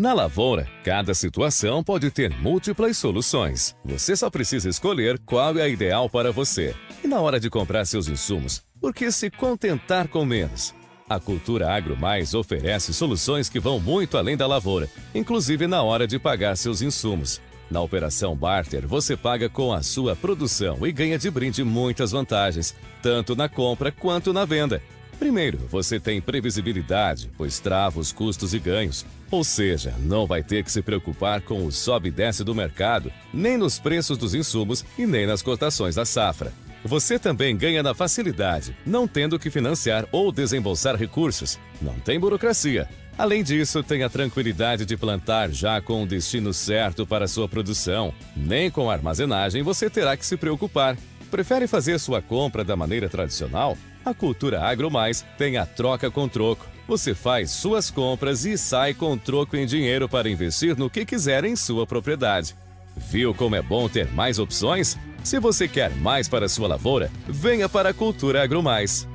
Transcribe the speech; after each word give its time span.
Na 0.00 0.14
lavoura, 0.14 0.66
cada 0.82 1.12
situação 1.12 1.84
pode 1.84 2.10
ter 2.10 2.30
múltiplas 2.30 2.96
soluções. 2.96 3.76
Você 3.84 4.16
só 4.16 4.30
precisa 4.30 4.66
escolher 4.66 5.18
qual 5.26 5.58
é 5.58 5.62
a 5.64 5.68
ideal 5.68 6.08
para 6.08 6.32
você. 6.32 6.74
E 7.04 7.06
na 7.06 7.20
hora 7.20 7.38
de 7.38 7.50
comprar 7.50 7.84
seus 7.84 8.08
insumos, 8.08 8.62
por 8.80 8.94
que 8.94 9.12
se 9.12 9.30
contentar 9.30 10.08
com 10.08 10.24
menos? 10.24 10.74
A 11.06 11.20
Cultura 11.20 11.70
Agro 11.70 11.98
Mais 11.98 12.32
oferece 12.32 12.94
soluções 12.94 13.50
que 13.50 13.60
vão 13.60 13.78
muito 13.78 14.16
além 14.16 14.38
da 14.38 14.46
lavoura, 14.46 14.88
inclusive 15.14 15.66
na 15.66 15.82
hora 15.82 16.06
de 16.06 16.18
pagar 16.18 16.56
seus 16.56 16.80
insumos. 16.80 17.38
Na 17.70 17.82
operação 17.82 18.34
Barter, 18.34 18.86
você 18.88 19.18
paga 19.18 19.50
com 19.50 19.70
a 19.70 19.82
sua 19.82 20.16
produção 20.16 20.78
e 20.86 20.92
ganha 20.92 21.18
de 21.18 21.30
brinde 21.30 21.62
muitas 21.62 22.12
vantagens, 22.12 22.74
tanto 23.02 23.36
na 23.36 23.50
compra 23.50 23.92
quanto 23.92 24.32
na 24.32 24.46
venda. 24.46 24.80
Primeiro, 25.20 25.58
você 25.68 26.00
tem 26.00 26.18
previsibilidade, 26.18 27.30
pois 27.36 27.60
trava 27.60 28.00
os 28.00 28.10
custos 28.10 28.54
e 28.54 28.58
ganhos. 28.58 29.04
Ou 29.30 29.44
seja, 29.44 29.94
não 29.98 30.26
vai 30.26 30.42
ter 30.42 30.64
que 30.64 30.72
se 30.72 30.80
preocupar 30.80 31.42
com 31.42 31.66
o 31.66 31.70
sobe 31.70 32.08
e 32.08 32.10
desce 32.10 32.42
do 32.42 32.54
mercado, 32.54 33.12
nem 33.32 33.58
nos 33.58 33.78
preços 33.78 34.16
dos 34.16 34.34
insumos 34.34 34.82
e 34.96 35.06
nem 35.06 35.26
nas 35.26 35.42
cotações 35.42 35.96
da 35.96 36.06
safra. 36.06 36.54
Você 36.82 37.18
também 37.18 37.54
ganha 37.54 37.82
na 37.82 37.92
facilidade, 37.92 38.74
não 38.86 39.06
tendo 39.06 39.38
que 39.38 39.50
financiar 39.50 40.08
ou 40.10 40.32
desembolsar 40.32 40.96
recursos. 40.96 41.58
Não 41.82 42.00
tem 42.00 42.18
burocracia. 42.18 42.88
Além 43.18 43.44
disso, 43.44 43.82
tem 43.82 44.02
a 44.02 44.08
tranquilidade 44.08 44.86
de 44.86 44.96
plantar 44.96 45.50
já 45.50 45.82
com 45.82 46.02
o 46.02 46.06
destino 46.06 46.54
certo 46.54 47.06
para 47.06 47.28
sua 47.28 47.46
produção. 47.46 48.14
Nem 48.34 48.70
com 48.70 48.88
a 48.88 48.94
armazenagem 48.94 49.62
você 49.62 49.90
terá 49.90 50.16
que 50.16 50.24
se 50.24 50.38
preocupar. 50.38 50.96
Prefere 51.30 51.66
fazer 51.66 52.00
sua 52.00 52.22
compra 52.22 52.64
da 52.64 52.74
maneira 52.74 53.08
tradicional? 53.08 53.76
A 54.02 54.14
Cultura 54.14 54.62
Agro 54.62 54.90
Mais 54.90 55.24
tem 55.36 55.58
a 55.58 55.66
troca 55.66 56.10
com 56.10 56.26
troco. 56.26 56.66
Você 56.88 57.14
faz 57.14 57.50
suas 57.50 57.90
compras 57.90 58.46
e 58.46 58.56
sai 58.56 58.94
com 58.94 59.16
troco 59.16 59.56
em 59.56 59.66
dinheiro 59.66 60.08
para 60.08 60.28
investir 60.28 60.76
no 60.76 60.88
que 60.88 61.04
quiser 61.04 61.44
em 61.44 61.54
sua 61.54 61.86
propriedade. 61.86 62.56
Viu 62.96 63.34
como 63.34 63.54
é 63.54 63.62
bom 63.62 63.88
ter 63.88 64.10
mais 64.12 64.38
opções? 64.38 64.98
Se 65.22 65.38
você 65.38 65.68
quer 65.68 65.94
mais 65.96 66.28
para 66.28 66.48
sua 66.48 66.66
lavoura, 66.66 67.10
venha 67.28 67.68
para 67.68 67.90
a 67.90 67.94
Cultura 67.94 68.42
Agro 68.42 68.62
Mais. 68.62 69.06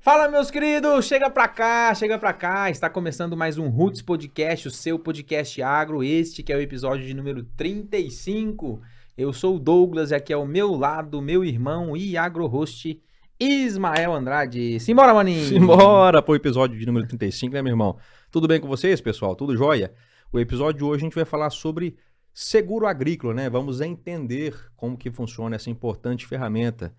Fala, 0.00 0.28
meus 0.28 0.50
queridos! 0.50 1.06
Chega 1.06 1.30
pra 1.30 1.46
cá, 1.48 1.94
chega 1.94 2.18
pra 2.18 2.32
cá. 2.32 2.68
Está 2.68 2.90
começando 2.90 3.36
mais 3.36 3.56
um 3.56 3.68
Roots 3.68 4.02
Podcast, 4.02 4.68
o 4.68 4.70
seu 4.70 4.98
podcast 4.98 5.62
agro. 5.62 6.02
Este 6.02 6.42
que 6.42 6.52
é 6.52 6.56
o 6.56 6.60
episódio 6.60 7.06
de 7.06 7.14
número 7.14 7.44
35. 7.56 8.82
Eu 9.16 9.32
sou 9.32 9.56
o 9.56 9.60
Douglas 9.60 10.10
e 10.10 10.14
aqui 10.16 10.32
ao 10.32 10.44
meu 10.44 10.74
lado, 10.74 11.22
meu 11.22 11.44
irmão 11.44 11.96
e 11.96 12.18
agro-host 12.18 13.00
Ismael 13.44 14.14
Andrade. 14.14 14.80
Simbora, 14.80 15.12
maninho! 15.12 15.44
Simbora 15.44 16.22
pro 16.22 16.34
episódio 16.34 16.78
de 16.78 16.86
número 16.86 17.06
35, 17.06 17.52
né, 17.52 17.60
meu 17.60 17.72
irmão? 17.72 17.98
Tudo 18.30 18.48
bem 18.48 18.58
com 18.58 18.66
vocês, 18.66 19.02
pessoal? 19.02 19.36
Tudo 19.36 19.54
jóia? 19.54 19.92
O 20.32 20.40
episódio 20.40 20.78
de 20.78 20.84
hoje 20.84 21.02
a 21.02 21.04
gente 21.04 21.14
vai 21.14 21.26
falar 21.26 21.50
sobre 21.50 21.94
seguro 22.32 22.86
agrícola, 22.86 23.34
né? 23.34 23.50
Vamos 23.50 23.82
entender 23.82 24.54
como 24.74 24.96
que 24.96 25.10
funciona 25.10 25.56
essa 25.56 25.68
importante 25.68 26.26
ferramenta. 26.26 26.94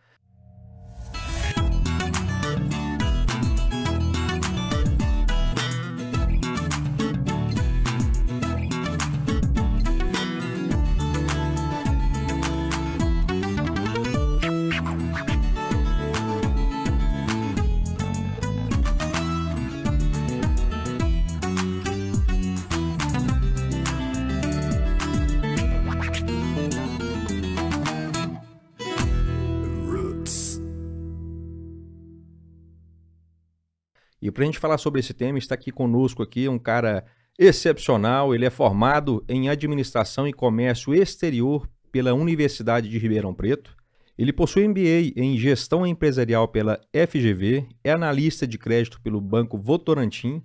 Para 34.36 34.44
a 34.44 34.46
gente 34.46 34.60
falar 34.60 34.78
sobre 34.78 35.00
esse 35.00 35.14
tema, 35.14 35.40
está 35.40 35.56
aqui 35.56 35.72
conosco 35.72 36.22
aqui 36.22 36.50
um 36.50 36.60
cara 36.60 37.06
excepcional. 37.40 38.36
Ele 38.36 38.46
é 38.46 38.50
formado 38.50 39.24
em 39.30 39.50
Administração 39.50 40.28
e 40.28 40.34
Comércio 40.34 40.94
Exterior 40.94 41.68
pela 41.90 42.14
Universidade 42.14 42.90
de 42.90 43.00
Ribeirão 43.00 43.34
Preto. 43.34 43.76
Ele 44.18 44.34
possui 44.34 44.68
MBA 44.68 45.14
em 45.16 45.38
Gestão 45.38 45.88
Empresarial 45.88 46.50
pela 46.50 46.80
FGV, 46.94 47.66
é 47.84 47.92
analista 47.92 48.46
de 48.46 48.58
crédito 48.58 49.00
pelo 49.02 49.22
Banco 49.22 49.58
Votorantim, 49.58 50.44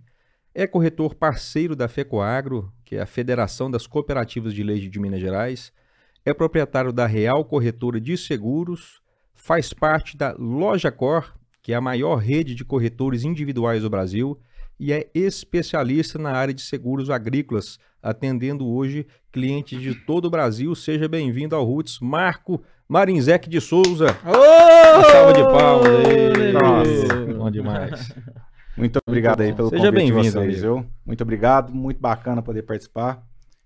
é 0.54 0.66
corretor 0.66 1.14
parceiro 1.14 1.74
da 1.74 1.88
FECOAGRO, 1.88 2.72
que 2.84 2.96
é 2.96 3.00
a 3.00 3.06
Federação 3.06 3.70
das 3.70 3.86
Cooperativas 3.86 4.54
de 4.54 4.62
Leite 4.62 4.88
de 4.88 5.00
Minas 5.00 5.20
Gerais, 5.20 5.72
é 6.24 6.32
proprietário 6.32 6.92
da 6.92 7.06
Real 7.06 7.44
Corretora 7.44 8.00
de 8.00 8.16
Seguros, 8.16 9.00
faz 9.34 9.72
parte 9.72 10.16
da 10.16 10.32
Loja 10.38 10.92
Cor, 10.92 11.34
que 11.62 11.72
é 11.72 11.76
a 11.76 11.80
maior 11.80 12.16
rede 12.16 12.54
de 12.54 12.64
corretores 12.64 13.24
individuais 13.24 13.82
do 13.82 13.90
Brasil 13.90 14.38
e 14.78 14.92
é 14.92 15.10
especialista 15.14 16.18
na 16.18 16.30
área 16.30 16.54
de 16.54 16.62
seguros 16.62 17.10
agrícolas, 17.10 17.78
atendendo 18.02 18.66
hoje 18.66 19.06
clientes 19.30 19.80
de 19.80 19.94
todo 19.94 20.24
o 20.24 20.30
Brasil. 20.30 20.74
Seja 20.74 21.06
bem-vindo 21.06 21.54
ao 21.54 21.64
Roots, 21.64 21.98
Marco 22.00 22.62
Marinzec 22.88 23.48
de 23.48 23.60
Souza. 23.60 24.16
Ô! 24.24 25.02
salva 25.04 25.32
de 25.32 25.42
palmas 25.42 25.88
aí. 26.06 26.52
Nossa. 26.52 27.34
Bom 27.34 27.50
demais. 27.50 28.14
Muito 28.76 28.98
obrigado 29.06 29.42
aí 29.42 29.52
pelo 29.52 29.68
Seja 29.68 29.90
convite 29.90 30.06
de 30.06 30.12
bem-vindo, 30.12 30.40
vocês, 30.40 30.62
viu? 30.62 30.86
Muito 31.04 31.20
obrigado, 31.22 31.72
muito 31.74 32.00
bacana 32.00 32.40
poder 32.40 32.62
participar 32.62 33.22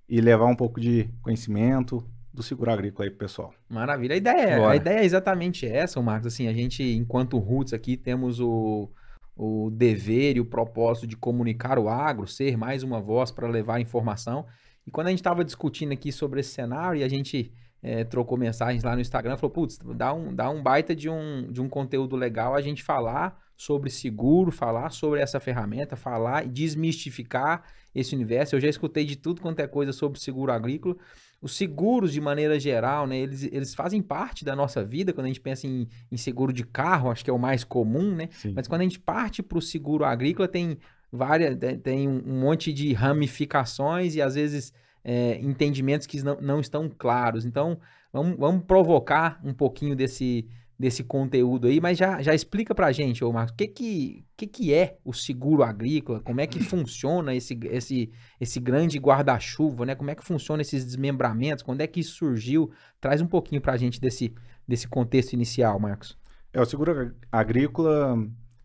e 0.08 0.20
levar 0.20 0.46
um 0.46 0.56
pouco 0.56 0.80
de 0.80 1.08
conhecimento 1.22 2.04
do 2.34 2.42
seguro 2.42 2.70
agrícola 2.72 3.06
aí 3.06 3.10
pro 3.10 3.20
pessoal. 3.20 3.54
Maravilha. 3.68 4.14
A 4.14 4.16
ideia, 4.16 4.56
Bora. 4.58 4.72
a 4.72 4.76
ideia 4.76 4.98
é 4.98 5.04
exatamente 5.04 5.64
essa, 5.64 6.02
Marcos. 6.02 6.34
Assim, 6.34 6.48
a 6.48 6.52
gente, 6.52 6.82
enquanto 6.82 7.38
Roots 7.38 7.72
aqui, 7.72 7.96
temos 7.96 8.40
o, 8.40 8.90
o 9.36 9.70
dever 9.70 10.36
e 10.36 10.40
o 10.40 10.44
propósito 10.44 11.06
de 11.06 11.16
comunicar 11.16 11.78
o 11.78 11.88
agro, 11.88 12.26
ser 12.26 12.56
mais 12.56 12.82
uma 12.82 13.00
voz 13.00 13.30
para 13.30 13.46
levar 13.46 13.80
informação. 13.80 14.44
E 14.84 14.90
quando 14.90 15.06
a 15.06 15.10
gente 15.10 15.20
estava 15.20 15.44
discutindo 15.44 15.92
aqui 15.92 16.10
sobre 16.10 16.40
esse 16.40 16.50
cenário 16.50 17.00
e 17.00 17.04
a 17.04 17.08
gente 17.08 17.52
eh, 17.80 18.02
trocou 18.02 18.36
mensagens 18.36 18.82
lá 18.82 18.96
no 18.96 19.00
Instagram, 19.00 19.36
falou, 19.36 19.52
putz, 19.52 19.78
dá 19.94 20.12
um, 20.12 20.34
dá 20.34 20.50
um 20.50 20.60
baita 20.60 20.94
de 20.94 21.08
um, 21.08 21.50
de 21.52 21.62
um 21.62 21.68
conteúdo 21.68 22.16
legal 22.16 22.54
a 22.54 22.60
gente 22.60 22.82
falar 22.82 23.40
sobre 23.56 23.90
seguro, 23.90 24.50
falar 24.50 24.90
sobre 24.90 25.20
essa 25.20 25.38
ferramenta, 25.38 25.94
falar 25.94 26.44
e 26.44 26.48
desmistificar 26.48 27.62
esse 27.94 28.14
universo. 28.14 28.56
Eu 28.56 28.60
já 28.60 28.68
escutei 28.68 29.04
de 29.04 29.14
tudo 29.14 29.40
quanto 29.40 29.60
é 29.60 29.68
coisa 29.68 29.92
sobre 29.92 30.18
seguro 30.18 30.50
agrícola. 30.50 30.96
Os 31.44 31.54
seguros, 31.56 32.10
de 32.12 32.20
maneira 32.20 32.58
geral, 32.58 33.06
né, 33.06 33.18
eles, 33.18 33.42
eles 33.44 33.74
fazem 33.74 34.00
parte 34.00 34.44
da 34.44 34.56
nossa 34.56 34.82
vida. 34.82 35.12
Quando 35.12 35.26
a 35.26 35.28
gente 35.28 35.40
pensa 35.40 35.66
em, 35.66 35.86
em 36.10 36.16
seguro 36.16 36.52
de 36.52 36.64
carro, 36.64 37.10
acho 37.10 37.22
que 37.22 37.28
é 37.30 37.32
o 37.32 37.38
mais 37.38 37.62
comum, 37.64 38.14
né? 38.14 38.28
Sim. 38.32 38.52
Mas 38.56 38.66
quando 38.66 38.80
a 38.80 38.84
gente 38.84 38.98
parte 38.98 39.42
para 39.42 39.58
o 39.58 39.62
seguro 39.62 40.04
agrícola, 40.04 40.48
tem 40.48 40.78
várias, 41.12 41.54
tem- 41.82 42.08
um 42.08 42.22
um 42.26 42.40
monte 42.40 42.72
de 42.72 42.94
ramificações 42.94 44.14
e 44.14 44.22
às 44.22 44.34
vezes 44.34 44.72
é, 45.04 45.38
entendimentos 45.42 46.06
que 46.06 46.22
não, 46.22 46.40
não 46.40 46.60
estão 46.60 46.88
claros. 46.88 47.44
Então, 47.44 47.78
vamos, 48.12 48.36
vamos 48.38 48.64
provocar 48.64 49.38
um 49.44 49.52
pouquinho 49.52 49.94
desse, 49.94 50.48
desse 50.78 51.04
conteúdo 51.04 51.66
aí, 51.68 51.80
mas 51.80 51.96
já, 51.96 52.20
já 52.20 52.34
explica 52.34 52.74
pra 52.74 52.90
gente, 52.92 53.24
ô 53.24 53.32
Marcos, 53.32 53.52
o 53.52 53.56
que 53.56 53.68
que, 53.68 54.24
que 54.36 54.46
que 54.46 54.74
é 54.74 54.98
o 55.04 55.12
seguro 55.12 55.62
agrícola? 55.62 56.20
Como 56.20 56.40
é 56.40 56.46
que 56.46 56.58
funciona 56.62 57.34
esse, 57.34 57.58
esse, 57.64 58.10
esse 58.40 58.58
grande 58.60 58.98
guarda-chuva, 58.98 59.86
né? 59.86 59.94
Como 59.94 60.10
é 60.10 60.14
que 60.14 60.24
funciona 60.24 60.62
esses 60.62 60.84
desmembramentos? 60.84 61.62
Quando 61.62 61.80
é 61.80 61.86
que 61.86 62.00
isso 62.00 62.16
surgiu? 62.16 62.70
Traz 63.00 63.20
um 63.20 63.26
pouquinho 63.26 63.60
pra 63.60 63.76
gente 63.76 64.00
desse, 64.00 64.34
desse 64.66 64.88
contexto 64.88 65.32
inicial, 65.32 65.78
Marcos. 65.78 66.18
É, 66.52 66.60
o 66.60 66.66
seguro 66.66 66.92
ag- 66.92 67.14
agrícola, 67.30 68.16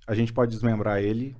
a 0.08 0.16
gente 0.16 0.34
pode 0.34 0.52
desmembrar 0.52 1.02
ele 1.02 1.36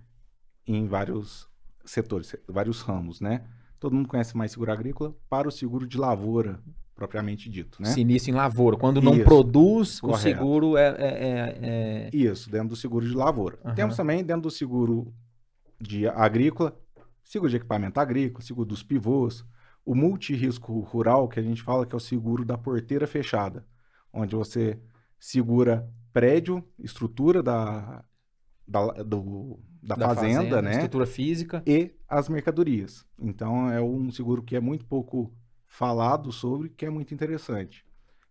em 0.68 0.86
vários 0.88 1.48
setores, 1.86 2.36
vários 2.48 2.82
ramos, 2.82 3.20
né? 3.20 3.44
Todo 3.80 3.96
mundo 3.96 4.08
conhece 4.10 4.36
mais 4.38 4.52
seguro 4.52 4.72
agrícola 4.72 5.16
para 5.30 5.48
o 5.48 5.52
seguro 5.52 5.88
de 5.88 5.98
lavoura, 5.98 6.60
propriamente 7.00 7.50
dito, 7.50 7.82
né? 7.82 7.94
Inicia 7.98 8.32
em 8.34 8.36
lavoura. 8.36 8.76
Quando 8.76 9.02
não 9.02 9.14
Isso. 9.16 9.24
produz, 9.24 9.98
o 10.00 10.08
Correto. 10.08 10.22
seguro 10.22 10.76
é- 10.76 10.90
é- 10.90 10.98
é- 11.00 11.60
é... 11.62 12.10
Isso, 12.14 12.52
dentro 12.52 12.68
do 12.70 12.76
seguro 12.76 13.08
de 13.08 13.14
lavoura. 13.16 13.58
Aham. 13.64 13.74
Temos 13.74 13.96
também 13.96 14.22
dentro 14.22 14.44
do 14.44 14.52
seguro 14.52 15.14
de 15.80 16.06
agrícola, 16.10 16.78
seguro 17.24 17.50
de 17.50 17.56
equipamento 17.56 17.98
agrícola, 18.02 18.44
seguro 18.44 18.68
dos 18.68 18.84
pivôs, 18.84 19.46
o 19.86 19.96
multirrisco 19.96 20.78
rural, 20.82 21.30
que 21.30 21.40
a 21.40 21.44
gente 21.44 21.62
fala 21.62 21.86
que 21.86 21.96
é 21.96 21.98
o 21.98 22.02
seguro 22.02 22.44
da 22.44 22.58
porteira 22.58 23.08
fechada, 23.08 23.66
onde 24.12 24.36
você 24.36 24.78
segura 25.18 25.90
prédio, 26.12 26.62
estrutura 26.78 27.42
da, 27.42 28.04
da, 28.68 28.88
do- 29.04 29.58
da 29.82 29.96
da 29.96 30.08
fazenda, 30.14 30.62
né? 30.62 30.72
Estrutura 30.72 31.06
física. 31.06 31.64
E 31.66 31.92
as 32.10 32.28
mercadorias. 32.28 33.06
Então 33.18 33.72
é 33.72 33.82
um 33.82 34.12
seguro 34.12 34.44
que 34.44 34.54
é 34.58 34.60
muito 34.60 34.86
pouco 34.86 35.34
falado 35.70 36.32
sobre, 36.32 36.70
que 36.70 36.86
é 36.86 36.90
muito 36.90 37.14
interessante. 37.14 37.86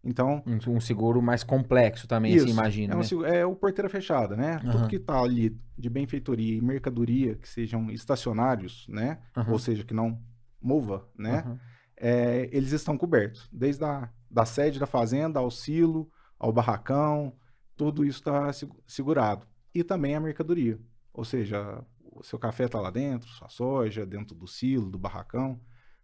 Então, 0.05 0.43
Um, 0.47 0.77
um 0.77 0.81
seguro 0.81 1.21
mais 1.23 1.43
complexo 1.43 2.07
também, 2.07 2.33
isso, 2.35 2.45
assim, 2.45 2.53
imagina, 2.53 2.95
é, 2.95 2.97
um 2.97 3.01
né? 3.21 3.39
é 3.39 3.47
o 3.47 3.55
porteira 3.57 3.89
fechada, 3.89 4.37
né? 4.37 4.57
Aham. 4.57 4.71
Tudo 4.73 4.89
que 4.89 4.97
está 4.97 5.21
ali 5.21 5.57
de 5.77 5.89
benfeitoria 5.89 6.57
e 6.57 6.61
mercadoria 6.61 7.35
que 7.35 7.49
sejam 7.49 7.91
estacionários, 7.91 8.87
né? 8.89 9.19
Aham, 9.37 9.53
Ou 9.53 9.59
seja, 9.59 9.85
que 9.85 9.95
não 9.95 10.21
mova, 10.61 11.09
né? 11.17 11.39
aham. 11.39 11.61
é, 11.97 12.49
eles 12.53 12.73
estão 12.73 12.97
cobertos. 12.99 13.49
Desde 13.53 13.85
a 13.85 14.09
da 14.31 14.45
sede 14.45 14.79
da 14.79 14.87
fazenda 14.87 15.41
ao 15.41 15.51
silo, 15.51 16.11
ao 16.39 16.53
barracão, 16.53 17.35
tudo 17.77 18.05
isso 18.05 18.19
está 18.19 18.51
segurado. 18.87 19.47
E 19.75 19.83
também 19.83 20.15
a 20.15 20.21
mercadoria. 20.21 20.79
Ou 21.15 21.25
seja, 21.25 21.83
o 22.01 22.23
seu 22.23 22.39
café 22.39 22.65
está 22.67 22.81
lá 22.81 22.91
dentro, 22.91 23.29
sua 23.31 23.49
soja, 23.49 24.05
dentro 24.05 24.35
do 24.35 24.47
silo, 24.47 24.91
do 24.91 24.99
barracão, 24.99 25.59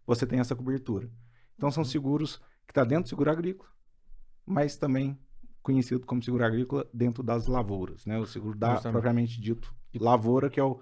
você 0.05 0.25
tem 0.25 0.39
essa 0.39 0.55
cobertura. 0.55 1.09
Então 1.57 1.71
são 1.71 1.83
seguros 1.83 2.37
que 2.65 2.71
está 2.71 2.83
dentro 2.83 3.03
do 3.03 3.09
seguro 3.09 3.31
agrícola, 3.31 3.69
mas 4.45 4.75
também 4.75 5.17
conhecido 5.61 6.05
como 6.05 6.21
seguro 6.21 6.45
agrícola 6.45 6.87
dentro 6.93 7.23
das 7.23 7.47
lavouras, 7.47 8.05
né? 8.05 8.19
O 8.19 8.25
seguro 8.25 8.57
da 8.57 8.73
Justamente. 8.73 8.93
propriamente 8.93 9.41
dito 9.41 9.73
lavoura, 9.99 10.49
que 10.49 10.59
é 10.59 10.63
o 10.63 10.79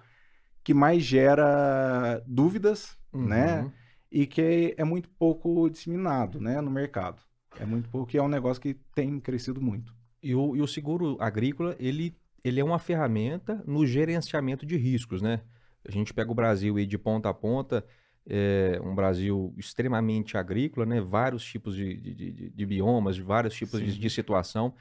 que 0.64 0.74
mais 0.74 1.04
gera 1.04 2.24
dúvidas, 2.25 2.98
né? 3.14 3.62
Uhum. 3.62 3.72
e 4.12 4.28
que 4.28 4.74
é 4.78 4.84
muito 4.84 5.10
pouco 5.10 5.70
disseminado 5.70 6.40
né, 6.40 6.62
no 6.62 6.72
mercado. 6.72 7.22
É 7.60 7.66
muito 7.66 7.90
pouco 7.90 8.16
e 8.16 8.18
é 8.18 8.22
um 8.22 8.28
negócio 8.28 8.62
que 8.62 8.74
tem 8.96 9.20
crescido 9.20 9.62
muito. 9.62 9.94
E 10.22 10.34
o, 10.34 10.56
e 10.56 10.62
o 10.62 10.68
seguro 10.68 11.18
agrícola, 11.20 11.75
ele, 11.80 12.16
ele 12.44 12.60
é 12.60 12.64
uma 12.64 12.80
ferramenta 12.80 13.64
no 13.68 13.86
gerenciamento 13.86 14.66
de 14.66 14.78
riscos, 14.78 15.22
né? 15.22 15.42
A 15.88 15.92
gente 15.92 16.14
pega 16.14 16.31
o 16.31 16.36
Brasil 16.36 16.78
aí 16.78 16.86
de 16.86 16.98
ponta 16.98 17.30
a 17.30 17.34
ponta, 17.34 17.86
é 18.28 18.80
um 18.84 18.96
Brasil 18.96 19.54
extremamente 19.58 20.38
agrícola, 20.38 20.86
né? 20.86 21.02
Vários 21.02 21.44
tipos 21.44 21.75
de, 21.75 21.96
de, 21.98 22.14
de- 22.31 22.50
de 22.50 22.66
biomas, 22.66 23.18
vários 23.18 23.54
tipos 23.54 23.80
de, 23.81 24.00
de 24.00 24.10
situação. 24.10 24.74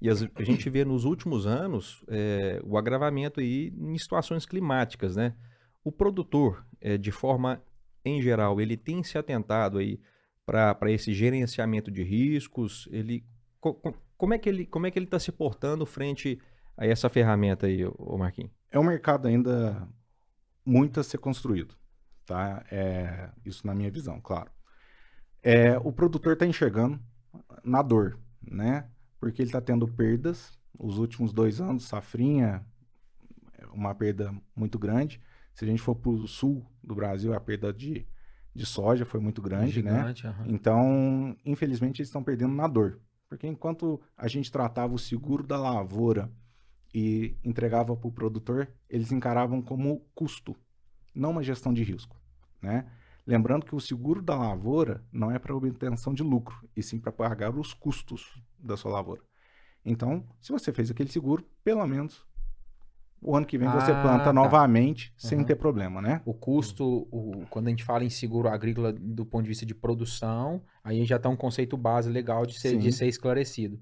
E 0.00 0.08
as- 0.10 0.26
a 0.34 0.42
gente 0.42 0.68
vê 0.70 0.84
nos 0.84 1.04
últimos 1.04 1.46
anos 1.46 2.04
é, 2.08 2.60
o 2.64 2.76
agravamento 2.78 3.40
aí 3.40 3.72
em 3.76 3.96
situações 3.98 4.46
climáticas, 4.46 5.16
né? 5.16 5.34
O 5.84 5.92
produtor, 5.92 6.64
é, 6.80 6.96
de 6.98 7.10
forma 7.12 7.62
em 8.04 8.20
geral, 8.22 8.60
ele 8.60 8.76
tem 8.76 9.02
se 9.02 9.18
atentado 9.18 9.78
aí 9.78 10.00
para 10.44 10.90
esse 10.92 11.12
gerenciamento 11.12 11.90
de 11.90 12.02
riscos, 12.02 12.88
ele 12.92 13.24
co- 13.60 13.74
co- 13.74 13.94
como 14.16 14.32
é 14.32 14.38
que 14.38 14.48
ele 14.48 14.64
como 14.64 14.86
é 14.86 14.90
que 14.90 14.98
ele 14.98 15.06
está 15.06 15.18
se 15.18 15.32
portando 15.32 15.84
frente 15.84 16.38
a 16.76 16.86
essa 16.86 17.08
ferramenta 17.08 17.66
aí, 17.66 17.84
ô 17.84 18.16
Marquinhos? 18.16 18.52
É 18.70 18.78
um 18.78 18.84
mercado 18.84 19.26
ainda 19.28 19.88
muito 20.64 21.00
a 21.00 21.02
ser 21.02 21.18
construído, 21.18 21.74
tá? 22.26 22.64
É, 22.70 23.30
isso 23.44 23.66
na 23.66 23.74
minha 23.74 23.90
visão, 23.90 24.20
claro. 24.20 24.50
É, 25.42 25.78
o 25.78 25.92
produtor 25.92 26.32
está 26.32 26.46
enxergando 26.46 27.00
na 27.62 27.80
dor, 27.80 28.18
né? 28.42 28.88
Porque 29.20 29.40
ele 29.40 29.48
está 29.48 29.60
tendo 29.60 29.86
perdas. 29.86 30.52
Os 30.78 30.98
últimos 30.98 31.32
dois 31.32 31.60
anos, 31.60 31.84
safrinha, 31.84 32.66
é 33.58 33.66
uma 33.66 33.94
perda 33.94 34.34
muito 34.54 34.78
grande. 34.78 35.20
Se 35.54 35.64
a 35.64 35.68
gente 35.68 35.80
for 35.80 35.94
para 35.94 36.10
o 36.10 36.26
sul 36.26 36.66
do 36.82 36.94
Brasil, 36.94 37.32
a 37.32 37.40
perda 37.40 37.72
de, 37.72 38.06
de 38.54 38.66
soja 38.66 39.06
foi 39.06 39.20
muito 39.20 39.40
grande, 39.40 39.82
né? 39.82 39.98
Gigante, 39.98 40.26
aham. 40.26 40.44
Então, 40.48 41.36
infelizmente, 41.44 42.00
eles 42.00 42.08
estão 42.08 42.22
perdendo 42.22 42.54
na 42.54 42.66
dor. 42.66 43.00
Porque 43.28 43.46
enquanto 43.46 44.00
a 44.16 44.28
gente 44.28 44.52
tratava 44.52 44.94
o 44.94 44.98
seguro 44.98 45.42
da 45.42 45.56
lavoura 45.56 46.30
e 46.94 47.36
entregava 47.44 47.96
para 47.96 48.08
o 48.08 48.12
produtor, 48.12 48.68
eles 48.88 49.10
encaravam 49.12 49.62
como 49.62 50.00
custo, 50.14 50.56
não 51.16 51.30
uma 51.30 51.42
gestão 51.42 51.72
de 51.72 51.82
risco. 51.82 52.16
Né? 52.60 52.86
Lembrando 53.26 53.66
que 53.66 53.74
o 53.74 53.80
seguro 53.80 54.22
da 54.22 54.36
lavoura 54.36 55.02
não 55.10 55.30
é 55.30 55.38
para 55.38 55.54
obtenção 55.54 56.14
de 56.14 56.22
lucro, 56.22 56.68
e 56.76 56.82
sim 56.82 56.98
para 57.00 57.10
pagar 57.10 57.56
os 57.56 57.74
custos 57.74 58.40
da 58.58 58.76
sua 58.76 58.92
lavoura. 58.92 59.22
Então, 59.84 60.24
se 60.40 60.52
você 60.52 60.72
fez 60.72 60.90
aquele 60.90 61.10
seguro, 61.10 61.44
pelo 61.64 61.84
menos 61.86 62.24
o 63.22 63.36
ano 63.36 63.46
que 63.46 63.58
vem 63.58 63.68
você 63.68 63.90
Ah, 63.92 64.00
planta 64.02 64.24
tá. 64.24 64.32
novamente 64.32 65.12
sem 65.16 65.38
Uhum. 65.38 65.44
ter 65.44 65.56
problema, 65.56 66.00
né? 66.02 66.20
O 66.24 66.32
custo, 66.34 67.08
o- 67.10 67.44
quando 67.50 67.66
a 67.66 67.70
gente 67.70 67.84
fala 67.84 68.04
em 68.04 68.10
seguro 68.10 68.48
agrícola 68.48 68.92
do 68.92 69.24
ponto 69.26 69.42
de 69.42 69.48
vista 69.48 69.66
de 69.66 69.74
produção, 69.74 70.62
aí 70.84 71.04
já 71.04 71.16
está 71.16 71.28
um 71.28 71.36
conceito 71.36 71.76
base 71.76 72.08
legal 72.10 72.44
de 72.46 72.58
ser, 72.58 72.76
de 72.78 72.92
ser 72.92 73.06
esclarecido. 73.06 73.80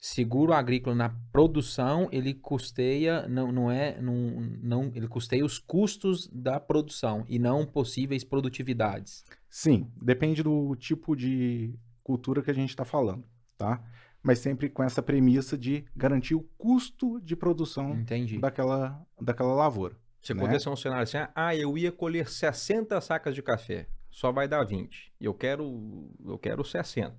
Seguro 0.00 0.52
agrícola 0.52 0.94
na 0.94 1.08
produção, 1.32 2.08
ele 2.12 2.34
custeia, 2.34 3.26
não, 3.28 3.50
não 3.50 3.70
é, 3.70 4.00
não, 4.00 4.14
não, 4.62 4.92
ele 4.94 5.08
custeia 5.08 5.44
os 5.44 5.58
custos 5.58 6.28
da 6.32 6.58
produção 6.60 7.24
e 7.28 7.38
não 7.38 7.66
possíveis 7.66 8.22
produtividades. 8.24 9.24
Sim, 9.50 9.90
depende 10.00 10.42
do 10.42 10.74
tipo 10.76 11.14
de 11.16 11.74
cultura 12.02 12.42
que 12.42 12.50
a 12.50 12.54
gente 12.54 12.70
está 12.70 12.84
falando, 12.84 13.24
tá? 13.56 13.82
Mas 14.24 14.38
sempre 14.38 14.70
com 14.70 14.82
essa 14.82 15.02
premissa 15.02 15.56
de 15.56 15.84
garantir 15.94 16.34
o 16.34 16.40
custo 16.56 17.20
de 17.20 17.36
produção 17.36 17.94
Entendi. 17.94 18.38
daquela, 18.38 19.06
daquela 19.20 19.54
lavoura. 19.54 19.96
Se 20.22 20.32
Né? 20.32 20.56
um 20.70 20.76
cenário 20.76 21.02
assim, 21.02 21.18
ah, 21.34 21.54
eu 21.54 21.76
ia 21.76 21.92
colher 21.92 22.26
60 22.26 22.98
sacas 23.02 23.34
de 23.34 23.42
café, 23.42 23.86
só 24.10 24.32
vai 24.32 24.48
dar 24.48 24.64
20. 24.64 25.12
Eu 25.20 25.34
quero, 25.34 26.10
eu 26.24 26.38
quero 26.38 26.64
60. 26.64 27.14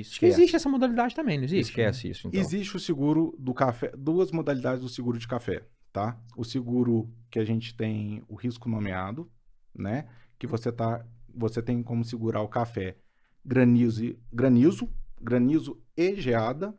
Acho 0.00 0.18
que 0.18 0.26
existe 0.26 0.56
essa 0.56 0.68
modalidade 0.68 1.14
também, 1.14 1.36
não 1.38 1.44
existe? 1.44 1.70
Esquece 1.70 2.08
isso, 2.10 2.26
então. 2.26 2.40
Existe 2.40 2.76
o 2.76 2.80
seguro 2.80 3.36
do 3.38 3.54
café, 3.54 3.92
duas 3.96 4.32
modalidades 4.32 4.80
do 4.80 4.88
seguro 4.88 5.18
de 5.18 5.28
café, 5.28 5.62
tá? 5.92 6.18
O 6.36 6.44
seguro 6.44 7.08
que 7.30 7.38
a 7.38 7.44
gente 7.44 7.76
tem 7.76 8.24
o 8.26 8.34
risco 8.34 8.68
nomeado, 8.68 9.30
né? 9.72 10.08
Que 10.38 10.46
você 10.46 10.72
tá, 10.72 11.06
você 11.32 11.62
tem 11.62 11.82
como 11.82 12.04
segurar 12.04 12.40
o 12.40 12.48
café 12.48 12.96
granizo, 13.44 14.16
granizo, 14.32 14.88
granizo 15.22 15.80
e 15.96 16.14
geada. 16.20 16.76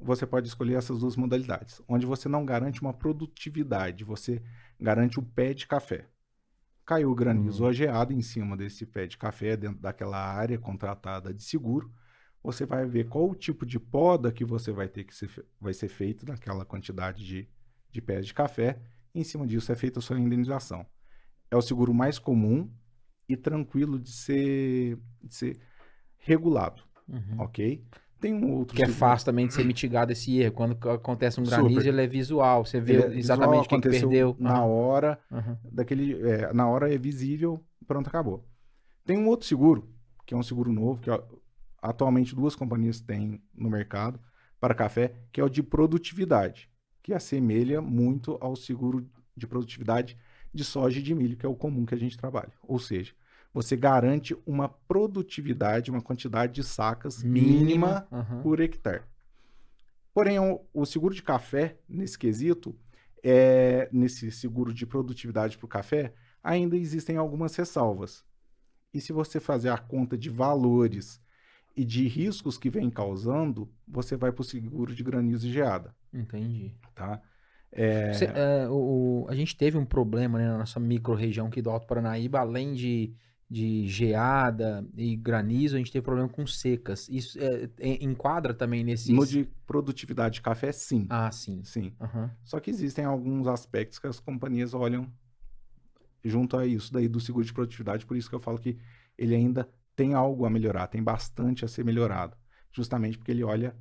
Você 0.00 0.26
pode 0.26 0.48
escolher 0.48 0.74
essas 0.74 1.00
duas 1.00 1.16
modalidades, 1.16 1.82
onde 1.86 2.06
você 2.06 2.28
não 2.28 2.44
garante 2.44 2.80
uma 2.80 2.94
produtividade, 2.94 4.02
você 4.02 4.42
garante 4.78 5.18
o 5.18 5.22
pé 5.22 5.52
de 5.52 5.66
café. 5.66 6.08
Caiu 6.86 7.10
o 7.10 7.14
granizo 7.14 7.64
ou 7.64 7.68
a 7.68 7.72
geada 7.72 8.14
em 8.14 8.22
cima 8.22 8.56
desse 8.56 8.86
pé 8.86 9.06
de 9.06 9.18
café 9.18 9.56
dentro 9.56 9.78
daquela 9.78 10.18
área 10.18 10.58
contratada 10.58 11.34
de 11.34 11.42
seguro, 11.42 11.92
você 12.42 12.64
vai 12.64 12.86
ver 12.86 13.08
qual 13.08 13.28
o 13.28 13.34
tipo 13.34 13.66
de 13.66 13.78
poda 13.78 14.32
que 14.32 14.44
você 14.44 14.72
vai 14.72 14.88
ter 14.88 15.04
que 15.04 15.14
ser, 15.14 15.30
vai 15.60 15.74
ser 15.74 15.88
feito 15.88 16.26
naquela 16.26 16.64
quantidade 16.64 17.24
de, 17.24 17.48
de 17.90 18.00
pés 18.00 18.26
de 18.26 18.32
café. 18.32 18.80
E 19.14 19.20
em 19.20 19.24
cima 19.24 19.46
disso 19.46 19.70
é 19.70 19.74
feita 19.74 19.98
a 19.98 20.02
sua 20.02 20.18
indenização. 20.18 20.86
É 21.50 21.56
o 21.56 21.62
seguro 21.62 21.92
mais 21.92 22.18
comum 22.18 22.72
e 23.28 23.36
tranquilo 23.36 23.98
de 23.98 24.10
ser, 24.10 24.98
de 25.22 25.34
ser 25.34 25.60
regulado, 26.16 26.82
Uhum. 27.10 27.40
ok? 27.40 27.82
Tem 28.20 28.34
um 28.34 28.52
outro 28.52 28.76
Que 28.76 28.82
é 28.82 28.86
seguro- 28.86 28.98
fácil 28.98 29.24
também 29.24 29.46
de 29.46 29.54
ser 29.54 29.64
mitigado 29.64 30.12
esse 30.12 30.38
erro. 30.38 30.52
Quando 30.52 30.90
acontece 30.90 31.40
um 31.40 31.44
granizo, 31.44 31.74
Super. 31.80 31.86
ele 31.88 32.02
é 32.02 32.06
visual. 32.06 32.64
Você 32.66 32.78
vê 32.80 32.96
é 33.02 33.16
exatamente 33.18 33.62
visual, 33.62 33.78
o 33.78 33.82
que, 33.82 33.88
perdeu. 33.88 34.36
na 34.38 34.62
hora, 34.64 35.18
aham. 35.32 35.58
daquele, 35.72 36.20
é, 36.28 36.52
na 36.52 36.68
hora 36.68 36.92
é 36.94 36.98
visível, 36.98 37.64
pronto, 37.86 38.08
acabou. 38.08 38.44
Tem 39.06 39.16
um 39.16 39.26
outro 39.26 39.46
seguro, 39.46 39.88
que 40.26 40.34
é 40.34 40.36
um 40.36 40.42
seguro 40.42 40.70
novo, 40.70 41.00
que 41.00 41.08
atualmente 41.82 42.34
duas 42.34 42.54
companhias 42.54 43.00
têm 43.00 43.42
no 43.54 43.70
mercado 43.70 44.20
para 44.60 44.74
café, 44.74 45.14
que 45.32 45.40
é 45.40 45.44
o 45.44 45.48
de 45.48 45.62
produtividade, 45.62 46.68
que 47.02 47.14
assemelha 47.14 47.80
muito 47.80 48.36
ao 48.40 48.54
seguro 48.54 49.08
de 49.34 49.46
produtividade 49.46 50.16
de 50.52 50.62
soja 50.64 50.98
e 50.98 51.02
de 51.02 51.14
milho, 51.14 51.36
que 51.36 51.46
é 51.46 51.48
o 51.48 51.54
comum 51.54 51.86
que 51.86 51.94
a 51.94 51.98
gente 51.98 52.18
trabalha. 52.18 52.52
Ou 52.62 52.78
seja, 52.78 53.12
você 53.52 53.76
garante 53.76 54.36
uma 54.46 54.68
produtividade, 54.68 55.90
uma 55.90 56.00
quantidade 56.02 56.52
de 56.52 56.62
sacas 56.64 57.22
mínima 57.22 58.06
aham. 58.12 58.42
por 58.42 58.60
hectare. 58.60 59.02
Porém, 60.14 60.38
o, 60.38 60.60
o 60.72 60.84
seguro 60.84 61.14
de 61.14 61.22
café, 61.22 61.76
nesse 61.88 62.18
quesito, 62.18 62.76
é, 63.22 63.88
nesse 63.92 64.30
seguro 64.30 64.72
de 64.72 64.86
produtividade 64.86 65.56
para 65.56 65.64
o 65.64 65.68
café, 65.68 66.12
ainda 66.42 66.76
existem 66.76 67.16
algumas 67.16 67.54
ressalvas. 67.56 68.24
E 68.92 69.00
se 69.00 69.12
você 69.12 69.38
fazer 69.38 69.68
a 69.68 69.78
conta 69.78 70.18
de 70.18 70.28
valores 70.28 71.20
e 71.76 71.84
de 71.84 72.08
riscos 72.08 72.58
que 72.58 72.68
vem 72.68 72.90
causando, 72.90 73.68
você 73.86 74.16
vai 74.16 74.32
para 74.32 74.42
o 74.42 74.44
seguro 74.44 74.94
de 74.94 75.04
granizo 75.04 75.46
e 75.46 75.52
geada, 75.52 75.94
Entendi. 76.12 76.74
tá? 76.94 77.22
É, 77.70 78.12
Você- 78.12 78.24
é, 78.24 78.68
o, 78.68 79.24
o- 79.24 79.26
a 79.28 79.34
gente 79.36 79.56
teve 79.56 79.78
um 79.78 79.84
problema 79.86 80.38
né, 80.38 80.48
na 80.48 80.58
nossa 80.58 80.80
micro-região 80.80 81.46
aqui 81.46 81.62
do 81.62 81.70
Alto 81.70 81.86
Paranaíba, 81.86 82.40
além 82.40 82.74
de, 82.74 83.14
de 83.50 83.86
geada 83.88 84.86
e 84.96 85.16
granizo, 85.16 85.74
a 85.74 85.78
gente 85.78 85.90
teve 85.90 86.04
problema 86.04 86.28
com 86.28 86.46
secas. 86.46 87.08
Isso 87.08 87.36
é, 87.40 87.68
en- 87.80 88.04
enquadra 88.04 88.54
também 88.54 88.84
nesses... 88.84 89.08
no 89.08 89.26
de 89.26 89.44
produtividade 89.66 90.34
de 90.34 90.42
café, 90.42 90.70
sim. 90.70 91.06
Ah, 91.10 91.30
sim. 91.32 91.64
Sim. 91.64 91.92
Aham. 92.00 92.30
Só 92.44 92.60
que 92.60 92.70
existem 92.70 93.04
alguns 93.04 93.48
aspectos 93.48 93.98
que 93.98 94.06
as 94.06 94.20
companhias 94.20 94.72
olham 94.72 95.12
junto 96.24 96.56
a 96.56 96.64
isso 96.66 96.92
daí 96.92 97.08
do 97.08 97.18
seguro 97.18 97.44
de 97.44 97.52
produtividade, 97.52 98.06
por 98.06 98.16
isso 98.16 98.28
que 98.28 98.34
eu 98.34 98.40
falo 98.40 98.58
que 98.58 98.78
ele 99.18 99.34
ainda 99.34 99.68
tem 99.96 100.14
algo 100.14 100.44
a 100.44 100.50
melhorar, 100.50 100.86
tem 100.86 101.02
bastante 101.02 101.64
a 101.64 101.68
ser 101.68 101.84
melhorado, 101.84 102.36
justamente 102.72 103.18
porque 103.18 103.32
ele 103.32 103.42
olha, 103.42 103.74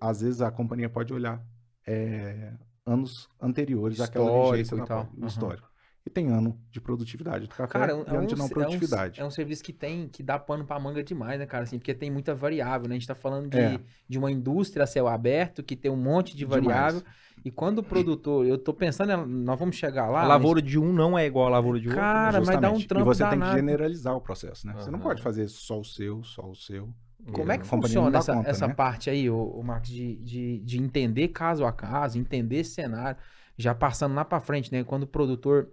às 0.00 0.20
vezes 0.20 0.40
a 0.40 0.50
companhia 0.50 0.88
pode 0.90 1.14
olhar 1.14 1.44
é, 1.86 2.52
anos 2.84 3.28
anteriores 3.40 4.00
àquela 4.00 4.26
Histórico 4.26 4.52
vigência 4.52 4.74
e 4.76 4.84
tal. 4.86 4.98
Aham. 5.00 5.26
histórico. 5.26 5.73
E 6.06 6.10
tem 6.10 6.28
ano 6.30 6.58
de 6.70 6.80
produtividade 6.82 7.46
do 7.46 7.54
café 7.54 7.72
Cara, 7.78 7.92
é 7.92 7.94
um, 7.94 8.00
ano 8.06 8.26
de 8.26 8.34
não 8.36 8.44
é 8.44 8.46
um- 8.46 8.50
produtividade. 8.50 9.20
é 9.20 9.24
um 9.24 9.30
serviço 9.30 9.62
que 9.64 9.72
tem, 9.72 10.06
que 10.06 10.22
dá 10.22 10.38
pano 10.38 10.64
pra 10.64 10.78
manga 10.78 11.02
demais, 11.02 11.38
né, 11.38 11.46
cara? 11.46 11.64
Assim, 11.64 11.78
porque 11.78 11.94
tem 11.94 12.10
muita 12.10 12.34
variável, 12.34 12.86
né? 12.88 12.94
A 12.94 12.98
gente 12.98 13.08
tá 13.08 13.14
falando 13.14 13.48
de, 13.48 13.58
É. 13.58 13.80
de 14.06 14.18
uma 14.18 14.30
indústria 14.30 14.84
a 14.84 14.86
céu 14.86 15.08
aberto 15.08 15.62
que 15.62 15.74
tem 15.74 15.90
um 15.90 15.96
monte 15.96 16.32
de 16.36 16.44
Demais. 16.44 16.62
variável. 16.62 17.02
E 17.42 17.50
quando 17.50 17.78
o 17.78 17.82
produtor, 17.82 18.46
eu 18.46 18.58
tô 18.58 18.74
pensando, 18.74 19.08
né, 19.08 19.16
nós 19.16 19.58
vamos 19.58 19.76
chegar 19.76 20.08
lá. 20.10 20.22
a 20.22 20.26
lavoura 20.26 20.60
de 20.60 20.78
um 20.78 20.92
não 20.92 21.18
é 21.18 21.24
igual 21.26 21.46
a 21.46 21.50
lavoura 21.50 21.80
de 21.80 21.88
outro. 21.88 22.00
Cara, 22.02 22.40
mas 22.42 22.60
dá 22.60 22.70
um 22.70 22.80
trampo 22.80 23.04
E 23.10 23.14
você 23.14 23.22
tem 23.22 23.32
que 23.32 23.38
danado. 23.38 23.56
generalizar 23.58 24.14
o 24.14 24.20
processo, 24.20 24.66
né? 24.66 24.74
Você 24.76 24.90
não 24.90 24.98
pode 25.00 25.22
fazer 25.22 25.48
só 25.48 25.80
o 25.80 25.84
seu, 25.84 26.22
só 26.22 26.42
o 26.50 26.54
seu. 26.54 26.88
Como 27.32 27.50
é 27.50 27.56
que 27.56 27.66
funciona 27.66 28.18
essa, 28.18 28.34
conta, 28.34 28.50
essa 28.50 28.68
né? 28.68 28.74
parte 28.74 29.08
aí, 29.08 29.30
ô, 29.30 29.38
ô 29.58 29.62
Marcos, 29.62 29.88
de, 29.88 30.16
de, 30.16 30.58
de 30.60 30.78
entender 30.78 31.28
caso 31.28 31.64
a 31.64 31.72
caso, 31.72 32.18
entender 32.18 32.56
esse 32.58 32.72
cenário, 32.72 33.18
já 33.56 33.74
passando 33.74 34.14
lá 34.14 34.24
pra 34.26 34.40
frente, 34.40 34.70
né? 34.70 34.84
Quando 34.84 35.04
o 35.04 35.06
produtor 35.06 35.70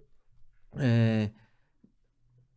é, 0.77 1.29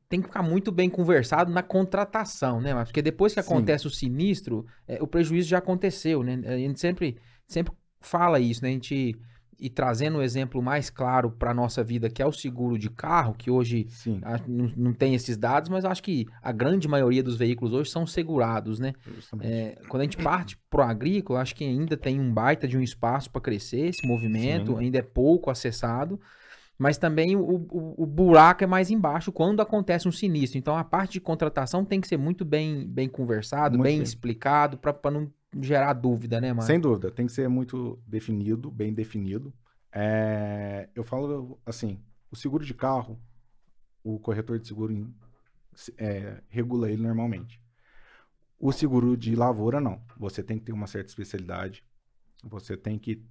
tem 0.08 0.20
que 0.20 0.28
ficar 0.28 0.42
muito 0.42 0.70
bem 0.70 0.88
conversado 0.88 1.52
na 1.52 1.62
contratação, 1.62 2.60
né? 2.60 2.72
Porque 2.84 3.02
depois 3.02 3.34
que 3.34 3.42
Sim. 3.42 3.48
acontece 3.48 3.86
o 3.86 3.90
sinistro, 3.90 4.64
é, 4.86 5.02
o 5.02 5.06
prejuízo 5.06 5.48
já 5.48 5.58
aconteceu, 5.58 6.22
né? 6.22 6.40
A 6.46 6.56
gente 6.56 6.80
sempre, 6.80 7.16
sempre 7.46 7.72
fala 8.00 8.38
isso, 8.38 8.62
né? 8.62 8.68
A 8.68 8.72
gente 8.72 9.18
e 9.58 9.70
trazendo 9.70 10.18
o 10.18 10.22
exemplo 10.22 10.62
mais 10.62 10.90
claro 10.90 11.30
para 11.30 11.54
nossa 11.54 11.82
vida, 11.82 12.10
que 12.10 12.22
é 12.22 12.26
o 12.26 12.32
seguro 12.32 12.78
de 12.78 12.90
carro, 12.90 13.34
que 13.34 13.50
hoje 13.50 13.86
ah, 14.22 14.40
não, 14.46 14.70
não 14.76 14.92
tem 14.92 15.14
esses 15.14 15.36
dados, 15.36 15.68
mas 15.68 15.84
acho 15.84 16.02
que 16.02 16.26
a 16.42 16.52
grande 16.52 16.88
maioria 16.88 17.22
dos 17.22 17.36
veículos 17.36 17.72
hoje 17.72 17.90
são 17.90 18.06
segurados, 18.06 18.78
né? 18.78 18.92
É, 19.40 19.78
quando 19.88 20.02
a 20.02 20.04
gente 20.04 20.16
parte 20.18 20.58
pro 20.68 20.82
agrícola, 20.82 21.40
acho 21.40 21.54
que 21.54 21.64
ainda 21.64 21.96
tem 21.96 22.20
um 22.20 22.32
baita 22.32 22.66
de 22.66 22.76
um 22.76 22.82
espaço 22.82 23.30
para 23.30 23.40
crescer 23.40 23.88
esse 23.88 24.06
movimento, 24.06 24.72
Sim. 24.72 24.80
ainda 24.80 24.98
é 24.98 25.02
pouco 25.02 25.50
acessado, 25.50 26.20
mas 26.78 26.98
também 26.98 27.36
o, 27.36 27.40
o- 27.42 27.94
o 28.02 28.06
buraco 28.06 28.64
é 28.64 28.66
mais 28.66 28.90
embaixo 28.90 29.30
quando 29.32 29.60
acontece 29.60 30.08
um 30.08 30.12
sinistro. 30.12 30.58
Então 30.58 30.76
a 30.76 30.84
parte 30.84 31.12
de 31.12 31.20
contratação 31.20 31.84
tem 31.84 32.00
que 32.00 32.08
ser 32.08 32.16
muito 32.16 32.44
bem, 32.44 32.86
bem 32.86 33.08
conversado, 33.08 33.76
Muito 33.78 33.84
bem, 33.88 33.98
bem. 33.98 34.02
explicado, 34.04 34.76
para 34.78 35.10
não 35.10 35.32
gerar 35.60 35.92
dúvida, 35.92 36.40
né, 36.40 36.52
mano? 36.52 36.66
Sem 36.66 36.80
dúvida, 36.80 37.10
tem 37.10 37.26
que 37.26 37.32
ser 37.32 37.48
muito 37.48 37.98
definido, 38.06 38.70
bem 38.70 38.92
definido. 38.92 39.52
É, 39.92 40.88
eu 40.94 41.04
falo 41.04 41.60
assim, 41.64 42.00
o 42.30 42.36
seguro 42.36 42.64
de 42.64 42.74
carro, 42.74 43.20
o 44.02 44.18
corretor 44.18 44.58
de 44.58 44.66
seguro 44.66 45.14
é, 45.96 46.42
regula 46.48 46.90
ele 46.90 47.02
normalmente. 47.02 47.60
O 48.58 48.72
seguro 48.72 49.16
de 49.16 49.36
lavoura, 49.36 49.80
não. 49.80 50.00
Você 50.16 50.42
tem 50.42 50.58
que 50.58 50.64
ter 50.64 50.72
uma 50.72 50.86
certa 50.86 51.08
especialidade, 51.08 51.84
você 52.42 52.76
tem 52.76 52.98
que 52.98 53.22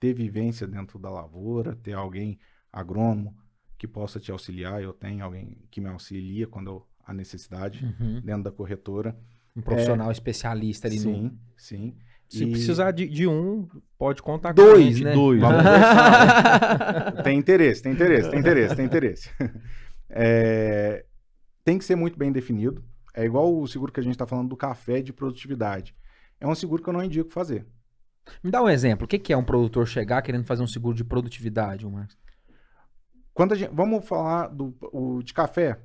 ter 0.00 0.12
vivência 0.12 0.66
dentro 0.66 0.98
da 0.98 1.08
lavoura, 1.10 1.76
ter 1.76 1.92
alguém 1.92 2.38
agrônomo 2.72 3.36
que 3.78 3.86
possa 3.86 4.18
te 4.20 4.30
auxiliar. 4.32 4.82
Eu 4.82 4.92
tenho 4.92 5.24
alguém 5.24 5.58
que 5.70 5.80
me 5.80 5.88
auxilia 5.88 6.46
quando 6.46 6.84
há 7.04 7.12
necessidade 7.12 7.84
Uhum. 8.00 8.20
dentro 8.24 8.44
da 8.44 8.50
corretora. 8.52 9.16
Um 9.54 9.60
profissional 9.60 10.10
especialista 10.10 10.88
ali 10.88 10.98
no. 11.00 11.10
É. 11.10 11.12
Sim, 11.12 11.38
sim. 11.56 11.94
Se 12.28 12.44
E- 12.44 12.50
precisar 12.52 12.90
de, 12.92 13.06
de 13.06 13.26
um, 13.26 13.68
pode 13.98 14.22
contar 14.22 14.54
com 14.54 14.62
a 14.62 14.64
Dois, 14.64 14.96
gente. 14.96 15.04
né? 15.04 15.12
Dois. 15.12 15.40
Vamos 15.40 15.56
conversar. 15.58 17.12
tem 17.22 17.38
interesse, 17.38 17.82
tem 17.82 17.92
interesse, 17.92 18.30
tem 18.30 18.40
interesse, 18.40 18.76
tem 18.76 18.84
interesse. 18.86 19.30
É, 20.14 21.06
tem 21.64 21.78
que 21.78 21.84
ser 21.86 21.96
muito 21.96 22.18
bem 22.18 22.30
definido. 22.30 22.84
É 23.14 23.24
igual 23.24 23.54
o 23.58 23.66
seguro 23.66 23.90
que 23.90 23.98
a 23.98 24.02
gente 24.02 24.12
está 24.12 24.26
falando 24.26 24.48
do 24.50 24.56
café 24.56 25.00
de 25.00 25.10
produtividade. 25.12 25.94
É 26.38 26.46
um 26.46 26.54
seguro 26.54 26.82
que 26.82 26.88
eu 26.88 26.92
não 26.92 27.02
indico 27.02 27.30
fazer. 27.32 27.66
Me 28.42 28.50
dá 28.50 28.62
um 28.62 28.68
exemplo. 28.68 29.06
O 29.06 29.08
que 29.08 29.18
que 29.18 29.32
é 29.32 29.36
um 29.36 29.42
produtor 29.44 29.86
chegar 29.86 30.20
querendo 30.22 30.44
fazer 30.44 30.62
um 30.62 30.66
seguro 30.66 30.94
de 30.94 31.02
produtividade, 31.04 31.86
ô 31.86 31.90
Marcos? 31.90 32.16
Quando 33.34 33.54
gente, 33.54 33.74
vamos 33.74 34.06
falar 34.06 34.48
do 34.48 34.74
o 34.92 35.22
de 35.22 35.32
café. 35.32 35.80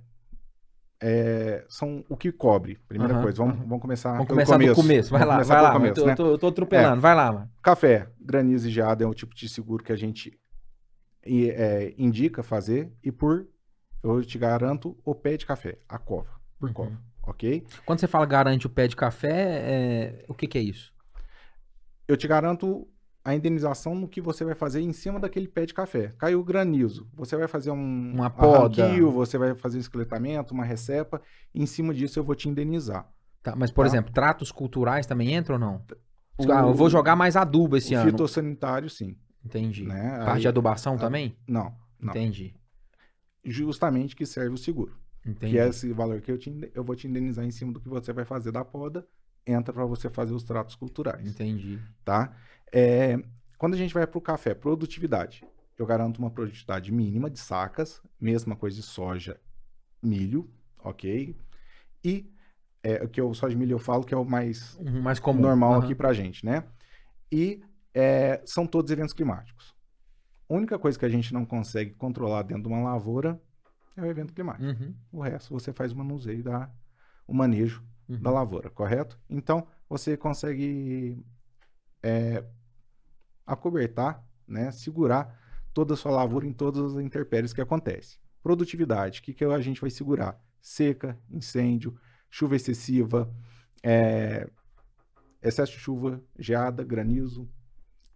é, 1.02 1.64
são 1.70 2.04
o 2.10 2.18
que 2.18 2.32
cobre. 2.32 2.80
Primeira 2.88 3.14
Aham, 3.14 3.22
coisa, 3.24 3.38
vamos, 3.38 3.56
aham. 3.56 3.66
vamos 3.68 3.82
começar 3.82 4.12
Vamos 4.14 4.28
começar 4.28 4.58
do 4.58 4.74
começo. 4.76 5.12
Vai 5.12 5.22
Vamos 5.26 5.48
lá, 5.48 5.54
vai 5.56 5.62
lá. 5.62 5.72
começo, 5.74 6.02
eu, 6.02 6.06
né? 6.08 6.16
tô, 6.16 6.28
eu 6.32 6.38
tô 6.38 6.48
atropelando. 6.48 7.02
Vai 7.02 7.16
lá, 7.16 7.32
mano. 7.32 7.52
Café, 7.62 8.10
granizo 8.20 8.68
e 8.68 8.72
geada 8.72 9.04
é 9.04 9.08
o 9.08 9.14
tipo 9.14 9.36
de 9.36 9.48
seguro 9.48 9.84
que 9.84 9.92
a 9.92 9.96
gente 9.96 10.38
é, 11.24 11.94
indica 11.98 12.42
fazer 12.42 12.92
e 13.04 13.12
por, 13.12 13.48
eu 14.04 14.24
te 14.24 14.38
garanto, 14.40 14.98
o 15.06 15.14
pé 15.14 15.38
de 15.38 15.46
café, 15.46 15.78
a 15.88 15.98
cova, 16.00 16.32
por 16.60 16.70
Uhum. 16.70 16.74
cova, 16.74 16.98
ok? 17.24 17.64
Quando 17.86 18.00
você 18.00 18.08
fala 18.08 18.26
garante 18.26 18.66
o 18.66 18.70
pé 18.70 18.88
de 18.88 18.96
café, 18.96 19.30
é, 20.22 20.26
o 20.28 20.34
que 20.34 20.48
que 20.48 20.58
é 20.58 20.62
isso? 20.62 20.92
Eu 22.08 22.18
te 22.18 22.28
garanto 22.28 22.88
a 23.30 23.36
indenização 23.36 23.94
no 23.94 24.08
que 24.08 24.22
você 24.22 24.46
vai 24.46 24.56
fazer 24.56 24.80
em 24.82 24.94
cima 24.94 25.20
daquele 25.20 25.48
pé 25.50 25.66
de 25.66 25.74
café. 25.74 26.14
Caiu 26.18 26.42
granizo, 26.44 27.10
você 27.14 27.36
vai 27.36 27.48
fazer 27.48 27.72
um 27.72 28.12
Uma 28.14 28.30
poda. 28.30 28.86
arranquio, 28.86 29.12
você 29.12 29.38
vai 29.38 29.54
fazer 29.56 29.78
um 29.78 29.82
esqueletamento, 29.82 30.54
uma 30.54 30.64
recepa, 30.64 31.22
em 31.54 31.66
cima 31.66 31.94
disso 31.94 32.18
eu 32.20 32.24
vou 32.24 32.36
te 32.36 32.48
indenizar. 32.48 33.06
Tá, 33.44 33.54
mas, 33.56 33.70
por 33.70 33.84
Tá. 33.84 33.88
exemplo, 33.90 34.14
tratos 34.14 34.52
culturais 34.52 35.06
também 35.06 35.34
entram 35.36 35.56
ou 35.56 35.60
não? 35.60 35.76
O- 36.38 36.52
Ah, 36.52 36.62
eu 36.62 36.74
vou 36.74 36.90
jogar 36.90 37.16
mais 37.16 37.36
adubo 37.36 37.76
esse 37.76 37.94
o 37.96 37.98
ano. 38.00 38.12
fitossanitário, 38.12 38.90
sim. 38.90 39.18
Entendi. 39.44 39.84
Né? 39.86 40.10
Parte 40.20 40.36
Aí- 40.36 40.42
de 40.42 40.48
adubação 40.48 40.96
a- 40.96 40.98
também? 40.98 41.36
Não, 41.48 41.74
não. 42.00 42.12
Entendi. 42.12 42.54
Justamente 43.44 44.16
que 44.16 44.26
serve 44.26 44.54
o 44.56 44.58
seguro. 44.58 44.96
Entendi. 45.26 45.54
Que 45.54 45.60
é 45.60 45.68
esse 45.68 45.92
valor 45.92 46.22
que 46.22 46.32
eu, 46.32 46.38
te, 46.38 46.72
eu 46.74 46.84
vou 46.84 46.96
te 46.96 47.08
indenizar 47.08 47.46
em 47.46 47.52
cima 47.52 47.72
do 47.74 47.80
que 47.80 47.90
você 47.90 48.14
vai 48.14 48.24
fazer 48.26 48.52
da 48.52 48.64
poda, 48.64 49.06
entra 49.48 49.74
para 49.74 49.86
você 49.86 50.10
fazer 50.10 50.34
os 50.34 50.44
tratos 50.44 50.76
culturais, 50.76 51.26
Entendi. 51.28 51.80
tá? 52.04 52.36
É, 52.74 53.18
quando 53.58 53.74
a 53.74 53.78
gente 53.78 53.94
vai 53.94 54.06
para 54.06 54.18
o 54.18 54.22
café, 54.22 54.54
produtividade, 54.54 55.44
eu 55.78 55.86
garanto 55.86 56.18
uma 56.20 56.30
produtividade 56.30 56.92
mínima 56.92 57.30
de 57.30 57.40
sacas, 57.40 58.02
mesma 58.20 58.56
coisa 58.56 58.76
de 58.76 58.84
soja, 58.84 59.40
milho, 60.02 60.50
ok? 60.84 61.36
E 62.04 62.32
é, 62.84 63.04
o 63.04 63.10
que 63.10 63.20
eu 63.20 63.34
soja 63.34 63.56
e 63.56 63.58
milho 63.58 63.74
eu 63.74 63.80
falo 63.80 64.04
que 64.04 64.14
é 64.14 64.18
o 64.18 64.26
mais 64.26 64.76
Uhum, 64.78 65.02
Mais 65.02 65.20
comum. 65.20 65.42
normal 65.42 65.74
Aham. 65.74 65.84
aqui 65.84 65.96
pra 65.96 66.14
gente, 66.14 66.46
né? 66.46 66.64
E 67.32 67.62
é, 67.94 68.42
são 68.46 68.66
todos 68.66 68.92
eventos 68.92 69.14
climáticos. 69.14 69.76
A 70.50 70.54
única 70.54 70.80
coisa 70.80 70.98
que 70.98 71.06
a 71.06 71.10
gente 71.10 71.34
não 71.34 71.46
consegue 71.46 71.92
controlar 71.96 72.44
dentro 72.44 72.64
de 72.64 72.70
uma 72.70 72.82
lavoura 72.82 73.42
é 73.96 74.02
o 74.02 74.06
evento 74.06 74.34
climático. 74.34 74.64
Uhum, 74.64 74.96
O 75.12 75.22
resto 75.22 75.54
você 75.54 75.74
faz 75.74 75.92
o 75.92 75.98
manuseio 75.98 76.44
da 76.44 76.72
o 77.28 77.34
manejo 77.34 77.84
uhum. 78.08 78.20
da 78.20 78.32
lavoura, 78.32 78.70
correto? 78.70 79.20
Então 79.30 79.68
você 79.90 80.18
consegue 80.18 81.24
é, 82.02 82.44
acobertar, 83.46 84.24
né, 84.48 84.72
segurar 84.72 85.40
toda 85.74 85.94
a 85.94 85.98
sua 85.98 86.12
lavoura 86.12 86.46
em 86.46 86.54
todas 86.54 86.96
as 86.96 87.04
intempéries 87.04 87.54
que 87.54 87.62
acontecem. 87.62 88.20
Produtividade, 88.42 89.20
o 89.20 89.24
que, 89.24 89.34
que 89.34 89.46
a 89.46 89.60
gente 89.60 89.82
vai 89.82 89.90
segurar? 89.90 90.42
Seca, 90.62 91.18
incêndio, 91.30 91.98
chuva 92.30 92.56
excessiva, 92.56 93.32
é, 93.84 94.50
excesso 95.42 95.74
de 95.74 95.80
chuva, 95.80 96.22
geada, 96.38 96.84
granizo, 96.84 97.50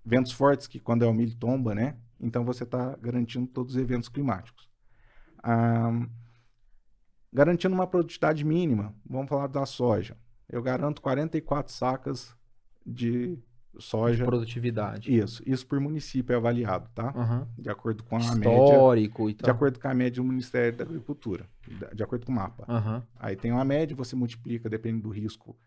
ventos 0.05 0.31
fortes, 0.31 0.67
que 0.67 0.79
quando 0.79 1.03
é 1.03 1.07
o 1.07 1.13
milho 1.13 1.35
tomba, 1.37 1.75
né? 1.75 1.97
Então 2.19 2.43
você 2.43 2.63
está 2.63 2.95
garantindo 2.97 3.47
todos 3.47 3.75
os 3.75 3.81
eventos 3.81 4.09
climáticos. 4.09 4.69
Garantindo 7.31 7.73
uma 7.73 7.87
produtividade 7.87 8.43
mínima, 8.43 8.93
vamos 9.05 9.29
falar 9.29 9.47
da 9.47 9.65
soja. 9.65 10.17
Eu 10.49 10.61
garanto 10.61 11.01
44 11.01 11.71
sacas 11.73 12.35
de 12.85 13.37
De 13.73 13.81
soja. 13.81 14.25
produtividade. 14.25 15.15
Isso, 15.15 15.41
isso 15.45 15.65
por 15.65 15.79
município 15.79 16.33
é 16.33 16.35
avaliado, 16.35 16.89
tá? 16.93 17.13
Aham. 17.15 17.47
De 17.57 17.69
acordo 17.69 18.03
com 18.03 18.17
a 18.17 18.35
média. 18.35 18.73
Histórico 18.73 19.29
e 19.29 19.33
De 19.33 19.39
tal. 19.43 19.55
acordo 19.55 19.79
com 19.79 19.87
a 19.87 19.93
média 19.93 20.21
do 20.21 20.27
Ministério 20.27 20.77
da 20.77 20.83
Agricultura, 20.83 21.49
de- 21.65 21.95
de 21.95 22.03
acordo 22.03 22.25
com 22.25 22.31
o 22.33 22.35
mapa. 22.35 22.65
Aham. 22.67 23.01
Aí 23.17 23.35
tem 23.37 23.51
uma 23.51 23.63
média, 23.63 23.95
você 23.95 24.13
multiplica, 24.15 24.69
dependendo 24.69 25.03
do 25.03 25.09
risco, 25.09 25.57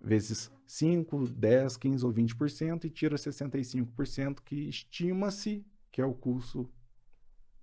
vezes 0.00 0.50
5, 0.66 1.26
10, 1.26 1.76
15 1.78 2.04
ou 2.04 2.12
20% 2.12 2.84
e 2.84 2.90
tira 2.90 3.16
65%, 3.16 4.42
que 4.44 4.54
estima-se 4.68 5.64
que 5.90 6.02
é 6.02 6.04
o 6.04 6.12
custo 6.14 6.70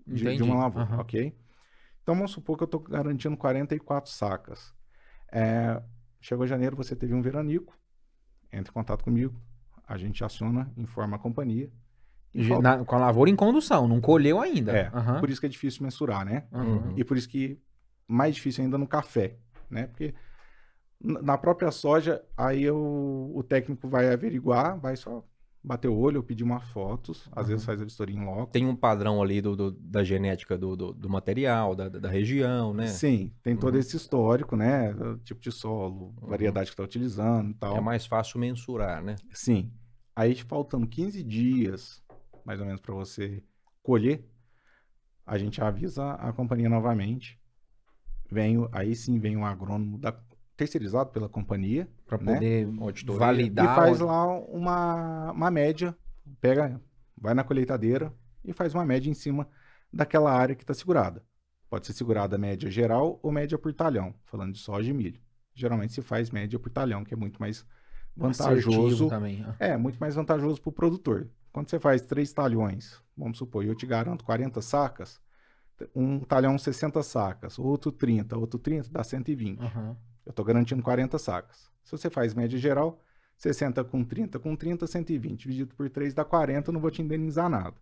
de, 0.06 0.36
de 0.36 0.44
uma 0.44 0.56
lavoura, 0.56 0.88
Aham. 0.90 1.02
ok? 1.02 1.34
Então 2.06 2.14
vamos 2.14 2.30
supor 2.34 2.56
que 2.56 2.62
eu 2.62 2.66
estou 2.66 2.80
garantindo 2.82 3.36
44 3.36 4.12
sacas. 4.12 4.72
É, 5.32 5.82
chegou 6.22 6.46
janeiro, 6.46 6.76
você 6.76 6.96
teve 6.96 7.16
um 7.16 7.22
veranico, 7.22 7.76
entre 8.54 8.70
em 8.70 8.74
contato 8.74 9.04
comigo, 9.04 9.42
a 9.88 9.98
gente 9.98 10.24
aciona, 10.24 10.72
informa 10.78 11.16
a 11.16 11.20
companhia. 11.20 11.68
e 12.32 12.50
na- 12.60 12.84
com 12.84 12.96
a 12.96 13.00
lavoura 13.00 13.30
em 13.30 13.36
condução, 13.36 13.88
não 13.88 14.00
colheu 14.02 14.40
ainda. 14.42 14.74
É, 14.78 14.88
Aham. 14.94 15.20
por 15.22 15.30
isso 15.30 15.40
que 15.40 15.48
é 15.48 15.50
difícil 15.50 15.82
mensurar, 15.84 16.24
né? 16.26 16.44
Aham. 16.52 16.94
E 16.96 17.04
por 17.04 17.16
isso 17.18 17.30
que 17.30 17.58
mais 18.08 18.36
difícil 18.36 18.64
ainda 18.64 18.78
no 18.78 18.86
café, 18.86 19.38
né? 19.70 19.88
Porque 19.88 20.14
na 21.02 21.38
própria 21.38 21.72
soja, 21.72 22.22
aí 22.38 22.62
eu- 22.62 23.32
o 23.34 23.42
técnico 23.42 23.88
vai 23.88 24.12
averiguar, 24.14 24.78
vai 24.78 24.96
só 24.98 25.24
bater 25.66 25.88
o 25.88 25.96
olho 25.98 26.18
ou 26.18 26.24
pedir 26.24 26.44
umas 26.44 26.64
fotos, 26.70 27.28
às 27.32 27.48
vezes 27.48 27.66
faz 27.66 27.82
a 27.82 27.84
vistoria 27.84 28.16
em 28.16 28.24
loco. 28.24 28.52
Tem 28.52 28.66
um 28.66 28.76
padrão 28.76 29.22
ali 29.22 29.42
do, 29.42 29.56
do- 29.56 29.72
da 29.72 30.04
genética 30.04 30.58
do, 30.58 30.76
do, 30.76 30.94
do 30.94 31.10
material, 31.10 31.76
da, 31.76 31.90
da 31.90 32.10
região, 32.10 32.74
né? 32.74 32.88
Sim, 32.88 33.32
tem 33.42 33.56
todo 33.58 33.74
Uhum. 33.74 33.80
esse 33.80 33.98
histórico, 33.98 34.56
né? 34.56 34.92
O 34.94 35.18
tipo 35.18 35.42
de 35.42 35.52
solo, 35.52 36.14
Uhum. 36.22 36.30
variedade 36.30 36.68
que 36.70 36.74
está 36.74 36.84
utilizando 36.84 37.52
e 37.52 37.54
tal. 37.56 37.76
É 37.76 37.82
mais 37.82 38.06
fácil 38.06 38.40
mensurar, 38.40 39.02
né? 39.04 39.16
Sim. 39.34 39.72
Aí 40.16 40.36
faltando 40.36 40.88
15 40.88 41.24
dias, 41.24 42.04
mais 42.46 42.60
ou 42.60 42.66
menos, 42.66 42.80
para 42.82 42.94
você 42.94 43.44
colher, 43.82 44.24
a 45.26 45.38
gente 45.38 45.62
avisa 45.62 46.12
a 46.14 46.32
companhia 46.32 46.70
novamente. 46.70 47.40
Vem, 48.32 48.58
o- 48.58 48.70
aí 48.72 48.96
sim 48.96 49.20
vem 49.20 49.36
um 49.38 49.46
agrônomo 49.46 49.98
da- 49.98 50.18
terceirizado 50.56 51.10
pela 51.12 51.28
companhia 51.30 51.88
Pra 52.06 52.18
né? 52.18 52.34
poder 52.36 52.68
Auditoria. 52.80 53.20
validar. 53.20 53.66
e 53.66 53.76
faz 53.76 54.00
lá 54.00 54.26
uma, 54.40 55.32
uma 55.32 55.52
média, 55.52 55.96
pega, 56.40 56.80
vai 57.18 57.34
na 57.34 57.44
colheitadeira 57.44 58.14
e 58.44 58.54
faz 58.54 58.74
uma 58.74 58.86
média 58.86 59.10
em 59.10 59.14
cima 59.14 59.48
daquela 59.92 60.32
área 60.32 60.56
que 60.56 60.64
está 60.64 60.74
segurada. 60.74 61.24
Pode 61.70 61.86
ser 61.88 61.94
segurada 61.94 62.38
média 62.38 62.70
geral 62.70 63.20
ou 63.24 63.32
média 63.32 63.58
por 63.58 63.74
talhão, 63.74 64.14
falando 64.26 64.54
de 64.54 64.60
soja 64.60 64.90
e 64.90 64.94
milho. 64.94 65.20
Geralmente 65.54 65.94
se 65.94 66.02
faz 66.02 66.30
média 66.30 66.60
por 66.60 66.70
talhão, 66.70 67.04
que 67.04 67.14
é 67.14 67.18
muito 67.18 67.40
mais 67.40 67.66
vantajoso. 68.16 69.10
também. 69.10 69.44
ah. 69.48 69.56
É, 69.60 69.78
muito 69.78 69.98
mais 70.00 70.16
vantajoso 70.16 70.62
para 70.62 70.70
o 70.70 70.74
produtor. 70.74 71.28
Quando 71.52 71.70
você 71.70 71.80
faz 71.80 72.02
três 72.02 72.34
talhões, 72.34 73.02
vamos 73.18 73.38
supor, 73.38 73.64
e 73.64 73.68
eu 73.68 73.76
te 73.76 73.86
garanto 73.86 74.24
40 74.26 74.62
sacas, 74.62 75.20
um 75.96 76.20
talhão 76.20 76.58
60 76.58 77.02
sacas, 77.04 77.58
outro 77.60 77.92
30, 77.92 78.38
outro 78.38 78.60
30, 78.60 78.90
dá 78.90 79.04
120. 79.04 79.60
Aham. 79.62 79.98
Eu 80.26 80.32
estou 80.32 80.44
garantindo 80.46 80.82
40 80.82 81.18
sacas. 81.20 81.70
Se 81.84 81.92
você 81.92 82.10
faz 82.10 82.34
média 82.34 82.58
geral, 82.58 83.00
60 83.38 83.84
com 83.84 84.04
30 84.04 84.40
com 84.40 84.56
30, 84.56 84.88
120. 84.88 85.42
Dividido 85.42 85.76
por 85.76 85.90
3 85.90 86.14
dá 86.14 86.26
40, 86.26 86.70
eu 86.70 86.74
não 86.74 86.80
vou 86.82 86.90
te 86.92 87.02
indenizar 87.02 87.50
nada. 87.50 87.76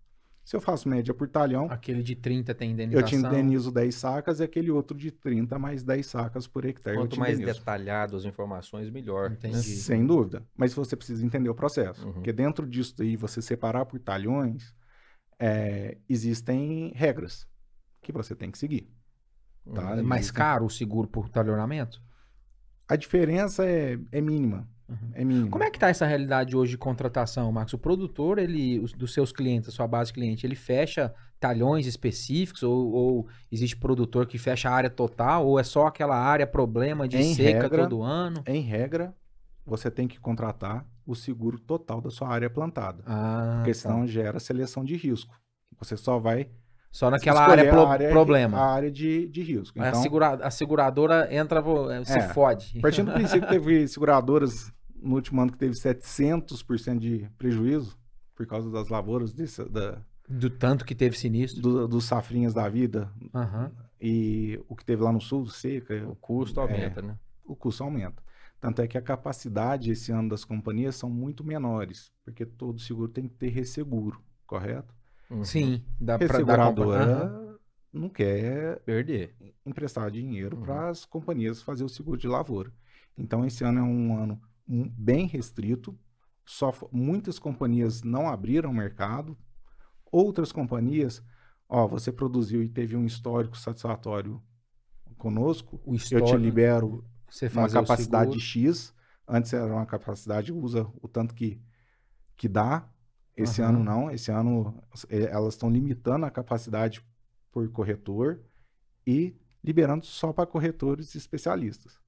Se 0.43 0.57
eu 0.57 0.59
faço 0.59 0.89
média 0.89 1.13
por 1.13 1.29
talhão, 1.29 1.67
Aquele 1.71 2.03
de 2.03 2.17
30 2.17 2.53
tem 2.53 2.71
eu 2.71 2.73
indenização. 2.73 3.07
te 3.07 3.15
indenizo 3.15 3.71
10 3.71 3.95
sacas 3.95 4.41
e 4.41 4.43
aquele 4.43 4.69
outro 4.69 4.97
de 4.97 5.09
30 5.09 5.57
mais 5.57 5.85
10 5.85 6.05
sacas 6.05 6.45
por 6.47 6.65
hectare. 6.65 6.97
eu 6.97 7.01
Quanto 7.03 7.13
te 7.13 7.19
mais 7.19 7.39
detalhado 7.39 8.17
as 8.17 8.25
informações, 8.25 8.89
melhor. 8.89 9.29
né? 9.29 9.37
Entendi. 9.37 9.61
Sem 9.63 10.05
dúvida. 10.05 10.45
Mas 10.53 10.73
você 10.73 10.97
precisa 10.97 11.25
entender 11.25 11.47
o 11.49 11.55
processo. 11.55 12.05
Uhum. 12.05 12.13
Porque 12.13 12.33
dentro 12.33 12.67
disso 12.67 12.93
aí, 13.01 13.15
você 13.15 13.41
separar 13.41 13.85
por 13.85 13.97
talhões, 14.01 14.75
é, 15.39 15.97
existem 16.09 16.91
regras 16.93 17.47
que 18.01 18.11
você 18.11 18.35
tem 18.35 18.51
que 18.51 18.57
seguir. 18.57 18.91
Tá? 19.73 19.91
É 19.97 20.01
mais 20.01 20.23
Existem- 20.23 20.37
caro 20.37 20.65
o 20.65 20.69
seguro 20.69 21.07
por 21.07 21.29
talhonamento? 21.29 22.01
A 22.87 22.95
diferença 22.95 23.65
é, 23.65 23.97
é 24.11 24.21
mínima. 24.21 24.67
Uhum. 24.89 25.11
É 25.13 25.23
mínima. 25.23 25.49
Como 25.49 25.63
é 25.63 25.71
que 25.71 25.79
tá 25.79 25.89
essa 25.89 26.05
realidade 26.05 26.55
hoje 26.55 26.71
de 26.71 26.77
contratação, 26.77 27.51
Marcos? 27.51 27.73
O 27.73 27.77
produtor, 27.77 28.37
ele, 28.37 28.79
os- 28.79 28.91
dos 28.93 29.13
seus 29.13 29.31
clientes, 29.31 29.69
a 29.69 29.71
sua 29.71 29.87
base 29.87 30.09
de 30.09 30.15
cliente, 30.15 30.45
ele 30.45 30.55
fecha 30.55 31.13
talhões 31.39 31.87
específicos 31.87 32.63
ou, 32.63 32.91
ou 32.91 33.27
existe 33.51 33.75
produtor 33.77 34.27
que 34.27 34.37
fecha 34.37 34.69
a 34.69 34.73
área 34.73 34.89
total 34.89 35.47
ou 35.47 35.59
é 35.59 35.63
só 35.63 35.87
aquela 35.87 36.17
área 36.17 36.45
problema 36.45 37.07
de 37.07 37.17
Em 37.17 37.33
seca 37.33 37.63
regra, 37.63 37.83
todo 37.83 38.01
ano? 38.03 38.43
Em 38.45 38.61
regra, 38.61 39.15
você 39.65 39.89
tem 39.89 40.07
que 40.07 40.19
contratar 40.19 40.85
o 41.05 41.15
seguro 41.15 41.59
total 41.59 41.99
da 42.01 42.09
sua 42.09 42.29
área 42.29 42.49
plantada. 42.49 43.03
Ah, 43.05 43.55
porque 43.57 43.71
tá. 43.71 43.79
senão 43.79 44.05
gera 44.05 44.39
seleção 44.39 44.83
de 44.83 44.95
risco. 44.95 45.33
Você 45.79 45.97
só 45.97 46.19
vai 46.19 46.49
Só 46.93 47.09
naquela 47.09 47.43
área, 47.45 47.71
pro- 47.71 47.87
área, 47.87 48.09
problema. 48.11 48.57
A 48.59 48.71
área 48.75 48.91
de, 48.91 49.27
de 49.27 49.41
risco. 49.41 49.77
Então, 49.79 49.89
a, 49.99 50.03
segura- 50.03 50.35
a 50.35 50.51
seguradora 50.51 51.27
entra, 51.33 51.59
eh, 51.91 52.05
se 52.05 52.19
É, 52.19 52.29
fode. 52.29 52.77
a 52.77 52.81
partir 52.81 53.01
do 53.01 53.11
princípio 53.11 53.41
que 53.41 53.53
teve 53.53 53.87
seguradoras 53.87 54.71
no 54.95 55.15
último 55.15 55.41
ano 55.41 55.51
que 55.51 55.57
teve 55.57 55.73
700% 55.73 56.99
de 56.99 57.27
prejuízo 57.37 57.97
por 58.35 58.45
causa 58.45 58.69
das 58.69 58.89
lavouras, 58.89 59.33
desse- 59.33 59.67
da, 59.69 60.03
Do 60.29 60.51
tanto 60.51 60.85
que 60.85 60.93
teve 60.93 61.17
sinistro. 61.17 61.61
do- 61.63 61.87
dos 61.87 62.05
safrinhas 62.05 62.53
da 62.53 62.69
vida 62.69 63.11
Aham. 63.33 63.71
e 63.99 64.59
o 64.69 64.75
que 64.75 64.85
teve 64.85 65.01
lá 65.01 65.11
no 65.11 65.19
sul, 65.19 65.47
seca, 65.47 65.95
O 66.07 66.15
custo 66.15 66.59
É. 66.59 66.63
aumenta, 66.63 67.01
né? 67.01 67.17
o 67.43 67.55
custo 67.55 67.83
aumenta. 67.83 68.21
Tanto 68.61 68.81
é 68.83 68.87
que 68.87 68.97
a 68.97 69.01
capacidade 69.01 69.91
esse 69.91 70.11
ano 70.11 70.29
das 70.29 70.45
companhias 70.45 70.95
são 70.95 71.09
muito 71.09 71.43
menores, 71.43 72.11
porque 72.23 72.45
todo 72.45 72.79
seguro 72.79 73.07
tem 73.09 73.27
que 73.27 73.33
ter 73.33 73.49
resseguro, 73.49 74.21
correto? 74.45 74.93
Uhum. 75.29 75.43
Sim, 75.43 75.83
dá 75.99 76.17
pra 76.17 76.27
dar 76.27 76.33
Resseguradora 76.33 77.59
não 77.91 78.09
quer 78.09 78.79
Perder. 78.81 79.35
emprestar 79.65 80.09
dinheiro 80.09 80.57
Uhum. 80.57 80.63
para 80.63 80.89
as 80.89 81.05
companhias 81.05 81.61
fazer 81.61 81.83
o 81.83 81.89
seguro 81.89 82.17
de 82.17 82.27
lavoura. 82.27 82.71
Então, 83.17 83.45
esse 83.45 83.63
ano 83.63 83.79
é 83.79 83.83
um 83.83 84.17
ano 84.17 84.41
bem 84.67 85.27
restrito. 85.27 85.97
Só 86.45 86.73
muitas 86.91 87.39
companhias 87.39 88.01
não 88.01 88.27
abriram 88.27 88.71
o 88.71 88.73
mercado. 88.73 89.37
Outras 90.11 90.51
companhias, 90.51 91.23
ó, 91.69 91.87
você 91.87 92.11
produziu 92.11 92.61
e 92.63 92.67
teve 92.67 92.95
um 92.97 93.05
histórico 93.05 93.57
satisfatório 93.57 94.41
conosco, 95.17 95.79
O 95.85 95.95
eu 96.11 96.21
te 96.25 96.35
libero 96.35 97.05
você 97.29 97.47
uma 97.47 97.69
capacidade. 97.69 98.39
X. 98.39 98.93
Antes 99.27 99.53
era 99.53 99.71
uma 99.73 99.85
capacidade, 99.85 100.51
usa 100.51 100.85
o 101.01 101.07
tanto 101.07 101.33
que, 101.33 101.61
que 102.35 102.49
dá. 102.49 102.87
Esse 103.35 103.61
Aham. 103.61 103.69
ano 103.69 103.83
não. 103.83 104.11
Esse 104.11 104.31
ano 104.31 104.83
eh, 105.09 105.29
elas 105.31 105.53
estão 105.55 105.69
limitando 105.69 106.25
a 106.25 106.31
capacidade 106.31 107.01
por 107.51 107.67
corretor 107.71 108.39
e 109.05 109.35
liberando 109.63 110.05
só 110.05 110.31
para 110.33 110.45
corretores 110.45 111.15
especialistas. 111.15 111.99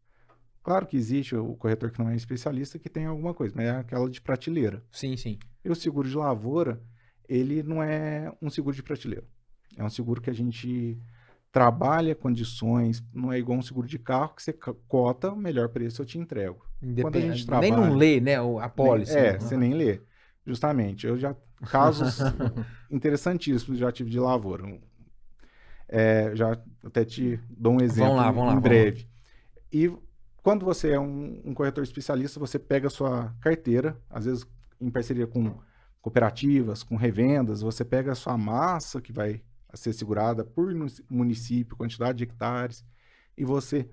Claro 0.63 0.87
que 0.87 0.97
existe 0.97 1.35
o 1.35 1.55
corretor 1.55 1.91
que 1.91 1.99
não 1.99 2.09
é 2.09 2.15
especialista 2.15 2.79
que 2.79 2.89
tem 2.89 3.05
alguma 3.05 3.33
coisa, 3.33 3.53
mas 3.55 3.65
é 3.67 3.71
aquela 3.71 4.09
de 4.09 4.19
prateleira. 4.19 4.83
Sim, 4.91 5.15
sim. 5.15 5.37
E 5.63 5.69
o 5.69 5.75
seguro 5.75 6.09
de 6.09 6.15
lavoura, 6.17 6.81
ele 7.29 7.61
não 7.61 7.81
é 7.83 8.31
um 8.41 8.49
seguro 8.49 8.75
de 8.75 8.81
prateleira. 8.81 9.23
É 9.77 9.83
um 9.83 9.89
seguro 9.89 10.21
que 10.21 10.29
a 10.29 10.33
gente 10.33 10.99
trabalha 11.51 12.15
condições, 12.15 13.03
não 13.13 13.31
é 13.31 13.37
igual 13.39 13.57
um 13.59 13.61
seguro 13.61 13.87
de 13.87 13.97
carro 13.99 14.33
que 14.35 14.41
você 14.43 14.53
cota, 14.87 15.31
o 15.31 15.37
melhor 15.37 15.69
preço 15.69 16.01
eu 16.01 16.05
te 16.05 16.17
entrego. 16.17 16.65
Quando 17.01 17.15
a 17.15 17.21
gente 17.21 17.43
Independente. 17.43 17.51
Nem 17.61 17.71
não 17.71 17.77
trabalha- 17.77 17.95
lê, 17.95 18.19
né, 18.19 18.35
a 18.61 18.69
pólice. 18.69 19.15
É, 19.15 19.33
né? 19.33 19.39
você 19.39 19.55
nem 19.55 19.73
lê. 19.73 20.01
Justamente. 20.45 21.07
Eu 21.07 21.17
já. 21.17 21.35
Casos 21.71 22.19
interessantíssimos 22.91 23.79
já 23.79 23.91
tive 23.91 24.09
de 24.09 24.19
lavoura. 24.19 24.63
É, 25.87 26.35
já 26.35 26.57
até 26.83 27.05
te 27.05 27.39
dou 27.49 27.73
um 27.73 27.81
exemplo 27.81 28.15
lá, 28.15 28.25
vamos 28.25 28.39
lá, 28.39 28.45
em 28.45 28.49
vamos 28.49 28.63
breve. 28.63 29.07
E 29.71 29.91
quando 30.43 30.65
você 30.65 30.91
é 30.91 30.99
um, 30.99 31.41
um 31.45 31.53
corretor 31.53 31.83
especialista, 31.83 32.39
você 32.39 32.59
pega 32.59 32.87
a 32.87 32.91
sua 32.91 33.33
carteira, 33.39 33.99
às 34.09 34.25
vezes 34.25 34.45
em 34.79 34.91
parceria 34.91 35.25
com 35.25 35.57
cooperativas, 36.01 36.83
com 36.83 36.95
revendas, 36.95 37.61
você 37.61 37.83
pega 37.83 38.11
a 38.11 38.15
sua 38.15 38.37
massa 38.37 39.01
que 39.01 39.11
vai 39.11 39.41
ser 39.73 39.93
segurada 39.93 40.43
por 40.43 40.71
município, 41.09 41.75
quantidade 41.75 42.17
de 42.19 42.25
hectares, 42.25 42.85
e 43.37 43.43
você 43.43 43.89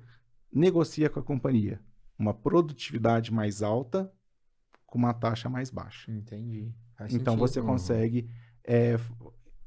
negocia 0.53 1.09
com 1.09 1.21
a 1.21 1.23
companhia 1.23 1.81
uma 2.19 2.35
produtividade 2.35 3.33
mais 3.33 3.63
alta 3.63 4.13
com 4.93 4.99
uma 4.99 5.15
taxa 5.15 5.49
mais 5.49 5.71
baixa. 5.71 6.13
Entendi. 6.13 6.71
Faz 6.99 7.15
Então 7.15 7.33
sentido. 7.33 7.49
você 7.49 7.61
Uhum. 7.61 7.67
consegue 7.67 8.29
é, 8.63 8.97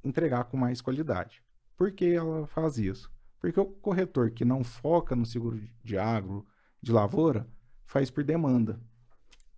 entregar 0.03 0.43
com 0.43 0.55
mais 0.55 0.81
qualidade. 0.81 1.41
Por 1.75 1.91
que 1.91 2.13
ela 2.13 2.45
faz 2.45 2.77
isso? 2.77 3.11
Porque 3.39 3.59
o 3.59 3.65
corretor 3.65 4.29
que 4.29 4.45
não 4.45 4.63
foca 4.63 5.15
no 5.15 5.25
seguro 5.25 5.59
de 5.83 5.97
agro, 5.97 6.45
de 6.79 6.91
lavoura, 6.91 7.47
faz 7.87 8.11
por 8.11 8.23
demanda. 8.23 8.79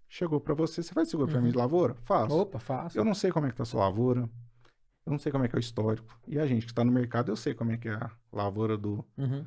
Chegou 0.07 0.39
para 0.39 0.53
você, 0.53 0.81
você 0.81 0.93
faz 0.93 1.09
seguro 1.09 1.29
para 1.29 1.41
mim 1.41 1.51
de 1.51 1.57
lavoura? 1.57 1.95
Faço. 2.05 2.33
Opa, 2.33 2.59
fácil. 2.59 2.99
Eu 2.99 3.03
não 3.03 3.13
sei 3.13 3.29
como 3.29 3.45
é 3.45 3.49
que 3.49 3.57
tá 3.57 3.63
a 3.63 3.65
sua 3.65 3.81
lavoura, 3.81 4.21
eu 5.05 5.11
não 5.11 5.19
sei 5.19 5.33
como 5.33 5.43
é 5.43 5.49
que 5.49 5.55
é 5.55 5.59
o 5.59 5.59
histórico. 5.59 6.17
E 6.25 6.39
a 6.39 6.47
gente 6.47 6.65
que 6.65 6.71
está 6.71 6.85
no 6.85 6.91
mercado, 6.93 7.29
eu 7.29 7.35
sei 7.35 7.53
como 7.53 7.71
é 7.73 7.77
que 7.77 7.89
é 7.89 7.93
a 7.93 8.09
lavoura 8.31 8.77
do, 8.77 9.05
Uhum. 9.17 9.45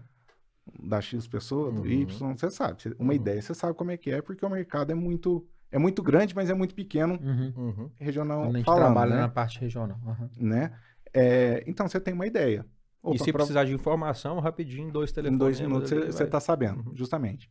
da 0.83 1.01
X 1.01 1.27
pessoa, 1.27 1.73
do 1.73 1.81
Uhum. 1.81 1.87
Y, 1.87 2.37
você 2.37 2.51
sabe. 2.51 2.95
Uma 2.99 3.09
Uhum. 3.15 3.17
ideia 3.17 3.41
você 3.41 3.55
sabe 3.55 3.75
como 3.75 3.91
é 3.91 3.97
que 3.97 4.11
é, 4.11 4.21
porque 4.21 4.45
o 4.45 4.51
mercado 4.51 4.91
é 4.93 4.95
muito, 4.95 5.49
é 5.71 5.79
muito 5.79 6.03
grande, 6.03 6.35
mas 6.35 6.51
é 6.51 6.55
muito 6.55 6.75
pequeno 6.75 7.15
Uhum. 7.23 7.53
Uhum. 7.57 7.91
regional 7.99 8.43
Quando 8.43 8.55
a 8.55 8.59
gente 8.59 8.67
falando, 8.67 8.83
trabalha 8.85 9.15
né? 9.15 9.21
na 9.23 9.29
parte 9.29 9.61
regional. 9.61 9.99
Aham. 10.07 10.31
né? 10.37 10.73
É, 11.13 11.65
então 11.67 11.89
você 11.89 12.01
tem 12.01 12.15
uma 12.15 12.27
ideia. 12.27 12.65
Opa, 13.03 13.17
e 13.17 13.19
se 13.19 13.33
pra- 13.33 13.39
precisar 13.39 13.65
de 13.65 13.73
informação, 13.73 14.39
rapidinho, 14.41 14.93
dois 14.93 15.11
em 15.11 15.15
telefones. 15.15 15.39
dois 15.39 15.61
minutos 15.61 15.89
você 15.91 16.11
vai. 16.13 16.23
está 16.25 16.39
sabendo, 16.41 16.87
Uhum. 16.89 16.97
justamente. 16.97 17.51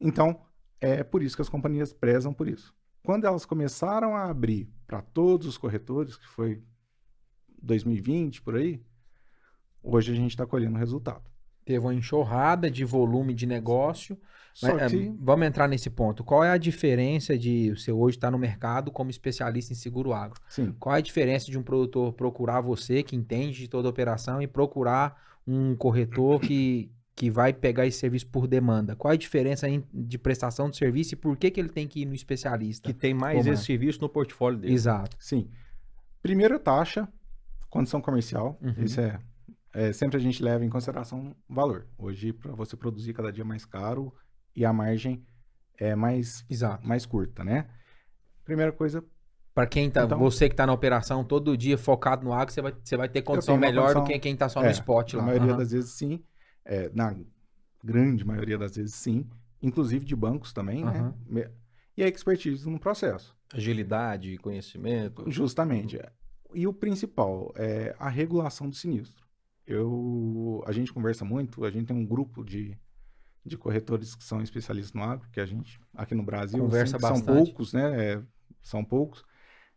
Então, 0.00 0.40
é 0.80 1.02
por 1.04 1.22
isso 1.22 1.36
que 1.36 1.42
as 1.42 1.48
companhias 1.48 1.92
prezam 1.92 2.34
por 2.34 2.48
isso. 2.48 2.74
Quando 3.02 3.24
elas 3.26 3.44
começaram 3.44 4.14
a 4.16 4.28
abrir 4.28 4.68
para 4.86 5.00
todos 5.00 5.46
os 5.46 5.56
corretores, 5.56 6.16
que 6.16 6.26
foi 6.26 6.62
2020 7.62 8.42
por 8.42 8.56
aí, 8.56 8.82
hoje 9.82 10.12
a 10.12 10.14
gente 10.14 10.30
está 10.30 10.46
colhendo 10.46 10.76
resultado. 10.78 11.22
Teve 11.64 11.78
uma 11.78 11.94
enxurrada 11.94 12.70
de 12.70 12.84
volume 12.84 13.34
de 13.34 13.46
negócio. 13.46 14.18
Mas, 14.60 14.82
é, 14.82 14.86
que 14.88 15.14
vamos 15.18 15.46
entrar 15.46 15.66
nesse 15.66 15.88
ponto. 15.88 16.22
Qual 16.22 16.44
é 16.44 16.50
a 16.50 16.58
diferença 16.58 17.38
de 17.38 17.70
você 17.70 17.90
hoje 17.90 18.16
estar 18.18 18.30
no 18.30 18.38
mercado 18.38 18.90
como 18.90 19.10
especialista 19.10 19.72
em 19.72 19.76
seguro 19.76 20.12
agro? 20.12 20.38
sim, 20.48 20.74
Qual 20.78 20.94
é 20.94 20.98
a 20.98 21.02
diferença 21.02 21.50
de 21.50 21.58
um 21.58 21.62
produtor 21.62 22.12
procurar 22.12 22.60
você, 22.60 23.02
que 23.02 23.16
entende 23.16 23.60
de 23.60 23.68
toda 23.68 23.88
a 23.88 23.90
operação, 23.90 24.42
e 24.42 24.46
procurar 24.46 25.40
um 25.46 25.74
corretor 25.74 26.40
que, 26.40 26.90
que 27.16 27.30
vai 27.30 27.52
pegar 27.52 27.86
esse 27.86 27.98
serviço 27.98 28.26
por 28.26 28.46
demanda? 28.46 28.94
Qual 28.94 29.10
é 29.10 29.14
a 29.14 29.18
diferença 29.18 29.66
de 29.92 30.18
prestação 30.18 30.68
de 30.68 30.76
serviço 30.76 31.14
e 31.14 31.16
por 31.16 31.36
que, 31.36 31.50
que 31.50 31.58
ele 31.58 31.70
tem 31.70 31.88
que 31.88 32.02
ir 32.02 32.04
no 32.04 32.14
especialista? 32.14 32.86
Que 32.86 32.92
tem 32.92 33.14
mais 33.14 33.46
Ô, 33.46 33.52
esse 33.52 33.64
serviço 33.64 34.00
no 34.02 34.08
portfólio 34.08 34.58
dele. 34.58 34.74
Exato. 34.74 35.16
sim. 35.18 35.48
Primeira 36.22 36.56
taxa, 36.56 37.08
condição 37.68 38.00
comercial. 38.00 38.56
Uhum. 38.62 38.84
Isso 38.84 39.00
é, 39.00 39.18
é 39.72 39.92
sempre 39.92 40.16
a 40.16 40.20
gente 40.20 40.42
leva 40.42 40.64
em 40.64 40.68
consideração 40.68 41.34
valor. 41.48 41.86
Hoje 41.98 42.32
para 42.32 42.52
você 42.52 42.76
produzir 42.76 43.12
cada 43.12 43.32
dia 43.32 43.44
mais 43.44 43.64
caro 43.64 44.12
e 44.54 44.64
a 44.64 44.72
margem 44.72 45.24
é 45.78 45.94
mais 45.94 46.44
Exato. 46.48 46.86
mais 46.86 47.06
curta, 47.06 47.42
né? 47.44 47.68
Primeira 48.44 48.72
coisa, 48.72 49.04
Pra 49.54 49.66
quem 49.66 49.90
tá, 49.90 50.04
Então- 50.04 50.18
você 50.18 50.48
que 50.48 50.56
tá 50.56 50.66
na 50.66 50.72
operação 50.72 51.22
todo 51.22 51.54
dia 51.58 51.76
focado 51.76 52.24
no 52.24 52.32
agro, 52.32 52.50
você 52.54 52.62
vai, 52.62 52.72
você 52.82 52.96
vai 52.96 53.06
ter 53.06 53.20
condição 53.20 53.58
melhor 53.58 53.88
do 53.88 53.94
condição- 54.00 54.04
que 54.06 54.18
quem 54.18 54.34
tá 54.34 54.48
só 54.48 54.62
É, 54.62 54.64
no 54.64 54.70
spot 54.70 55.12
lá. 55.12 55.20
Na 55.20 55.26
maioria 55.26 55.48
Aham. 55.50 55.58
das 55.58 55.72
vezes, 55.72 55.90
sim. 55.90 56.24
É, 56.64 56.88
na 56.94 57.14
grande 57.84 58.24
maioria 58.24 58.56
das 58.56 58.74
vezes, 58.76 58.94
sim. 58.94 59.28
Inclusive 59.60 60.06
de 60.06 60.16
bancos 60.16 60.54
também, 60.54 60.82
né? 60.82 60.90
Aham. 61.00 61.14
Me- 61.26 61.50
E 61.98 62.02
a 62.02 62.08
expertise 62.08 62.66
no 62.66 62.80
processo. 62.80 63.36
Agilidade, 63.52 64.38
conhecimento. 64.38 65.30
Justamente. 65.30 66.00
E 66.54 66.66
o 66.66 66.72
principal 66.72 67.52
é 67.54 67.94
a 67.98 68.08
regulação 68.08 68.70
do 68.70 68.74
sinistro. 68.74 69.21
Eu, 69.66 70.62
a 70.66 70.72
gente 70.72 70.92
conversa 70.92 71.24
muito, 71.24 71.64
a 71.64 71.70
gente 71.70 71.86
tem 71.86 71.96
um 71.96 72.06
grupo 72.06 72.44
de, 72.44 72.78
de 73.44 73.56
corretores 73.58 74.14
que 74.14 74.24
são 74.24 74.42
especialistas 74.42 74.94
no 74.94 75.02
agro, 75.04 75.28
que 75.30 75.40
a 75.40 75.46
gente, 75.46 75.80
aqui 75.94 76.14
no 76.14 76.22
Brasil, 76.24 76.64
Conversa 76.64 76.96
assim, 76.96 76.98
que 76.98 77.04
são 77.04 77.20
bastante. 77.20 77.26
poucos, 77.26 77.72
né? 77.72 78.14
é, 78.14 78.22
são 78.62 78.84
poucos. 78.84 79.24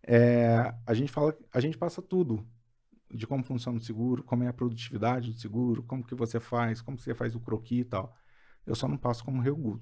É, 0.03 0.73
a 0.85 0.93
gente 0.93 1.11
fala, 1.11 1.37
a 1.53 1.59
gente 1.59 1.77
passa 1.77 2.01
tudo 2.01 2.47
de 3.11 3.27
como 3.27 3.43
funciona 3.43 3.77
o 3.77 3.81
seguro, 3.81 4.23
como 4.23 4.43
é 4.43 4.47
a 4.49 4.53
produtividade 4.53 5.31
do 5.31 5.39
seguro, 5.39 5.83
como 5.83 6.03
que 6.05 6.15
você 6.15 6.39
faz, 6.39 6.81
como 6.81 6.97
você 6.99 7.15
faz 7.15 7.35
o 7.35 7.39
croqui 7.39 7.79
e 7.81 7.85
tal. 7.85 8.15
Eu 8.65 8.75
só 8.75 8.87
não 8.87 8.97
passo 8.97 9.23
como 9.25 9.41
regulo. 9.41 9.81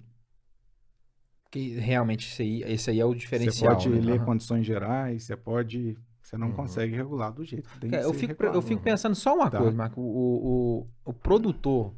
Que 1.52 1.78
realmente 1.80 2.28
esse 2.28 2.42
aí, 2.42 2.64
esse 2.64 2.90
aí 2.90 3.00
é 3.00 3.06
o 3.06 3.14
Você 3.14 3.20
diferencial. 3.20 3.70
pode 3.70 3.90
né? 3.90 4.00
ler 4.00 4.20
Aham. 4.20 4.26
condições 4.26 4.66
gerais, 4.66 5.24
você 5.24 5.36
pode, 5.38 5.98
você 6.24 6.38
não 6.38 6.48
Uhum. 6.48 6.54
consegue 6.54 6.96
regular 6.96 7.32
do 7.32 7.44
jeito 7.44 7.70
que 7.70 7.80
tem 7.80 7.90
que 7.90 7.96
É, 7.96 8.04
eu, 8.04 8.10
ser 8.14 8.20
fico, 8.20 8.28
regulado. 8.34 8.58
eu 8.58 8.62
fico 8.62 8.82
pensando 8.82 9.14
só 9.16 9.36
uma 9.36 9.50
Tá. 9.52 9.60
coisa, 9.60 9.76
Marco. 9.76 10.00
O, 10.02 10.86
o, 10.86 10.88
o 11.06 11.14
produtor, 11.14 11.94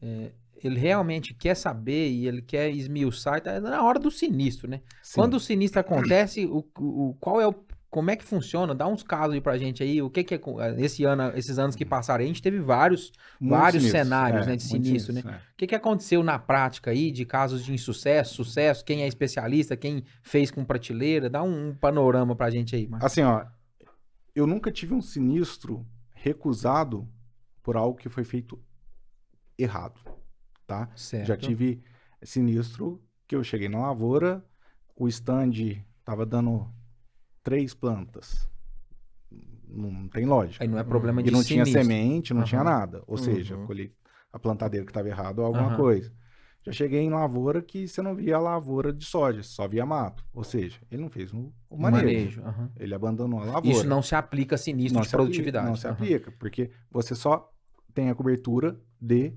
é, 0.00 0.32
ele 0.56 0.78
realmente 0.78 1.34
quer 1.34 1.54
saber 1.54 2.08
e 2.10 2.26
ele 2.26 2.40
quer 2.40 2.70
esmiuçar, 2.70 3.40
tá 3.40 3.60
na 3.60 3.82
hora 3.82 3.98
do 3.98 4.10
sinistro, 4.10 4.68
né? 4.68 4.80
Sim. 5.02 5.20
Quando 5.20 5.34
o 5.34 5.40
sinistro 5.40 5.80
acontece, 5.80 6.46
o, 6.46 6.64
o- 6.78 7.16
qual 7.20 7.40
é 7.40 7.46
o. 7.46 7.54
Como 7.92 8.10
é 8.10 8.16
que 8.16 8.24
funciona? 8.24 8.74
Dá 8.74 8.88
uns 8.88 9.02
casos 9.02 9.34
aí 9.34 9.40
pra 9.42 9.58
gente 9.58 9.82
aí. 9.82 10.00
O 10.00 10.08
que, 10.08 10.24
que 10.24 10.32
é. 10.34 10.38
com- 10.38 10.58
Esse 10.78 11.04
ano, 11.04 11.24
esses 11.36 11.58
anos 11.58 11.76
que 11.76 11.84
passaram 11.84 12.24
a 12.24 12.26
gente 12.26 12.40
teve 12.40 12.58
vários. 12.58 13.12
Vários 13.38 13.82
cenários, 13.90 14.46
né, 14.46 14.56
de 14.56 14.62
sinistro, 14.62 15.12
sinistros, 15.12 15.34
é. 15.34 15.36
O 15.36 15.56
que, 15.58 15.66
que 15.66 15.74
aconteceu 15.74 16.22
na 16.22 16.38
prática 16.38 16.90
aí 16.90 17.12
de 17.12 17.26
casos 17.26 17.62
de 17.62 17.70
insucesso, 17.74 18.34
sucesso? 18.34 18.82
Quem 18.82 19.02
é 19.02 19.06
especialista, 19.06 19.76
quem 19.76 20.04
fez 20.22 20.50
com 20.50 20.64
prateleira? 20.64 21.28
Dá 21.28 21.42
um, 21.42 21.68
um 21.68 21.74
panorama 21.74 22.34
pra 22.34 22.48
gente 22.48 22.74
aí, 22.74 22.88
Marco. 22.88 23.04
Assim, 23.04 23.20
ó, 23.20 23.44
eu 24.34 24.46
nunca 24.46 24.72
tive 24.72 24.94
um 24.94 25.02
sinistro 25.02 25.86
recusado 26.14 27.06
por 27.62 27.76
algo 27.76 27.98
que 27.98 28.08
foi 28.08 28.24
feito 28.24 28.58
errado, 29.58 30.00
tá? 30.66 30.88
Certo. 30.96 31.26
Já 31.26 31.36
tive 31.36 31.84
sinistro 32.22 33.02
que 33.28 33.36
eu 33.36 33.44
cheguei 33.44 33.68
na 33.68 33.80
lavoura, 33.82 34.42
o 34.96 35.06
stand 35.08 35.50
tava 36.04 36.24
dando 36.24 36.72
três 37.42 37.74
plantas. 37.74 38.48
Não 39.68 40.08
tem 40.08 40.26
lógica. 40.26 40.62
Aí 40.62 40.68
não 40.68 40.78
é 40.78 40.84
problema 40.84 41.20
E 41.20 41.24
de 41.24 41.30
não 41.30 41.42
tinha 41.42 41.64
sinistro. 41.64 41.82
semente, 41.82 42.34
não 42.34 42.44
tinha 42.44 42.60
Aham. 42.60 42.70
nada. 42.70 43.02
Ou 43.06 43.16
seja, 43.16 43.56
Uhum. 43.56 43.66
colhi 43.66 43.94
a 44.32 44.38
plantadeira 44.38 44.84
que 44.84 44.90
estava 44.90 45.08
errado 45.08 45.38
ou 45.40 45.46
alguma 45.46 45.68
Aham. 45.68 45.76
coisa. 45.76 46.12
Já 46.64 46.72
cheguei 46.72 47.00
em 47.00 47.10
lavoura 47.10 47.60
que 47.60 47.88
você 47.88 48.00
não 48.00 48.14
via 48.14 48.36
a 48.36 48.40
lavoura 48.40 48.92
de 48.92 49.04
soja, 49.04 49.42
só 49.42 49.66
via 49.66 49.84
mato. 49.84 50.24
Ou 50.32 50.44
seja, 50.44 50.78
ele 50.90 51.02
não 51.02 51.10
fez 51.10 51.32
o, 51.32 51.38
o 51.38 51.52
O 51.70 51.78
manejo. 51.78 52.06
manejo. 52.06 52.42
aham. 52.42 52.70
Ele 52.76 52.94
abandonou 52.94 53.40
a 53.40 53.44
lavoura. 53.44 53.76
Isso 53.76 53.86
não 53.88 54.00
se 54.02 54.14
aplica 54.14 54.54
a 54.54 54.58
sinistro 54.58 54.96
Não 54.96 55.02
de 55.02 55.08
se 55.08 55.16
produtividade. 55.16 55.66
Não 55.66 55.74
se 55.76 55.86
aham. 55.88 55.94
aplica, 55.94 56.30
porque 56.32 56.70
você 56.90 57.14
só 57.16 57.50
tem 57.92 58.10
a 58.10 58.14
cobertura 58.14 58.78
de 59.00 59.32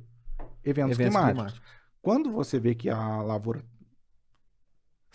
eventos, 0.63 0.97
Eventos 0.97 0.97
climáticos. 0.97 1.23
climáticos. 1.23 1.61
Quando 2.01 2.31
você 2.31 2.59
vê 2.59 2.75
que 2.75 2.89
a 2.89 3.21
lavoura 3.23 3.63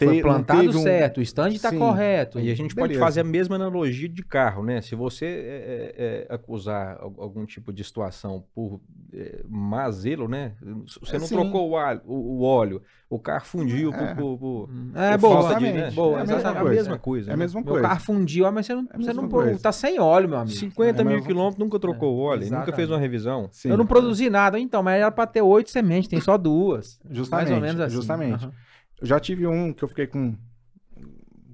Foi 0.07 0.21
plantado 0.23 0.69
um- 0.69 0.83
certo, 0.83 1.19
o 1.19 1.23
stand 1.23 1.51
está 1.51 1.71
correto. 1.75 2.39
E 2.41 2.51
a 2.51 2.55
gente 2.57 2.75
pode 2.75 2.89
Beleza. 2.89 3.01
fazer 3.05 3.21
a 3.21 3.25
mesma 3.25 3.57
analogia 3.57 4.09
de 4.09 4.23
carro, 4.25 4.63
né? 4.65 4.81
Se 4.81 4.95
você 4.95 5.27
é, 5.27 5.29
é, 5.29 6.27
é, 6.31 6.35
acusar 6.35 6.99
al- 7.01 7.15
algum 7.19 7.45
tipo 7.45 7.73
de 7.73 7.83
situação 7.85 8.45
por 8.55 8.81
é, 9.13 9.45
má 9.49 9.91
zelo, 9.91 10.29
né? 10.29 10.53
Você 11.01 11.17
É, 11.17 11.19
não 11.19 11.27
sim. 11.27 11.35
trocou 11.35 11.71
o, 11.71 11.77
alho- 11.77 12.01
o- 12.07 12.39
o 12.39 12.43
óleo, 12.43 12.81
o 13.09 13.19
carro 13.19 13.45
fundiu 13.45 13.93
É. 13.93 14.15
por, 14.15 14.17
por- 14.17 14.39
por- 14.39 14.71
É 14.95 15.19
por 15.19 15.29
boa, 15.31 15.55
de, 15.57 15.73
né? 15.73 15.91
boa, 15.91 16.21
é 16.21 16.23
exatamente. 16.23 16.53
mesma, 16.55 16.61
a 16.61 16.65
mesma 16.71 16.99
coisa. 16.99 17.31
É 17.31 17.35
a 17.35 17.37
né? 17.37 17.43
mesma 17.43 17.61
Meu 17.61 17.73
coisa. 17.73 17.89
carro 17.89 18.01
fundiu, 18.01 18.47
ah, 18.47 18.53
mas 18.53 18.67
você 18.67 18.75
não, 18.75 18.89
É 18.93 18.97
você 18.99 19.13
não 19.13 19.29
coisa. 19.29 19.59
tá 19.59 19.73
sem 19.73 19.99
óleo, 19.99 20.29
meu 20.29 20.39
amigo. 20.39 20.57
50 20.57 21.03
É 21.03 21.05
a 21.05 21.05
mil 21.05 21.23
quilômetros, 21.25 21.59
nunca 21.59 21.79
trocou 21.81 22.15
o 22.17 22.21
óleo, 22.21 22.43
nunca 22.43 22.47
exatamente. 22.47 22.77
fez 22.77 22.89
uma 22.91 22.99
revisão. 22.99 23.49
Sim. 23.51 23.71
Eu 23.71 23.77
não 23.77 23.85
produzi 23.87 24.31
nada, 24.31 24.59
então, 24.61 24.81
mas 24.83 25.01
era 25.01 25.11
pra 25.11 25.27
ter 25.27 25.43
oito 25.43 25.71
sementes, 25.71 26.09
tem 26.09 26.21
só 26.21 26.39
duas. 26.39 27.01
Justamente, 27.11 27.49
Mais 27.51 27.61
ou 27.61 27.67
menos 27.67 27.81
assim. 27.81 27.95
justamente. 27.97 28.45
aham. 28.45 28.53
Eu 29.01 29.07
já 29.07 29.19
tive 29.19 29.47
um 29.47 29.73
que 29.73 29.83
eu 29.83 29.89
fiquei 29.89 30.07
com, 30.07 30.37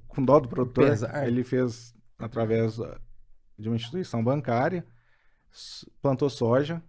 com 0.08 0.24
dó 0.24 0.40
do 0.40 0.48
produtor. 0.48 0.88
Pesar. 0.88 1.26
Ele 1.26 1.44
fez 1.44 1.94
através 2.18 2.78
uh, 2.78 2.98
de 3.58 3.68
uma 3.68 3.76
instituição 3.76 4.22
bancária, 4.22 4.84
plantou 6.02 6.28
soja. 6.28 6.82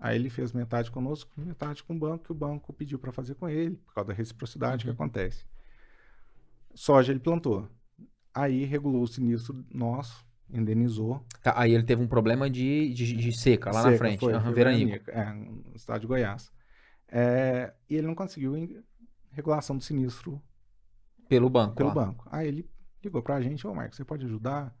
Aí 0.00 0.16
ele 0.16 0.28
fez 0.28 0.52
metade 0.52 0.90
conosco, 0.90 1.30
metade 1.40 1.82
com 1.82 1.94
o 1.94 1.98
banco, 1.98 2.24
que 2.24 2.32
o 2.32 2.34
banco 2.34 2.72
pediu 2.72 2.98
para 2.98 3.12
fazer 3.12 3.34
com 3.36 3.48
ele, 3.48 3.76
por 3.76 3.94
causa 3.94 4.08
da 4.08 4.14
reciprocidade 4.14 4.84
Uhum. 4.84 4.92
que 4.92 5.02
acontece. 5.02 5.46
Soja 6.74 7.12
ele 7.12 7.20
plantou. 7.20 7.68
Aí 8.34 8.64
regulou 8.64 9.02
o 9.02 9.06
sinistro 9.06 9.64
nosso, 9.72 10.26
indenizou. 10.50 11.24
Tá, 11.42 11.54
aí 11.56 11.72
ele 11.72 11.84
teve 11.84 12.02
um 12.02 12.08
problema 12.08 12.50
de, 12.50 12.92
de, 12.92 13.16
de 13.16 13.32
seca 13.38 13.70
lá 13.70 13.82
na 13.84 13.90
Seca, 13.90 13.98
frente. 13.98 14.20
Foi, 14.20 14.38
foi 14.38 14.52
veranico. 14.52 15.10
É, 15.10 15.32
no 15.32 15.76
estado 15.76 16.00
de 16.00 16.06
Goiás. 16.08 16.52
É, 17.08 17.72
e 17.88 17.94
ele 17.94 18.08
não 18.08 18.14
conseguiu 18.14 18.56
regulação 19.34 19.76
do 19.76 19.82
sinistro 19.84 20.40
Pelo 21.28 21.48
banco. 21.50 21.74
pelo 21.76 21.88
lá. 21.90 21.94
banco. 21.94 22.26
Aí 22.30 22.48
ele 22.48 22.70
ligou 23.02 23.22
pra 23.22 23.40
gente, 23.40 23.66
ô 23.66 23.74
Marcos, 23.74 23.96
você 23.96 24.04
pode 24.04 24.24
ajudar? 24.26 24.74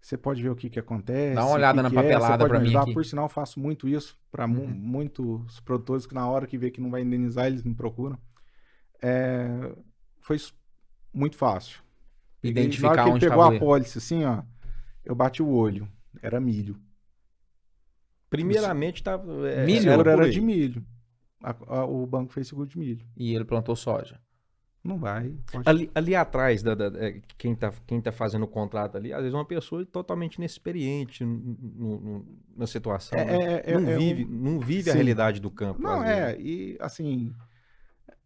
Você 0.00 0.18
pode 0.18 0.42
ver 0.42 0.50
o 0.50 0.56
que 0.56 0.68
que 0.68 0.78
acontece? 0.78 1.34
Dá 1.34 1.44
uma 1.46 1.54
olhada 1.54 1.78
que 1.78 1.82
na 1.82 1.90
que 1.90 1.96
é, 1.96 2.02
papelada 2.02 2.46
pra 2.46 2.58
me 2.58 2.64
mim 2.64 2.68
ajudar? 2.68 2.82
aqui. 2.82 2.92
Por 2.92 3.04
sinal, 3.06 3.28
faço 3.28 3.58
muito 3.58 3.88
isso 3.88 4.18
para 4.30 4.44
Uhum. 4.46 4.66
muitos 4.68 5.60
produtores 5.60 6.04
que 6.06 6.14
na 6.14 6.28
hora 6.28 6.46
que 6.46 6.58
vê 6.58 6.70
que 6.70 6.80
não 6.80 6.90
vai 6.90 7.00
indenizar, 7.02 7.46
eles 7.46 7.62
me 7.62 7.74
procuram. 7.74 8.18
É, 9.02 9.74
foi 10.20 10.36
muito 11.12 11.36
fácil. 11.36 11.80
Identificar 12.42 12.88
na 12.88 12.92
hora 12.92 13.02
que 13.02 13.08
ele 13.08 13.14
onde 13.16 13.26
pegou 13.28 13.44
tava 13.44 13.56
a 13.56 13.58
pólice 13.58 13.96
assim, 13.98 14.24
ó, 14.24 14.42
eu 15.02 15.14
bati 15.14 15.42
o 15.42 15.48
olho. 15.48 15.88
Era 16.22 16.38
milho. 16.38 16.78
Primeiramente, 18.28 19.02
tá, 19.02 19.12
é, 19.48 19.64
Milho? 19.64 19.90
Era 19.90 20.24
aí. 20.24 20.30
de 20.30 20.40
milho. 20.40 20.84
A- 21.44 21.80
a- 21.80 21.84
o 21.84 22.06
banco 22.06 22.32
fez 22.32 22.48
seguro 22.48 22.66
de 22.68 22.78
milho. 22.78 23.04
E 23.16 23.34
ele 23.34 23.44
plantou 23.44 23.76
soja. 23.76 24.18
Não 24.82 24.98
vai. 24.98 25.34
pode- 25.50 25.66
Ali, 25.68 25.90
ali 25.94 26.14
atrás, 26.14 26.62
da, 26.62 26.74
da- 26.74 26.92
é, 27.06 27.20
quem, 27.38 27.54
tá, 27.54 27.72
quem 27.86 28.00
tá 28.02 28.12
fazendo 28.12 28.42
o 28.42 28.48
contrato 28.48 28.96
ali, 28.98 29.12
às 29.14 29.20
vezes 29.20 29.32
uma 29.32 29.44
pessoa 29.44 29.84
totalmente 29.86 30.34
inexperiente 30.36 31.24
no- 31.24 31.56
no- 31.72 32.00
no- 32.00 32.26
na 32.56 32.66
situação. 32.66 33.18
É- 33.18 33.24
né? 33.24 33.32
é- 33.64 33.70
é- 33.72 33.78
não, 33.80 33.90
é 33.90 33.94
um- 33.94 33.98
vive, 33.98 34.24
não 34.26 34.60
vive 34.60 34.90
a 34.90 34.92
Sim. 34.92 34.98
realidade 34.98 35.40
do 35.40 35.50
campo. 35.50 35.80
Não, 35.80 36.02
é, 36.02 36.38
e 36.38 36.76
assim, 36.80 37.32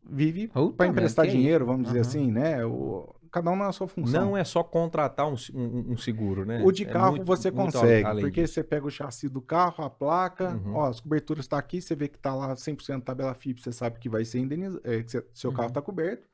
vive 0.09 0.49
para 0.77 0.87
emprestar 0.89 1.27
que 1.27 1.31
dinheiro, 1.33 1.65
vamos 1.67 1.87
dizer 1.87 2.01
Aham. 2.01 2.09
assim, 2.09 2.31
né? 2.33 2.65
O, 2.65 3.15
cada 3.31 3.51
um 3.51 3.57
na 3.57 3.71
sua 3.73 3.87
função. 3.89 4.27
Não 4.27 4.37
é 4.37 4.45
só 4.45 4.63
contratar 4.63 5.27
um, 5.29 5.37
se- 5.37 5.55
um- 5.55 5.93
um 5.93 5.97
seguro, 5.97 6.45
né? 6.45 6.63
o 6.65 6.73
de 6.73 6.85
É 6.85 6.87
carro 6.87 7.17
muito- 7.17 7.25
você 7.27 7.51
consegue, 7.51 8.09
porque 8.21 8.43
disso. 8.43 8.55
você 8.55 8.65
pega 8.65 8.87
o 8.87 8.91
chassi 8.91 9.29
do 9.29 9.41
carro, 9.41 9.85
a 9.85 9.91
placa, 9.91 10.51
Uhum. 10.65 10.75
ó, 10.75 10.89
as 10.89 11.01
coberturas 11.01 11.45
estão 11.45 11.59
aqui, 11.59 11.81
você 11.81 11.95
vê 11.95 12.09
que 12.09 12.19
tá 12.19 12.35
lá 12.35 12.55
100% 12.57 13.05
tabela 13.05 13.35
FIP, 13.35 13.61
você 13.63 13.73
sabe 13.73 13.99
que 13.99 14.09
vai 14.09 14.25
ser 14.25 14.39
indenizado, 14.41 14.81
é, 14.85 15.03
que 15.03 15.23
seu 15.35 15.53
carro 15.53 15.69
está 15.69 15.83
coberto. 15.83 16.27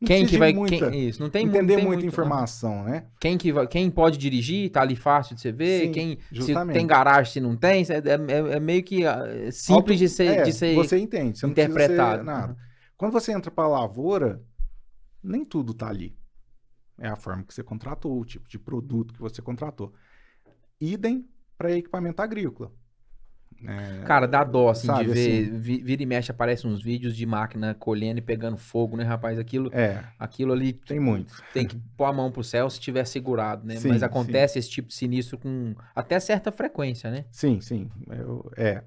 Não 0.00 0.06
Quem 0.06 0.24
que 0.26 0.38
vai. 0.38 0.50
muita- 0.54 0.90
quem- 0.90 1.08
isso, 1.10 1.20
não 1.20 1.28
tem 1.28 1.44
entender 1.46 1.74
tem 1.76 1.84
muita 1.84 2.00
muito- 2.02 2.06
informação, 2.06 2.84
né? 2.84 3.04
Quem, 3.20 3.36
que 3.36 3.52
vai, 3.52 3.66
quem 3.66 3.90
pode 3.90 4.16
dirigir, 4.16 4.70
tá 4.70 4.80
ali 4.80 4.96
fácil 4.96 5.34
de 5.34 5.42
você 5.42 5.52
ver. 5.52 5.80
Sim, 5.86 5.92
quem, 5.92 6.18
se 6.30 6.36
justamente. 6.36 6.74
tem 6.74 6.86
garagem, 6.86 7.30
se 7.34 7.38
não 7.38 7.54
tem. 7.54 7.82
É, 7.82 7.96
é- 7.96 8.56
é 8.56 8.60
meio 8.60 8.82
que 8.82 9.04
ah, 9.04 9.22
simples 9.52 9.98
de 9.98 10.08
ser, 10.08 10.38
É, 10.38 10.42
de 10.44 10.54
ser 10.54 10.74
você 10.74 10.98
entende, 10.98 11.38
você 11.38 11.46
não 11.46 11.52
precisa 11.52 11.76
ser 11.76 11.84
interpretado. 11.84 12.24
nada. 12.24 12.56
Quando 12.96 13.12
você 13.12 13.30
entra 13.32 13.50
para 13.50 13.64
a 13.64 13.68
lavoura, 13.68 14.42
nem 15.22 15.44
tudo 15.44 15.74
tá 15.74 15.88
ali. 15.88 16.16
É 17.00 17.08
a 17.08 17.16
forma 17.16 17.42
que 17.42 17.54
você 17.54 17.62
contratou, 17.64 18.20
o 18.20 18.24
tipo 18.24 18.48
de 18.48 18.58
produto 18.58 19.14
que 19.14 19.20
você 19.20 19.40
contratou. 19.42 19.92
Idem 20.80 21.26
para 21.56 21.72
equipamento 21.72 22.20
agrícola. 22.22 22.70
É, 23.66 24.04
Cara, 24.04 24.26
dá 24.26 24.44
dó, 24.44 24.68
assim, 24.70 24.86
Sabe, 24.86 25.08
de 25.08 25.14
ver. 25.14 25.58
vi- 25.58 25.82
Vira 25.82 26.02
e 26.02 26.06
mexe, 26.06 26.30
aparecem 26.30 26.70
uns 26.70 26.82
vídeos 26.82 27.16
de 27.16 27.26
máquina 27.26 27.74
colhendo 27.74 28.18
e 28.18 28.22
pegando 28.22 28.56
fogo, 28.56 28.96
né, 28.96 29.04
rapaz? 29.04 29.38
Aquilo, 29.38 29.70
é, 29.74 30.04
aquilo 30.18 30.52
ali. 30.52 30.74
tem 30.74 31.00
muito. 31.00 31.34
Tem 31.52 31.66
que 31.66 31.76
pôr 31.96 32.04
a 32.04 32.12
mão 32.12 32.30
pro 32.30 32.44
céu 32.44 32.68
se 32.70 32.78
tiver 32.80 33.04
segurado, 33.06 33.66
né? 33.66 33.76
Sim, 33.76 33.88
Mas 33.88 34.02
acontece 34.02 34.58
esse 34.58 34.70
tipo 34.70 34.88
de 34.88 34.94
sinistro 34.94 35.38
com 35.38 35.74
até 35.94 36.18
certa 36.20 36.52
frequência, 36.52 37.10
né? 37.10 37.24
Sim, 37.30 37.60
sim. 37.60 37.90
Eu- 38.08 38.50
é, 38.56 38.84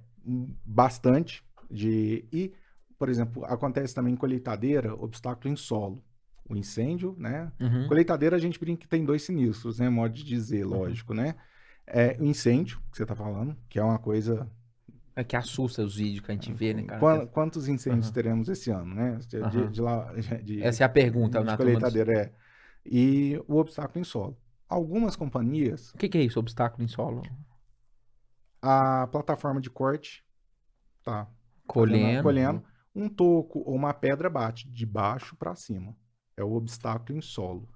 bastante. 0.65 1.43
De, 1.69 2.25
e, 2.31 2.53
por 2.97 3.09
exemplo, 3.09 3.43
acontece 3.45 3.93
também 3.95 4.13
em 4.13 4.17
colheitadeira, 4.17 4.93
obstáculo 4.95 5.51
em 5.51 5.55
solo. 5.55 6.03
O 6.49 6.55
incêndio, 6.55 7.15
né? 7.17 7.51
Uhum. 7.59 7.87
Colheitadeira 7.87 8.35
a 8.35 8.39
gente 8.39 8.59
brinca 8.59 8.81
que 8.81 8.87
tem 8.87 9.05
dois 9.05 9.23
sinistros, 9.23 9.79
né? 9.79 9.89
Modo 9.89 10.13
de 10.13 10.23
dizer, 10.23 10.65
lógico, 10.65 11.13
né? 11.13 11.35
É, 11.87 12.17
o 12.19 12.25
incêndio, 12.25 12.81
que 12.91 12.97
você 12.97 13.05
tá 13.05 13.15
falando, 13.15 13.55
que 13.69 13.79
é 13.79 13.83
uma 13.83 13.97
coisa 13.99 14.49
É 15.15 15.23
que 15.23 15.35
assusta 15.35 15.83
os 15.83 15.95
vídeos 15.95 16.25
que 16.25 16.31
a 16.31 16.33
gente 16.33 16.51
vê, 16.53 16.73
né, 16.73 16.83
cara? 16.83 16.99
Quan- 16.99 17.27
quantos 17.27 17.67
incêndios 17.67 18.07
Aham. 18.07 18.13
teremos 18.13 18.49
esse 18.49 18.71
ano, 18.71 18.93
né? 18.95 19.17
De, 19.19 19.27
de- 19.27 19.43
Aham. 19.43 19.71
de 19.71 19.81
lá, 19.81 20.13
de, 20.43 20.63
Essa 20.63 20.83
é 20.83 20.85
a 20.85 20.89
pergunta 20.89 21.39
de 21.39 21.45
na 21.45 21.55
turma 21.57 21.71
dos- 21.79 21.81
colheitadeira, 21.81 22.21
é. 22.21 22.33
e 22.85 23.39
o 23.47 23.57
obstáculo 23.57 23.99
em 24.01 24.03
solo. 24.03 24.37
Algumas 24.67 25.15
companhias, 25.15 25.91
O 25.93 25.97
que, 25.97 26.09
que 26.09 26.17
é 26.17 26.21
isso, 26.23 26.39
obstáculo 26.39 26.83
em 26.83 26.87
solo? 26.87 27.21
a 28.61 29.07
plataforma 29.07 29.59
de 29.61 29.69
corte 29.69 30.23
tá 31.03 31.27
Colhendo. 31.67 32.23
colhendo, 32.23 32.63
um 32.95 33.07
toco 33.09 33.59
ou 33.59 33.75
uma 33.75 33.93
pedra 33.93 34.29
bate 34.29 34.69
de 34.69 34.85
baixo 34.85 35.35
para 35.35 35.55
cima. 35.55 35.95
É 36.35 36.43
o 36.43 36.53
obstáculo 36.53 37.17
em 37.17 37.21
solo. 37.21 37.67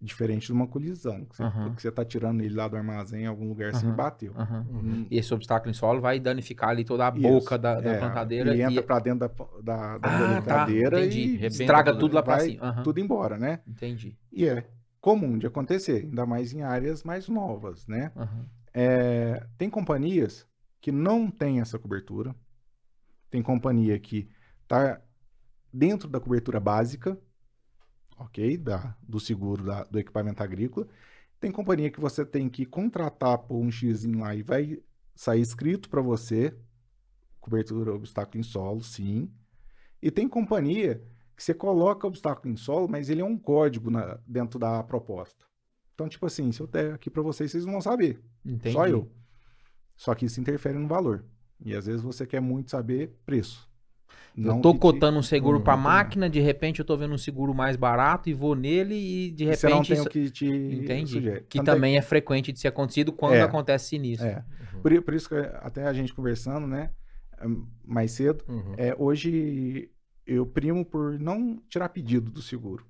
Diferente 0.00 0.46
de 0.46 0.52
uma 0.52 0.66
colisão, 0.66 1.24
que 1.24 1.36
você, 1.36 1.44
Aham. 1.44 1.74
que 1.76 1.82
você 1.82 1.92
tá 1.92 2.04
tirando 2.04 2.40
ele 2.42 2.54
lá 2.54 2.66
do 2.66 2.76
armazém 2.76 3.22
em 3.22 3.26
algum 3.26 3.48
lugar 3.48 3.70
e 3.72 3.76
Aham. 3.76 3.96
bateu. 3.96 4.34
Aham. 4.36 4.66
Hum, 4.68 5.06
E 5.08 5.16
esse 5.16 5.32
obstáculo 5.32 5.70
em 5.70 5.74
solo 5.74 6.00
vai 6.00 6.18
danificar 6.18 6.70
ali 6.70 6.84
toda 6.84 7.06
a 7.06 7.10
Isso, 7.10 7.22
boca 7.22 7.56
da, 7.56 7.74
da 7.76 7.90
é, 7.90 7.98
plantadeira 8.00 8.52
E 8.52 8.62
entra 8.62 8.82
e 8.82 8.82
pra 8.82 8.98
dentro 8.98 9.20
da, 9.20 9.28
da, 9.28 9.98
da 9.98 10.08
Ah, 10.08 10.18
tá, 10.18 10.26
plantadeira 10.26 11.00
entendi. 11.00 11.20
e 11.20 11.36
Rebenta 11.36 11.48
estraga 11.62 11.92
tudo, 11.92 12.00
tudo 12.00 12.14
lá 12.16 12.22
pra 12.22 12.36
vai 12.38 12.50
cima. 12.50 12.80
Tudo 12.82 12.98
embora, 12.98 13.38
né? 13.38 13.60
Entendi. 13.68 14.16
E 14.32 14.44
é 14.48 14.66
comum 15.00 15.38
de 15.38 15.46
acontecer, 15.46 16.02
ainda 16.04 16.26
mais 16.26 16.52
em 16.52 16.62
áreas 16.62 17.04
mais 17.04 17.28
novas, 17.28 17.86
né? 17.86 18.10
É, 18.74 19.46
tem 19.56 19.70
companhias 19.70 20.46
que 20.80 20.90
não 20.90 21.30
têm 21.30 21.60
essa 21.60 21.78
cobertura. 21.78 22.34
Tem 23.30 23.42
companhia 23.42 23.98
que 24.00 24.28
está 24.62 25.00
dentro 25.72 26.08
da 26.08 26.20
cobertura 26.20 26.58
básica, 26.60 27.18
ok? 28.22 28.56
Da, 28.56 28.96
do 29.02 29.18
seguro 29.20 29.64
da- 29.64 29.84
do 29.84 29.98
equipamento 29.98 30.42
agrícola. 30.42 30.86
Tem 31.40 31.50
companhia 31.50 31.90
que 31.90 32.00
você 32.00 32.24
tem 32.24 32.48
que 32.48 32.64
contratar 32.64 33.38
por 33.38 33.56
um 33.56 33.70
X 33.70 34.04
lá 34.04 34.34
e 34.34 34.42
vai 34.42 34.78
sair 35.14 35.40
escrito 35.40 35.88
para 35.90 36.00
você, 36.00 36.56
cobertura 37.40 37.92
obstáculo 37.92 38.38
em 38.40 38.42
solo, 38.42 38.82
sim. 38.82 39.30
E 40.00 40.10
tem 40.10 40.28
companhia 40.28 41.02
que 41.36 41.42
você 41.42 41.52
coloca 41.52 42.06
obstáculo 42.06 42.52
em 42.52 42.56
solo, 42.56 42.88
mas 42.88 43.08
ele 43.10 43.20
é 43.20 43.24
um 43.24 43.36
código 43.38 43.90
na- 43.90 44.18
dentro 44.26 44.58
da 44.58 44.82
proposta. 44.82 45.44
Então, 45.94 46.08
tipo 46.08 46.24
assim, 46.26 46.50
se 46.52 46.60
eu 46.60 46.66
der 46.66 46.94
aqui 46.94 47.10
para 47.10 47.22
vocês, 47.22 47.50
vocês 47.50 47.64
não 47.64 47.72
vão 47.72 47.80
saber. 47.80 48.22
Entendi. 48.44 48.72
Só 48.72 48.86
eu. 48.86 49.10
Só 49.96 50.14
que 50.14 50.26
isso 50.26 50.40
interfere 50.40 50.78
no 50.78 50.88
valor. 50.88 51.24
E 51.64 51.74
às 51.74 51.86
vezes 51.86 52.02
você 52.02 52.26
quer 52.26 52.40
muito 52.40 52.70
saber 52.70 53.16
preço. 53.26 53.68
Eu 54.36 54.60
tô 54.62 54.74
cotando 54.74 55.18
um 55.18 55.22
seguro 55.22 55.58
Uhum, 55.58 55.64
pra 55.64 55.74
também. 55.74 55.84
máquina, 55.84 56.30
de 56.30 56.40
repente 56.40 56.80
eu 56.80 56.84
tô 56.84 56.96
vendo 56.96 57.14
um 57.14 57.18
seguro 57.18 57.54
mais 57.54 57.76
barato 57.76 58.30
e 58.30 58.34
vou 58.34 58.54
nele 58.54 58.94
e 58.94 59.30
de 59.30 59.44
e 59.44 59.46
você 59.54 59.68
não 59.68 59.76
repente 59.78 59.88
tem 59.88 59.96
isso... 59.98 60.08
o 60.08 60.10
que 60.10 60.30
te. 60.30 61.44
Que 61.48 61.58
Tanto 61.58 61.70
é 61.70 61.74
também 61.74 61.96
é 61.96 62.02
frequente 62.02 62.50
de 62.52 62.58
ser 62.58 62.68
acontecido 62.68 63.12
quando 63.12 63.34
É. 63.34 63.42
acontece 63.42 63.88
sinistro. 63.90 64.26
É. 64.26 64.42
Por, 64.82 64.92
i- 64.92 65.00
por 65.00 65.14
isso 65.14 65.28
que 65.28 65.34
até 65.34 65.86
a 65.86 65.92
gente 65.92 66.14
conversando, 66.14 66.66
né, 66.66 66.90
hum, 67.44 67.66
mais 67.84 68.12
cedo, 68.12 68.42
Uhum. 68.48 68.74
é, 68.78 68.94
hoje 68.98 69.90
eu 70.26 70.46
primo 70.46 70.84
por 70.84 71.18
não 71.18 71.62
tirar 71.68 71.88
pedido 71.90 72.30
do 72.30 72.40
seguro 72.40 72.86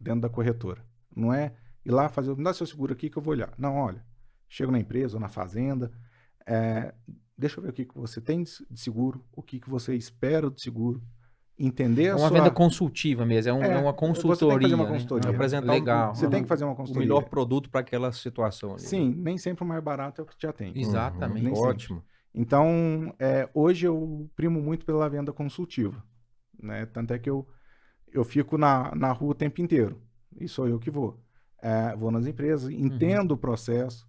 dentro 0.00 0.22
da 0.22 0.28
corretora. 0.28 0.82
Não 1.14 1.32
é 1.34 1.52
ir 1.84 1.90
lá 1.90 2.08
fazer, 2.08 2.34
me 2.36 2.42
dá 2.44 2.54
seu 2.54 2.66
seguro 2.66 2.92
aqui 2.92 3.10
que 3.10 3.18
eu 3.18 3.22
vou 3.22 3.32
olhar. 3.34 3.52
Não, 3.58 3.76
olha, 3.76 4.02
chego 4.48 4.72
na 4.72 4.78
empresa 4.78 5.16
ou 5.16 5.20
na 5.20 5.28
fazenda, 5.28 5.92
é, 6.46 6.94
deixa 7.38 7.58
eu 7.58 7.62
ver 7.62 7.70
o 7.70 7.72
que, 7.72 7.84
que 7.84 7.96
você 7.98 8.20
tem 8.20 8.42
de 8.42 8.50
seguro, 8.80 9.24
o 9.32 9.42
que, 9.42 9.60
que 9.60 9.70
você 9.70 9.94
espera 9.94 10.50
do 10.50 10.60
seguro, 10.60 11.02
entender 11.58 12.04
É 12.04 12.10
a 12.10 12.16
uma 12.16 12.28
sua... 12.28 12.38
venda 12.38 12.50
consultiva 12.50 13.24
mesmo, 13.26 13.50
é, 13.50 13.52
um- 13.54 13.62
É, 13.62 13.72
é 13.72 13.78
uma 13.78 13.92
você 13.92 13.96
tem 13.98 14.12
que 14.12 14.22
fazer 14.22 14.22
consultoria. 14.28 14.74
uma 14.76 14.84
né? 14.84 14.90
consultoria. 14.92 15.30
Apresentar 15.30 15.72
Legal. 15.72 16.14
Você 16.14 16.28
tem 16.28 16.42
que 16.42 16.48
fazer 16.48 16.64
uma 16.64 16.72
o 16.72 16.76
consultoria. 16.76 17.08
melhor 17.08 17.22
produto 17.28 17.70
para 17.70 17.80
aquela 17.80 18.12
situação. 18.12 18.72
ali. 18.72 18.80
Sim, 18.82 19.14
nem 19.16 19.36
sempre 19.38 19.64
o 19.64 19.66
mais 19.66 19.82
barato 19.82 20.20
é 20.20 20.24
o 20.24 20.26
que 20.26 20.36
te 20.36 20.46
atende. 20.46 20.80
Exatamente. 20.80 21.48
Uhum. 21.48 21.54
Ótimo. 21.58 22.02
Então, 22.34 23.12
é, 23.18 23.48
hoje 23.52 23.86
eu 23.86 24.30
primo 24.36 24.60
muito 24.62 24.84
pela 24.86 25.08
venda 25.08 25.32
consultiva. 25.32 26.00
Né? 26.62 26.86
Tanto 26.86 27.12
é 27.12 27.18
que 27.18 27.28
eu, 27.30 27.46
eu 28.12 28.22
fico 28.24 28.56
na, 28.56 28.94
na 28.94 29.10
rua 29.10 29.30
o 29.30 29.34
tempo 29.34 29.60
inteiro. 29.60 30.00
E 30.40 30.46
sou 30.46 30.68
eu 30.68 30.78
que 30.78 30.90
vou. 30.90 31.18
É, 31.60 31.96
vou 31.96 32.12
nas 32.12 32.26
empresas, 32.26 32.70
entendo 32.70 33.32
o 33.32 33.36
processo, 33.36 34.06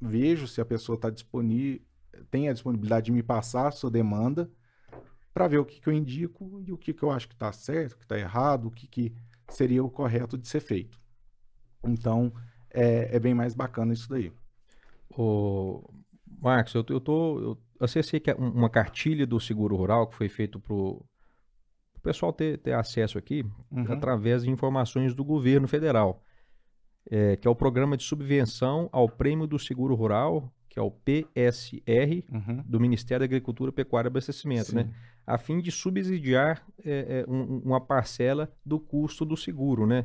vejo 0.00 0.46
se 0.46 0.60
a 0.60 0.64
pessoa 0.64 0.94
está 0.94 1.10
disponível, 1.10 1.80
tem 2.30 2.48
a 2.48 2.52
disponibilidade 2.52 3.06
de 3.06 3.12
me 3.12 3.22
passar 3.22 3.68
a 3.68 3.72
sua 3.72 3.90
demanda, 3.90 4.50
para 5.34 5.48
ver 5.48 5.58
o 5.58 5.64
que, 5.64 5.80
que 5.80 5.88
eu 5.88 5.92
indico 5.92 6.62
e 6.66 6.72
o 6.72 6.78
que, 6.78 6.94
que 6.94 7.02
eu 7.02 7.10
acho 7.10 7.28
que 7.28 7.34
está 7.34 7.52
certo, 7.52 7.92
o 7.92 7.98
que 7.98 8.04
está 8.04 8.18
errado, 8.18 8.68
o 8.68 8.70
que, 8.70 8.86
que 8.86 9.14
seria 9.50 9.84
o 9.84 9.90
correto 9.90 10.38
de 10.38 10.48
ser 10.48 10.60
feito. 10.60 10.98
Então, 11.84 12.32
é, 12.70 13.14
é 13.16 13.20
bem 13.20 13.34
mais 13.34 13.54
bacana 13.54 13.92
isso 13.92 14.08
daí. 14.08 14.32
Ô, 15.10 15.88
Marcos, 16.40 16.74
eu, 16.74 16.84
eu 16.88 17.00
tô. 17.00 17.38
Eu 17.40 17.58
acessei 17.80 18.18
que 18.18 18.30
é 18.30 18.34
um- 18.36 18.50
uma 18.50 18.70
cartilha 18.70 19.26
do 19.26 19.38
Seguro 19.38 19.76
Rural 19.76 20.06
que 20.08 20.16
foi 20.16 20.28
feito 20.28 20.58
para 20.58 20.74
o 20.74 21.04
pessoal 22.02 22.32
ter, 22.32 22.58
ter 22.58 22.72
acesso 22.72 23.18
aqui 23.18 23.44
Uhum. 23.70 23.92
através 23.92 24.42
de 24.42 24.50
informações 24.50 25.14
do 25.14 25.24
governo 25.24 25.68
federal, 25.68 26.22
é, 27.10 27.36
que 27.36 27.46
é 27.46 27.50
o 27.50 27.54
Programa 27.56 27.96
de 27.96 28.02
Subvenção 28.04 28.88
ao 28.92 29.08
Prêmio 29.08 29.46
do 29.46 29.58
Seguro 29.58 29.94
Rural, 29.94 30.52
que 30.76 30.80
é 30.80 30.82
o 30.82 30.90
PSR, 30.90 32.22
Uhum. 32.30 32.62
do 32.66 32.78
Ministério 32.78 33.20
da 33.20 33.24
Agricultura, 33.24 33.72
Pecuária 33.72 34.08
e 34.08 34.10
Abastecimento, 34.10 34.74
né? 34.74 34.84
Sim. 34.84 34.90
A 35.26 35.38
fim 35.38 35.58
de 35.58 35.70
subsidiar 35.70 36.62
é, 36.84 37.24
é, 37.26 37.30
um- 37.30 37.62
uma 37.64 37.80
parcela 37.80 38.52
do 38.64 38.78
custo 38.78 39.24
do 39.24 39.38
seguro, 39.38 39.86
né? 39.86 40.04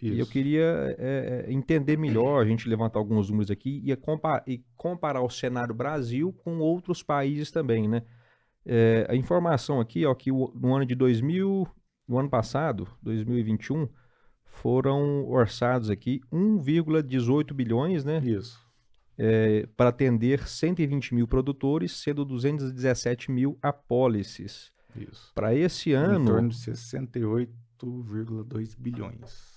E 0.00 0.08
eu 0.08 0.14
Isso. 0.22 0.30
queria 0.30 0.96
é, 0.98 1.44
é, 1.48 1.52
entender 1.52 1.98
melhor, 1.98 2.42
a 2.42 2.46
gente 2.48 2.66
levantar 2.66 2.98
alguns 2.98 3.28
números 3.28 3.50
aqui 3.50 3.82
e, 3.84 3.94
compa- 3.94 4.42
e 4.46 4.62
comparar 4.74 5.20
o 5.20 5.28
cenário 5.28 5.74
Brasil 5.74 6.32
com 6.32 6.58
outros 6.60 7.02
países 7.02 7.50
também, 7.50 7.86
né? 7.86 8.02
É, 8.64 9.06
a 9.10 9.14
informação 9.14 9.80
aqui, 9.80 10.06
ó, 10.06 10.14
que 10.14 10.32
o- 10.32 10.50
no 10.54 10.74
ano 10.74 10.86
de 10.86 10.94
2000, 10.94 11.68
no 12.08 12.18
ano 12.18 12.30
passado, 12.30 12.88
2021, 13.02 13.86
foram 14.46 15.26
orçados 15.28 15.90
aqui 15.90 16.20
1,18 16.32 17.52
bilhões, 17.52 18.02
né? 18.02 18.18
Isso. 18.24 18.64
É, 19.18 19.66
para 19.76 19.88
atender 19.90 20.46
120 20.46 21.14
mil 21.14 21.26
produtores, 21.26 21.92
sendo 21.92 22.24
217 22.24 23.30
mil 23.30 23.58
apólices. 23.62 24.70
Isso. 24.94 25.32
Para 25.34 25.54
esse 25.54 25.90
Em 25.90 25.94
ano, 25.94 26.26
torno 26.26 26.48
de 26.50 26.56
68,2 26.56 28.76
bilhões. 28.78 29.56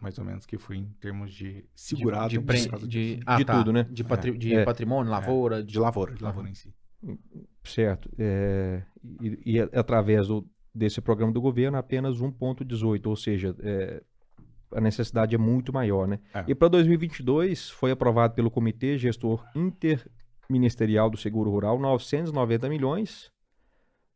Mais 0.00 0.18
ou 0.18 0.24
menos 0.24 0.46
que 0.46 0.56
foi 0.56 0.76
em 0.78 0.86
termos 0.98 1.30
de 1.32 1.64
segurado 1.74 2.30
de, 2.30 2.40
pre- 2.40 2.66
causa 2.68 2.88
de, 2.88 3.16
disso. 3.16 3.22
ah, 3.26 3.36
De 3.36 3.44
tá. 3.44 3.58
tudo, 3.58 3.70
né? 3.72 3.86
De, 3.90 4.02
patri- 4.02 4.36
de 4.38 4.54
É. 4.54 4.64
patrimônio, 4.64 5.10
lavoura, 5.12 5.62
de 5.62 5.72
de... 5.74 5.78
lavoura, 5.78 6.14
de 6.14 6.22
lavoura 6.22 6.48
em 6.48 6.54
si. 6.54 6.72
certo, 7.62 8.10
é, 8.18 8.82
e, 9.20 9.54
e 9.56 9.60
através 9.60 10.28
do- 10.28 10.48
desse 10.74 11.00
programa 11.02 11.32
do 11.32 11.40
governo, 11.40 11.76
apenas 11.76 12.16
1,18, 12.18 13.06
ou 13.08 13.16
seja, 13.16 13.54
é, 13.60 14.02
a 14.72 14.80
necessidade 14.80 15.34
é 15.34 15.38
muito 15.38 15.72
maior, 15.72 16.06
né? 16.06 16.18
É. 16.34 16.44
E 16.48 16.54
para 16.54 16.68
2022, 16.68 17.70
foi 17.70 17.90
aprovado 17.90 18.34
pelo 18.34 18.50
Comitê 18.50 18.96
Gestor 18.98 19.44
Interministerial 19.54 21.10
do 21.10 21.16
Seguro 21.16 21.50
Rural 21.50 21.78
990 21.78 22.68
milhões, 22.68 23.30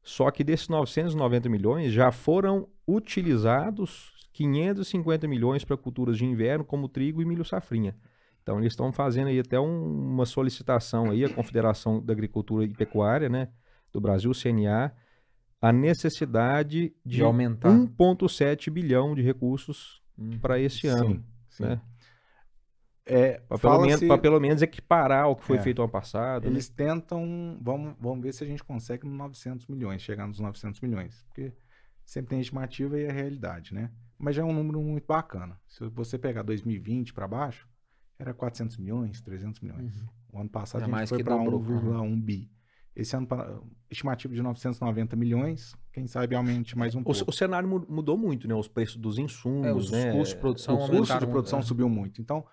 só 0.02 0.30
que 0.30 0.44
desses 0.44 0.68
990 0.68 1.48
milhões 1.48 1.92
já 1.92 2.10
foram 2.12 2.68
utilizados 2.86 4.12
550 4.32 5.26
milhões 5.28 5.64
para 5.64 5.76
culturas 5.76 6.18
de 6.18 6.24
inverno, 6.24 6.64
como 6.64 6.88
trigo 6.88 7.22
e 7.22 7.24
milho 7.24 7.44
safrinha. 7.44 7.96
Então 8.42 8.58
eles 8.58 8.72
estão 8.72 8.92
fazendo 8.92 9.28
aí 9.28 9.38
até 9.38 9.58
um- 9.58 10.12
uma 10.12 10.26
solicitação 10.26 11.10
aí 11.10 11.24
à 11.24 11.28
Confederação 11.32 12.04
da 12.04 12.12
Agricultura 12.12 12.64
e 12.64 12.68
Pecuária, 12.68 13.28
né, 13.28 13.48
do 13.92 14.00
Brasil, 14.00 14.32
CNA, 14.34 14.92
a 15.62 15.72
necessidade 15.72 16.92
de, 17.06 17.16
De 17.16 17.22
aumentar. 17.22 17.70
1,7 17.70 18.68
bilhão 18.70 19.14
de 19.14 19.22
recursos 19.22 20.02
Hum. 20.18 20.38
para 20.38 20.58
esse 20.58 20.86
ano, 20.86 21.24
Sim, 21.48 21.64
né? 21.64 21.80
É, 23.06 23.38
Para 23.40 23.58
pelo, 23.58 23.80
menos- 23.82 24.20
pelo 24.22 24.40
menos 24.40 24.62
equiparar 24.62 25.28
o 25.28 25.36
que 25.36 25.44
foi 25.44 25.58
É. 25.58 25.60
feito 25.60 25.82
ano 25.82 25.90
passado. 25.90 26.44
né? 26.44 26.48
Eles 26.50 26.68
tentam, 26.70 27.58
vamos, 27.60 27.94
vamos 28.00 28.22
ver 28.22 28.32
se 28.32 28.42
a 28.42 28.46
gente 28.46 28.64
consegue 28.64 29.06
nos 29.06 29.14
900 29.16 29.66
milhões, 29.66 30.00
chegar 30.00 30.26
nos 30.26 30.40
900 30.40 30.80
milhões, 30.80 31.22
porque 31.28 31.52
sempre 32.04 32.30
tem 32.30 32.40
estimativa 32.40 32.98
e 32.98 33.04
é 33.04 33.12
realidade, 33.12 33.74
né? 33.74 33.90
Mas 34.18 34.36
já 34.36 34.42
é 34.42 34.44
um 34.44 34.54
número 34.54 34.80
muito 34.80 35.06
bacana. 35.06 35.60
Se 35.66 35.86
você 35.88 36.16
pegar 36.16 36.42
2020 36.42 37.12
para 37.12 37.28
baixo, 37.28 37.68
era 38.18 38.32
400 38.32 38.78
milhões, 38.78 39.20
300 39.20 39.60
milhões. 39.60 40.02
O 40.32 40.38
ano 40.40 40.48
passado 40.48 40.80
É 40.82 40.84
a 40.94 40.98
gente 41.00 41.08
foi 41.08 41.22
para 41.22 41.36
dobrou, 41.36 41.60
1,1 41.60 42.18
bi. 42.20 42.50
Esse 42.96 43.16
ano, 43.16 43.26
estimativa 43.90 44.32
de 44.32 44.40
990 44.40 45.16
milhões, 45.16 45.74
quem 45.92 46.06
sabe 46.06 46.36
aumente 46.36 46.78
mais 46.78 46.94
um 46.94 47.00
O, 47.00 47.04
pouco. 47.04 47.24
o 47.28 47.32
cenário 47.32 47.68
mu- 47.68 47.84
mudou 47.88 48.16
muito, 48.16 48.46
né? 48.46 48.54
Os 48.54 48.68
preços 48.68 48.96
dos 48.96 49.18
insumos, 49.18 49.66
É, 49.66 49.72
os 49.72 49.90
né? 49.90 50.12
custos 50.12 50.28
de 50.34 50.36
produção 50.40 50.74
o 50.76 50.88
custo 50.88 51.18
de 51.18 51.26
produção 51.26 51.58
é. 51.58 51.62
subiu 51.62 51.88
muito. 51.88 52.20
Então, 52.22 52.44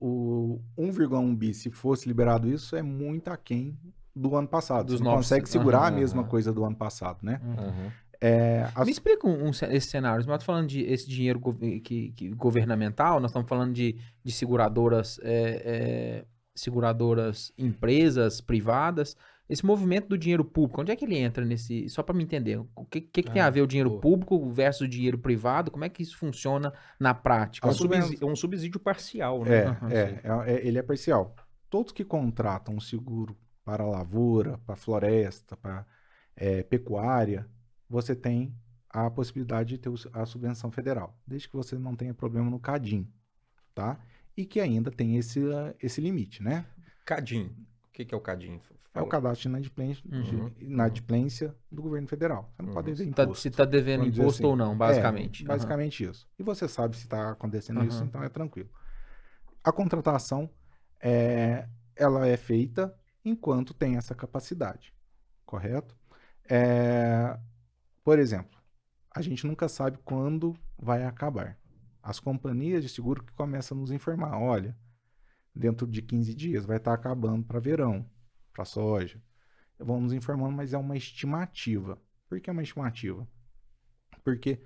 o 0.00 0.60
1,1 0.78 1.34
bi, 1.34 1.52
se 1.52 1.68
fosse 1.70 2.06
liberado 2.06 2.48
isso, 2.48 2.76
é 2.76 2.82
muito 2.82 3.28
aquém 3.28 3.76
do 4.14 4.36
ano 4.36 4.46
passado. 4.46 4.86
Dos 4.86 4.98
Você 4.98 5.04
não 5.04 5.10
novos- 5.12 5.26
consegue 5.26 5.48
segurar 5.48 5.80
a 5.80 5.88
Aham, 5.88 5.96
mesma 5.96 6.22
aham. 6.22 6.30
coisa 6.30 6.52
do 6.52 6.64
ano 6.64 6.76
passado, 6.76 7.18
né? 7.22 7.40
Aham. 7.58 7.92
É, 8.20 8.68
as- 8.76 8.86
Me 8.86 8.92
explica 8.92 9.26
um, 9.26 9.48
um 9.48 9.52
ce- 9.52 9.66
esses 9.66 9.90
cenários. 9.90 10.26
Mas 10.26 10.34
eu 10.34 10.38
tô 10.40 10.44
falando 10.44 10.68
de 10.68 10.80
esse 10.82 11.08
dinheiro 11.08 11.40
gov- 11.40 11.58
que, 11.80 12.10
que- 12.12 12.28
governamental, 12.30 13.18
nós 13.20 13.30
estamos 13.32 13.48
falando 13.48 13.72
de, 13.72 13.96
de 14.24 14.30
seguradoras, 14.32 15.18
é, 15.24 15.62
é, 15.64 16.24
seguradoras 16.54 17.52
empresas 17.58 18.40
privadas. 18.40 19.16
Esse 19.48 19.64
movimento 19.64 20.08
do 20.08 20.18
dinheiro 20.18 20.44
público, 20.44 20.80
onde 20.82 20.92
é 20.92 20.96
que 20.96 21.04
ele 21.04 21.16
entra 21.16 21.44
nesse. 21.44 21.88
Só 21.88 22.02
para 22.02 22.14
me 22.14 22.22
entender, 22.22 22.58
o 22.58 22.84
que, 22.84 23.00
que, 23.00 23.22
que 23.22 23.30
tem 23.30 23.40
Ah, 23.40 23.46
a 23.46 23.50
ver 23.50 23.62
o 23.62 23.66
dinheiro 23.66 23.88
boa. 23.90 24.00
público 24.00 24.50
versus 24.50 24.82
o 24.82 24.88
dinheiro 24.88 25.18
privado? 25.18 25.70
Como 25.70 25.84
é 25.84 25.88
que 25.88 26.02
isso 26.02 26.18
funciona 26.18 26.72
na 27.00 27.14
prática? 27.14 27.66
É 27.66 27.70
um, 27.70 27.74
subsídio, 27.74 28.28
é 28.28 28.30
um 28.30 28.36
subsídio 28.36 28.78
parcial, 28.78 29.44
né? 29.44 29.56
É, 29.56 29.66
Aham, 29.66 29.92
é, 29.92 30.20
é, 30.22 30.54
é- 30.54 30.66
ele 30.66 30.78
é 30.78 30.82
parcial. 30.82 31.34
Todos 31.70 31.92
que 31.92 32.04
contratam 32.04 32.74
um 32.74 32.80
seguro 32.80 33.36
para 33.64 33.86
lavoura, 33.86 34.58
para 34.58 34.76
floresta, 34.76 35.56
para 35.56 35.86
é, 36.36 36.62
pecuária, 36.62 37.48
você 37.88 38.14
tem 38.14 38.54
a 38.90 39.10
possibilidade 39.10 39.70
de 39.70 39.78
ter 39.78 39.90
a 40.12 40.24
subvenção 40.26 40.70
federal, 40.70 41.18
desde 41.26 41.48
que 41.48 41.56
você 41.56 41.76
não 41.78 41.94
tenha 41.94 42.14
problema 42.14 42.50
no 42.50 42.58
CADIM, 42.58 43.06
tá? 43.74 43.98
E 44.36 44.46
que 44.46 44.60
ainda 44.60 44.90
tem 44.90 45.16
esse, 45.16 45.40
ah, 45.52 45.74
esse 45.82 46.00
limite, 46.00 46.42
né? 46.42 46.64
Cadim. 47.04 47.50
O 47.98 48.00
que, 48.00 48.04
que 48.04 48.14
é 48.14 48.18
o 48.18 48.20
Cadim? 48.20 48.60
É 48.94 49.00
o 49.02 49.06
cadastro 49.08 49.42
de 49.42 49.48
inadimplência, 49.48 50.04
Uhum. 50.10 50.52
inadimplência 50.60 51.52
do 51.70 51.82
governo 51.82 52.06
federal. 52.06 52.48
Você 52.54 52.62
não 52.62 52.68
Uhum. 52.68 52.74
pode 52.74 52.86
dever 52.92 53.04
Se 53.04 53.10
tá, 53.10 53.22
imposto. 53.24 53.42
se 53.42 53.50
tá 53.50 53.64
devendo 53.64 54.06
imposto 54.06 54.26
assim. 54.42 54.44
ou 54.46 54.54
não, 54.56 54.76
basicamente. 54.78 55.42
É, 55.42 55.46
basicamente 55.46 56.04
isso. 56.04 56.28
E 56.38 56.42
você 56.44 56.68
sabe 56.68 56.96
se 56.96 57.02
está 57.02 57.32
acontecendo 57.32 57.84
isso, 57.84 58.04
então 58.04 58.22
é 58.22 58.28
tranquilo. 58.28 58.70
A 59.64 59.72
contratação, 59.72 60.48
é, 61.00 61.68
ela 61.96 62.24
é 62.28 62.36
feita 62.36 62.94
enquanto 63.24 63.74
tem 63.74 63.96
essa 63.96 64.14
capacidade, 64.14 64.94
correto? 65.44 65.96
É, 66.48 67.36
por 68.04 68.20
exemplo, 68.20 68.58
a 69.10 69.20
gente 69.20 69.44
nunca 69.44 69.68
sabe 69.68 69.98
quando 70.04 70.54
vai 70.78 71.04
acabar. 71.04 71.58
As 72.00 72.20
companhias 72.20 72.84
de 72.84 72.88
seguro 72.88 73.24
que 73.24 73.32
começam 73.32 73.76
a 73.76 73.80
nos 73.80 73.90
informar, 73.90 74.38
olha, 74.38 74.76
dentro 75.58 75.86
de 75.86 76.00
15 76.00 76.32
dias 76.34 76.64
vai 76.64 76.76
estar 76.76 76.94
acabando 76.94 77.44
para 77.44 77.58
verão, 77.58 78.08
para 78.52 78.64
soja. 78.64 79.20
Vão 79.78 80.00
nos 80.00 80.12
informando, 80.12 80.52
mas 80.52 80.72
é 80.72 80.78
uma 80.78 80.96
estimativa. 80.96 82.00
Por 82.28 82.40
que 82.40 82.48
é 82.48 82.52
uma 82.52 82.62
estimativa? 82.62 83.26
Porque 84.22 84.62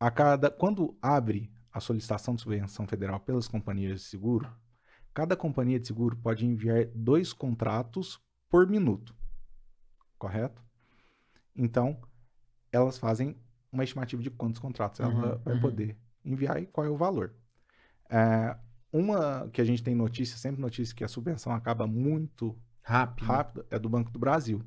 a 0.00 0.10
cada 0.10 0.50
quando 0.50 0.96
abre 1.00 1.52
a 1.72 1.80
solicitação 1.80 2.34
de 2.34 2.42
subvenção 2.42 2.86
federal 2.86 3.20
pelas 3.20 3.48
companhias 3.48 4.00
de 4.00 4.06
seguro, 4.06 4.50
cada 5.12 5.36
companhia 5.36 5.78
de 5.78 5.86
seguro 5.86 6.16
pode 6.16 6.46
enviar 6.46 6.86
dois 6.94 7.32
contratos 7.32 8.20
por 8.48 8.68
minuto, 8.68 9.14
correto? 10.18 10.62
Então, 11.54 12.00
elas 12.72 12.98
fazem 12.98 13.36
uma 13.70 13.84
estimativa 13.84 14.22
de 14.22 14.30
quantos 14.30 14.60
contratos 14.60 15.00
ela 15.00 15.12
Uhum, 15.12 15.38
vai 15.38 15.54
uhum. 15.54 15.60
poder 15.60 15.98
enviar 16.24 16.62
e 16.62 16.66
qual 16.66 16.86
é 16.86 16.90
o 16.90 16.96
valor. 16.96 17.34
É, 18.08 18.56
uma 18.96 19.48
que 19.52 19.60
a 19.60 19.64
gente 19.64 19.82
tem 19.82 19.92
notícia, 19.94 20.36
sempre 20.38 20.60
notícia 20.60 20.94
que 20.94 21.02
a 21.02 21.08
subvenção 21.08 21.52
acaba 21.52 21.84
muito 21.86 22.56
Rápido. 22.80 23.26
rápido 23.26 23.66
é 23.70 23.76
do 23.78 23.88
Banco 23.88 24.10
do 24.12 24.18
Brasil. 24.20 24.58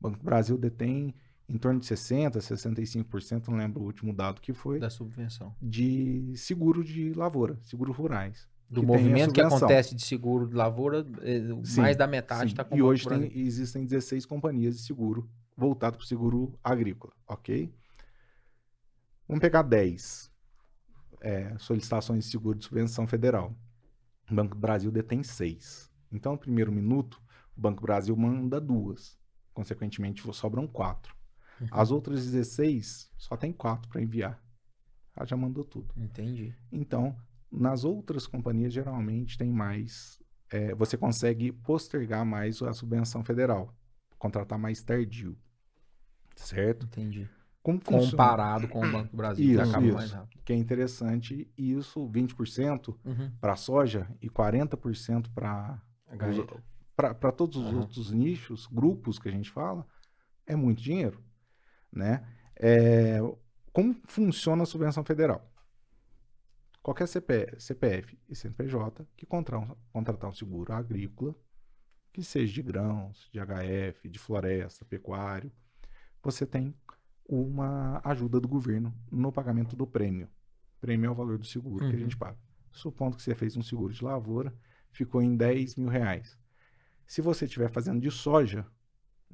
O 0.00 0.02
Banco 0.02 0.18
do 0.18 0.24
Brasil 0.24 0.58
detém 0.58 1.14
em 1.48 1.56
torno 1.56 1.78
de 1.78 1.86
60%, 1.86 2.38
65%, 2.40 3.48
não 3.48 3.56
lembro 3.58 3.80
o 3.80 3.84
último 3.84 4.12
dado 4.12 4.40
que 4.40 4.52
foi, 4.52 4.80
Da 4.80 4.90
subvenção. 4.90 5.54
de 5.62 6.32
seguro 6.36 6.82
de 6.82 7.12
lavoura, 7.14 7.56
seguros 7.62 7.94
rurais. 7.96 8.48
Do 8.68 8.80
que 8.80 8.86
movimento 8.86 9.32
que 9.32 9.40
acontece 9.42 9.94
de 9.94 10.02
seguro 10.02 10.48
de 10.48 10.54
lavoura, 10.54 11.06
eh, 11.22 11.40
Sim, 11.64 11.80
mais 11.82 11.96
da 11.96 12.06
metade 12.08 12.50
está 12.50 12.64
com 12.64 12.74
e 12.76 12.82
hoje 12.82 13.06
tem- 13.06 13.30
existem 13.38 13.84
16 13.86 14.24
companhias 14.26 14.74
de 14.76 14.82
seguro 14.82 15.28
voltado 15.56 15.96
para 15.98 16.04
o 16.04 16.06
seguro 16.06 16.58
agrícola, 16.64 17.12
ok? 17.28 17.72
Vamos 19.28 19.40
pegar 19.40 19.62
10 19.62 20.30
é, 21.24 21.56
solicitações 21.58 22.24
de 22.24 22.30
seguro 22.30 22.58
de 22.58 22.66
subvenção 22.66 23.06
federal. 23.06 23.56
O 24.30 24.34
Banco 24.34 24.54
do 24.54 24.60
Brasil 24.60 24.92
detém 24.92 25.22
6. 25.22 25.90
Então, 26.12 26.32
no 26.32 26.38
primeiro 26.38 26.70
minuto, 26.70 27.20
o 27.56 27.60
Banco 27.60 27.80
do 27.80 27.86
Brasil 27.86 28.14
manda 28.14 28.60
duas. 28.60 29.18
Consequentemente, 29.54 30.22
sobram 30.34 30.66
quatro. 30.66 31.16
Uhum. 31.60 31.68
As 31.70 31.90
outras 31.90 32.24
16 32.30 33.10
só 33.16 33.36
tem 33.36 33.52
quatro 33.52 33.88
para 33.88 34.02
enviar. 34.02 34.38
Ela 35.16 35.26
já 35.26 35.36
mandou 35.36 35.64
tudo. 35.64 35.94
Entendi. 35.96 36.54
Então, 36.70 37.16
nas 37.50 37.84
outras 37.84 38.26
companhias, 38.26 38.72
geralmente 38.72 39.38
tem 39.38 39.50
mais. 39.50 40.20
é, 40.50 40.74
você 40.74 40.96
consegue 40.96 41.52
postergar 41.52 42.24
mais 42.24 42.60
a 42.62 42.72
subvenção 42.74 43.24
federal, 43.24 43.74
contratar 44.18 44.58
mais 44.58 44.82
tardio. 44.82 45.36
Certo? 46.36 46.84
Entendi. 46.84 47.28
Como 47.64 47.80
funciona? 47.80 48.10
Comparado 48.10 48.68
com 48.68 48.86
o 48.86 48.90
Banco 48.90 49.10
do 49.10 49.16
Brasil, 49.16 49.46
que 49.46 49.52
Isso, 49.52 49.62
acaba 49.62 49.86
isso. 49.86 49.94
mais 49.96 50.10
rápido. 50.12 50.42
Que 50.44 50.52
é 50.52 50.56
interessante, 50.56 51.50
isso 51.56 52.06
20% 52.06 52.94
Uhum. 53.02 53.32
para 53.40 53.56
soja 53.56 54.06
e 54.20 54.28
40% 54.28 55.30
para 55.34 55.82
para 56.94 57.32
todos 57.32 57.56
os 57.56 57.66
Aham. 57.66 57.80
outros 57.80 58.12
nichos, 58.12 58.66
grupos 58.66 59.18
que 59.18 59.28
a 59.28 59.32
gente 59.32 59.50
fala, 59.50 59.84
é 60.46 60.54
muito 60.54 60.80
dinheiro, 60.80 61.24
né? 61.90 62.22
É, 62.54 63.18
como 63.72 63.96
funciona 64.06 64.62
a 64.62 64.66
subvenção 64.66 65.02
federal? 65.02 65.50
Qualquer 66.82 67.08
CP, 67.08 67.56
CPF 67.58 68.16
e 68.28 68.36
CNPJ 68.36 69.06
que 69.16 69.24
contratar 69.26 69.74
contratar 69.90 70.30
um 70.30 70.34
seguro 70.34 70.72
agrícola, 70.72 71.34
que 72.12 72.22
seja 72.22 72.52
de 72.52 72.62
grãos, 72.62 73.28
de 73.32 73.40
HF, 73.40 74.08
de 74.08 74.18
floresta, 74.18 74.84
pecuário, 74.84 75.50
você 76.22 76.46
tem 76.46 76.74
uma 77.26 78.00
ajuda 78.04 78.40
do 78.40 78.48
governo 78.48 78.94
no 79.10 79.32
pagamento 79.32 79.74
do 79.76 79.86
prêmio. 79.86 80.28
Prêmio 80.80 81.08
é 81.08 81.10
o 81.10 81.14
valor 81.14 81.38
do 81.38 81.46
seguro 81.46 81.78
que 81.78 81.84
a 81.84 81.88
Uhum. 81.94 81.98
gente 81.98 82.16
paga. 82.16 82.38
Supondo 82.70 83.16
que 83.16 83.22
você 83.22 83.34
fez 83.34 83.56
um 83.56 83.62
seguro 83.62 83.92
de 83.92 84.04
lavoura, 84.04 84.54
ficou 84.90 85.22
em 85.22 85.36
10 85.36 85.76
mil 85.76 85.88
reais. 85.88 86.38
Se 87.06 87.22
você 87.22 87.44
estiver 87.46 87.70
fazendo 87.70 88.00
de 88.00 88.10
soja, 88.10 88.66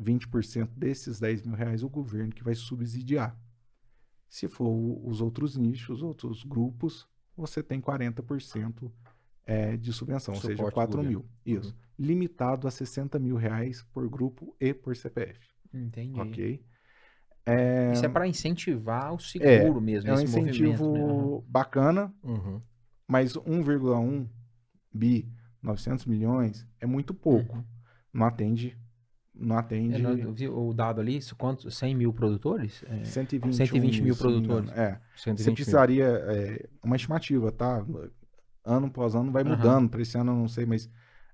20% 0.00 0.70
desses 0.76 1.18
10 1.18 1.42
mil 1.42 1.54
reais 1.56 1.82
o 1.82 1.88
governo 1.88 2.32
que 2.32 2.44
vai 2.44 2.54
subsidiar. 2.54 3.36
Se 4.28 4.46
for 4.48 4.68
os 5.04 5.20
outros 5.20 5.56
nichos, 5.56 6.02
outros 6.02 6.44
grupos, 6.44 7.08
você 7.36 7.62
tem 7.62 7.80
40% 7.80 8.90
é, 9.44 9.76
de 9.76 9.92
subvenção, 9.92 10.34
ou 10.34 10.40
seja, 10.40 10.54
Suporte 10.56 10.72
do 10.72 10.74
4 10.74 10.96
governo. 10.98 11.24
mil. 11.44 11.58
Isso. 11.58 11.76
Limitado 11.98 12.68
a 12.68 12.70
60 12.70 13.18
mil 13.18 13.36
reais 13.36 13.82
por 13.92 14.08
grupo 14.08 14.54
e 14.60 14.72
por 14.72 14.94
CPF. 14.96 15.40
Entendi. 15.74 16.18
Ok? 16.20 16.64
É, 17.46 17.92
Isso 17.92 18.04
é 18.04 18.08
para 18.08 18.26
incentivar 18.28 19.12
o 19.14 19.18
seguro 19.18 19.80
mesmo, 19.80 20.10
é 20.10 20.14
um 20.14 20.20
incentivo 20.20 20.92
né? 21.38 21.42
bacana, 21.48 22.12
Uhum. 22.22 22.60
mas 23.08 23.34
1,1 23.36 24.26
bi, 24.92 25.28
900 25.62 26.06
milhões, 26.06 26.66
é 26.80 26.86
muito 26.86 27.12
pouco. 27.14 27.56
Uhum. 27.56 27.64
Não 28.12 28.26
atende. 28.26 28.76
Não 29.34 29.56
É, 29.56 29.60
atende. 29.60 30.02
eu 30.02 30.32
vi 30.32 30.48
o 30.48 30.72
dado 30.74 31.00
ali, 31.00 31.18
quanto? 31.38 31.70
100 31.70 31.94
mil 31.94 32.12
produtores? 32.12 32.84
É, 32.88 33.04
120, 33.04 33.56
120 33.56 34.02
mil 34.02 34.16
produtores. 34.16 34.70
É. 34.72 35.00
120 35.16 35.38
Você 35.44 35.52
precisaria. 35.52 36.04
É, 36.06 36.68
uma 36.84 36.96
estimativa, 36.96 37.50
tá? 37.50 37.84
Ano 38.64 38.88
após 38.88 39.14
ano 39.14 39.32
vai 39.32 39.42
mudando. 39.44 39.88
Para 39.88 40.02
esse 40.02 40.18
ano 40.18 40.32
eu 40.32 40.36
não 40.36 40.48
sei, 40.48 40.66
mas 40.66 40.90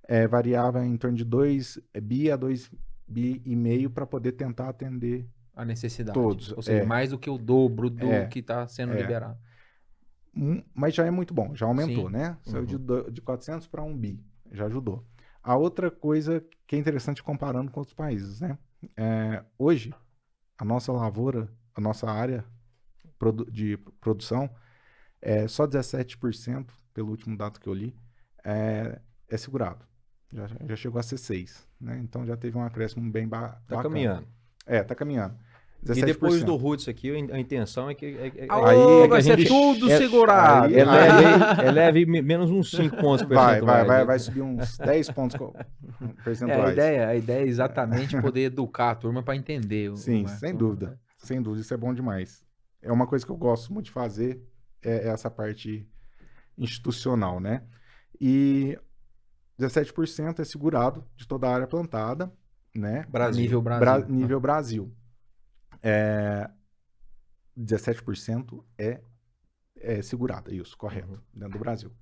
é, 0.07 0.29
variava 0.29 0.87
em 0.87 0.97
torno 0.97 1.17
de 1.17 1.25
2 1.25 1.81
bi 2.01 2.31
a 2.31 2.37
2 2.37 2.71
bi 3.09 3.43
e 3.45 3.57
meio 3.57 3.91
para 3.91 4.07
poder 4.07 4.33
tentar 4.33 4.69
atender. 4.69 5.27
A 5.57 5.65
necessidade. 5.65 6.15
Todos, 6.15 6.53
Ou 6.53 6.63
seja, 6.63 6.83
é. 6.83 6.87
mais 6.87 7.11
do 7.11 7.19
que 7.19 7.29
o 7.31 7.39
dobro 7.39 7.91
do 7.91 8.13
É, 8.13 8.27
que 8.27 8.39
está 8.41 8.69
sendo 8.69 8.93
é. 8.95 8.99
liberado. 8.99 9.37
Um, 10.37 10.63
mas 10.75 10.95
já 10.95 11.07
é 11.07 11.11
muito 11.11 11.33
bom, 11.33 11.55
já 11.55 11.67
aumentou, 11.67 12.07
Sim. 12.09 12.13
né? 12.13 12.37
Saiu 12.43 12.61
Uhum. 12.65 13.05
de, 13.07 13.11
de 13.11 13.23
400 13.23 13.67
para 13.67 13.83
1 13.83 13.97
bi, 13.97 14.23
já 14.53 14.67
ajudou. 14.67 15.05
A 15.43 15.57
outra 15.57 15.91
coisa 15.91 16.45
que 16.67 16.77
é 16.77 16.79
interessante 16.79 17.23
comparando 17.23 17.71
com 17.71 17.81
outros 17.81 17.95
países, 17.95 18.41
né? 18.41 18.59
É, 18.97 19.43
hoje, 19.59 19.95
a 20.59 20.65
nossa 20.65 20.93
lavoura, 20.93 21.49
a 21.75 21.81
nossa 21.81 22.11
área 22.11 22.45
produ- 23.19 23.51
de 23.51 23.77
produção, 24.01 24.51
é 25.21 25.49
só 25.49 25.67
17%, 25.67 26.75
pelo 26.95 27.11
último 27.11 27.37
dado 27.37 27.61
que 27.61 27.69
eu 27.69 27.75
li, 27.75 27.97
é, 28.45 29.01
é 29.29 29.37
segurado. 29.37 29.85
Já, 30.33 30.49
já 30.69 30.77
chegou 30.77 30.99
a 30.99 31.03
ser 31.03 31.19
6, 31.19 31.67
né? 31.81 31.99
Então 31.99 32.27
já 32.27 32.37
teve 32.37 32.59
um 32.59 32.63
acréscimo 32.65 33.11
bem 33.11 33.27
ba 33.29 33.51
Tá 33.69 33.77
bacana. 33.77 33.83
caminhando. 33.83 34.29
É, 34.67 34.83
tá 34.83 34.95
caminhando. 34.95 35.39
E 35.95 36.03
depois 36.03 36.35
17%. 36.43 36.45
do 36.47 36.57
Roots 36.57 36.89
aqui, 36.89 37.11
a 37.31 37.39
intenção 37.39 37.89
é 37.91 37.95
que. 37.95 38.07
É, 38.07 38.27
é- 38.27 38.47
Aí 38.49 38.79
é 38.79 39.03
que 39.03 39.09
vai 39.09 39.19
a 39.19 39.23
ser 39.23 39.39
gente- 39.39 39.49
tudo 39.49 39.91
é- 39.91 39.97
segurado. 39.99 40.67
aí- 40.67 40.75
é, 40.75 40.83
aí- 40.83 40.87
leve, 40.87 41.63
é 41.69 41.71
leve 41.71 42.07
me- 42.07 42.23
menos 42.23 42.51
uns 42.51 42.71
5 42.71 42.97
pontos 42.97 43.27
Vai, 43.27 43.37
vai, 43.37 43.47
percentuais, 43.55 43.87
vai, 43.87 43.99
né? 44.01 44.05
vai 44.05 44.19
subir 44.19 44.43
uns 44.43 44.79
10 44.79 45.11
pontos 45.11 45.37
co- 45.37 45.55
É, 45.57 45.61
a, 46.05 46.23
percentuais. 46.25 46.73
ideia, 46.73 47.09
a 47.09 47.15
ideia 47.15 47.45
é 47.45 47.47
exatamente 47.47 48.21
poder 48.21 48.41
educar 48.43 48.91
a 48.91 48.95
turma 48.95 49.23
para 49.23 49.37
entender. 49.37 49.91
o- 49.91 49.97
Sim, 49.97 50.25
o 50.25 50.29
sem 50.29 50.55
dúvida. 50.55 50.87
né? 50.91 50.97
Sem 51.19 51.41
dúvida, 51.43 51.61
isso 51.63 51.75
é 51.75 51.77
bom 51.77 51.93
demais. 51.95 52.45
É 52.83 52.91
uma 52.93 53.07
coisa 53.07 53.25
que 53.25 53.33
eu 53.33 53.37
gosto 53.37 53.73
muito 53.73 53.87
de 53.87 53.91
fazer, 53.93 54.43
é 54.85 55.09
essa 55.09 55.31
parte 55.31 55.89
institucional, 56.59 57.41
né? 57.41 57.63
E 58.21 58.79
17% 59.59 60.41
é 60.41 60.45
segurado 60.45 61.05
de 61.17 61.27
toda 61.27 61.49
a 61.49 61.55
área 61.55 61.67
plantada, 61.67 62.33
né? 62.75 63.05
Brasil. 63.09 63.43
Nível 63.43 63.63
Brasil. 63.63 63.81
Bra- 63.85 64.07
nível 64.09 64.41
Brasil. 64.41 64.93
É, 65.83 66.51
17% 67.57 68.65
é, 68.79 69.01
é 69.77 70.03
segurada, 70.03 70.53
isso, 70.55 70.77
correto, 70.77 71.13
Uhum. 71.13 71.21
dentro 71.33 71.53
do 71.55 71.59
Brasil. 71.59 71.93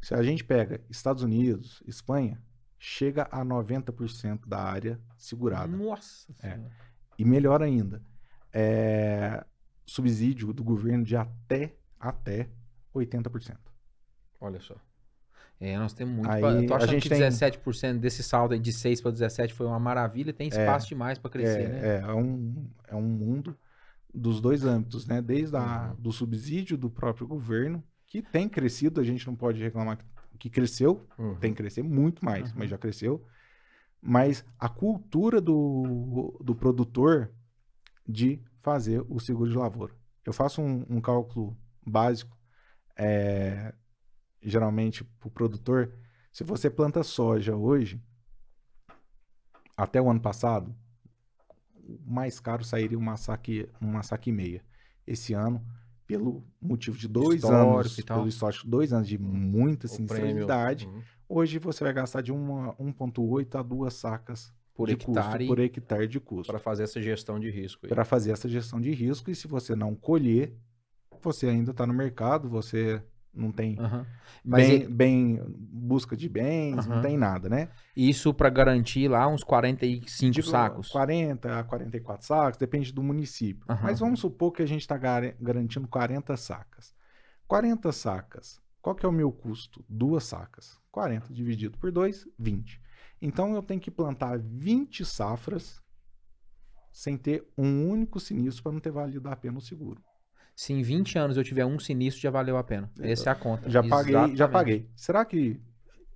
Se 0.00 0.14
a 0.14 0.22
gente 0.22 0.44
pega 0.44 0.80
Estados 0.88 1.22
Unidos, 1.22 1.82
Espanha, 1.86 2.40
chega 2.78 3.28
a 3.30 3.44
90% 3.44 4.48
da 4.48 4.62
área 4.62 5.00
segurada. 5.16 5.76
Nossa 5.76 6.32
É. 6.42 6.52
Senhora. 6.54 6.72
E 7.18 7.24
melhor 7.24 7.62
ainda, 7.62 8.00
é, 8.52 9.44
subsídio 9.84 10.52
do 10.52 10.62
governo 10.62 11.04
de 11.04 11.16
até, 11.16 11.76
até 11.98 12.48
80%. 12.94 13.58
Olha 14.40 14.60
só. 14.60 14.76
É, 15.60 15.76
nós 15.78 15.92
temos 15.92 16.14
muito. 16.14 16.30
Aí, 16.30 16.40
pra- 16.40 16.62
tô 16.66 16.74
a 16.74 16.76
achando 16.76 16.90
gente 16.90 17.02
que 17.04 17.08
tem- 17.08 17.18
17% 17.18 17.98
desse 17.98 18.22
saldo 18.22 18.54
aí 18.54 18.60
de 18.60 18.72
6 18.72 19.00
para 19.00 19.10
17 19.10 19.52
foi 19.54 19.66
uma 19.66 19.78
maravilha. 19.80 20.32
Tem 20.32 20.48
espaço 20.48 20.88
demais 20.88 21.18
para 21.18 21.30
crescer, 21.30 21.62
é, 21.62 21.68
né? 21.68 21.80
é, 21.82 22.00
é 22.10 22.14
um, 22.14 22.66
é 22.88 22.94
um 22.94 23.02
mundo 23.02 23.56
dos 24.14 24.40
dois 24.40 24.64
âmbitos, 24.64 25.06
né? 25.06 25.20
Desde 25.20 25.56
a, 25.56 25.88
Uhum. 25.90 26.02
do 26.02 26.12
subsídio 26.12 26.76
do 26.78 26.88
próprio 26.88 27.26
governo, 27.26 27.82
que 28.06 28.22
tem 28.22 28.48
crescido, 28.48 29.00
a 29.00 29.04
gente 29.04 29.26
não 29.26 29.34
pode 29.34 29.60
reclamar 29.62 29.98
que, 29.98 30.04
que 30.38 30.50
cresceu, 30.50 31.06
Uhum. 31.18 31.34
tem 31.36 31.52
que 31.52 31.58
crescer 31.60 31.82
muito 31.82 32.24
mais, 32.24 32.50
Uhum. 32.50 32.58
mas 32.60 32.70
já 32.70 32.78
cresceu. 32.78 33.24
Mas 34.00 34.44
a 34.60 34.68
cultura 34.68 35.40
do, 35.40 36.38
do 36.42 36.54
produtor 36.54 37.32
de 38.08 38.40
fazer 38.62 39.04
o 39.08 39.18
seguro 39.18 39.50
de 39.50 39.56
lavoura. 39.56 39.92
Eu 40.24 40.32
faço 40.32 40.62
um, 40.62 40.86
um 40.88 41.00
cálculo 41.00 41.56
básico, 41.84 42.36
é, 42.96 43.74
geralmente 44.42 45.04
para 45.04 45.28
o 45.28 45.30
produtor, 45.30 45.92
se 46.32 46.44
você 46.44 46.70
planta 46.70 47.02
soja 47.02 47.56
hoje, 47.56 48.00
até 49.76 50.00
o 50.00 50.10
ano 50.10 50.20
passado, 50.20 50.74
o 51.84 51.98
mais 52.12 52.40
caro 52.40 52.64
sairia 52.64 52.98
uma 52.98 53.16
saque, 53.16 53.68
uma 53.80 54.02
saque 54.02 54.30
e 54.30 54.32
meia. 54.32 54.64
Esse 55.06 55.32
ano, 55.32 55.64
pelo 56.06 56.44
motivo 56.60 56.98
de 56.98 57.08
dois 57.08 57.36
Histórico 57.42 57.72
anos, 57.78 57.96
pelo 58.00 58.28
histórico, 58.28 58.66
dois 58.66 58.92
anos 58.92 59.08
de 59.08 59.18
muita 59.18 59.86
O 59.86 59.90
sinceridade, 59.90 60.86
Uhum. 60.86 61.02
hoje 61.28 61.58
você 61.58 61.84
vai 61.84 61.92
gastar 61.92 62.20
de 62.22 62.32
uma 62.32 62.74
1,8 62.78 63.54
a 63.58 63.62
duas 63.62 63.94
sacas 63.94 64.52
Por 64.74 64.88
de 64.88 64.94
hectare. 64.94 65.38
custo, 65.38 65.46
por 65.46 65.58
hectare 65.60 66.06
de 66.08 66.20
custo, 66.20 66.52
Para 66.52 66.58
fazer 66.60 66.84
essa 66.84 67.00
gestão 67.00 67.38
de 67.40 67.50
risco 67.50 67.86
para 67.88 68.04
fazer 68.04 68.32
essa 68.32 68.48
gestão 68.48 68.80
de 68.80 68.90
risco. 68.92 69.30
E 69.30 69.34
se 69.34 69.46
você 69.48 69.74
não 69.74 69.94
colher, 69.94 70.54
você 71.22 71.46
ainda 71.48 71.70
está 71.70 71.86
no 71.86 71.94
mercado, 71.94 72.48
você 72.48 73.02
não 73.34 73.52
tem. 73.52 73.76
Mas 74.44 74.66
bem, 74.68 74.82
e- 74.82 74.88
bem 74.88 75.42
busca 75.58 76.16
de 76.16 76.28
bens, 76.28 76.86
não 76.86 76.94
Aham. 76.96 77.02
tem 77.02 77.16
nada, 77.16 77.48
né? 77.48 77.68
isso 77.96 78.32
para 78.32 78.48
garantir 78.48 79.08
lá 79.08 79.26
uns 79.26 79.42
45 79.42 80.32
Tipo, 80.32 80.48
sacos. 80.48 80.88
40 80.88 81.58
a 81.58 81.64
44 81.64 82.26
sacos, 82.26 82.58
depende 82.58 82.92
do 82.92 83.02
município. 83.02 83.64
Aham. 83.68 83.80
Mas 83.82 84.00
vamos 84.00 84.20
supor 84.20 84.52
que 84.52 84.62
a 84.62 84.66
gente 84.66 84.82
está 84.82 84.96
garantindo 84.96 85.88
40 85.88 86.36
sacas. 86.36 86.94
40 87.46 87.90
sacas, 87.92 88.60
qual 88.80 88.94
que 88.94 89.04
é 89.04 89.08
o 89.08 89.12
meu 89.12 89.32
custo? 89.32 89.84
Duas 89.88 90.24
sacas. 90.24 90.78
40 90.92 91.32
dividido 91.32 91.76
por 91.78 91.90
2, 91.90 92.26
20. 92.38 92.80
Então 93.20 93.54
eu 93.54 93.62
tenho 93.62 93.80
que 93.80 93.90
plantar 93.90 94.38
20 94.38 95.04
safras 95.04 95.82
sem 96.92 97.16
ter 97.16 97.46
um 97.56 97.88
único 97.88 98.18
sinistro 98.18 98.62
para 98.64 98.72
não 98.72 98.80
ter 98.80 98.90
valido 98.90 99.28
a 99.28 99.36
pena 99.36 99.58
o 99.58 99.60
seguro. 99.60 100.02
Se 100.58 100.72
em 100.72 100.82
20 100.82 101.16
anos 101.16 101.36
eu 101.36 101.44
tiver 101.44 101.64
um 101.64 101.78
sinistro, 101.78 102.20
já 102.20 102.32
valeu 102.32 102.56
a 102.56 102.64
pena. 102.64 102.90
Essa 102.98 103.30
é 103.30 103.32
a 103.32 103.36
conta. 103.36 103.70
Já 103.70 103.80
paguei, 103.80 104.34
já 104.34 104.48
paguei. 104.48 104.90
Será 104.96 105.24
que 105.24 105.62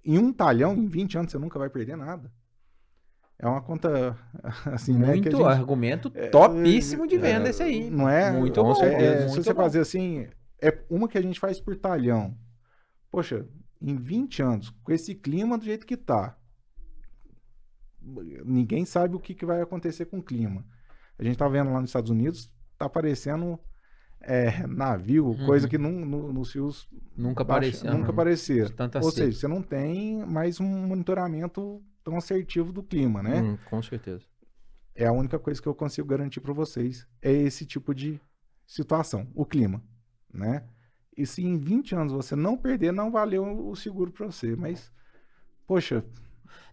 em 0.04 0.18
um 0.18 0.32
talhão, 0.32 0.74
em 0.74 0.88
20 0.88 1.16
anos, 1.16 1.30
você 1.30 1.38
nunca 1.38 1.60
vai 1.60 1.70
perder 1.70 1.96
nada? 1.96 2.28
É 3.38 3.46
uma 3.46 3.62
conta 3.62 4.18
assim, 4.66 4.98
né? 4.98 5.12
Muito 5.12 5.22
que 5.22 5.28
a 5.28 5.38
gente- 5.38 5.44
argumento 5.46 6.10
topíssimo 6.32 7.06
de 7.06 7.18
venda 7.18 7.50
esse 7.50 7.62
aí. 7.62 7.88
Não 7.88 8.08
é? 8.08 8.32
Muito 8.32 8.60
bom, 8.60 8.74
muito 8.74 9.30
Se 9.30 9.36
você 9.36 9.54
bom. 9.54 9.62
fazer 9.62 9.78
assim, 9.78 10.26
é 10.60 10.76
uma 10.90 11.06
que 11.06 11.16
a 11.16 11.22
gente 11.22 11.38
faz 11.38 11.60
por 11.60 11.76
talhão. 11.76 12.36
Poxa, 13.12 13.46
em 13.80 13.94
20 13.94 14.42
anos, 14.42 14.70
com 14.82 14.90
esse 14.90 15.14
clima 15.14 15.56
do 15.56 15.64
jeito 15.64 15.86
que 15.86 15.96
tá, 15.96 16.36
ninguém 18.44 18.84
sabe 18.84 19.14
o 19.14 19.20
que, 19.20 19.36
que 19.36 19.46
vai 19.46 19.60
acontecer 19.62 20.06
com 20.06 20.18
o 20.18 20.22
clima. 20.22 20.64
A 21.16 21.22
gente 21.22 21.38
tá 21.38 21.46
vendo 21.46 21.72
lá 21.72 21.80
nos 21.80 21.90
Estados 21.90 22.10
Unidos, 22.10 22.52
tá 22.76 22.86
aparecendo 22.86 23.56
é, 24.22 24.66
navio, 24.66 25.26
Uhum. 25.28 25.46
coisa 25.46 25.68
que 25.68 25.76
no, 25.78 26.32
nos 26.32 26.52
fios 26.52 26.88
Nunca 27.16 27.42
apareceu. 27.42 27.92
nunca 27.92 28.10
aparecia. 28.10 28.64
Ou 28.64 28.68
seca. 28.70 29.00
seja, 29.26 29.38
você 29.40 29.48
não 29.48 29.62
tem 29.62 30.24
mais 30.26 30.60
um 30.60 30.66
monitoramento 30.86 31.82
tão 32.02 32.16
assertivo 32.16 32.72
do 32.72 32.82
clima, 32.82 33.22
né? 33.22 33.42
Hum, 33.42 33.58
com 33.68 33.82
certeza. 33.82 34.24
É 34.94 35.06
a 35.06 35.12
única 35.12 35.38
coisa 35.38 35.60
que 35.60 35.66
eu 35.68 35.74
consigo 35.74 36.08
garantir 36.08 36.40
para 36.40 36.52
vocês 36.52 37.06
é 37.20 37.32
esse 37.32 37.64
tipo 37.64 37.94
de 37.94 38.20
situação, 38.66 39.26
o 39.34 39.44
clima, 39.44 39.82
né? 40.32 40.64
E 41.16 41.26
se 41.26 41.42
em 41.44 41.58
20 41.58 41.94
anos 41.94 42.12
você 42.12 42.34
não 42.34 42.56
perder, 42.56 42.92
não 42.92 43.10
valeu 43.10 43.44
o 43.68 43.76
seguro 43.76 44.10
para 44.10 44.26
você, 44.26 44.56
mas 44.56 44.90
poxa, 45.66 46.04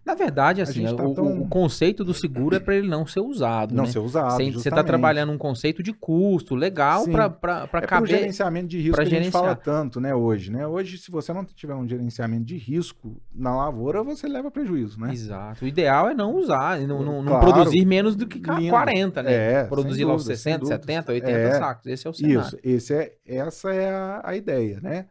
Na 0.10 0.16
verdade, 0.16 0.60
assim, 0.60 0.88
gente 0.88 0.96
tá 0.96 1.06
o, 1.06 1.14
tão- 1.14 1.42
o 1.44 1.48
conceito 1.48 2.04
do 2.04 2.16
seguro 2.16 2.56
é 2.56 2.60
para 2.60 2.76
ele 2.76 2.88
não 2.88 3.06
ser 3.06 3.20
usado. 3.20 3.76
não 3.76 3.84
né? 3.84 3.92
ser 3.92 4.00
usado, 4.00 4.32
Você 4.52 4.70
está 4.70 4.84
trabalhando 4.84 5.32
um 5.32 5.38
conceito 5.38 5.84
de 5.84 5.94
custo 5.94 6.56
legal 6.56 7.06
para 7.08 7.70
é 7.74 7.82
caber. 7.82 8.10
gerenciamento 8.18 8.68
de 8.68 8.80
risco 8.80 8.96
que 8.96 9.02
a 9.02 9.06
gente 9.06 9.30
fala 9.30 9.56
tanto, 9.56 10.02
né, 10.02 10.16
hoje, 10.16 10.52
né? 10.52 10.66
Hoje, 10.66 10.98
se 10.98 11.12
você 11.12 11.32
não 11.32 11.46
tiver 11.46 11.76
um 11.76 11.88
gerenciamento 11.88 12.44
de 12.44 12.58
risco 12.58 13.22
na 13.32 13.56
lavoura, 13.56 14.02
você 14.02 14.28
leva 14.28 14.50
prejuízo, 14.50 15.00
né? 15.00 15.12
Exato. 15.14 15.64
O 15.64 15.68
ideal 15.68 16.10
é 16.10 16.16
não 16.16 16.36
usar, 16.36 16.80
não, 16.80 17.04
não, 17.04 17.22
não 17.22 17.34
Claro. 17.40 17.54
produzir 17.54 17.86
menos 17.86 18.16
do 18.16 18.26
que 18.26 18.40
ca- 18.40 18.56
Lindo. 18.56 18.72
40, 18.72 19.22
né? 19.22 19.32
É, 19.34 19.64
produzir 19.66 20.06
lá 20.06 20.16
os 20.16 20.24
dúvida, 20.24 20.38
sem 20.40 20.54
60, 20.54 20.60
dúvida. 20.60 20.82
70, 20.82 21.12
80 21.12 21.32
É. 21.32 21.52
sacos. 21.60 21.86
Esse 21.86 22.08
é 22.08 22.10
o 22.10 22.14
cenário. 22.16 22.42
Isso, 22.42 22.58
esse 22.64 22.94
é, 22.96 23.14
essa 23.28 23.72
é 23.72 23.90
a, 23.94 24.22
a 24.24 24.36
ideia, 24.36 24.80
né? 24.82 25.06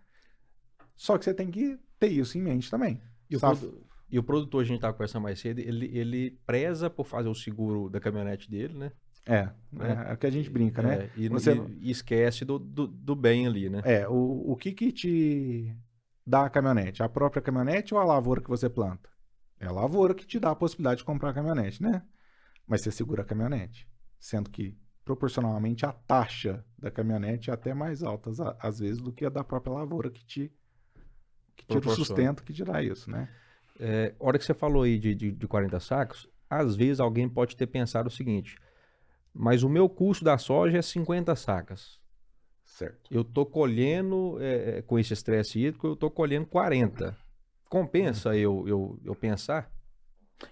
Só 0.97 1.17
que 1.17 1.25
você 1.25 1.33
tem 1.33 1.53
que 1.53 1.79
ter 2.01 2.09
isso 2.09 2.37
em 2.37 2.43
mente 2.43 2.69
também. 2.69 3.01
E 3.31 3.37
o, 3.37 3.41
e 4.11 4.19
o 4.19 4.23
produtor, 4.23 4.63
a 4.63 4.65
gente 4.65 4.77
estava 4.77 4.93
conversando 4.95 5.23
mais 5.23 5.39
cedo, 5.41 5.59
ele, 5.61 5.87
ele 5.97 6.39
preza 6.47 6.89
por 6.89 7.07
fazer 7.07 7.29
o 7.29 7.35
seguro 7.35 7.89
da 7.91 8.01
caminhonete 8.01 8.51
dele, 8.51 8.75
né? 8.75 8.93
É, 9.27 9.51
é, 9.81 10.11
é 10.11 10.13
o 10.15 10.17
que 10.17 10.27
a 10.27 10.31
gente 10.31 10.49
brinca, 10.49 10.81
né? 10.83 10.95
É, 11.05 11.11
e, 11.17 11.29
Você- 11.29 11.53
e- 11.55 11.89
e 11.89 11.91
esquece 11.91 12.45
do, 12.45 12.59
do, 12.59 12.87
do 12.87 13.15
bem 13.15 13.47
ali, 13.47 13.69
né? 13.69 13.83
É, 13.85 14.09
o, 14.09 14.53
o 14.53 14.57
que 14.57 14.73
que 14.73 14.91
te 14.91 15.77
dá 16.27 16.47
a 16.47 16.51
caminhonete? 16.51 17.03
A 17.03 17.09
própria 17.09 17.43
caminhonete 17.43 17.95
ou 17.95 18.01
a 18.01 18.05
lavoura 18.05 18.41
que 18.41 18.49
você 18.49 18.71
planta? 18.71 19.09
É 19.61 19.67
a 19.67 19.73
lavoura 19.73 20.15
que 20.15 20.27
te 20.27 20.39
dá 20.41 20.51
a 20.53 20.57
possibilidade 20.57 20.99
de 20.99 21.05
comprar 21.05 21.31
a 21.31 21.35
caminhonete, 21.35 21.83
né? 21.83 22.03
Mas 22.67 22.83
você 22.83 22.91
segura 22.91 23.23
a 23.23 23.25
caminhonete. 23.25 23.89
Sendo 24.19 24.49
que, 24.51 24.77
proporcionalmente, 25.05 25.85
a 25.85 25.93
taxa 25.93 26.65
da 26.79 26.91
caminhonete 26.91 27.51
é 27.51 27.53
até 27.53 27.75
mais 27.75 28.03
alta, 28.03 28.31
às- 28.61 28.79
vezes, 28.79 29.01
do 29.03 29.13
que 29.13 29.25
a 29.27 29.29
da 29.31 29.45
própria 29.45 29.73
lavoura 29.75 30.11
que 30.11 30.25
te 30.25 30.53
que 31.57 31.67
tira 31.67 31.81
o 31.81 31.91
sustento 31.97 32.45
que 32.45 32.53
te 32.53 32.65
dá 32.65 32.83
isso, 32.83 33.11
né? 33.11 33.29
É, 33.79 34.15
a 34.19 34.25
hora 34.25 34.39
que 34.39 34.45
você 34.45 34.55
falou 34.55 34.83
aí 34.83 34.99
de, 34.99 35.15
de, 35.15 35.31
de 35.31 35.47
40 35.47 35.79
sacos, 35.81 36.29
às 36.49 36.75
vezes 36.75 37.01
alguém 37.01 37.29
pode 37.29 37.57
ter 37.57 37.67
pensado 37.67 38.09
o 38.09 38.13
seguinte, 38.13 38.57
mas 39.33 39.63
o 39.63 39.69
meu 39.69 39.89
custo 39.89 40.25
da 40.25 40.39
soja 40.39 40.79
é 40.79 40.83
50 40.83 41.35
sacas. 41.37 41.99
Certo. 42.65 43.09
Eu 43.11 43.25
tô 43.25 43.47
colhendo, 43.47 44.39
é, 44.41 44.79
é, 44.79 44.83
com 44.83 44.99
esse 44.99 45.13
estresse 45.13 45.59
hídrico, 45.59 45.87
eu 45.87 45.97
tô 45.97 46.11
colhendo 46.11 46.47
40. 46.47 47.17
Compensa 47.69 48.37
eu, 48.37 48.67
eu, 48.69 48.99
eu 49.05 49.15
pensar? 49.15 49.71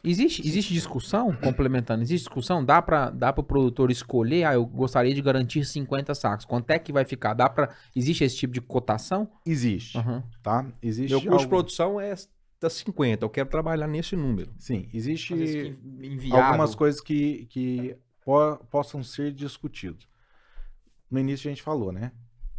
Existe, 0.03 0.47
existe 0.47 0.73
discussão, 0.75 1.33
complementando, 1.37 2.03
existe 2.03 2.25
discussão? 2.25 2.65
Dá 2.65 2.83
para 2.83 3.11
dá 3.11 3.31
o 3.37 3.43
produtor 3.43 3.91
escolher? 3.91 4.45
Ah, 4.45 4.55
eu 4.55 4.67
gostaria 4.67 5.15
de 5.15 5.23
garantir 5.23 5.65
50 5.65 6.13
sacos. 6.15 6.45
Quanto 6.45 6.71
é 6.71 6.79
que 6.79 6.93
vai 6.93 7.05
ficar? 7.05 7.35
Dá 7.35 7.49
para 7.49 7.75
Existe 7.95 8.25
esse 8.25 8.37
tipo 8.37 8.53
de 8.53 8.61
cotação? 8.61 9.31
Existe, 9.47 9.97
Aham. 9.97 10.25
tá? 10.43 10.67
Existe 10.83 11.13
Meu 11.13 11.21
custo 11.23 11.45
de 11.45 11.49
produção 11.49 12.01
é 12.01 12.15
50, 12.69 13.25
eu 13.25 13.31
quero 13.31 13.49
trabalhar 13.49 13.87
nesse 13.87 14.17
número. 14.17 14.53
Sim, 14.59 14.89
existe 14.93 15.35
algumas 16.33 16.75
coisas 16.75 17.01
que, 17.01 17.47
que 17.47 17.97
po- 18.25 18.57
possam 18.71 19.03
ser 19.03 19.33
discutidas. 19.33 20.07
No 21.11 21.19
início 21.21 21.49
a 21.49 21.53
gente 21.53 21.63
falou, 21.63 21.93
né? 21.93 22.13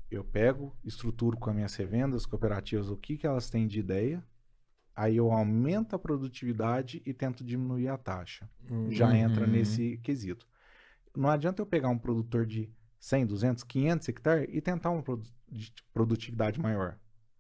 Eu 0.10 0.24
pego, 0.24 0.76
estruturo 0.86 1.38
com 1.38 1.50
as 1.50 1.56
minhas 1.56 1.76
revendas, 1.76 2.26
cooperativas, 2.26 2.90
o 2.90 2.96
que, 2.96 3.18
que 3.18 3.28
elas 3.28 3.50
têm 3.50 3.68
de 3.68 3.80
ideia, 3.80 4.24
aí 4.96 5.18
eu 5.18 5.32
aumento 5.32 5.96
a 5.96 6.00
produtividade 6.00 7.02
e 7.06 7.14
tento 7.14 7.44
diminuir 7.44 7.90
a 7.90 7.98
taxa. 7.98 8.50
Já 8.90 9.08
Uhum. 9.10 9.16
entra 9.16 9.46
nesse 9.48 9.98
quesito. 9.98 10.48
Não 11.16 11.30
adianta 11.30 11.62
eu 11.62 11.66
pegar 11.66 11.90
um 11.90 11.98
produtor 11.98 12.46
de 12.46 12.70
100, 13.00 13.26
200, 13.26 13.64
500 13.64 14.08
hectares 14.10 14.48
e 14.52 14.62
tentar 14.62 14.92
uma 14.92 15.04
produ- 15.04 15.30
de 15.52 15.74
produtividade 15.94 16.60
maior. 16.60 16.98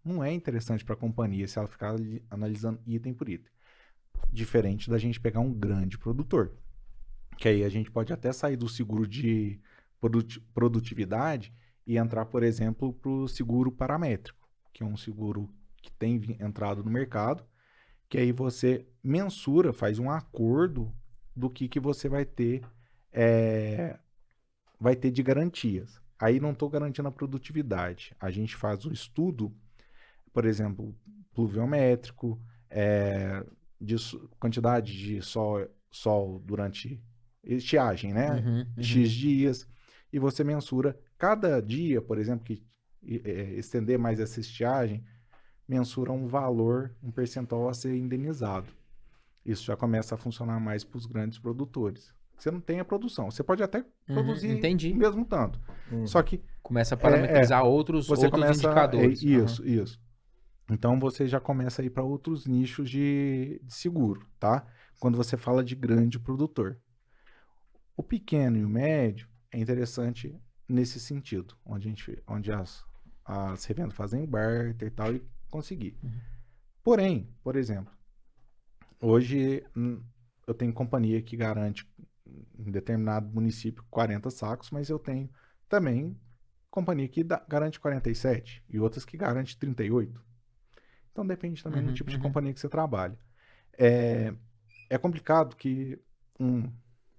Não 0.07 0.23
é 0.23 0.31
interessante 0.31 0.85
para 0.85 0.93
a 0.93 0.97
companhia 0.97 1.47
se 1.47 1.59
ela 1.59 1.67
ficar 1.67 1.89
ali 1.89 2.23
analisando 2.29 2.79
item 2.87 3.13
por 3.13 3.27
item. 3.27 3.51
Diferente 4.31 4.89
da 4.89 4.97
gente 4.97 5.19
pegar 5.19 5.41
um 5.41 5.53
grande 5.53 5.97
produtor. 5.97 6.53
Que 7.37 7.49
aí 7.49 7.63
a 7.63 7.69
gente 7.69 7.91
pode 7.91 8.13
até 8.13 8.31
sair 8.31 8.55
do 8.55 8.69
seguro 8.69 9.05
de 9.05 9.59
produti- 9.99 10.39
produtividade 10.53 11.53
e 11.85 11.97
entrar, 11.97 12.25
por 12.25 12.41
exemplo, 12.41 12.93
para 12.93 13.11
o 13.11 13.27
seguro 13.27 13.71
paramétrico, 13.71 14.47
que 14.73 14.81
é 14.81 14.85
um 14.85 14.95
seguro 14.95 15.49
que 15.81 15.91
tem 15.91 16.21
entrado 16.39 16.83
no 16.83 16.89
mercado, 16.89 17.43
que 18.09 18.17
aí 18.17 18.31
você 18.31 18.87
mensura, 19.03 19.73
faz 19.73 19.99
um 19.99 20.09
acordo 20.09 20.93
do 21.35 21.49
que, 21.49 21.67
que 21.67 21.79
você 21.79 22.07
vai 22.07 22.25
ter 22.25 22.63
é, 23.11 23.99
vai 24.79 24.95
ter 24.95 25.11
de 25.11 25.21
garantias. 25.21 26.01
Aí 26.19 26.39
não 26.39 26.51
estou 26.51 26.69
garantindo 26.69 27.07
a 27.07 27.11
produtividade. 27.11 28.15
A 28.19 28.31
gente 28.31 28.55
faz 28.55 28.85
o 28.85 28.91
estudo, 28.91 29.53
por 30.37 30.45
exemplo, 30.45 30.95
pluviométrico, 31.33 32.39
é, 32.69 33.43
de 33.81 33.95
quantidade 34.39 34.95
de 34.95 35.19
sol, 35.19 35.67
sol 35.89 36.39
durante 36.45 37.01
estiagem, 37.43 38.13
né? 38.13 38.35
Uhum, 38.35 38.57
uhum. 38.59 38.83
X 38.83 39.09
dias, 39.09 39.67
e 40.13 40.19
você 40.19 40.43
mensura 40.43 40.95
cada 41.17 41.59
dia, 41.59 42.03
por 42.03 42.19
exemplo, 42.19 42.45
que 42.45 42.63
é, 43.25 43.55
estender 43.55 43.97
mais 43.97 44.19
essa 44.19 44.39
estiagem, 44.39 45.03
mensura 45.67 46.11
um 46.11 46.27
valor, 46.27 46.93
um 47.01 47.09
percentual 47.09 47.67
a 47.67 47.73
ser 47.73 47.97
indenizado. 47.97 48.67
Isso 49.43 49.63
já 49.63 49.75
começa 49.75 50.13
a 50.13 50.19
funcionar 50.19 50.59
mais 50.59 50.83
para 50.83 50.99
os 50.99 51.07
grandes 51.07 51.39
produtores. 51.39 52.13
Você 52.37 52.51
não 52.51 52.61
tem 52.61 52.79
a 52.79 52.85
produção. 52.85 53.31
Você 53.31 53.41
pode 53.41 53.63
até 53.63 53.79
Uhum, 53.79 54.13
produzir 54.13 54.49
entendi. 54.51 54.93
mesmo 54.93 55.25
tanto. 55.25 55.59
Hum. 55.91 56.05
Só 56.05 56.21
que 56.21 56.43
Começa 56.61 56.93
a 56.93 56.97
parametrizar 56.97 57.63
outros, 57.63 58.05
você 58.07 58.25
outros 58.25 58.41
começa. 58.43 58.53
indicadores. 58.67 59.23
é, 59.23 59.27
Aham. 59.29 59.45
isso, 59.45 59.67
isso. 59.67 60.06
Então 60.69 60.99
você 60.99 61.27
já 61.27 61.39
começa 61.39 61.81
a 61.81 61.85
ir 61.85 61.89
para 61.89 62.03
outros 62.03 62.45
nichos 62.45 62.89
de, 62.89 63.59
de 63.63 63.73
seguro, 63.73 64.27
tá? 64.39 64.65
Quando 64.99 65.15
você 65.15 65.37
fala 65.37 65.63
de 65.63 65.75
grande 65.75 66.19
produtor. 66.19 66.77
O 67.95 68.03
pequeno 68.03 68.57
e 68.57 68.65
o 68.65 68.69
médio 68.69 69.27
é 69.51 69.59
interessante 69.59 70.39
nesse 70.67 70.99
sentido, 70.99 71.55
onde, 71.65 71.87
a 71.87 71.89
gente, 71.89 72.23
onde 72.27 72.51
as, 72.51 72.85
as 73.25 73.63
revendas 73.65 73.95
fazem 73.95 74.25
barter 74.25 74.87
e 74.87 74.91
tal, 74.91 75.15
e 75.15 75.23
conseguir. 75.49 75.97
Uhum. 76.03 76.11
Porém, 76.83 77.29
por 77.43 77.55
exemplo, 77.55 77.91
hoje 79.01 79.65
hum, 79.75 80.01
eu 80.45 80.53
tenho 80.53 80.73
companhia 80.73 81.21
que 81.21 81.35
garante 81.35 81.89
em 82.59 82.71
determinado 82.71 83.33
município 83.33 83.83
40 83.89 84.29
sacos, 84.29 84.69
mas 84.69 84.89
eu 84.89 84.99
tenho 84.99 85.29
também 85.69 86.19
companhia 86.69 87.07
que 87.07 87.23
dá- 87.23 87.43
garante 87.47 87.79
47 87.79 88.63
e 88.69 88.79
outras 88.79 89.05
que 89.05 89.17
garante 89.17 89.57
38. 89.57 90.26
Então 91.17 91.25
depende 91.25 91.63
também 91.63 91.81
do 91.81 91.87
Uhum, 91.87 91.93
tipo 91.95 92.11
de 92.11 92.15
uhum. 92.17 92.21
companhia 92.21 92.53
que 92.53 92.59
você 92.59 92.69
trabalha. 92.69 93.17
É, 93.75 94.31
é 94.87 94.99
complicado 94.99 95.55
que 95.55 95.99
um, 96.39 96.71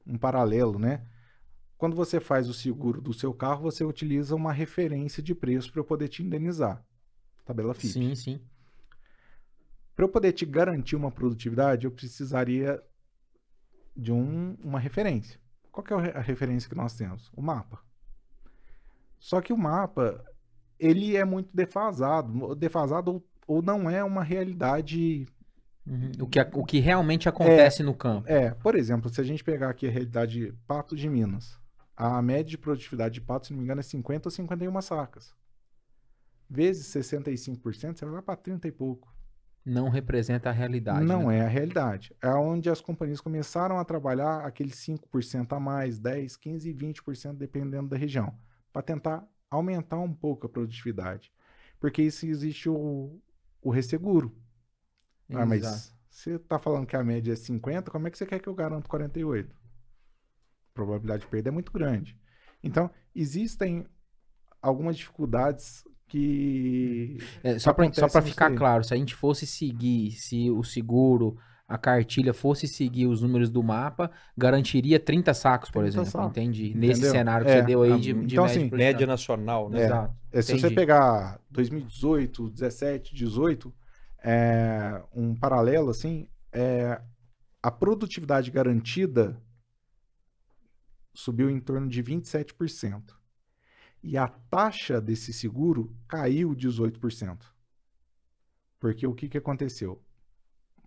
um 0.06 0.16
paralelo, 0.16 0.78
né? 0.78 1.04
Quando 1.76 1.96
você 1.96 2.20
faz 2.20 2.48
o 2.48 2.54
seguro 2.54 3.00
do 3.00 3.12
seu 3.12 3.34
carro, 3.34 3.62
você 3.62 3.84
utiliza 3.84 4.36
uma 4.36 4.52
referência 4.52 5.20
de 5.20 5.34
preço 5.34 5.72
para 5.72 5.80
eu 5.80 5.84
poder 5.84 6.06
te 6.06 6.22
indenizar. 6.22 6.80
Tabela 7.44 7.74
FIP. 7.74 7.92
Sim, 7.92 8.14
sim. 8.14 8.40
Para 9.96 10.04
eu 10.04 10.08
poder 10.08 10.30
te 10.30 10.46
garantir 10.46 10.94
uma 10.94 11.10
produtividade, 11.10 11.84
eu 11.84 11.90
precisaria 11.90 12.80
de 13.96 14.12
um- 14.12 14.56
uma 14.62 14.78
referência. 14.78 15.40
Qual 15.72 15.82
que 15.82 15.92
é 15.92 15.96
a 16.16 16.20
referência 16.20 16.68
que 16.68 16.76
nós 16.76 16.94
temos? 16.94 17.32
O 17.34 17.42
mapa. 17.42 17.82
Só 19.18 19.40
que 19.40 19.52
o 19.52 19.58
mapa, 19.58 20.24
ele 20.78 21.16
é 21.16 21.24
muito 21.24 21.50
defasado, 21.52 22.54
defasado 22.54 23.10
ou, 23.12 23.27
ou 23.48 23.62
não 23.62 23.88
é 23.88 24.04
uma 24.04 24.22
realidade. 24.22 25.26
Uhum. 25.86 26.12
O, 26.20 26.26
que, 26.26 26.38
o 26.52 26.64
que 26.64 26.78
realmente 26.78 27.28
acontece 27.28 27.82
no 27.82 27.94
campo. 27.94 28.28
É, 28.28 28.50
por 28.50 28.76
exemplo, 28.76 29.08
se 29.08 29.20
a 29.22 29.24
gente 29.24 29.42
pegar 29.42 29.70
aqui 29.70 29.88
a 29.88 29.90
realidade 29.90 30.38
de 30.38 30.52
Patos 30.66 31.00
de 31.00 31.08
Minas, 31.08 31.58
a 31.96 32.20
média 32.20 32.44
de 32.44 32.58
produtividade 32.58 33.14
de 33.14 33.22
Patos, 33.22 33.48
se 33.48 33.54
não 33.54 33.58
me 33.58 33.64
engano, 33.64 33.80
é 33.80 33.82
50 33.82 34.28
ou 34.28 34.30
51 34.30 34.80
sacas. 34.82 35.34
Vezes 36.48 36.86
65%, 36.88 37.98
você 37.98 38.04
vai 38.04 38.14
lá 38.14 38.22
para 38.22 38.36
30 38.36 38.68
e 38.68 38.72
pouco. 38.72 39.12
Não 39.64 39.88
representa 39.88 40.50
a 40.50 40.52
realidade. 40.52 41.04
Não 41.04 41.28
né? 41.28 41.38
é 41.38 41.40
a 41.42 41.48
realidade. 41.48 42.14
É 42.22 42.28
onde 42.28 42.70
as 42.70 42.80
companhias 42.80 43.20
começaram 43.20 43.78
a 43.78 43.84
trabalhar 43.84 44.44
aqueles 44.44 44.76
5% 44.76 45.54
a 45.54 45.60
mais, 45.60 45.98
10, 45.98 46.36
15 46.36 46.70
e 46.70 46.74
20% 46.74 47.34
dependendo 47.34 47.88
da 47.88 47.96
região, 47.96 48.34
para 48.72 48.82
tentar 48.82 49.26
aumentar 49.50 49.98
um 49.98 50.12
pouco 50.12 50.46
a 50.46 50.48
produtividade. 50.48 51.32
Porque 51.80 52.02
isso 52.02 52.26
existe 52.26 52.68
o, 52.68 53.20
o 53.68 53.70
resseguro. 53.70 54.34
Ah, 55.32 55.44
mas 55.44 55.94
você 56.08 56.36
está 56.36 56.58
falando 56.58 56.86
que 56.86 56.96
a 56.96 57.04
média 57.04 57.32
é 57.32 57.36
50, 57.36 57.90
como 57.90 58.08
é 58.08 58.10
que 58.10 58.16
você 58.16 58.26
quer 58.26 58.38
que 58.38 58.48
eu 58.48 58.54
garanto 58.54 58.88
48? 58.88 59.54
A 59.54 60.74
probabilidade 60.74 61.22
de 61.22 61.28
perda 61.28 61.50
é 61.50 61.52
muito 61.52 61.70
grande. 61.70 62.18
Então, 62.62 62.90
existem 63.14 63.86
algumas 64.60 64.96
dificuldades 64.96 65.84
que 66.06 67.18
É, 67.44 67.58
só 67.58 67.74
para 67.74 68.22
ficar 68.22 68.54
claro, 68.54 68.82
se 68.82 68.94
a 68.94 68.96
gente 68.96 69.14
fosse 69.14 69.46
seguir, 69.46 70.12
se 70.12 70.50
o 70.50 70.64
seguro, 70.64 71.38
a 71.68 71.76
cartilha 71.78 72.32
fosse 72.34 72.66
seguir 72.66 73.06
os 73.06 73.22
números 73.22 73.50
do 73.50 73.62
mapa, 73.62 74.10
garantiria 74.36 74.98
30 74.98 75.34
sacos, 75.34 75.70
por 75.70 75.82
30 75.82 75.88
exemplo. 75.88 76.10
sacos. 76.10 76.30
Entendi. 76.30 76.74
Nesse 76.74 77.00
Entendeu? 77.00 77.10
cenário 77.12 77.46
que 77.46 77.52
É, 77.52 77.60
você 77.60 77.66
deu 77.66 77.82
aí 77.82 78.00
de, 78.00 78.14
de 78.14 78.34
então, 78.34 78.44
média 78.44 78.44
assim. 78.44 78.70
Média 78.74 79.06
nacional, 79.06 79.68
né? 79.70 79.84
Exato. 79.84 80.14
É, 80.32 80.42
se 80.42 80.58
você 80.58 80.70
pegar 80.70 81.40
2018, 81.50 82.48
17, 82.50 83.14
18, 83.14 83.72
é, 84.24 85.02
um 85.14 85.34
paralelo 85.34 85.90
assim, 85.90 86.26
é, 86.52 87.00
a 87.62 87.70
produtividade 87.70 88.50
garantida 88.50 89.40
subiu 91.14 91.50
em 91.50 91.60
torno 91.60 91.88
de 91.88 92.02
27%. 92.02 93.14
E 94.02 94.16
a 94.16 94.28
taxa 94.28 95.00
desse 95.00 95.32
seguro 95.32 95.94
caiu 96.06 96.54
18%. 96.54 97.46
Porque 98.80 99.06
o 99.06 99.14
que, 99.14 99.28
que 99.28 99.38
aconteceu? 99.38 100.00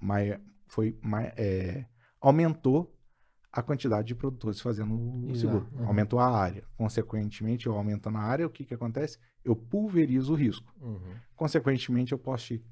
Mai- 0.01 0.39
foi, 0.71 0.97
mai- 1.01 1.33
é, 1.35 1.85
aumentou 2.21 2.97
a 3.51 3.61
quantidade 3.61 4.07
de 4.07 4.15
produtores 4.15 4.61
fazendo 4.61 4.95
o 5.29 5.35
seguro. 5.35 5.67
uhum. 5.73 5.85
Aumentou 5.85 6.17
a 6.17 6.29
área. 6.29 6.63
Consequentemente, 6.77 7.67
eu 7.67 7.75
aumentando 7.75 8.17
a 8.17 8.21
área, 8.21 8.47
o 8.47 8.49
que, 8.49 8.63
que 8.63 8.73
acontece? 8.73 9.19
Eu 9.43 9.53
pulverizo 9.53 10.31
o 10.31 10.35
risco. 10.35 10.73
Uhum. 10.79 11.13
Consequentemente, 11.35 12.13
eu 12.13 12.17
posso 12.17 12.45
te, 12.47 12.63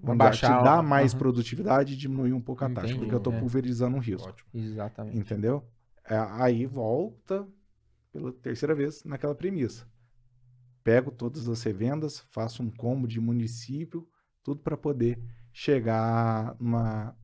Baixar 0.00 0.58
te 0.58 0.64
dar 0.64 0.82
mais 0.82 1.12
aham. 1.12 1.20
produtividade 1.20 1.94
e 1.94 1.96
diminuir 1.96 2.32
um 2.32 2.40
pouco 2.40 2.64
a 2.64 2.68
taxa, 2.68 2.86
Entendi, 2.88 2.98
porque 2.98 3.14
eu 3.14 3.18
estou 3.18 3.32
é. 3.32 3.38
pulverizando 3.38 3.96
o 3.96 4.00
risco. 4.00 4.28
Ótimo. 4.28 4.50
Exatamente. 4.52 5.16
Entendeu? 5.16 5.64
É, 6.04 6.18
aí 6.18 6.66
volta 6.66 7.46
pela 8.12 8.32
terceira 8.32 8.74
vez 8.74 9.04
naquela 9.04 9.36
premissa. 9.36 9.86
Pego 10.82 11.12
todas 11.12 11.48
as 11.48 11.62
revendas, 11.62 12.18
faço 12.32 12.60
um 12.60 12.70
combo 12.70 13.06
de 13.06 13.20
município, 13.20 14.04
tudo 14.42 14.60
para 14.62 14.76
poder 14.76 15.20
chegar 15.52 16.56
numa 16.58 17.16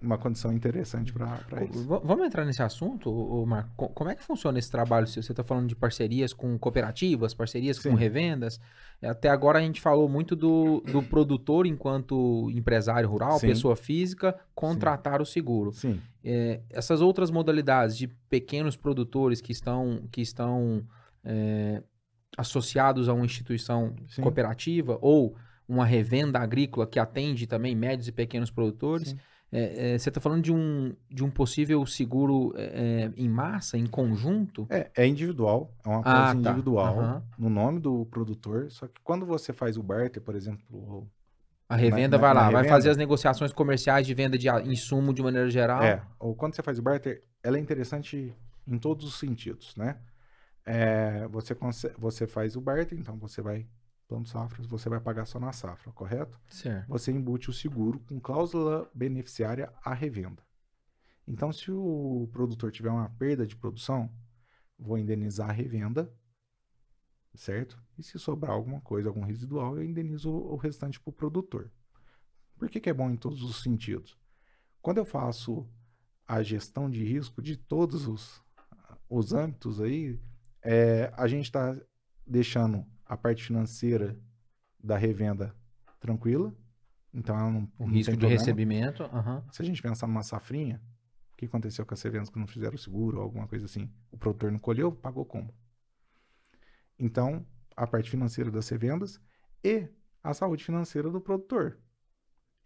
uma 0.00 0.18
condição 0.18 0.52
interessante 0.52 1.12
para 1.12 1.64
isso. 1.64 1.84
Vamos 1.86 2.26
entrar 2.26 2.44
nesse 2.44 2.62
assunto, 2.62 3.44
Marco? 3.46 3.70
Co- 3.76 3.88
Como 3.88 4.10
é 4.10 4.14
que 4.14 4.22
funciona 4.22 4.58
esse 4.58 4.70
trabalho? 4.70 5.06
seu? 5.06 5.22
Você 5.22 5.32
está 5.32 5.42
falando 5.42 5.68
de 5.68 5.74
parcerias 5.76 6.32
com 6.32 6.58
cooperativas, 6.58 7.32
parcerias 7.34 7.78
com 7.78 7.90
Sim. 7.90 7.96
revendas. 7.96 8.60
Até 9.02 9.28
agora 9.28 9.58
a 9.58 9.62
gente 9.62 9.80
falou 9.80 10.08
muito 10.08 10.34
do, 10.36 10.80
do 10.80 11.02
produtor 11.02 11.66
enquanto 11.66 12.50
empresário 12.50 13.08
rural, 13.08 13.38
Sim. 13.38 13.48
pessoa 13.48 13.76
física, 13.76 14.34
contratar 14.54 15.20
o 15.20 15.26
seguro. 15.26 15.72
Sim, 15.72 16.00
É, 16.22 16.60
essas 16.70 17.00
outras 17.00 17.30
modalidades 17.30 17.96
de 17.96 18.06
pequenos 18.06 18.76
produtores 18.76 19.40
que 19.40 19.52
estão, 19.52 20.08
que 20.10 20.20
estão 20.22 20.82
é, 21.24 21.82
associados 22.36 23.08
a 23.08 23.12
uma 23.12 23.24
instituição 23.24 23.94
Sim. 24.08 24.22
cooperativa 24.22 24.98
ou 25.00 25.36
uma 25.68 25.84
revenda 25.86 26.38
agrícola 26.38 26.86
que 26.86 26.98
atende 26.98 27.46
também 27.46 27.74
médios 27.74 28.08
e 28.08 28.12
pequenos 28.12 28.50
produtores. 28.50 29.10
Sim. 29.10 29.18
É, 29.52 29.94
é, 29.94 29.98
você 29.98 30.08
está 30.08 30.20
falando 30.20 30.42
de 30.42 30.52
um, 30.52 30.94
de 31.08 31.22
um 31.22 31.30
possível 31.30 31.84
seguro 31.86 32.52
é, 32.56 32.64
é, 33.04 33.12
em 33.16 33.28
massa, 33.28 33.78
em 33.78 33.86
conjunto? 33.86 34.66
É, 34.68 34.90
é 34.96 35.06
individual, 35.06 35.72
é 35.84 35.88
uma 35.88 36.02
Ah, 36.02 36.12
pólice 36.14 36.42
tá. 36.42 36.50
individual, 36.50 36.98
Aham. 36.98 37.22
no 37.38 37.48
nome 37.48 37.78
do 37.78 38.04
produtor, 38.06 38.70
só 38.70 38.88
que 38.88 39.00
quando 39.02 39.24
você 39.24 39.52
faz 39.52 39.76
o 39.76 39.82
barter, 39.82 40.20
por 40.20 40.34
exemplo, 40.34 41.08
A 41.68 41.76
revenda 41.76 42.16
na- 42.16 42.22
vai 42.22 42.34
lá, 42.34 42.40
na 42.42 42.48
vai 42.50 42.56
revenda? 42.62 42.68
fazer 42.76 42.90
as 42.90 42.96
negociações 42.96 43.52
comerciais 43.52 44.06
de 44.06 44.14
venda 44.14 44.36
de 44.36 44.48
insumo 44.68 45.14
de 45.14 45.22
maneira 45.22 45.48
geral. 45.48 45.82
É, 45.82 46.00
ou 46.18 46.34
quando 46.34 46.54
você 46.56 46.62
faz 46.62 46.78
o 46.78 46.82
barter, 46.82 47.22
ela 47.42 47.56
é 47.56 47.60
interessante 47.60 48.34
em 48.66 48.78
todos 48.78 49.04
os 49.06 49.18
sentidos, 49.18 49.76
né? 49.76 49.96
É, 50.66 51.28
você, 51.28 51.54
você 51.98 52.26
faz 52.26 52.56
o 52.56 52.60
barter, 52.60 52.98
então 52.98 53.16
você 53.18 53.40
vai, 53.42 53.66
plano 54.14 54.26
safras, 54.26 54.66
você 54.66 54.88
vai 54.88 55.00
pagar 55.00 55.26
só 55.26 55.40
na 55.40 55.52
safra, 55.52 55.92
correto? 55.92 56.40
Certo. 56.48 56.88
Você 56.88 57.10
embute 57.10 57.50
o 57.50 57.52
seguro 57.52 57.98
com 58.00 58.20
cláusula 58.20 58.88
beneficiária 58.94 59.72
à 59.84 59.92
revenda. 59.92 60.42
Então, 61.26 61.52
se 61.52 61.70
o 61.72 62.28
produtor 62.32 62.70
tiver 62.70 62.90
uma 62.90 63.08
perda 63.10 63.46
de 63.46 63.56
produção, 63.56 64.10
vou 64.78 64.96
indenizar 64.98 65.50
a 65.50 65.52
revenda, 65.52 66.12
certo? 67.34 67.82
E 67.98 68.02
se 68.02 68.18
sobrar 68.18 68.52
alguma 68.52 68.80
coisa, 68.80 69.08
algum 69.08 69.24
residual, 69.24 69.76
eu 69.76 69.84
indenizo 69.84 70.30
o 70.30 70.56
restante 70.56 71.00
para 71.00 71.10
o 71.10 71.12
produtor. 71.12 71.72
Por 72.56 72.68
que, 72.68 72.80
que 72.80 72.90
é 72.90 72.94
bom 72.94 73.10
em 73.10 73.16
todos 73.16 73.42
os 73.42 73.62
sentidos? 73.62 74.16
Quando 74.80 74.98
eu 74.98 75.04
faço 75.04 75.68
a 76.26 76.42
gestão 76.42 76.88
de 76.88 77.02
risco 77.02 77.42
de 77.42 77.56
todos 77.56 78.06
os, 78.06 78.42
os 79.08 79.32
âmbitos 79.32 79.80
aí, 79.80 80.20
é, 80.62 81.12
a 81.16 81.26
gente 81.26 81.46
está 81.46 81.76
deixando 82.26 82.86
a 83.06 83.16
parte 83.16 83.44
financeira 83.44 84.18
da 84.82 84.96
revenda 84.96 85.54
tranquila. 86.00 86.54
Então, 87.12 87.38
ela 87.38 87.50
não, 87.50 87.70
O 87.78 87.86
não 87.86 87.92
risco 87.92 88.16
de 88.16 88.26
recebimento. 88.26 89.02
aham. 89.04 89.44
Se 89.52 89.62
a 89.62 89.64
gente 89.64 89.80
pensar 89.80 90.06
numa 90.06 90.22
safrinha, 90.22 90.82
o 91.32 91.36
que 91.36 91.46
aconteceu 91.46 91.84
com 91.86 91.94
as 91.94 92.02
revendas 92.02 92.28
que 92.28 92.38
não 92.38 92.46
fizeram 92.46 92.76
seguro 92.76 93.18
ou 93.18 93.22
alguma 93.22 93.46
coisa 93.46 93.64
assim? 93.66 93.90
O 94.10 94.16
produtor 94.18 94.50
não 94.50 94.58
colheu, 94.58 94.90
pagou 94.92 95.24
como? 95.24 95.52
Então, 96.98 97.44
a 97.76 97.86
parte 97.86 98.10
financeira 98.10 98.50
das 98.50 98.68
revendas 98.68 99.20
e 99.62 99.88
a 100.22 100.32
saúde 100.34 100.64
financeira 100.64 101.10
do 101.10 101.20
produtor. 101.20 101.78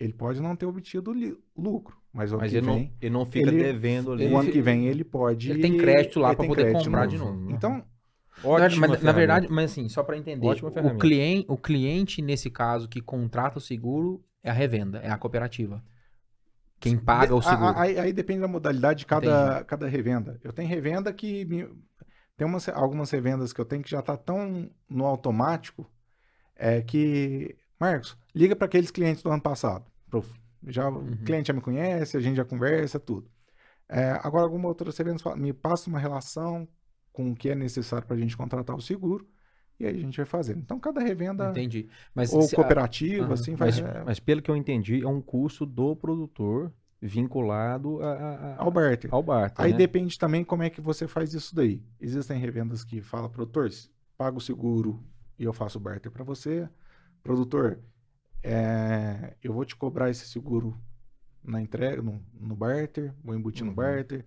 ele 0.01 0.13
pode 0.13 0.41
não 0.41 0.55
ter 0.55 0.65
obtido 0.65 1.13
lucro, 1.57 2.01
mas 2.13 2.31
o 2.31 2.35
ano 2.37 2.43
Mas 2.43 2.53
que 2.53 2.59
ele 2.59 2.67
vem, 2.67 2.85
não, 2.89 2.97
ele 3.01 3.11
não 3.11 3.27
fica 3.27 3.49
ele- 3.51 3.59
devendo 3.65 4.13
ali. 4.13 4.27
o 4.29 4.39
ano 4.39 4.53
que 4.53 4.63
vem 4.63 4.87
ele 4.87 5.03
pode. 5.03 5.51
Ele 5.51 5.61
tem 5.61 5.77
crédito 5.77 6.21
lá 6.21 6.35
tem 6.37 6.47
poder 6.47 6.73
comprar 6.73 7.01
novo. 7.05 7.11
de 7.11 7.19
novo. 7.19 7.51
Então, 7.51 7.85
Na, 8.43 8.49
Ótima 8.49 8.89
mas, 8.89 9.03
na 9.03 9.13
verdade, 9.13 9.49
mas 9.51 9.71
assim, 9.73 9.89
só 9.89 10.03
para 10.03 10.17
entender, 10.17 10.47
Ótima 10.47 10.69
o 10.69 10.73
ferramenta. 10.73 11.01
cliente, 11.01 11.47
o 11.49 11.57
cliente, 11.57 12.23
nesse 12.23 12.51
caso, 12.51 12.89
que 12.89 13.01
contrata 13.01 13.59
o 13.59 13.61
seguro 13.61 14.25
é 14.43 14.51
a 14.51 14.53
revenda, 14.53 14.99
é 15.01 15.11
a 15.11 15.19
cooperativa. 15.19 15.83
Quem 16.81 16.97
paga 16.97 17.35
o 17.35 17.43
seguro. 17.43 17.65
a- 17.77 17.81
Aí, 17.83 17.99
aí 17.99 18.13
depende 18.13 18.41
da 18.41 18.49
modalidade 18.49 19.01
de 19.01 19.07
cada, 19.07 19.65
cada 19.65 19.89
revenda. 19.89 20.39
Eu 20.45 20.53
tenho 20.53 20.69
revenda 20.69 21.13
que. 21.13 21.45
me- 21.45 21.69
tem 22.37 22.47
umas, 22.47 22.69
algumas 22.69 23.11
revendas 23.11 23.53
que 23.53 23.61
eu 23.61 23.65
tenho 23.65 23.83
que 23.83 23.91
já 23.91 24.01
tá 24.01 24.17
tão 24.17 24.71
no 24.89 25.05
automático 25.05 25.91
é 26.55 26.81
que. 26.83 27.57
Marcos, 27.81 28.17
liga 28.35 28.55
para 28.55 28.67
aqueles 28.67 28.91
clientes 28.93 29.23
do 29.23 29.31
ano 29.31 29.43
passado. 29.43 29.85
Pro- 30.09 30.25
Já, 30.67 30.89
Uhum. 30.89 31.13
O 31.13 31.17
cliente 31.25 31.49
já 31.49 31.53
me 31.55 31.61
conhece, 31.61 32.17
a 32.17 32.21
gente 32.21 32.37
já 32.37 32.45
conversa, 32.45 32.99
tudo. 33.01 33.29
É, 33.89 34.11
agora, 34.23 34.45
alguma 34.45 34.69
outra 34.69 34.91
revenda 34.91 35.37
me 35.37 35.53
passa 35.53 35.89
uma 35.91 35.99
relação 35.99 36.69
com 37.19 37.33
o 37.33 37.35
que 37.35 37.51
é 37.51 37.55
necessário 37.57 38.07
para 38.07 38.17
a 38.17 38.21
gente 38.21 38.37
contratar 38.37 38.77
o 38.77 38.81
seguro. 38.81 39.29
E 39.81 39.85
aí 39.87 39.97
a 39.97 40.01
gente 40.01 40.17
vai 40.17 40.25
fazendo. 40.27 40.61
Então, 40.61 40.79
cada 40.79 41.01
revenda, 41.01 41.51
Entendi. 41.51 41.89
Mas 42.15 42.33
ou 42.33 42.43
se- 42.43 42.55
cooperativa, 42.55 43.25
Aham. 43.25 43.33
assim, 43.35 43.55
vai. 43.57 43.71
Mas, 43.71 43.83
mas 44.07 44.21
pelo 44.21 44.41
que 44.41 44.49
eu 44.51 44.57
entendi, 44.57 45.03
é 45.03 45.09
um 45.09 45.21
custo 45.21 45.67
do 45.67 45.97
produtor 45.97 46.73
vinculado 47.03 48.01
a- 48.03 48.13
a- 48.13 48.35
a- 48.55 48.63
ao 48.63 48.71
barter. 48.71 49.13
ao 49.13 49.23
barter, 49.23 49.65
Aí 49.65 49.73
né? 49.73 49.79
depende 49.79 50.17
também 50.19 50.45
como 50.45 50.63
é 50.63 50.71
que 50.71 50.81
você 50.81 51.09
faz 51.09 51.35
isso 51.35 51.55
daí. 51.55 51.83
Existem 52.01 52.39
revendas 52.39 52.85
que 52.85 53.01
falam, 53.01 53.29
produtor, 53.31 53.69
paga 54.17 54.37
o 54.37 54.41
seguro 54.41 55.03
e 55.39 55.43
eu 55.45 55.53
faço 55.53 55.79
o 55.79 55.81
barter 55.81 56.11
para 56.11 56.25
você. 56.25 56.69
Produtor, 57.23 57.79
é, 58.43 59.35
eu 59.43 59.53
vou 59.53 59.65
te 59.65 59.75
cobrar 59.77 60.11
esse 60.11 60.27
seguro 60.29 60.77
na 61.43 61.61
entrega, 61.61 62.01
no, 62.03 62.21
no 62.41 62.55
barter, 62.57 63.13
vou 63.25 63.35
embutir 63.35 63.65
no 63.65 63.71
Uhum. 63.71 63.77
barter. 63.77 64.25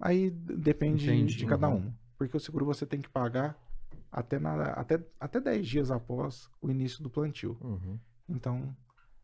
Aí 0.00 0.30
depende 0.30 1.04
Entendi, 1.10 1.36
de 1.36 1.46
cada 1.46 1.68
uhum. 1.68 1.76
um. 1.76 1.92
Porque 2.18 2.36
o 2.36 2.40
seguro 2.40 2.64
você 2.64 2.86
tem 2.86 3.00
que 3.00 3.08
pagar 3.08 3.56
até, 4.10 4.38
na, 4.38 4.62
até, 4.72 4.98
até 5.20 5.40
10 5.40 5.66
dias 5.66 5.90
após 5.90 6.48
o 6.60 6.70
início 6.70 7.02
do 7.02 7.10
plantio. 7.10 7.56
Uhum. 7.60 7.98
Então, 8.28 8.74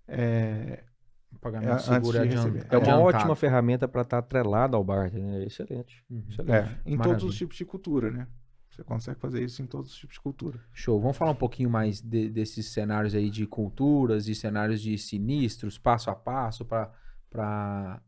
é, 0.07 0.85
o 1.33 1.39
pagamento 1.39 1.75
é, 1.75 1.79
seguro 1.79 2.17
é, 2.19 2.21
antes 2.21 2.33
de 2.33 2.39
adian- 2.39 2.53
receber. 2.53 2.67
É 2.75 2.77
uma 2.77 2.83
adiantado. 2.83 3.03
ótima 3.17 3.37
ferramenta 3.37 3.89
para 3.89 4.03
estar 4.03 4.19
atrelado 4.19 4.77
ao 4.77 4.85
barter, 4.85 5.23
né? 5.23 5.45
Excelente. 5.45 6.05
Uhum. 6.11 6.25
Excelente. 6.29 6.53
é, 6.53 6.79
em 6.85 6.97
todos 6.97 7.07
Maravilha. 7.07 7.29
os 7.29 7.37
tipos 7.37 7.57
de 7.57 7.65
cultura, 7.65 8.11
né? 8.11 8.29
Você 8.71 8.83
consegue 8.85 9.21
fazer 9.21 9.43
isso 9.43 9.61
em 9.61 9.67
todos 9.67 9.91
os 9.93 9.97
tipos 9.99 10.15
de 10.15 10.21
cultura. 10.21 10.59
Show. 10.73 10.99
Vamos 11.01 11.17
falar 11.17 11.33
um 11.33 11.37
pouquinho 11.37 11.69
mais 11.69 12.01
de- 12.01 12.31
desses 12.31 12.73
cenários 12.73 13.15
aí 13.15 13.29
de 13.29 13.47
culturas 13.47 14.29
e 14.29 14.35
cenários 14.35 14.81
de 14.81 14.97
sinistros, 14.97 15.77
passo 15.79 16.09
a 16.11 16.15
passo, 16.15 16.65
para 16.65 18.01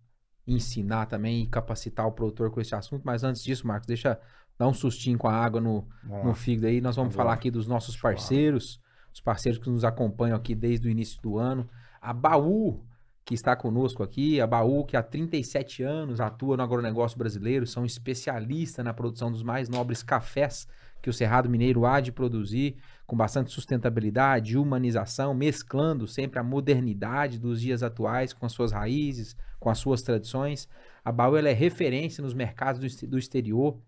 ensinar 0.46 1.06
também 1.06 1.42
e 1.42 1.46
capacitar 1.46 2.06
o 2.06 2.12
produtor 2.12 2.50
com 2.50 2.60
esse 2.60 2.74
assunto. 2.74 3.02
Mas 3.04 3.24
antes 3.24 3.42
disso, 3.42 3.66
Marcos, 3.66 3.86
deixa 3.86 4.18
dar 4.58 4.68
um 4.68 4.74
sustinho 4.74 5.18
com 5.18 5.28
a 5.28 5.32
água 5.34 5.60
no, 5.60 5.86
no 6.02 6.34
fígado 6.34 6.68
aí. 6.68 6.80
Nós 6.80 6.96
vamos 6.96 7.08
Vamos 7.08 7.16
falar 7.16 7.30
lá. 7.30 7.34
aqui 7.34 7.50
dos 7.50 7.66
nossos 7.66 7.96
parceiros, 7.96 8.80
os 9.12 9.20
parceiros 9.20 9.60
que 9.60 9.68
nos 9.70 9.84
acompanham 9.84 10.36
aqui 10.36 10.54
desde 10.54 10.88
o 10.88 10.90
início 10.90 11.20
do 11.22 11.38
ano. 11.38 11.68
A 12.00 12.12
Baú, 12.12 12.84
que 13.24 13.34
está 13.34 13.56
conosco 13.56 14.02
aqui, 14.02 14.40
a 14.40 14.46
Baú, 14.46 14.84
que 14.84 14.96
há 14.96 15.02
37 15.02 15.82
anos 15.82 16.20
atua 16.20 16.56
no 16.56 16.62
agronegócio 16.62 17.16
brasileiro, 17.18 17.66
são 17.66 17.84
especialistas 17.84 18.84
na 18.84 18.92
produção 18.92 19.30
dos 19.32 19.42
mais 19.42 19.68
nobres 19.68 20.02
cafés 20.02 20.68
que 21.00 21.10
o 21.10 21.12
Cerrado 21.12 21.50
Mineiro 21.50 21.84
há 21.84 22.00
de 22.00 22.10
produzir, 22.10 22.76
com 23.06 23.14
bastante 23.14 23.50
sustentabilidade, 23.50 24.56
humanização, 24.56 25.34
mesclando 25.34 26.06
sempre 26.06 26.38
a 26.38 26.42
modernidade 26.42 27.38
dos 27.38 27.60
dias 27.60 27.82
atuais 27.82 28.32
com 28.32 28.46
as 28.46 28.52
suas 28.52 28.72
raízes, 28.72 29.36
com 29.60 29.68
as 29.68 29.76
suas 29.78 30.00
tradições. 30.00 30.66
A 31.04 31.12
Baú 31.12 31.36
ela 31.36 31.50
é 31.50 31.52
referência 31.52 32.22
nos 32.22 32.32
mercados 32.32 32.80
do 32.80 33.06
do 33.06 33.18
exterior, 33.18 33.78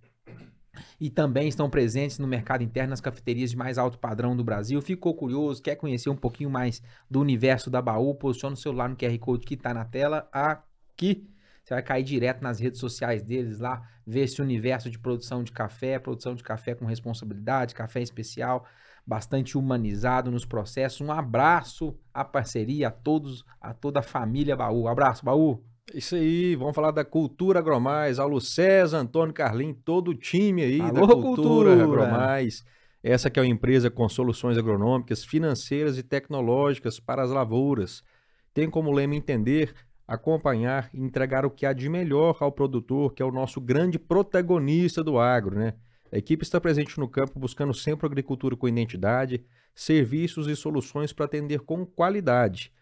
e 1.00 1.10
também 1.10 1.48
estão 1.48 1.68
presentes 1.68 2.18
no 2.18 2.26
mercado 2.26 2.62
interno 2.62 2.90
nas 2.90 3.00
cafeterias 3.00 3.50
de 3.50 3.56
mais 3.56 3.78
alto 3.78 3.98
padrão 3.98 4.36
do 4.36 4.44
Brasil. 4.44 4.80
Ficou 4.80 5.14
curioso, 5.14 5.62
quer 5.62 5.76
conhecer 5.76 6.10
um 6.10 6.16
pouquinho 6.16 6.50
mais 6.50 6.82
do 7.10 7.20
universo 7.20 7.70
da 7.70 7.82
Baú? 7.82 8.14
Posiciona 8.14 8.54
o 8.54 8.58
celular 8.58 8.88
no 8.88 8.96
QR 8.96 9.18
Code 9.18 9.46
que 9.46 9.54
está 9.54 9.72
na 9.72 9.84
tela 9.84 10.28
aqui. 10.32 11.28
Você 11.64 11.74
vai 11.74 11.82
cair 11.82 12.04
direto 12.04 12.42
nas 12.42 12.60
redes 12.60 12.78
sociais 12.78 13.24
deles 13.24 13.58
lá, 13.58 13.82
ver 14.06 14.20
esse 14.20 14.40
universo 14.40 14.88
de 14.88 14.98
produção 15.00 15.42
de 15.42 15.50
café, 15.50 15.98
produção 15.98 16.34
de 16.34 16.42
café 16.44 16.76
com 16.76 16.86
responsabilidade, 16.86 17.74
café 17.74 18.00
especial, 18.00 18.64
bastante 19.04 19.58
humanizado 19.58 20.30
nos 20.30 20.44
processos. 20.44 21.00
Um 21.00 21.10
abraço 21.10 21.98
à 22.14 22.24
parceria, 22.24 22.88
a 22.88 22.90
todos, 22.92 23.44
a 23.60 23.74
toda 23.74 23.98
a 23.98 24.02
família 24.02 24.56
Baú. 24.56 24.86
Abraço, 24.86 25.24
Baú. 25.24 25.64
Isso 25.94 26.16
aí, 26.16 26.56
vamos 26.56 26.74
falar 26.74 26.90
da 26.90 27.04
Cultura 27.04 27.60
Agromais, 27.60 28.18
Aulo 28.18 28.40
César, 28.40 28.98
Antônio 28.98 29.32
Carlim, 29.32 29.72
todo 29.72 30.08
o 30.08 30.14
time 30.14 30.62
aí 30.62 30.78
da 30.78 31.00
Alô, 31.00 31.22
Cultura, 31.22 31.76
Cultura! 31.76 31.84
Agromais. 31.84 32.64
Essa 33.02 33.30
que 33.30 33.38
é 33.38 33.42
uma 33.42 33.48
empresa 33.48 33.88
com 33.88 34.08
soluções 34.08 34.58
agronômicas, 34.58 35.24
financeiras 35.24 35.96
e 35.96 36.02
tecnológicas 36.02 36.98
para 36.98 37.22
as 37.22 37.30
lavouras. 37.30 38.02
Tem 38.52 38.68
como 38.68 38.90
lema 38.90 39.14
entender, 39.14 39.74
acompanhar 40.08 40.90
e 40.92 41.00
entregar 41.00 41.46
o 41.46 41.50
que 41.50 41.64
há 41.64 41.72
de 41.72 41.88
melhor 41.88 42.36
ao 42.40 42.50
produtor, 42.50 43.14
que 43.14 43.22
é 43.22 43.24
o 43.24 43.30
nosso 43.30 43.60
grande 43.60 43.96
protagonista 43.96 45.04
do 45.04 45.20
agro, 45.20 45.56
né? 45.56 45.74
A 46.12 46.18
equipe 46.18 46.42
está 46.42 46.60
presente 46.60 46.98
no 46.98 47.08
campo 47.08 47.38
buscando 47.38 47.72
sempre 47.72 48.06
agricultura 48.06 48.56
com 48.56 48.68
identidade, 48.68 49.44
serviços 49.72 50.48
e 50.48 50.56
soluções 50.56 51.12
para 51.12 51.26
atender 51.26 51.60
com 51.60 51.86
qualidade. 51.86 52.72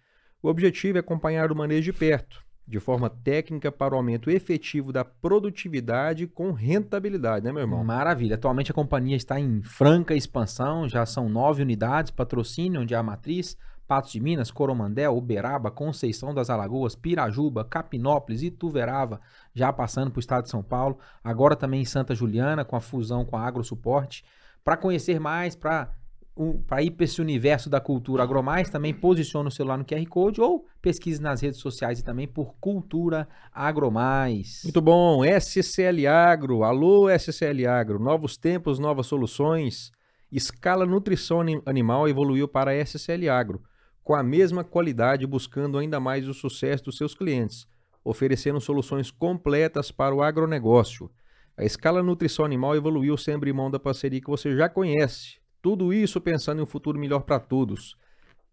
O 0.43 0.49
objetivo 0.49 0.97
é 0.97 1.01
acompanhar 1.01 1.53
o 1.53 1.57
manejo 1.57 1.93
de 1.93 1.99
perto, 1.99 2.44
de 2.67 2.81
forma 2.81 3.11
técnica 3.11 3.71
para 3.71 3.95
o 3.95 3.97
aumento 3.97 4.31
efetivo 4.31 4.93
da 4.93 5.05
produtividade 5.05 6.27
com 6.27 6.51
rentabilidade, 6.53 7.45
né, 7.45 7.53
meu 7.53 7.63
irmão? 7.63 7.85
Maravilha. 7.85 8.37
Atualmente 8.37 8.71
a 8.71 8.75
companhia 8.75 9.17
está 9.17 9.39
em 9.39 9.63
franca 9.63 10.15
expansão, 10.15 10.89
já 10.89 11.05
são 11.05 11.29
nove 11.29 11.63
unidades, 11.63 12.11
patrocínio, 12.11 12.81
onde 12.81 12.95
é 12.95 12.97
a 12.97 13.03
matriz, 13.03 13.57
Patos 13.87 14.13
de 14.13 14.21
Minas, 14.21 14.51
Coromandel, 14.51 15.17
Uberaba, 15.17 15.71
Conceição 15.71 16.33
das 16.33 16.49
Alagoas, 16.49 16.97
Pirajuba, 16.97 17.65
Capinópolis, 17.65 18.43
Ituverava, 18.43 19.21
já 19.55 19.71
passando 19.73 20.11
para 20.11 20.19
o 20.19 20.21
estado 20.21 20.45
de 20.45 20.51
São 20.51 20.63
Paulo, 20.63 20.99
agora 21.23 21.55
também 21.55 21.83
em 21.83 21.85
Santa 21.85 22.15
Juliana, 22.15 22.65
com 22.65 22.77
a 22.77 22.81
fusão 22.81 23.27
com 23.27 23.37
a 23.37 23.47
AgroSuporte. 23.47 24.25
Para 24.65 24.79
conhecer 24.79 25.21
mais, 25.21 25.55
para 25.55 25.93
para 26.67 26.83
ir 26.83 26.91
para 26.91 27.05
esse 27.05 27.21
universo 27.21 27.71
da 27.71 27.81
cultura 27.81 28.23
agromais, 28.23 28.69
também 28.69 28.93
posiciona 28.93 29.49
o 29.49 29.53
celular 29.53 29.79
no 29.79 29.85
QR 29.85 30.05
Code 30.07 30.41
ou 30.41 30.67
pesquise 30.83 31.23
nas 31.23 31.41
redes 31.41 31.61
sociais 31.61 32.01
e 32.01 32.05
também 32.05 32.27
por 32.27 32.55
Cultura 32.61 33.29
Agromais. 33.53 34.61
Muito 34.65 34.81
bom, 34.81 35.25
SCL 35.25 36.07
Agro, 36.09 36.65
alô 36.65 37.09
SCL 37.09 37.67
Agro, 37.69 37.99
novos 37.99 38.37
tempos, 38.37 38.79
novas 38.79 39.07
soluções. 39.07 39.93
Escala 40.31 40.85
Nutrição 40.85 41.41
Ani- 41.41 41.63
Animal 41.65 42.09
evoluiu 42.09 42.49
para 42.49 42.73
a 42.73 42.75
SCL 42.75 43.29
Agro, 43.31 43.63
com 44.03 44.15
a 44.15 44.23
mesma 44.23 44.65
qualidade, 44.65 45.27
buscando 45.27 45.79
ainda 45.79 46.01
mais 46.01 46.29
o 46.29 46.35
sucesso 46.35 46.85
dos 46.85 46.97
seus 46.97 47.15
clientes, 47.15 47.67
oferecendo 48.05 48.61
soluções 48.61 49.11
completas 49.11 49.93
para 49.93 50.15
o 50.15 50.23
agronegócio. 50.23 51.09
A 51.57 51.65
Escala 51.65 52.03
Nutrição 52.03 52.45
Animal 52.45 52.75
evoluiu 52.75 53.17
sem 53.17 53.35
abrir 53.35 53.53
mão 53.53 53.71
da 53.71 53.79
parceria 53.79 54.21
que 54.21 54.29
você 54.29 54.57
já 54.57 54.69
conhece. 54.69 55.44
Tudo 55.65 55.95
isso 55.95 56.21
pensando 56.21 56.59
em 56.59 56.63
um 56.63 56.67
futuro 56.67 56.99
melhor 56.99 57.21
para 57.21 57.41
todos. 57.41 57.97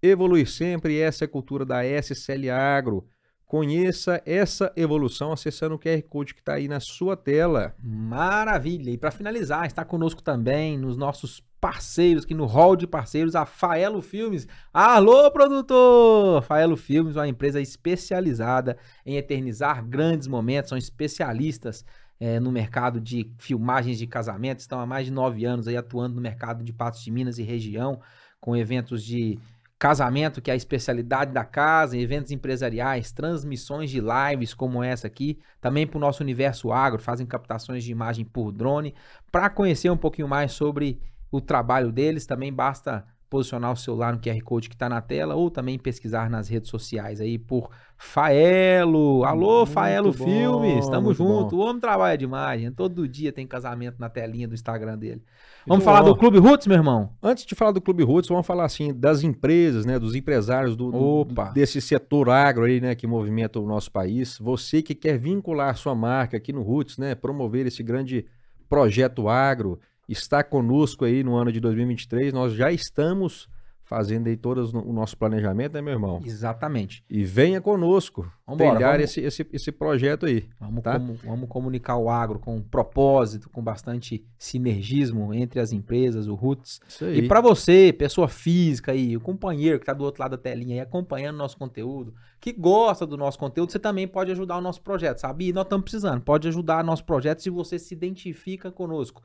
Evoluir 0.02 0.50
sempre, 0.50 0.98
essa 0.98 1.26
é 1.26 1.28
a 1.28 1.28
cultura 1.28 1.66
da 1.66 1.82
SCL 1.84 2.50
Agro. 2.50 3.06
Conheça 3.46 4.24
essa 4.26 4.72
evolução 4.78 5.34
acessando 5.34 5.76
o 5.76 5.78
QR 5.78 6.02
Code 6.04 6.34
que 6.34 6.40
está 6.40 6.54
aí 6.54 6.70
na 6.70 6.80
sua 6.80 7.18
tela. 7.18 7.76
Maravilha! 7.84 8.92
E 8.92 8.98
para 8.98 9.12
finalizar, 9.12 9.66
está 9.66 9.84
conosco 9.84 10.24
também 10.24 10.78
nos 10.78 10.96
nossos 10.96 11.44
parceiros, 11.60 12.24
aqui 12.24 12.34
no 12.34 12.46
hall 12.46 12.78
de 12.78 12.88
parceiros, 12.88 13.36
a 13.36 13.46
Faelo 13.46 14.02
Filmes. 14.02 14.48
Alô, 14.74 15.30
produtor! 15.32 16.42
Faelo 16.44 16.78
Filmes, 16.78 17.18
uma 17.18 17.28
empresa 17.28 17.60
especializada 17.60 18.78
em 19.06 19.18
eternizar 19.18 19.86
grandes 19.86 20.30
momentos, 20.30 20.70
são 20.70 20.78
especialistas 20.78 21.84
eh, 22.22 22.40
no 22.40 22.52
mercado 22.52 23.02
de 23.02 23.34
filmagens 23.40 23.98
de 23.98 24.06
casamento, 24.06 24.60
estão 24.60 24.80
há 24.80 24.86
mais 24.86 25.08
de 25.08 25.12
nove 25.12 25.44
anos 25.44 25.68
aí 25.68 25.76
atuando 25.76 26.14
no 26.14 26.22
mercado 26.22 26.64
de 26.64 26.72
Patos 26.72 27.04
de 27.04 27.10
Minas 27.10 27.40
e 27.40 27.44
região, 27.44 28.00
com 28.40 28.56
eventos 28.56 29.04
de 29.04 29.40
casamento, 29.80 30.40
que 30.40 30.52
é 30.52 30.54
a 30.54 30.56
especialidade 30.56 31.34
da 31.34 31.44
casa, 31.44 31.98
eventos 31.98 32.30
empresariais, 32.30 33.12
transmissões 33.12 33.90
de 33.90 34.00
lives 34.00 34.54
como 34.54 34.84
essa 34.84 35.08
aqui, 35.08 35.40
também 35.60 35.88
para 35.88 35.98
o 35.98 36.00
nosso 36.00 36.22
universo 36.22 36.72
agro, 36.72 37.02
fazem 37.02 37.26
captações 37.26 37.84
de 37.84 37.92
imagem 37.92 38.24
por 38.24 38.52
drone. 38.52 38.94
Para 39.32 39.50
conhecer 39.50 39.90
um 39.90 39.98
pouquinho 39.98 40.28
mais 40.28 40.52
sobre 40.52 41.02
o 41.32 41.42
trabalho 41.42 41.92
deles, 41.92 42.28
também 42.28 42.54
basta 42.54 43.04
posicionar 43.32 43.72
o 43.72 43.78
celular 43.78 44.12
no 44.14 44.20
QR 44.20 44.40
Code 44.44 44.68
que 44.68 44.76
está 44.76 44.90
na 44.90 45.00
tela 45.02 45.36
ou 45.36 45.50
também 45.50 45.80
pesquisar 45.80 46.30
nas 46.30 46.50
redes 46.50 46.70
sociais 46.70 47.22
aí 47.22 47.40
por 47.40 47.70
Faelo. 47.98 49.24
Alô, 49.24 49.60
Muito 49.60 49.72
Faelo 49.72 50.12
bom, 50.12 50.26
Filmes, 50.26 50.90
tamo 50.90 51.06
muito 51.06 51.18
junto. 51.18 51.56
bom. 51.56 51.64
O 51.64 51.66
homem 51.66 51.80
trabalha 51.80 52.18
demais, 52.18 52.60
gente. 52.62 52.76
todo 52.76 53.08
dia 53.08 53.32
tem 53.32 53.48
casamento 53.48 53.96
na 54.00 54.10
telinha 54.10 54.50
do 54.50 54.54
Instagram 54.54 54.98
dele. 54.98 55.16
Muito 55.16 55.68
Vamos 55.68 55.86
falar 55.86 56.02
bom. 56.02 56.10
do 56.10 56.16
Clube 56.18 56.40
Roots, 56.40 56.68
meu 56.68 56.76
irmão? 56.76 57.14
Antes 57.24 57.46
de 57.46 57.56
falar 57.56 57.72
do 57.72 57.80
Clube 57.80 58.04
Roots, 58.04 58.28
vamos 58.30 58.46
falar 58.46 58.66
assim 58.66 58.94
das 58.94 59.24
empresas, 59.24 59.86
né, 59.86 59.98
dos 59.98 60.14
empresários 60.14 60.76
do, 60.76 60.92
do- 60.92 60.98
Opa. 61.22 61.52
desse 61.52 61.80
setor 61.80 62.30
agro 62.30 62.66
aí, 62.66 62.82
né, 62.82 62.96
que 62.96 63.08
movimenta 63.08 63.60
o 63.62 63.66
nosso 63.66 63.90
país. 63.92 64.38
Você 64.40 64.82
que 64.82 64.94
quer 64.94 65.18
vincular 65.18 65.76
sua 65.78 65.96
marca 65.96 66.36
aqui 66.36 66.52
no 66.52 66.62
Roots, 66.64 66.98
né, 66.98 67.16
promover 67.16 67.66
esse 67.66 67.82
grande 67.82 68.26
projeto 68.68 69.28
agro, 69.30 69.80
está 70.12 70.44
conosco 70.44 71.06
aí 71.06 71.24
no 71.24 71.36
ano 71.36 71.52
de 71.52 71.60
2023. 71.60 72.34
Nós 72.34 72.54
já 72.54 72.72
estamos 72.72 73.48
fazendo 73.84 74.28
aí 74.28 74.38
todo 74.38 74.64
o 74.88 74.94
nosso 74.94 75.18
planejamento, 75.18 75.74
né, 75.74 75.82
meu 75.82 75.92
irmão? 75.92 76.22
Exatamente. 76.24 77.04
E 77.10 77.26
venha 77.26 77.60
conosco 77.60 78.22
Vambora, 78.48 78.70
trilhar 78.72 78.92
vamos- 78.94 79.04
esse, 79.04 79.20
esse, 79.20 79.46
esse 79.52 79.70
projeto 79.70 80.26
aí. 80.26 80.46
Vamos, 80.58 80.82
Tá. 80.82 80.98
vamos 80.98 81.50
comunicar 81.50 81.98
o 81.98 82.10
agro 82.10 82.40
com 82.40 82.62
propósito, 82.62 83.50
com 83.50 83.62
bastante 83.62 84.26
sinergismo 84.40 85.34
entre 85.34 85.60
as 85.60 85.74
empresas, 85.74 86.28
o 86.28 86.36
aí. 86.36 87.20
E 87.20 87.28
para 87.28 87.42
você, 87.42 87.92
pessoa 87.92 88.30
física 88.30 88.94
aí, 88.94 89.18
o 89.18 89.20
companheiro 89.20 89.78
que 89.78 89.86
tá 89.86 89.94
do 89.94 90.06
outro 90.06 90.22
lado 90.22 90.32
da 90.32 90.38
telinha 90.38 90.76
aí, 90.76 90.80
acompanhando 90.80 91.36
nosso 91.38 91.58
conteúdo, 91.58 92.14
que 92.40 92.54
gosta 92.54 93.06
do 93.06 93.18
nosso 93.18 93.38
conteúdo, 93.38 93.74
você 93.74 93.80
também 93.80 94.08
pode 94.08 94.32
ajudar 94.32 94.58
o 94.58 94.62
nosso 94.62 94.82
projeto, 94.82 95.18
sabe? 95.20 95.50
E 95.50 95.54
nós 95.54 95.66
estamos 95.66 95.84
precisando, 95.84 96.22
pode 96.22 96.48
ajudar 96.48 96.82
nosso 96.82 97.04
projeto 97.04 97.42
se 97.42 97.50
você 97.50 97.78
se 97.78 97.94
identifica 97.94 98.72
conosco. 98.72 99.22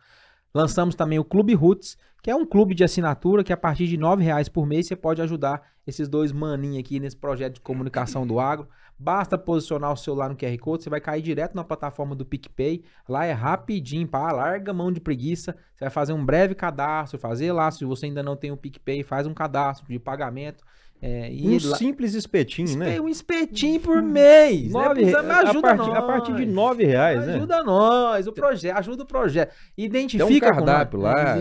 Lançamos 0.57 0.95
também 0.95 1.19
o 1.19 1.25
Clube 1.25 1.53
Roots, 1.53 1.99
que 2.23 2.31
é 2.31 2.35
um 2.35 2.47
clube 2.47 2.75
de 2.75 2.83
assinatura 2.83 3.45
que 3.45 3.53
a 3.53 3.57
partir 3.59 3.87
de 3.87 3.99
9 3.99 4.25
reais 4.25 4.49
por 4.49 4.65
mês 4.65 4.87
você 4.87 4.97
pode 4.97 5.21
ajudar 5.21 5.61
esses 5.87 6.09
dois 6.09 6.33
maninhos 6.33 6.79
aqui 6.79 6.99
nesse 6.99 7.15
projeto 7.15 7.57
de 7.57 7.61
comunicação 7.61 8.27
do 8.27 8.41
agro. 8.41 8.67
Basta 8.99 9.37
posicionar 9.37 9.93
o 9.93 9.97
celular 9.99 10.31
no 10.31 10.35
QR 10.35 10.57
Code, 10.57 10.83
você 10.83 10.89
vai 10.89 10.99
cair 10.99 11.21
direto 11.21 11.55
na 11.55 11.63
plataforma 11.63 12.15
do 12.15 12.25
PicPay. 12.25 12.83
Lá 13.07 13.27
é 13.27 13.33
rapidinho, 13.33 14.09
pá, 14.09 14.33
larga 14.33 14.73
mão 14.73 14.91
de 14.91 14.99
preguiça. 14.99 15.55
Você 15.75 15.85
vai 15.85 15.91
fazer 15.91 16.15
um 16.15 16.25
breve 16.25 16.55
cadastro, 16.55 17.19
fazer 17.19 17.53
lá, 17.53 17.71
se 17.71 17.85
você 17.85 18.07
ainda 18.07 18.23
não 18.23 18.35
tem 18.35 18.51
o 18.51 18.57
PicPay, 18.57 19.03
faz 19.03 19.27
um 19.27 19.35
cadastro 19.35 19.87
de 19.87 19.99
pagamento. 19.99 20.65
É, 21.03 21.31
Um 21.31 21.53
lá- 21.69 21.77
simples 21.77 22.15
espetinho, 22.15 22.77
né? 22.79 22.89
Espe- 22.93 23.01
um 23.01 23.09
espetinho 23.09 23.81
por 23.81 24.01
mês. 24.03 24.65
né? 24.65 24.81
Nove, 24.83 24.95
Precisa- 24.95 25.23
me 25.23 25.31
a, 25.31 25.39
ajuda 25.41 25.61
partir, 25.61 25.91
a 25.91 25.95
nós. 25.95 26.07
partir 26.07 26.35
de 26.37 26.47
nove 26.47 26.85
reais, 26.85 27.27
né? 27.27 27.35
Ajuda 27.35 27.63
nós, 27.63 28.27
o 28.27 28.33
projeto, 28.33 28.77
ajuda 28.79 29.03
o 29.03 29.07
projeto. 29.07 29.51
Tem 29.77 29.85
um 29.85 29.87
Identifica 29.87 30.53
cardápio 30.53 30.99
lá. 31.01 31.37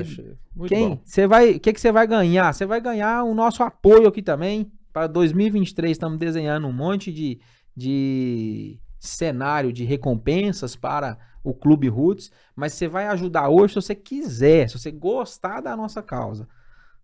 Muito 0.56 0.70
quem? 0.70 1.00
Você 1.04 1.26
vai, 1.26 1.52
o 1.52 1.60
que 1.60 1.72
que 1.74 1.80
você 1.82 1.92
vai 1.92 2.06
ganhar? 2.06 2.54
Você 2.54 2.66
vai 2.66 2.82
ganhar 2.82 3.24
o 3.24 3.34
nosso 3.34 3.64
apoio 3.64 4.08
aqui 4.08 4.22
também. 4.22 4.70
Para 4.92 5.08
2023 5.08 5.92
estamos 5.92 6.18
desenhando 6.20 6.68
um 6.68 6.72
monte 6.74 7.12
de, 7.12 7.40
de 7.76 8.80
cenário 9.00 9.72
de 9.74 9.84
recompensas 9.84 10.76
para 10.76 11.18
o 11.44 11.54
Clube 11.54 11.88
Roots, 11.88 12.32
mas 12.56 12.74
você 12.74 12.88
vai 12.88 13.08
ajudar 13.08 13.50
hoje 13.50 13.74
se 13.74 13.82
você 13.82 13.94
quiser, 13.96 14.68
se 14.70 14.80
você 14.80 14.92
gostar 14.92 15.62
da 15.62 15.76
nossa 15.76 16.02
causa. 16.02 16.48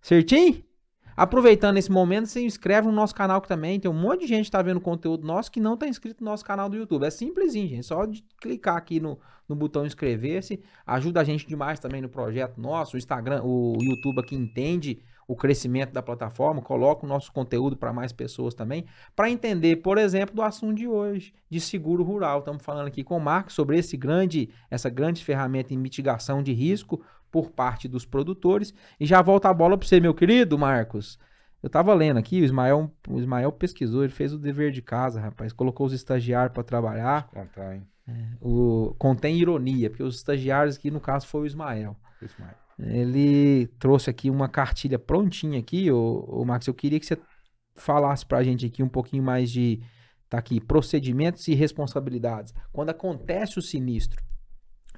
Certinho? 0.01 0.63
Aproveitando 1.15 1.77
esse 1.77 1.91
momento, 1.91 2.27
se 2.27 2.43
inscreve 2.43 2.87
no 2.87 2.93
nosso 2.93 3.13
canal 3.13 3.41
que 3.41 3.47
também 3.47 3.79
tem 3.79 3.89
um 3.89 3.93
monte 3.93 4.21
de 4.21 4.27
gente 4.27 4.45
que 4.45 4.51
tá 4.51 4.61
vendo 4.61 4.79
conteúdo 4.79 5.25
nosso 5.25 5.51
que 5.51 5.59
não 5.59 5.75
tá 5.75 5.87
inscrito 5.87 6.23
no 6.23 6.29
nosso 6.29 6.45
canal 6.45 6.69
do 6.69 6.77
YouTube. 6.77 7.05
É 7.05 7.09
simplesinho, 7.09 7.67
gente. 7.67 7.83
Só 7.83 8.05
de 8.05 8.23
clicar 8.39 8.75
aqui 8.75 8.99
no, 8.99 9.19
no 9.47 9.55
botão 9.55 9.85
inscrever-se. 9.85 10.61
Ajuda 10.85 11.21
a 11.21 11.23
gente 11.23 11.47
demais 11.47 11.79
também 11.79 12.01
no 12.01 12.09
projeto 12.09 12.59
nosso. 12.59 12.95
O 12.95 12.97
Instagram, 12.97 13.41
o 13.43 13.77
YouTube 13.81 14.19
aqui 14.19 14.35
entende 14.35 15.01
o 15.27 15.35
crescimento 15.35 15.93
da 15.93 16.01
plataforma, 16.01 16.61
coloca 16.61 17.05
o 17.05 17.09
nosso 17.09 17.31
conteúdo 17.31 17.77
para 17.77 17.93
mais 17.93 18.11
pessoas 18.11 18.53
também, 18.53 18.85
para 19.15 19.29
entender, 19.29 19.77
por 19.77 19.97
exemplo, 19.97 20.35
do 20.35 20.41
assunto 20.41 20.75
de 20.75 20.87
hoje, 20.87 21.33
de 21.49 21.61
seguro 21.61 22.03
rural. 22.03 22.39
Estamos 22.39 22.61
falando 22.61 22.87
aqui 22.87 23.01
com 23.01 23.15
o 23.15 23.21
Marcos 23.21 23.53
sobre 23.53 23.77
esse 23.77 23.95
grande, 23.95 24.49
essa 24.69 24.89
grande 24.89 25.23
ferramenta 25.23 25.73
em 25.73 25.77
mitigação 25.77 26.43
de 26.43 26.51
risco 26.51 27.01
por 27.31 27.51
parte 27.51 27.87
dos 27.87 28.05
produtores. 28.05 28.73
E 28.99 29.05
já 29.05 29.21
volta 29.21 29.49
a 29.49 29.53
bola 29.53 29.77
para 29.77 29.87
você, 29.87 29.99
meu 29.99 30.13
querido 30.13 30.57
Marcos. 30.57 31.17
Eu 31.63 31.69
tava 31.69 31.93
lendo 31.93 32.17
aqui, 32.17 32.41
o 32.41 32.43
Ismael, 32.43 32.91
o 33.07 33.19
Ismael 33.19 33.51
pesquisou, 33.51 34.03
ele 34.03 34.11
fez 34.11 34.33
o 34.33 34.39
dever 34.39 34.71
de 34.71 34.81
casa, 34.81 35.21
rapaz, 35.21 35.53
colocou 35.53 35.85
os 35.85 35.93
estagiários 35.93 36.53
para 36.53 36.63
trabalhar. 36.63 37.27
Contar, 37.27 37.75
hein? 37.75 37.87
O, 38.41 38.95
contém 38.97 39.37
ironia, 39.37 39.89
porque 39.89 40.03
os 40.03 40.15
estagiários 40.15 40.75
aqui, 40.75 40.89
no 40.91 40.99
caso, 40.99 41.27
foi 41.27 41.41
o 41.41 41.45
Ismael. 41.45 41.95
Ismael. 42.21 42.55
Ele 42.79 43.67
trouxe 43.79 44.09
aqui 44.09 44.29
uma 44.29 44.49
cartilha 44.49 44.97
prontinha 44.97 45.59
aqui, 45.59 45.91
ô, 45.91 46.25
ô 46.27 46.43
Marcos, 46.43 46.67
eu 46.67 46.73
queria 46.73 46.99
que 46.99 47.05
você 47.05 47.17
falasse 47.75 48.25
pra 48.25 48.43
gente 48.43 48.65
aqui 48.65 48.81
um 48.81 48.89
pouquinho 48.89 49.23
mais 49.23 49.51
de, 49.51 49.81
tá 50.27 50.39
aqui, 50.39 50.59
procedimentos 50.59 51.47
e 51.47 51.53
responsabilidades. 51.53 52.53
Quando 52.71 52.89
acontece 52.89 53.59
o 53.59 53.61
sinistro, 53.61 54.21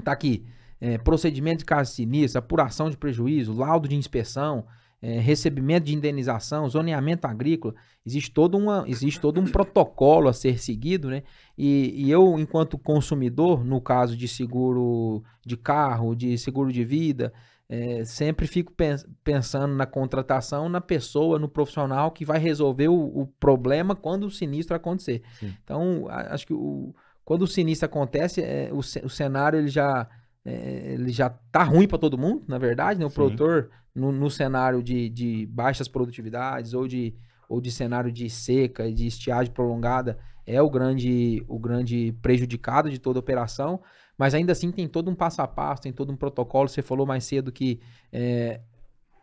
tá 0.03 0.13
aqui, 0.13 0.45
é, 0.83 0.97
procedimento 0.97 1.59
de 1.59 1.65
caso 1.65 1.93
sinistro, 1.93 2.39
apuração 2.39 2.89
de 2.89 2.97
prejuízo, 2.97 3.53
laudo 3.53 3.87
de 3.87 3.95
inspeção, 3.95 4.65
é, 5.01 5.17
recebimento 5.17 5.85
de 5.85 5.95
indenização, 5.95 6.67
zoneamento 6.67 7.25
agrícola, 7.25 7.73
existe 8.05 8.29
todo, 8.31 8.57
uma, 8.57 8.83
existe 8.85 9.17
todo 9.17 9.39
um 9.39 9.45
protocolo 9.45 10.27
a 10.27 10.33
ser 10.33 10.59
seguido, 10.59 11.09
né? 11.09 11.23
E, 11.57 11.93
e 12.03 12.11
eu, 12.11 12.37
enquanto 12.37 12.77
consumidor, 12.77 13.63
no 13.63 13.79
caso 13.79 14.17
de 14.17 14.27
seguro 14.27 15.23
de 15.45 15.55
carro, 15.55 16.13
de 16.15 16.37
seguro 16.37 16.69
de 16.69 16.83
vida, 16.83 17.31
é, 17.69 18.03
sempre 18.03 18.45
fico 18.45 18.73
pens- 18.73 19.05
pensando 19.23 19.73
na 19.73 19.85
contratação, 19.85 20.67
na 20.67 20.81
pessoa, 20.81 21.39
no 21.39 21.47
profissional 21.47 22.11
que 22.11 22.25
vai 22.25 22.39
resolver 22.39 22.89
o, 22.89 23.21
o 23.21 23.25
problema 23.39 23.95
quando 23.95 24.25
o 24.25 24.31
sinistro 24.31 24.75
acontecer. 24.75 25.21
Sim. 25.39 25.53
Então, 25.63 26.07
a- 26.09 26.33
acho 26.33 26.45
que 26.45 26.53
o, 26.53 26.93
quando 27.23 27.43
o 27.43 27.47
sinistro 27.47 27.85
acontece, 27.85 28.41
é, 28.41 28.69
o, 28.71 28.79
o 28.79 29.09
cenário 29.09 29.59
ele 29.59 29.69
já 29.69 30.07
é, 30.45 30.93
ele 30.93 31.11
já 31.11 31.29
tá 31.29 31.63
ruim 31.63 31.87
para 31.87 31.97
todo 31.97 32.17
mundo, 32.17 32.43
na 32.47 32.57
verdade, 32.57 32.99
né? 32.99 33.05
O 33.05 33.09
Sim. 33.09 33.15
produtor 33.15 33.69
no, 33.95 34.11
no 34.11 34.29
cenário 34.29 34.83
de, 34.83 35.09
de 35.09 35.45
baixas 35.47 35.87
produtividades 35.87 36.73
ou 36.73 36.87
de, 36.87 37.15
ou 37.47 37.61
de 37.61 37.71
cenário 37.71 38.11
de 38.11 38.29
seca, 38.29 38.91
de 38.91 39.07
estiagem 39.07 39.53
prolongada, 39.53 40.17
é 40.45 40.61
o 40.61 40.69
grande, 40.69 41.43
o 41.47 41.57
grande 41.57 42.13
prejudicado 42.21 42.89
de 42.89 42.99
toda 42.99 43.19
a 43.19 43.21
operação, 43.21 43.81
mas 44.17 44.33
ainda 44.33 44.51
assim 44.51 44.71
tem 44.71 44.87
todo 44.87 45.09
um 45.09 45.15
passo 45.15 45.41
a 45.41 45.47
passo, 45.47 45.83
tem 45.83 45.93
todo 45.93 46.11
um 46.11 46.17
protocolo. 46.17 46.67
Você 46.67 46.81
falou 46.81 47.05
mais 47.05 47.23
cedo 47.23 47.51
que 47.51 47.79
é, 48.11 48.59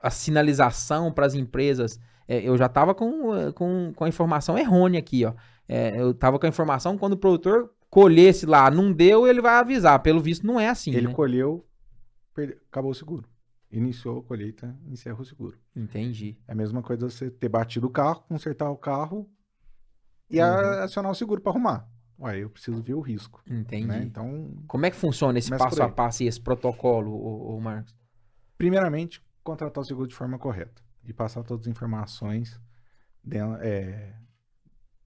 a 0.03 0.11
sinalização 0.11 1.13
para 1.13 1.27
as 1.27 1.35
empresas, 1.35 2.01
é, 2.27 2.41
eu 2.41 2.57
já 2.57 2.67
estava 2.67 2.95
com, 2.95 3.35
eh, 3.35 3.53
com, 3.53 3.93
com 3.95 4.05
a 4.05 4.09
informação 4.09 4.57
errônea 4.57 5.01
aqui, 5.01 5.25
ó. 5.25 5.35
É, 5.69 6.01
eu 6.01 6.13
estava 6.13 6.39
com 6.39 6.47
a 6.47 6.49
informação 6.49 6.97
quando 6.97 7.13
o 7.13 7.17
produtor 7.17 7.71
colhesse 7.91 8.47
lá, 8.47 8.71
não 8.71 8.93
deu, 8.93 9.27
ele 9.27 9.41
vai 9.41 9.55
avisar. 9.59 10.01
Pelo 10.01 10.21
visto, 10.21 10.47
não 10.47 10.59
é 10.59 10.69
assim. 10.69 10.95
Ele 10.95 11.09
né? 11.09 11.13
colheu, 11.15 11.67
acabou 12.69 12.93
o 12.93 12.95
seguro. 12.95 13.29
Iniciou 13.71 14.19
a 14.19 14.23
colheita, 14.23 14.77
encerra 14.89 15.21
o 15.21 15.25
seguro. 15.25 15.59
Entendi. 15.77 16.37
É 16.49 16.53
a 16.53 16.55
mesma 16.55 16.83
coisa 16.83 17.09
você 17.09 17.31
ter 17.31 17.49
batido 17.49 17.87
o 17.87 17.91
carro, 17.91 18.25
consertar 18.29 18.71
o 18.71 18.77
carro 18.77 19.29
e 20.29 20.39
Uhum. 20.41 20.45
acionar 20.83 21.13
o 21.13 21.15
seguro 21.15 21.41
para 21.41 21.53
arrumar. 21.53 21.89
Ué, 22.19 22.39
eu 22.39 22.51
preciso 22.51 22.83
ver 22.83 22.95
o 22.95 23.01
risco. 23.01 23.43
Entendi. 23.49 23.87
Né? 23.87 24.03
Então, 24.03 24.63
Como 24.67 24.87
é 24.87 24.91
que 24.91 24.97
funciona 24.97 25.39
esse 25.39 25.51
passo 25.51 25.83
a 25.83 25.89
passo 25.89 26.23
e 26.23 26.27
esse 26.27 26.41
protocolo, 26.41 27.13
ô, 27.13 27.57
ô 27.57 27.61
Marcos? 27.61 27.95
primeiramente, 28.59 29.23
contratar 29.43 29.81
o 29.83 29.87
seguro 29.87 30.07
de 30.07 30.15
forma 30.15 30.39
correta 30.39 30.83
e 31.03 31.15
passar 31.15 31.43
todas 31.43 31.67
as 31.67 31.71
informações 31.71 32.61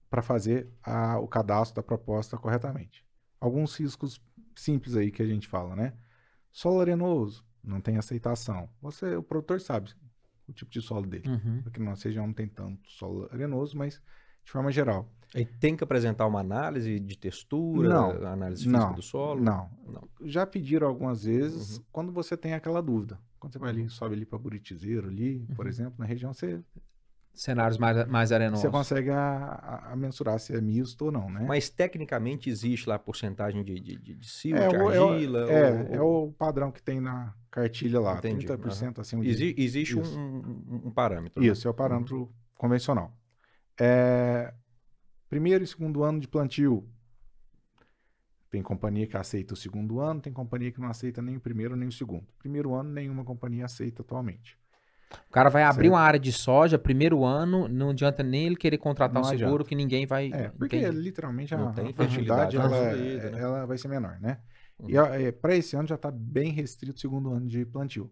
para 0.09 0.21
fazer 0.21 0.69
a- 0.83 1.19
o 1.19 1.27
cadastro 1.27 1.75
da 1.75 1.83
proposta 1.83 2.37
corretamente. 2.37 3.05
Alguns 3.39 3.75
riscos 3.79 4.21
simples 4.55 4.95
aí 4.95 5.11
que 5.11 5.21
a 5.21 5.25
gente 5.27 5.47
fala, 5.47 5.75
né? 5.75 5.93
Solo 6.51 6.79
arenoso, 6.81 7.45
não 7.63 7.81
tem 7.81 7.97
aceitação. 7.97 8.69
Você, 8.81 9.15
o 9.15 9.23
produtor 9.23 9.59
sabe 9.59 9.91
o 10.47 10.53
tipo 10.53 10.71
de 10.71 10.81
solo 10.81 11.05
dele. 11.05 11.27
Uhum. 11.27 11.63
Aqui 11.65 11.79
na 11.79 11.89
nossa 11.91 12.07
região 12.07 12.27
não 12.27 12.33
tem 12.33 12.47
tanto 12.47 12.89
solo 12.89 13.27
arenoso, 13.31 13.77
mas 13.77 14.01
de 14.43 14.51
forma 14.51 14.71
geral. 14.71 15.11
Aí 15.33 15.43
tem 15.45 15.75
que 15.75 15.83
apresentar 15.83 16.25
uma 16.27 16.39
análise 16.39 16.97
de 16.99 17.17
textura, 17.17 17.89
Não, 17.89 18.11
análise 18.27 18.63
física 18.63 18.77
não, 18.85 18.93
do 18.93 19.01
solo? 19.01 19.43
Não. 19.43 19.69
Não. 19.85 20.07
Já 20.23 20.45
pediram 20.45 20.87
algumas 20.87 21.23
vezes 21.23 21.77
Uhum. 21.77 21.83
quando 21.91 22.11
você 22.13 22.37
tem 22.37 22.53
aquela 22.53 22.81
dúvida. 22.81 23.19
Quando 23.39 23.51
você 23.53 23.59
vai 23.59 23.71
ali, 23.71 23.89
sobe 23.89 24.15
ali 24.15 24.25
para 24.25 24.37
Buritizeiro 24.39 25.09
ali, 25.09 25.45
por 25.55 25.65
Uhum. 25.65 25.69
exemplo, 25.69 25.95
na 25.97 26.05
região, 26.05 26.31
você, 26.33 26.63
Cenários 27.35 27.77
mais, 27.77 28.07
mais 28.07 28.31
arenosos. 28.31 28.61
você 28.63 28.69
consegue 28.71 29.09
a, 29.09 29.89
a- 29.91 29.95
mensurar 29.95 30.39
se 30.39 30.55
é 30.55 30.61
misto 30.61 31.05
ou 31.05 31.11
não, 31.11 31.29
né? 31.29 31.45
Mas 31.47 31.69
tecnicamente 31.69 32.49
existe 32.49 32.87
lá 32.89 32.95
a 32.95 32.99
porcentagem 32.99 33.63
de, 33.63 33.79
de, 33.79 33.95
de, 33.97 34.15
de 34.15 34.27
silt, 34.29 34.55
é, 34.57 34.65
é, 34.65 34.83
o- 34.83 34.87
argila? 35.09 35.39
é, 35.51 35.73
ou- 35.73 35.95
é 35.95 36.01
o 36.01 36.31
padrão 36.37 36.71
que 36.71 36.81
tem 36.81 36.99
na 37.01 37.33
cartilha 37.51 37.99
lá, 37.99 38.17
Entendi, 38.17 38.45
30% 38.47 38.99
acima 38.99 39.23
de... 39.23 39.29
Exi- 39.29 39.55
existe 39.57 39.97
um, 39.99 40.01
um- 40.03 40.81
um 40.85 40.91
parâmetro. 40.91 41.41
né? 41.41 41.47
Isso, 41.49 41.67
é 41.67 41.71
o 41.71 41.73
parâmetro 41.73 42.31
convencional. 42.55 43.11
É, 43.79 44.53
primeiro 45.29 45.63
e 45.63 45.67
segundo 45.67 46.03
ano 46.03 46.19
de 46.19 46.27
plantio. 46.27 46.87
Tem 48.49 48.61
companhia 48.61 49.05
que 49.05 49.17
aceita 49.17 49.53
o 49.53 49.57
segundo 49.57 49.99
ano, 49.99 50.21
tem 50.21 50.31
companhia 50.31 50.71
que 50.71 50.79
não 50.79 50.87
aceita 50.87 51.21
nem 51.21 51.35
o 51.35 51.41
primeiro 51.41 51.75
nem 51.75 51.89
o 51.89 51.91
segundo. 51.91 52.25
Primeiro 52.39 52.73
ano, 52.73 52.89
nenhuma 52.89 53.25
companhia 53.25 53.65
aceita 53.65 54.01
atualmente. 54.01 54.57
O 55.29 55.31
cara 55.31 55.49
vai 55.49 55.63
abrir 55.63 55.85
Certo. 55.85 55.93
uma 55.93 56.01
área 56.01 56.19
de 56.19 56.31
soja, 56.31 56.77
primeiro 56.79 57.23
ano, 57.23 57.67
não 57.67 57.89
adianta 57.91 58.23
nem 58.23 58.45
ele 58.47 58.55
querer 58.55 58.77
contratar 58.77 59.13
Não 59.15 59.21
um 59.21 59.23
seguro 59.31 59.47
adianta. 59.47 59.69
que 59.69 59.75
ninguém 59.75 60.05
vai. 60.05 60.31
É, 60.33 60.49
porque 60.49 60.77
Entendi. 60.77 60.97
literalmente 60.97 61.53
a, 61.53 61.71
tem 61.71 61.93
fertilidade 61.93 62.57
ela, 62.57 62.69
construída, 62.69 63.29
né? 63.31 63.39
ela 63.39 63.65
vai 63.65 63.77
ser 63.77 63.87
menor, 63.87 64.19
né? 64.19 64.39
E 64.87 64.97
Uhum. 64.97 65.31
para 65.41 65.55
esse 65.55 65.75
ano 65.75 65.87
já 65.87 65.95
está 65.95 66.11
bem 66.11 66.51
restrito 66.51 66.97
o 66.97 66.99
segundo 66.99 67.31
ano 67.31 67.47
de 67.47 67.65
plantio. 67.65 68.11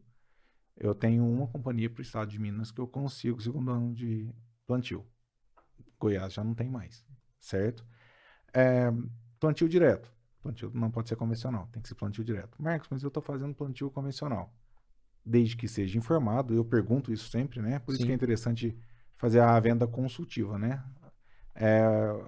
Eu 0.78 0.96
tenho 0.96 1.26
uma 1.26 1.48
companhia 1.48 1.90
para 1.90 2.00
o 2.00 2.04
estado 2.04 2.30
de 2.30 2.40
Minas 2.40 2.72
que 2.72 2.80
eu 2.80 2.88
consigo 2.88 3.42
segundo 3.42 3.70
ano 3.72 3.94
de 3.94 4.30
plantio. 4.66 5.06
Goiás 6.00 6.34
já 6.34 6.44
não 6.44 6.54
tem 6.54 6.70
mais, 6.70 7.04
certo? 7.40 7.86
É, 8.54 8.92
plantio 9.40 9.68
direto. 9.68 10.12
Plantio 10.42 10.72
não 10.74 10.90
pode 10.92 11.10
ser 11.10 11.16
convencional, 11.16 11.68
tem 11.72 11.82
que 11.82 11.88
ser 11.88 11.96
plantio 11.96 12.24
direto. 12.24 12.62
Marcos, 12.62 12.88
mas 12.92 13.02
eu 13.04 13.08
estou 13.08 13.22
fazendo 13.24 13.54
plantio 13.54 13.90
convencional. 13.90 14.54
Desde 15.26 15.56
que 15.56 15.68
seja 15.68 15.98
informado, 15.98 16.54
eu 16.54 16.66
pergunto 16.66 17.12
isso 17.12 17.30
sempre, 17.30 17.62
né? 17.62 17.80
Por 17.80 17.94
isso 17.94 18.02
Sim. 18.02 18.08
que 18.08 18.12
é 18.12 18.16
interessante 18.16 18.78
fazer 19.16 19.40
a 19.40 19.58
venda 19.60 19.88
consultiva, 19.88 20.58
né? 20.58 20.84
É, 21.56 21.82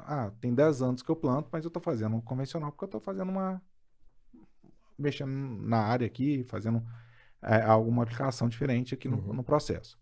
ah, 0.05 0.31
tem 0.39 0.53
10 0.53 0.81
anos 0.81 1.01
que 1.01 1.09
eu 1.09 1.15
planto, 1.15 1.49
mas 1.51 1.65
eu 1.65 1.69
estou 1.69 1.81
fazendo 1.81 2.15
um 2.15 2.21
convencional 2.21 2.71
porque 2.71 2.83
eu 2.85 2.87
estou 2.87 3.01
fazendo 3.01 3.29
uma. 3.29 3.61
mexendo 4.97 5.29
na 5.31 5.79
área 5.79 6.07
aqui, 6.07 6.43
fazendo 6.45 6.83
é, 7.41 7.61
alguma 7.61 8.03
aplicação 8.03 8.47
diferente 8.47 8.93
aqui 8.93 9.09
no, 9.09 9.17
Uhum. 9.17 9.33
no 9.33 9.43
processo. 9.43 9.99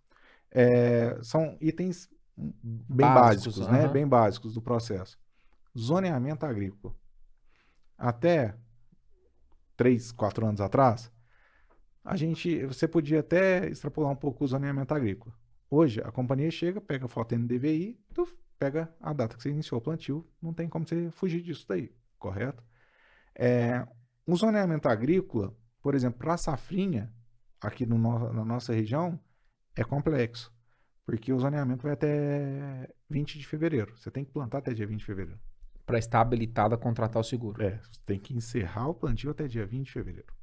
É, 0.51 1.17
são 1.23 1.57
itens 1.59 2.09
bem 2.37 3.11
Básicos, 3.11 3.57
básicos, 3.57 3.67
né? 3.67 3.85
aham. 3.85 3.93
Bem 3.93 4.07
básicos 4.07 4.53
do 4.53 4.61
processo. 4.61 5.17
Zoneamento 5.77 6.45
agrícola. 6.45 6.93
Até 7.97 8.55
3, 9.75 10.11
4 10.11 10.45
anos 10.45 10.61
atrás, 10.61 11.11
a 12.03 12.15
gente, 12.15 12.65
você 12.65 12.87
podia 12.87 13.19
até 13.21 13.67
extrapolar 13.69 14.11
um 14.11 14.15
pouco 14.15 14.43
o 14.43 14.47
zoneamento 14.47 14.93
agrícola. 14.93 15.33
Hoje, 15.69 16.01
a 16.01 16.11
companhia 16.11 16.51
chega, 16.51 16.81
pega 16.81 17.05
a 17.05 17.09
foto 17.09 17.33
NDVI, 17.35 17.99
tuf, 18.13 18.33
pega 18.59 18.93
a 18.99 19.13
data 19.13 19.35
que 19.35 19.43
você 19.43 19.49
iniciou 19.49 19.79
o 19.79 19.83
plantio, 19.83 20.27
não 20.41 20.53
tem 20.53 20.67
como 20.69 20.87
você 20.87 21.09
fugir 21.11 21.41
disso 21.41 21.65
daí, 21.67 21.91
correto? 22.19 22.63
É, 23.35 23.85
o 24.25 24.35
zoneamento 24.35 24.87
agrícola, 24.87 25.55
por 25.81 25.95
exemplo, 25.95 26.19
para 26.19 26.33
a 26.33 26.37
safrinha, 26.37 27.11
aqui 27.61 27.85
no 27.85 27.97
no- 27.97 28.33
na 28.33 28.45
nossa 28.45 28.73
região, 28.73 29.19
é 29.75 29.83
complexo, 29.83 30.53
porque 31.05 31.33
o 31.33 31.39
zoneamento 31.39 31.83
vai 31.83 31.93
até 31.93 32.89
20 33.09 33.37
de 33.39 33.47
fevereiro. 33.47 33.97
Você 33.97 34.11
tem 34.11 34.23
que 34.25 34.31
plantar 34.31 34.59
até 34.59 34.73
dia 34.73 34.87
20 34.87 34.99
de 34.99 35.05
fevereiro. 35.05 35.39
Para 35.85 35.97
estar 35.99 36.21
habilitado 36.21 36.75
a 36.75 36.77
contratar 36.77 37.19
o 37.21 37.23
seguro. 37.25 37.61
É, 37.63 37.77
você 37.79 37.99
tem 38.05 38.19
que 38.19 38.33
encerrar 38.33 38.87
o 38.87 38.93
plantio 38.93 39.31
até 39.31 39.47
dia 39.47 39.65
20 39.65 39.87
de 39.87 39.91
fevereiro. 39.93 40.33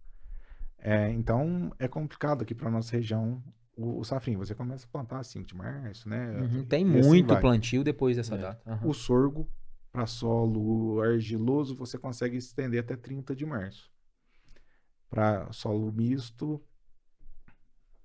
É, 0.83 1.11
então, 1.11 1.73
é 1.79 1.87
complicado 1.87 2.43
aqui 2.43 2.55
para 2.55 2.71
nossa 2.71 2.93
região 2.97 3.43
o, 3.77 3.99
o 3.99 4.05
safrinho. 4.05 4.39
Você 4.39 4.55
começa 4.55 4.87
a 4.87 4.89
plantar 4.89 5.23
5 5.25 5.47
de 5.47 5.55
março, 5.55 6.09
né? 6.09 6.41
Uhum, 6.41 6.65
Tem 6.65 6.85
assim 6.85 7.09
muito 7.09 7.29
vai. 7.29 7.41
plantio 7.41 7.85
depois 7.85 8.17
dessa 8.17 8.35
É. 8.35 8.39
data. 8.39 8.71
Aham. 8.71 8.89
O 8.89 8.95
sorgo, 8.95 9.49
para 9.93 10.07
solo 10.07 11.01
argiloso, 11.01 11.77
você 11.77 11.99
consegue 11.99 12.37
estender 12.37 12.81
até 12.81 12.97
30 12.97 13.35
de 13.35 13.45
março. 13.45 13.91
Para 15.09 15.53
solo 15.53 15.93
misto, 15.93 16.63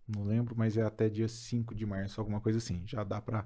não 0.07 0.23
lembro, 0.23 0.55
mas 0.57 0.77
é 0.77 0.81
até 0.81 1.09
dia 1.09 1.27
5 1.27 1.73
de 1.73 1.85
março, 1.85 2.19
alguma 2.19 2.41
coisa 2.41 2.57
assim. 2.57 2.83
Já 2.85 3.03
dá 3.03 3.21
para 3.21 3.45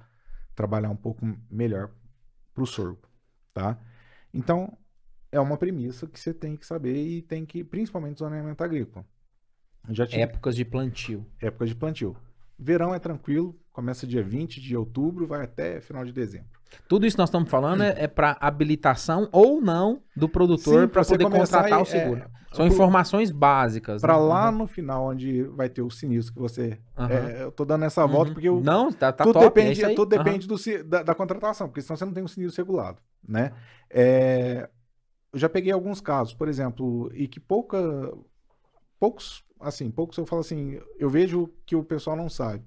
trabalhar 0.55 0.89
um 0.89 0.95
pouco 0.95 1.25
melhor 1.49 1.93
para 2.53 2.63
o 2.63 2.67
sorgo, 2.67 3.01
tá? 3.53 3.79
Então, 4.33 4.77
é 5.31 5.39
uma 5.39 5.57
premissa 5.57 6.07
que 6.07 6.19
você 6.19 6.33
tem 6.33 6.55
que 6.57 6.65
saber 6.65 6.95
e 7.05 7.21
tem 7.21 7.45
que, 7.45 7.63
principalmente 7.63 8.19
zoneamento 8.19 8.63
agrícola. 8.63 9.05
Eu 9.87 9.95
Já 9.95 10.05
tive 10.05 10.21
Épocas 10.21 10.55
de 10.55 10.65
plantio. 10.65 11.25
época 11.41 11.65
de 11.65 11.75
plantio. 11.75 12.15
Verão 12.57 12.93
é 12.93 12.99
tranquilo, 12.99 13.55
começa 13.71 14.05
dia 14.05 14.21
20 14.21 14.59
de 14.61 14.75
outubro, 14.75 15.25
vai 15.25 15.43
até 15.43 15.79
final 15.79 16.03
de 16.03 16.11
dezembro. 16.11 16.47
Tudo 16.87 17.05
isso 17.07 17.17
nós 17.17 17.29
estamos 17.29 17.49
falando 17.49 17.81
é, 17.81 18.05
para 18.07 18.37
habilitação 18.39 19.27
ou 19.31 19.59
não 19.61 20.03
do 20.15 20.29
produtor 20.29 20.87
para 20.89 21.03
poder 21.03 21.23
contratar 21.23 21.79
e- 21.79 21.81
o 21.81 21.85
seguro. 21.85 22.19
é, 22.21 22.27
São 22.55 22.65
pro- 22.65 22.73
informações 22.75 23.31
básicas. 23.31 24.01
Pra 24.01 24.13
né? 24.13 24.19
lá 24.19 24.49
Uhum. 24.51 24.57
no 24.59 24.67
final, 24.67 25.05
onde 25.07 25.43
vai 25.43 25.69
ter 25.69 25.81
o 25.81 25.89
sinistro 25.89 26.33
que 26.33 26.39
você. 26.39 26.77
Aham. 26.97 27.09
é, 27.13 27.43
eu 27.43 27.51
tô 27.51 27.63
dando 27.65 27.85
essa 27.85 28.05
volta 28.05 28.29
Uhum. 28.29 28.33
porque 28.35 28.49
o, 28.49 28.59
Não, 28.59 28.91
tá, 28.91 29.11
tá 29.11 29.23
tudo 29.23 29.33
top, 29.33 29.45
é 29.45 29.49
depende, 29.63 29.85
aí. 29.85 29.95
tudo 29.95 30.09
depende 30.09 30.47
do, 30.47 30.55
da, 30.85 31.01
da 31.01 31.15
contratação, 31.15 31.67
porque 31.67 31.81
senão 31.81 31.95
você 31.97 32.05
não 32.05 32.13
tem 32.13 32.23
um 32.23 32.27
sinistro 32.27 32.61
regulado, 32.61 33.01
né? 33.27 33.53
É, 33.89 34.69
eu 35.33 35.39
já 35.39 35.47
peguei 35.49 35.71
alguns 35.71 36.01
casos, 36.01 36.33
por 36.33 36.47
exemplo, 36.47 37.09
e 37.15 37.27
que 37.27 37.39
pouca, 37.39 37.77
poucos, 38.99 39.43
assim, 39.59 39.89
poucos 39.91 40.17
eu 40.17 40.25
falo 40.25 40.41
assim, 40.41 40.79
eu 40.97 41.09
vejo 41.09 41.49
que 41.65 41.75
o 41.75 41.83
pessoal 41.83 42.15
não 42.15 42.29
sabe. 42.29 42.63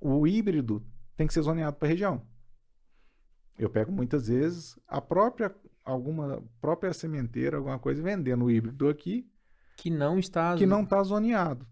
O 0.00 0.26
híbrido 0.26 0.84
tem 1.16 1.26
que 1.26 1.34
ser 1.34 1.42
zoneado 1.42 1.76
para 1.76 1.88
região. 1.88 2.22
Eu 3.58 3.68
pego 3.68 3.90
muitas 3.90 4.28
vezes 4.28 4.78
a 4.86 5.00
própria 5.00 5.54
alguma 5.84 6.42
própria 6.60 6.92
sementeira, 6.92 7.56
alguma 7.56 7.78
coisa 7.78 8.02
vendendo 8.02 8.44
o 8.44 8.50
híbrido 8.50 8.88
aqui 8.88 9.26
Que 9.76 9.90
não 9.90 10.18
está. 10.18 10.54
que 10.54 10.66
não 10.66 10.82
está 10.82 11.02
zoneado. 11.02 11.66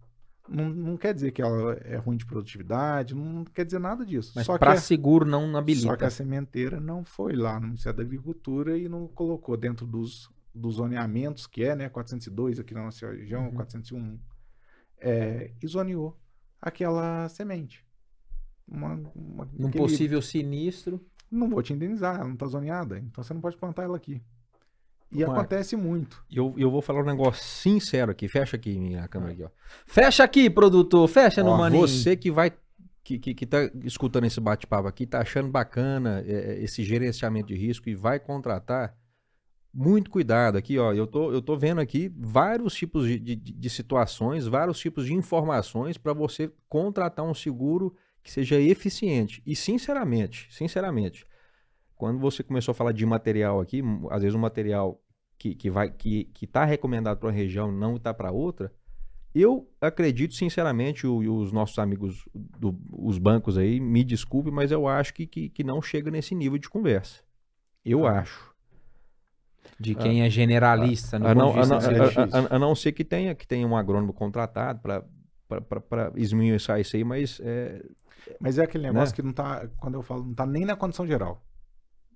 Não, 0.48 0.68
não 0.68 0.96
quer 0.96 1.12
dizer 1.12 1.32
que 1.32 1.42
ela 1.42 1.74
é 1.84 1.96
ruim 1.96 2.16
de 2.16 2.24
produtividade, 2.24 3.14
não 3.14 3.44
quer 3.44 3.64
dizer 3.64 3.80
nada 3.80 4.06
disso. 4.06 4.32
Mas 4.34 4.46
para 4.46 4.72
a, 4.72 4.76
seguro 4.76 5.24
não 5.24 5.56
habilita. 5.56 5.88
só 5.88 5.96
que 5.96 6.04
a 6.04 6.10
sementeira 6.10 6.78
não 6.80 7.04
foi 7.04 7.34
lá 7.34 7.58
no 7.60 7.66
Ministério 7.66 7.96
da 7.98 8.04
Agricultura 8.04 8.78
e 8.78 8.88
não 8.88 9.08
colocou 9.08 9.56
dentro 9.56 9.84
dos, 9.86 10.30
dos 10.54 10.76
zoneamentos, 10.76 11.46
que 11.48 11.64
é, 11.64 11.74
né, 11.74 11.88
402 11.88 12.60
aqui 12.60 12.74
na 12.74 12.84
nossa 12.84 13.10
região, 13.10 13.46
Uhum. 13.46 13.54
401, 13.54 14.18
é, 15.00 15.50
e 15.62 15.66
zoneou 15.66 16.16
aquela 16.60 17.28
semente. 17.28 17.84
Uma, 18.68 18.94
uma- 19.14 19.48
Num 19.52 19.68
aquele- 19.68 19.84
possível 19.84 20.20
sinistro. 20.22 21.00
Não 21.30 21.48
vou 21.48 21.62
te 21.62 21.72
indenizar, 21.72 22.16
ela 22.16 22.24
não 22.24 22.34
está 22.34 22.46
zoneada, 22.46 22.98
então 22.98 23.22
você 23.22 23.34
não 23.34 23.40
pode 23.40 23.56
plantar 23.56 23.82
ela 23.82 23.96
aqui. 23.96 24.22
E 25.10 25.18
Marcos. 25.20 25.34
acontece 25.36 25.76
muito. 25.76 26.24
E 26.30 26.36
eu, 26.36 26.52
eu 26.56 26.70
vou 26.70 26.82
falar 26.82 27.00
um 27.02 27.06
negócio 27.06 27.44
sincero 27.44 28.10
aqui. 28.10 28.26
Fecha 28.28 28.56
aqui 28.56 28.76
minha 28.78 29.06
câmera 29.08 29.32
aqui, 29.32 29.44
ó. 29.44 29.48
Fecha 29.86 30.24
aqui, 30.24 30.50
produtor. 30.50 31.06
Fecha 31.08 31.42
no 31.44 31.50
Ó, 31.50 31.58
maninho. 31.58 31.86
você 31.86 32.16
que 32.16 32.30
vai. 32.30 32.52
Que, 33.04 33.20
que, 33.20 33.32
que 33.34 33.46
tá 33.46 33.70
escutando 33.84 34.24
esse 34.24 34.40
bate-papo 34.40 34.88
aqui, 34.88 35.06
tá 35.06 35.20
achando 35.20 35.48
bacana 35.48 36.24
é, 36.26 36.32
é, 36.32 36.62
esse 36.64 36.82
gerenciamento 36.82 37.46
de 37.48 37.54
risco 37.56 37.88
e 37.88 37.94
vai 37.94 38.18
contratar, 38.18 38.96
muito 39.78 40.10
cuidado 40.10 40.56
aqui, 40.56 40.78
ó. 40.78 40.92
Eu 40.94 41.06
tô, 41.06 41.30
eu 41.30 41.42
tô 41.42 41.54
vendo 41.56 41.80
aqui 41.82 42.10
vários 42.16 42.74
tipos 42.74 43.06
de, 43.06 43.18
de, 43.18 43.36
de 43.36 43.70
situações, 43.70 44.46
vários 44.46 44.78
tipos 44.78 45.04
de 45.04 45.12
informações 45.12 45.98
para 45.98 46.14
você 46.14 46.50
contratar 46.68 47.24
um 47.26 47.34
seguro 47.34 47.94
que 48.22 48.32
seja 48.32 48.58
eficiente. 48.58 49.42
E 49.44 49.54
sinceramente, 49.54 50.48
sinceramente, 50.50 51.26
quando 51.94 52.18
você 52.18 52.42
começou 52.42 52.72
a 52.72 52.74
falar 52.74 52.92
de 52.92 53.04
material 53.04 53.60
aqui, 53.60 53.82
às 54.10 54.22
vezes 54.22 54.34
um 54.34 54.40
material 54.40 55.00
que, 55.38 55.54
que 55.54 55.68
vai 55.70 55.90
que, 55.90 56.24
que 56.32 56.46
tá 56.46 56.64
recomendado 56.64 57.18
para 57.18 57.26
uma 57.28 57.32
região 57.34 57.70
e 57.70 57.76
não 57.76 57.96
está 57.96 58.14
para 58.14 58.32
outra, 58.32 58.72
eu 59.34 59.70
acredito 59.78 60.34
sinceramente, 60.34 61.06
o- 61.06 61.18
os 61.40 61.52
nossos 61.52 61.78
amigos, 61.78 62.26
do, 62.34 62.74
os 62.90 63.18
bancos 63.18 63.58
aí, 63.58 63.78
me 63.78 64.02
desculpe, 64.02 64.50
mas 64.50 64.72
eu 64.72 64.88
acho 64.88 65.12
que, 65.12 65.26
que, 65.26 65.50
que 65.50 65.62
não 65.62 65.82
chega 65.82 66.10
nesse 66.10 66.34
nível 66.34 66.56
de 66.58 66.70
conversa. 66.70 67.22
Eu 67.84 68.06
Ah. 68.06 68.20
acho. 68.20 68.55
De 69.78 69.94
quem 69.94 70.22
é 70.22 70.30
generalista, 70.30 71.18
no 71.18 71.26
A 71.28 71.34
não, 71.34 71.50
a, 71.52 71.66
não, 71.66 71.76
a- 71.78 72.54
a- 72.56 72.58
não 72.58 72.74
ser 72.74 72.92
que 72.92 73.04
tenha, 73.04 73.34
que 73.34 73.46
tenha 73.46 73.66
um 73.66 73.76
agrônomo 73.76 74.12
contratado 74.12 74.80
para 74.80 76.12
esmiuçar 76.16 76.80
isso 76.80 76.96
aí, 76.96 77.04
mas 77.04 77.40
é, 77.42 77.82
Mas 78.40 78.58
é 78.58 78.64
aquele 78.64 78.84
Né? 78.84 78.92
negócio 78.92 79.14
que 79.14 79.22
não 79.22 79.32
tá, 79.32 79.68
quando 79.78 79.94
eu 79.94 80.02
falo, 80.02 80.24
não 80.24 80.34
tá 80.34 80.44
nem 80.46 80.64
na 80.64 80.74
condição 80.74 81.06
geral. 81.06 81.42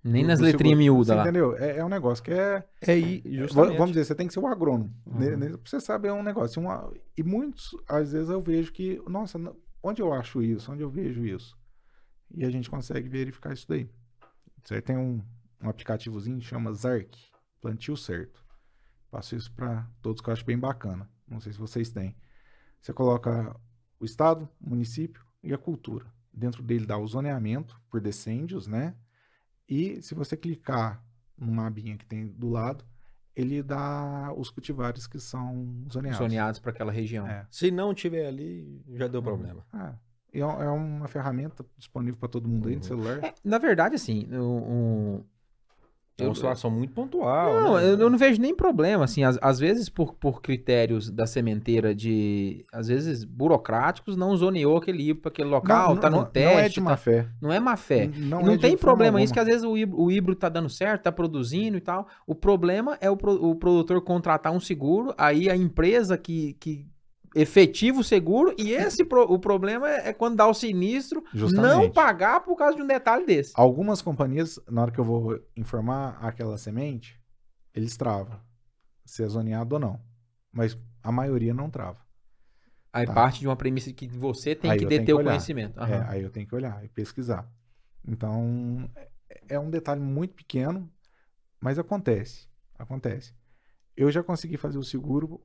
Nem 0.03 0.23
do- 0.23 0.29
nas 0.29 0.41
letrinhas 0.41 0.79
miúdas 0.79 1.09
Você 1.09 1.15
lá. 1.15 1.23
Entendeu? 1.23 1.57
É, 1.57 1.77
é 1.79 1.85
um 1.85 1.89
negócio 1.89 2.25
que 2.25 2.33
é. 2.33 2.65
é 2.81 3.01
justamente. 3.27 3.77
Vamos 3.77 3.93
dizer, 3.93 4.05
você 4.07 4.15
tem 4.15 4.27
que 4.27 4.33
ser 4.33 4.41
o 4.41 4.47
agrônomo. 4.47 4.91
né? 5.07 5.29
Uhum. 5.33 5.37
né? 5.37 5.49
Pra 5.51 5.59
você 5.65 5.79
saber 5.81 6.09
é 6.09 6.13
um 6.13 6.23
negócio. 6.23 6.61
Uma, 6.61 6.91
e 7.17 7.23
muitos, 7.23 7.77
às 7.87 8.13
vezes, 8.13 8.31
eu 8.31 8.41
vejo 8.43 8.73
que, 8.73 9.01
nossa, 9.07 9.39
onde 9.83 10.01
eu 10.01 10.13
acho 10.13 10.43
isso? 10.43 10.73
Onde 10.73 10.83
eu 10.83 10.89
vejo 10.91 11.25
isso? 11.27 11.55
E 12.35 12.45
a 12.45 12.51
gente 12.51 12.71
consegue 12.71 13.09
verificar 13.09 13.53
isso 13.53 13.67
daí. 13.69 13.89
Isso 14.65 14.73
aí 14.75 14.81
tem 14.81 14.97
um, 14.97 15.21
um 15.63 15.69
aplicativozinho 15.69 16.39
que 16.39 16.45
chama 16.47 16.73
Zark, 16.73 17.17
Plantio 17.61 17.97
Certo. 17.97 18.43
Passo 19.11 19.35
isso 19.37 19.53
para 19.53 19.87
todos 20.01 20.21
que 20.21 20.29
eu 20.29 20.33
acho 20.33 20.45
bem 20.45 20.59
bacana. 20.59 21.09
Não 21.29 21.41
sei 21.41 21.53
se 21.53 21.59
vocês 21.59 21.91
têm. 21.91 22.17
Você 22.81 22.93
coloca 22.93 23.55
o 23.99 24.05
estado, 24.05 24.49
o 24.61 24.71
município 24.71 25.25
e 25.43 25.53
a 25.53 25.59
cultura. 25.59 26.07
Dentro 26.33 26.63
dele 26.63 26.87
dá 26.87 26.97
o 26.97 27.07
zoneamento 27.07 27.81
por 27.91 28.01
decêndios, 28.01 28.67
né? 28.67 28.95
E 29.69 30.01
se 30.01 30.15
você 30.15 30.37
clicar 30.37 31.05
numa 31.37 31.67
abinha 31.67 31.97
que 31.97 32.07
tem 32.07 32.27
do 32.29 32.49
lado, 32.49 32.85
ele 33.35 33.63
dá 33.63 34.33
os 34.37 34.49
cultivares 34.51 35.07
que 35.07 35.19
são 35.19 35.85
zoneados. 35.93 36.19
Zoneados 36.19 36.61
para 36.61 36.71
aquela 36.71 36.93
região. 36.93 37.27
É. 37.27 37.47
Se 37.51 37.71
não 37.71 37.93
tiver 37.95 38.27
ali, 38.27 38.83
já 38.95 39.09
deu 39.09 39.23
problema. 39.23 39.65
Ah, 39.73 39.95
é, 40.33 40.39
é 40.41 40.45
uma 40.69 41.09
ferramenta 41.09 41.65
disponível 41.77 42.17
para 42.19 42.29
todo 42.29 42.49
mundo 42.49 42.69
aí 42.69 42.75
no 42.77 42.81
Uhum. 42.83 42.87
celular. 42.87 43.25
É, 43.25 43.35
na 43.45 43.59
verdade, 43.59 43.95
assim, 43.97 44.29
o- 44.37 45.25
É 46.19 46.25
uma 46.25 46.35
situação 46.35 46.71
muito 46.71 46.93
pontual. 46.93 47.61
Não, 47.63 47.77
né? 47.77 47.85
eu, 47.85 47.99
eu 47.99 48.11
não 48.11 48.19
vejo 48.19 48.39
nem 48.41 48.55
problema, 48.55 49.05
assim, 49.05 49.25
às, 49.25 49.39
às 49.41 49.59
vezes 49.59 49.89
por, 49.89 50.13
por 50.15 50.43
critérios 50.43 51.11
da 51.11 51.27
sementeira 51.27 51.95
de, 51.95 52.63
às 52.71 52.89
vezes, 52.89 53.25
burocráticos, 53.25 54.17
não 54.17 54.37
zoneou 54.37 54.77
aquele 54.77 55.01
híbrido 55.03 55.21
para 55.23 55.31
aquele 55.31 55.49
local, 55.49 55.97
tá 55.97 56.11
no 56.11 56.19
não, 56.19 56.25
teste, 56.27 56.53
Não 56.55 56.59
é 56.61 56.69
de 56.69 56.81
má 56.81 56.91
tá- 56.91 56.97
fé. 56.99 57.27
não 57.41 57.53
é 57.53 57.59
má 57.59 57.77
fé. 57.77 58.07
Não, 58.15 58.41
E 58.43 58.45
não 58.45 58.53
é 58.53 58.59
tem 58.59 58.77
problema 58.77 59.23
isso, 59.23 59.33
que 59.33 59.41
às 59.41 59.47
vezes 59.47 59.65
o 59.65 59.77
híbrido, 59.79 60.03
o 60.03 60.11
híbrido 60.13 60.39
tá 60.39 60.49
dando 60.51 60.69
certo, 60.69 61.05
tá 61.05 61.13
produzindo 61.13 61.79
e 61.79 61.81
tal. 61.81 62.07
O 62.27 62.35
problema 62.35 62.99
é 63.01 63.11
o, 63.11 63.17
pro- 63.17 63.43
o 63.43 63.55
produtor 63.55 64.01
contratar 64.03 64.53
um 64.53 64.61
seguro, 64.61 65.15
aí 65.17 65.49
a 65.49 65.57
empresa 65.57 66.19
que, 66.19 66.53
que 66.61 66.87
efetiva 67.35 68.01
o 68.01 68.05
seguro, 68.05 68.55
e 68.59 68.73
esse 68.73 69.05
pro- 69.05 69.31
o 69.33 69.39
problema 69.39 69.89
é, 69.89 70.09
é 70.09 70.13
quando 70.13 70.37
dá 70.37 70.47
o 70.47 70.55
sinistro, 70.55 71.23
não 71.33 71.39
Justamente. 71.39 71.93
pagar 71.95 72.41
por 72.41 72.57
causa 72.57 72.77
de 72.77 72.83
um 72.83 72.87
detalhe 72.87 73.25
desse. 73.25 73.53
Algumas 73.55 74.03
companhias, 74.03 74.59
na 74.69 74.83
hora 74.83 74.91
que 74.91 74.99
eu 74.99 75.05
vou 75.05 75.39
informar 75.57 76.19
aquela 76.21 76.59
semente, 76.59 77.21
eles 77.75 77.97
travam. 77.97 78.41
Se 79.05 79.23
é 79.23 79.27
zoneado 79.29 79.75
ou 79.77 79.81
não. 79.81 80.01
Mas 80.53 80.77
a 81.03 81.13
maioria 81.13 81.55
não 81.55 81.71
trava. 81.71 81.99
Aí 82.93 83.07
Tá. 83.07 83.15
parte 83.15 83.39
de 83.41 83.47
uma 83.47 83.55
premissa 83.57 83.93
que 83.93 84.09
você 84.09 84.55
tem 84.55 84.71
Aí 84.71 84.79
que 84.79 84.87
deter 84.87 85.15
o 85.15 85.23
conhecimento. 85.23 85.79
É, 85.79 85.83
Aham. 85.83 86.05
aí 86.09 86.23
eu 86.23 86.31
tenho 86.31 86.47
que 86.47 86.55
olhar 86.55 86.85
e 86.85 86.89
pesquisar. 86.89 87.49
Então, 88.07 88.91
é- 88.97 89.09
é 89.51 89.59
um 89.61 89.71
detalhe 89.71 90.01
muito 90.01 90.35
pequeno, 90.35 90.91
mas 91.61 91.79
acontece. 91.79 92.49
Acontece. 92.79 93.33
Eu 93.97 94.11
já 94.11 94.23
consegui 94.23 94.57
fazer 94.57 94.79
o 94.79 94.83
seguro 94.83 95.41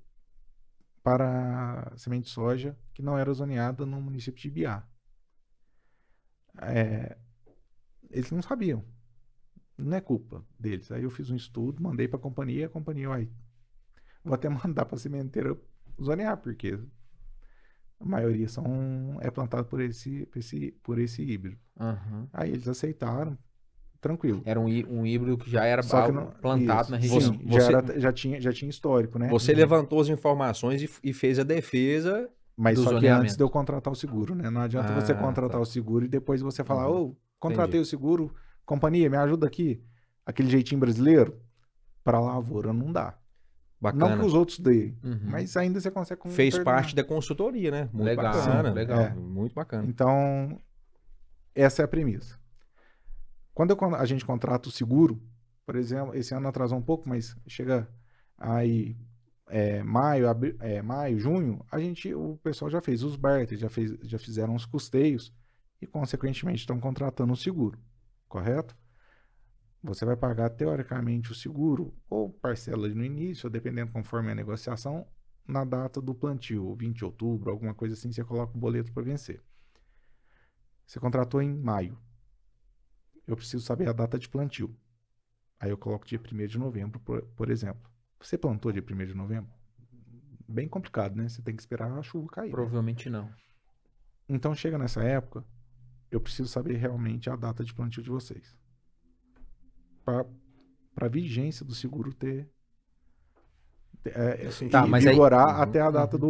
para 1.05 1.93
semente 1.97 2.23
de 2.23 2.29
soja 2.31 2.75
que 2.91 3.03
não 3.03 3.15
era 3.15 3.31
zoneada 3.31 3.85
no 3.85 4.01
município 4.01 4.41
de 4.41 4.47
Ibiá. 4.47 4.83
É, 6.59 7.15
eles 8.09 8.31
não 8.31 8.41
sabiam. 8.41 8.83
Não 9.77 9.95
é 9.95 10.01
culpa 10.01 10.43
deles. 10.59 10.91
Aí 10.91 11.03
eu 11.03 11.11
fiz 11.11 11.29
um 11.29 11.35
estudo, 11.35 11.83
mandei 11.83 12.07
para 12.07 12.17
a 12.17 12.21
companhia, 12.21 12.65
a 12.65 12.69
companhia, 12.69 13.07
vai, 13.07 13.29
vou 14.23 14.33
até 14.33 14.49
mandar 14.49 14.85
para 14.85 14.95
a 14.95 14.99
sementeira 14.99 15.55
zonear, 16.01 16.37
porque 16.37 16.79
a 17.99 18.05
maioria 18.05 18.49
são 18.49 19.19
é 19.21 19.29
plantado 19.29 19.67
por 19.67 19.81
esse, 19.81 20.25
por 20.25 20.39
esse, 20.39 20.71
por 20.81 20.97
esse 20.97 21.21
híbrido. 21.21 21.59
Aham. 21.79 22.27
Aí 22.33 22.49
eles 22.49 22.67
aceitaram, 22.67 23.37
tranquilo. 24.07 24.41
Era 24.45 24.59
um, 24.59 24.65
um 24.65 25.05
híbrido 25.05 25.35
que 25.37 25.49
já 25.49 25.65
era 25.65 25.81
Só 25.81 26.05
que 26.05 26.11
não- 26.11 26.27
plantado 26.41 26.81
isso, 26.83 26.91
na 26.91 26.97
região. 26.97 27.21
sim, 27.21 27.39
Você- 27.47 27.71
já, 27.71 27.77
era- 27.79 27.99
já 27.99 28.13
tinha, 28.13 28.39
já 28.39 28.53
tinha 28.53 28.69
histórico, 28.69 29.17
né? 29.17 29.27
Você 29.29 29.51
Uhum. 29.51 29.57
levantou 29.57 29.99
as 29.99 30.07
informações 30.09 30.81
e, 30.83 30.89
e 31.03 31.11
fez 31.13 31.39
a 31.39 31.43
defesa. 31.43 32.29
Mas 32.57 32.79
só 32.79 32.97
que 32.99 33.07
antes 33.07 33.35
de 33.35 33.43
eu 33.43 33.49
contratar 33.49 33.91
o 33.91 33.95
seguro, 33.95 34.33
né? 34.33 34.49
Não 34.49 34.61
adianta 34.61 34.93
você 34.93 35.11
Ah, 35.11 35.15
contratar 35.15 35.57
tá. 35.57 35.59
o 35.59 35.65
seguro 35.65 36.05
e 36.05 36.07
depois 36.07 36.39
você 36.41 36.63
falar, 36.63 36.87
ô, 36.89 37.05
Uhum. 37.07 37.15
contratei 37.39 37.79
Entendi. 37.79 37.81
o 37.81 37.85
seguro, 37.85 38.33
companhia, 38.65 39.09
me 39.09 39.17
ajuda 39.17 39.45
aqui. 39.47 39.83
Aquele 40.25 40.49
jeitinho 40.49 40.79
brasileiro, 40.79 41.37
para 42.03 42.19
lavoura 42.19 42.71
não 42.71 42.91
dá. 42.93 43.17
Bacana. 43.81 44.09
Não 44.09 44.19
que 44.19 44.25
os 44.25 44.33
outros 44.33 44.57
deem, 44.59 44.97
Uhum. 45.03 45.19
mas 45.23 45.57
ainda 45.57 45.79
você 45.81 45.91
consegue 45.91 46.21
Fez 46.29 46.53
contornar. 46.53 46.75
parte 46.75 46.95
da 46.95 47.03
consultoria, 47.03 47.69
né? 47.71 47.89
Muito 47.91 48.05
Legal, 48.05 48.33
bacana. 48.33 48.71
legal. 48.71 48.99
É, 49.01 49.09
Muito 49.13 49.53
bacana. 49.53 49.85
Então, 49.87 50.57
essa 51.53 51.81
é 51.81 51.85
a 51.85 51.87
premissa. 51.87 52.39
Quando 53.55 53.71
eu 53.71 53.95
a 53.95 54.05
gente 54.05 54.25
contrata 54.25 54.69
o 54.69 54.73
seguro, 54.73 55.21
por 55.65 55.77
exemplo, 55.77 56.15
esse 56.15 56.35
ano 56.35 56.49
atrasou 56.49 56.77
um 56.79 56.83
pouco, 56.83 57.09
mas 57.09 57.37
chega 57.47 57.89
aí 58.37 58.97
é, 59.47 59.83
maio, 59.83 60.29
abri- 60.29 60.57
é, 60.61 60.81
maio, 60.83 61.19
junho, 61.19 61.65
a 61.71 61.79
gente, 61.79 62.13
o 62.15 62.37
pessoal 62.43 62.71
já 62.71 62.81
fez 62.81 63.03
os 63.03 63.17
barters, 63.17 63.61
já, 63.61 63.69
fez, 63.69 63.91
já 64.03 64.19
fizeram 64.19 64.55
os 64.55 64.65
custeios 64.65 65.33
e, 65.81 65.87
consequentemente, 65.87 66.59
estão 66.61 66.79
contratando 66.79 67.33
o 67.33 67.37
seguro, 67.37 67.79
correto? 68.29 68.75
Você 69.81 70.03
vai 70.03 70.17
pagar, 70.17 70.49
teoricamente, 70.49 71.31
o 71.31 71.35
seguro, 71.35 71.93
ou 72.09 72.29
parcela 72.29 72.89
no 72.89 73.05
início, 73.05 73.49
dependendo 73.49 73.91
conforme 73.93 74.31
a 74.31 74.35
negociação, 74.35 75.07
na 75.47 75.63
data 75.63 76.01
do 76.01 76.13
plantio, 76.15 76.75
20 76.75 76.97
de 76.97 77.05
outubro, 77.05 77.51
alguma 77.51 77.73
coisa 77.73 77.93
assim, 77.93 78.11
você 78.11 78.23
coloca 78.23 78.57
o 78.57 78.59
boleto 78.59 78.91
para 78.91 79.03
vencer. 79.03 79.41
Você 80.87 80.99
contratou 80.99 81.41
em 81.43 81.55
maio. 81.55 81.95
Eu 83.27 83.35
preciso 83.35 83.63
saber 83.63 83.89
a 83.89 83.93
data 83.93 84.19
de 84.19 84.29
plantio. 84.29 84.75
Aí 85.59 85.69
eu 85.69 85.77
coloco 85.77 86.05
dia 86.05 86.19
1 86.19 86.47
de 86.47 86.57
novembro, 86.57 86.99
por, 86.99 87.21
por 87.35 87.49
exemplo. 87.49 87.89
Você 88.19 88.37
plantou 88.37 88.71
dia 88.71 88.83
1 88.83 89.05
de 89.05 89.13
novembro? 89.13 89.51
Bem 90.47 90.67
complicado, 90.67 91.15
né? 91.15 91.27
Você 91.27 91.41
tem 91.41 91.55
que 91.55 91.61
esperar 91.61 91.91
a 91.91 92.01
chuva 92.03 92.27
cair. 92.27 92.47
né? 92.47 92.51
Provavelmente 92.51 93.09
não. 93.09 93.31
Então 94.27 94.53
chega 94.53 94.77
nessa 94.77 95.03
época, 95.03 95.45
eu 96.11 96.19
preciso 96.19 96.49
saber 96.49 96.75
realmente 96.75 97.29
a 97.29 97.35
data 97.35 97.63
de 97.63 97.73
plantio 97.73 98.03
de 98.03 98.09
vocês. 98.09 98.55
Para 100.03 100.25
a 100.97 101.07
vigência 101.07 101.65
do 101.65 101.73
seguro 101.73 102.13
ter. 102.13 102.49
Ter- 104.09 104.17
é, 104.43 104.47
Assim, 104.47 104.69
Tá, 104.69 104.85
mas 104.85 105.05
aí- 105.05 105.13
vigorar 105.13 105.55
Uhum, 105.55 105.61
até 105.63 105.81
a 105.81 105.91
data 105.91 106.15
uhum, 106.15 106.19
do, 106.21 106.27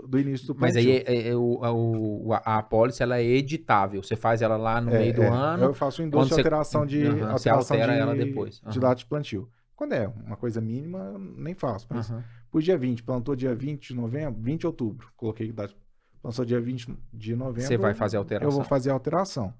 uhum. 0.00 0.08
do, 0.08 0.18
início 0.18 0.46
do 0.48 0.56
Mas 0.58 0.72
plantio. 0.74 0.90
aí 0.90 1.04
é- 1.06 1.28
é 1.28 1.36
o- 1.36 1.62
a, 1.64 1.72
o- 1.72 2.32
a, 2.32 2.36
a 2.44 2.58
apólice 2.58 3.02
ela 3.02 3.18
é 3.18 3.24
editável. 3.24 4.02
Você 4.02 4.16
faz 4.16 4.40
ela 4.42 4.56
lá 4.56 4.80
no 4.80 4.90
É, 4.94 4.98
meio 4.98 5.14
do 5.14 5.22
é. 5.22 5.28
ano. 5.28 5.64
Eu 5.64 5.74
faço 5.74 6.02
de 6.02 6.10
você- 6.10 6.34
alteração 6.34 6.86
de. 6.86 7.04
Você 7.04 7.22
alteração 7.48 7.76
altera 7.76 7.92
de, 7.94 7.98
ela 8.00 8.14
depois. 8.16 8.60
De 8.60 8.66
Aham. 8.68 8.80
data 8.80 8.94
de 8.96 9.06
plantio. 9.06 9.48
Quando 9.76 9.92
é 9.92 10.08
uma 10.08 10.36
coisa 10.36 10.60
mínima, 10.60 10.98
eu 11.12 11.18
nem 11.18 11.54
faço. 11.54 11.86
Mas 11.90 12.10
Aham. 12.10 12.24
por 12.50 12.60
dia 12.62 12.76
20, 12.76 13.02
plantou 13.02 13.36
dia 13.36 13.54
20 13.54 13.88
de 13.88 13.94
novembro, 13.94 14.40
20 14.42 14.60
de 14.60 14.66
outubro. 14.66 15.12
Coloquei 15.16 15.52
data. 15.52 15.74
Plantou 16.20 16.44
dia 16.44 16.60
20 16.60 16.92
de 17.12 17.36
novembro. 17.36 17.62
Você 17.68 17.76
vai 17.76 17.94
fazer 17.94 18.16
a 18.16 18.20
alteração. 18.20 18.48
Eu 18.48 18.52
vou 18.56 18.64
fazer 18.64 18.90
a 18.90 18.92
alteração. 18.94 19.54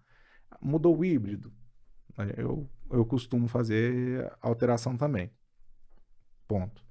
Mudou 0.60 0.96
o 0.98 1.04
híbrido. 1.04 1.52
aí 2.16 2.32
Eu, 2.36 2.68
eu 2.90 3.04
costumo 3.04 3.46
fazer 3.46 4.28
alteração 4.40 4.96
também. 4.96 5.30
Ponto. 6.48 6.82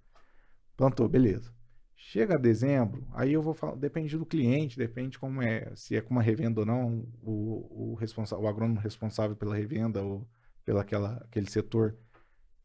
Plantou, 0.78 1.10
beleza. 1.10 1.52
Chega 1.96 2.38
dezembro, 2.38 3.06
aí 3.12 3.34
eu 3.34 3.42
vou 3.42 3.54
falar, 3.56 3.76
depende 3.76 4.16
do 4.18 4.26
cliente, 4.26 4.78
depende 4.78 5.18
como 5.18 5.42
é, 5.42 5.76
se 5.76 5.96
é 5.96 6.02
com 6.02 6.12
uma 6.12 6.22
revenda 6.22 6.60
ou 6.62 6.66
não, 6.66 7.06
o, 7.24 7.92
o, 7.92 7.96
responsa- 7.96 8.38
o 8.38 8.48
agrônomo 8.48 8.80
responsável 8.80 9.36
pela 9.36 9.56
revenda 9.56 10.02
ou 10.04 10.26
pelo 10.64 10.78
aquela, 10.80 11.16
aquele 11.18 11.50
setor, 11.50 11.98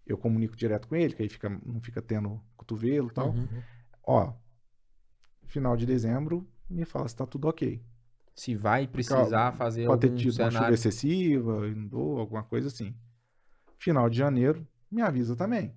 eu 0.06 0.18
comunico 0.18 0.54
direto 0.54 0.86
com 0.86 0.94
ele, 0.94 1.14
que 1.14 1.22
aí 1.22 1.28
fica, 1.30 1.48
não 1.48 1.80
fica 1.80 2.02
tendo 2.02 2.40
cotovelo 2.56 3.08
e 3.08 3.12
tal. 3.12 3.30
Uhum. 3.30 3.62
Ó, 4.04 4.34
final 5.46 5.76
de 5.76 5.86
dezembro, 5.86 6.46
me 6.68 6.84
fala 6.84 7.08
se 7.08 7.16
tá 7.16 7.26
tudo 7.26 7.48
ok. 7.48 7.82
Se 8.34 8.54
vai 8.54 8.86
precisar 8.86 9.52
fazer 9.52 9.86
Pode 9.86 10.00
ter 10.02 10.16
tido 10.16 10.30
uma 10.38 10.50
chuva 10.50 10.50
cenário. 10.50 10.74
excessiva, 10.74 11.68
inundou, 11.68 12.18
alguma 12.18 12.42
coisa 12.42 12.68
assim. 12.68 12.94
Final 13.78 14.08
de 14.10 14.18
janeiro, 14.18 14.66
me 14.90 15.00
avisa 15.02 15.34
também. 15.34 15.74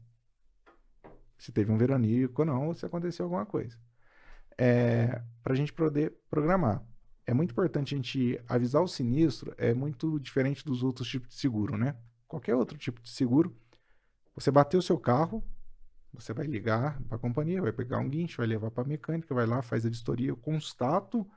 Se 1.37 1.51
teve 1.51 1.71
um 1.71 1.77
veranico 1.77 2.41
ou 2.41 2.45
não, 2.45 2.67
ou 2.67 2.73
se 2.73 2.85
aconteceu 2.85 3.25
alguma 3.25 3.45
coisa. 3.45 3.77
É, 4.57 5.21
para 5.43 5.53
a 5.53 5.55
gente 5.55 5.73
poder 5.73 6.15
programar. 6.29 6.83
É 7.27 7.33
muito 7.33 7.51
importante 7.51 7.93
a 7.93 7.97
gente 7.97 8.39
avisar 8.47 8.81
o 8.83 8.87
sinistro, 8.87 9.53
é 9.57 9.73
muito 9.73 10.19
diferente 10.19 10.63
dos 10.63 10.83
outros 10.83 11.07
tipos 11.07 11.29
de 11.29 11.35
seguro, 11.35 11.77
né? 11.77 11.95
Qualquer 12.27 12.55
outro 12.55 12.77
tipo 12.77 13.01
de 13.01 13.09
seguro, 13.09 13.55
você 14.35 14.51
bateu 14.51 14.79
o 14.79 14.83
seu 14.83 14.97
carro, 14.99 15.43
você 16.13 16.33
vai 16.33 16.45
ligar 16.45 17.01
para 17.03 17.17
a 17.17 17.19
companhia, 17.19 17.61
vai 17.61 17.73
pegar 17.73 17.97
um 17.99 18.09
guincho, 18.09 18.37
vai 18.37 18.47
levar 18.47 18.71
para 18.71 18.83
a 18.83 18.87
mecânica, 18.87 19.33
vai 19.33 19.45
lá, 19.45 19.61
faz 19.61 19.85
a 19.85 19.89
vistoria, 19.89 20.29
eu 20.29 20.37
constato 20.37 21.27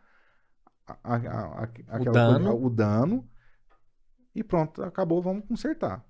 a- 0.87 0.99
a- 1.03 1.17
a- 1.17 1.63
aquela 1.65 2.05
dano. 2.13 2.45
coisa- 2.51 2.65
o 2.67 2.71
dano 2.71 3.31
e 4.35 4.45
pronto, 4.45 4.83
acabou, 4.83 5.23
vamos 5.23 5.45
consertar. 5.47 6.05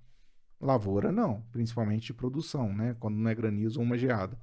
Lavoura 0.61 1.13
não, 1.13 1.43
principalmente 1.53 2.07
de 2.07 2.15
produção, 2.15 2.73
né? 2.75 2.97
Quando 2.99 3.17
não 3.17 3.31
é 3.31 3.35
granizo 3.35 3.79
ou 3.79 3.85
uma 3.87 3.97
geada. 3.97 4.37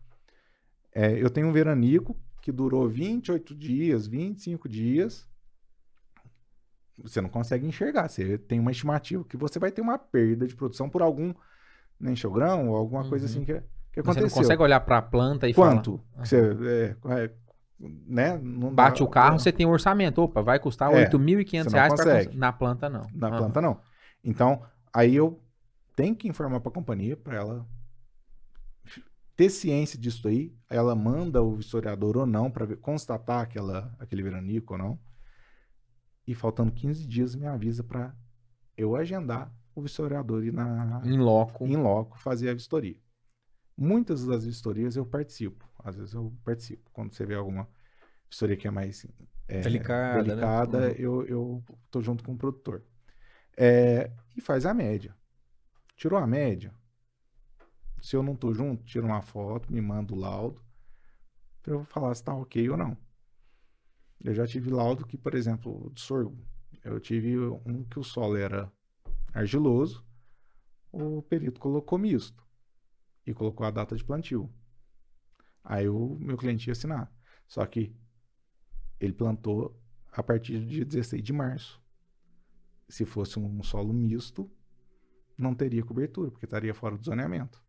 É, 0.93 1.11
eu 1.21 1.29
tenho 1.29 1.47
um 1.47 1.51
veranico 1.51 2.15
que 2.41 2.51
durou 2.51 2.87
28 2.87 3.53
dias, 3.53 4.07
25 4.07 4.69
dias. 4.69 5.27
Você 7.01 7.19
não 7.19 7.29
consegue 7.29 7.67
enxergar. 7.67 8.07
Você 8.07 8.37
tem 8.37 8.59
uma 8.59 8.71
estimativa 8.71 9.23
que 9.25 9.35
você 9.35 9.59
vai 9.59 9.71
ter 9.71 9.81
uma 9.81 9.97
perda 9.97 10.47
de 10.47 10.55
produção 10.55 10.89
por 10.89 11.01
algum 11.01 11.33
nem 11.99 12.13
enxogrão 12.13 12.69
ou 12.69 12.75
alguma 12.77 13.03
coisa 13.09 13.25
Uhum. 13.25 13.31
assim 13.31 13.45
que, 13.45 13.53
que 13.53 13.59
Mas 13.59 13.65
Você 13.95 13.99
aconteceu. 13.99 14.23
não 14.27 14.29
consegue 14.29 14.61
olhar 14.61 14.79
para 14.79 14.97
a 14.99 15.01
planta 15.01 15.47
e 15.49 15.53
Quanto? 15.53 15.97
falar. 16.13 16.21
que 16.23 16.29
você, 16.29 16.37
é, 16.37 17.23
é, 17.23 17.31
né? 17.79 18.37
Não 18.37 18.73
dá- 18.73 18.83
Bate 18.85 19.03
o 19.03 19.07
carro, 19.07 19.37
você 19.39 19.51
tem 19.51 19.65
um 19.65 19.71
orçamento. 19.71 20.21
Opa, 20.21 20.41
vai 20.41 20.59
custar 20.59 20.89
É, 20.93 20.95
8.500 20.97 21.71
você 21.73 21.77
não 21.77 21.83
reais 21.87 21.93
pra 22.25 22.33
na 22.33 22.53
planta, 22.53 22.89
não. 22.89 23.05
Na 23.13 23.27
Aham. 23.27 23.37
planta 23.37 23.61
não. 23.61 23.81
Então, 24.23 24.61
aí 24.93 25.15
eu 25.15 25.41
tenho 25.95 26.15
que 26.15 26.27
informar 26.27 26.59
para 26.59 26.69
a 26.69 26.73
companhia 26.73 27.15
para 27.17 27.35
ela 27.37 27.67
ter 29.35 29.49
ciência 29.49 29.99
disso 29.99 30.27
aí. 30.27 30.55
Ela 30.69 30.95
manda 30.95 31.41
o 31.41 31.55
vistoriador 31.55 32.17
ou 32.17 32.25
não 32.25 32.49
para 32.49 32.75
constatar 32.77 33.41
aquela, 33.41 33.95
aquele 33.99 34.23
veranico 34.23 34.73
ou 34.73 34.79
não. 34.79 34.99
E 36.27 36.33
faltando 36.33 36.71
15 36.71 37.05
dias 37.05 37.35
me 37.35 37.45
avisa 37.45 37.83
para 37.83 38.15
eu 38.77 38.95
agendar 38.95 39.53
o 39.75 39.81
vistoriador 39.81 40.43
ir 40.43 40.53
na 40.53 41.01
Em 41.03 41.17
loco. 41.17 41.65
em 41.65 41.75
loco 41.75 42.17
fazer 42.17 42.49
a 42.49 42.53
vistoria. 42.53 42.97
Muitas 43.77 44.25
das 44.25 44.45
vistorias 44.45 44.95
eu 44.95 45.05
participo. 45.05 45.69
Às 45.83 45.97
vezes 45.97 46.13
eu 46.13 46.33
participo. 46.43 46.89
Quando 46.93 47.13
você 47.13 47.25
vê 47.25 47.35
alguma 47.35 47.67
vistoria 48.29 48.57
que 48.57 48.67
é 48.67 48.71
mais 48.71 49.05
é, 49.47 49.61
Delicada, 49.61 50.23
né? 50.23 50.23
delicada, 50.23 50.77
Uhum. 50.79 50.93
eu, 50.97 51.25
eu 51.27 51.63
tô 51.91 52.01
junto 52.01 52.23
com 52.23 52.33
o 52.33 52.37
produtor. 52.37 52.83
É, 53.57 54.11
e 54.35 54.41
faz 54.41 54.65
a 54.65 54.73
média. 54.73 55.15
Tirou 55.95 56.19
a 56.19 56.27
média. 56.27 56.73
Se 58.01 58.15
eu 58.15 58.21
não 58.21 58.35
tô 58.35 58.53
junto, 58.53 58.83
tira 58.83 59.05
uma 59.05 59.21
foto, 59.21 59.71
me 59.71 59.81
manda 59.81 60.13
o 60.13 60.17
laudo, 60.17 60.61
pra 61.61 61.73
eu 61.73 61.85
falar 61.85 62.13
se 62.13 62.23
tá 62.23 62.33
ok 62.33 62.69
ou 62.69 62.77
não. 62.77 62.97
Eu 64.23 64.33
já 64.33 64.45
tive 64.45 64.69
laudo 64.69 65.05
que, 65.05 65.17
por 65.17 65.33
exemplo, 65.33 65.91
de 65.93 66.01
sorgo, 66.01 66.37
eu 66.83 66.99
tive 66.99 67.37
um 67.65 67.83
que 67.83 67.99
o 67.99 68.03
solo 68.03 68.37
era 68.37 68.71
argiloso, 69.33 70.05
o 70.91 71.21
perito 71.23 71.59
colocou 71.59 71.97
misto 71.97 72.45
e 73.25 73.33
colocou 73.33 73.65
a 73.65 73.71
data 73.71 73.95
de 73.95 74.03
plantio. 74.03 74.53
Aí 75.63 75.89
o 75.89 76.15
meu 76.19 76.37
cliente 76.37 76.69
ia 76.69 76.73
assinar. 76.73 77.11
Só 77.47 77.65
que 77.65 77.93
ele 78.99 79.13
plantou 79.13 79.75
a 80.11 80.23
partir 80.23 80.59
do 80.59 80.65
dia 80.65 80.85
16 80.85 81.23
de 81.23 81.33
março. 81.33 81.81
Se 82.87 83.03
fosse 83.03 83.39
um 83.39 83.63
solo 83.63 83.91
misto, 83.91 84.49
não 85.37 85.53
teria 85.53 85.83
cobertura, 85.83 86.31
porque 86.31 86.45
estaria 86.45 86.73
fora 86.73 86.97
do 86.97 87.03
zoneamento. 87.05 87.61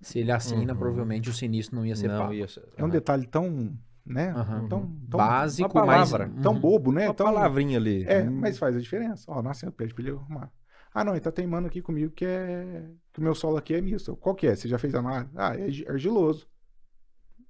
Se 0.00 0.18
ele 0.18 0.32
assina, 0.32 0.72
Uhum. 0.72 0.78
provavelmente 0.78 1.28
o 1.28 1.32
sinistro 1.32 1.76
não 1.76 1.84
ia 1.86 1.94
ser 1.96 2.08
Não, 2.08 2.18
pago. 2.18 2.32
ia 2.34 2.48
ser- 2.48 2.66
É 2.76 2.84
um 2.84 2.88
detalhe 2.88 3.26
tão, 3.26 3.76
né? 4.04 4.30
Aham. 4.30 4.68
Tão, 4.68 4.80
tão, 5.10 5.18
Básico, 5.18 5.78
uma 5.78 5.86
mas... 5.86 6.10
palavra. 6.10 6.32
tão 6.42 6.54
Uhum. 6.54 6.60
bobo, 6.60 6.92
né? 6.92 7.06
Uma 7.08 7.14
Tão, 7.14 7.26
palavrinha 7.26 7.78
ali. 7.78 8.04
É, 8.04 8.22
mas 8.24 8.58
faz 8.58 8.76
a 8.76 8.80
diferença. 8.80 9.24
Ó, 9.30 9.42
nasceu, 9.42 9.70
pede 9.72 9.92
pra 9.94 10.02
ele 10.02 10.12
arrumar. 10.12 10.50
Ah, 10.92 11.04
não, 11.04 11.12
ele 11.12 11.20
tá 11.20 11.32
teimando 11.32 11.66
aqui 11.66 11.82
comigo 11.82 12.12
que 12.12 12.24
é 12.24 12.88
que 13.12 13.18
o 13.18 13.22
meu 13.22 13.34
solo 13.34 13.56
aqui 13.56 13.74
é 13.74 13.80
misto. 13.80 14.16
Qual 14.16 14.34
que 14.34 14.46
é? 14.46 14.54
Você 14.54 14.68
já 14.68 14.78
fez 14.78 14.94
análise? 14.94 15.30
Ah, 15.34 15.54
é 15.56 15.64
argi- 15.64 15.86
argiloso. 15.88 16.48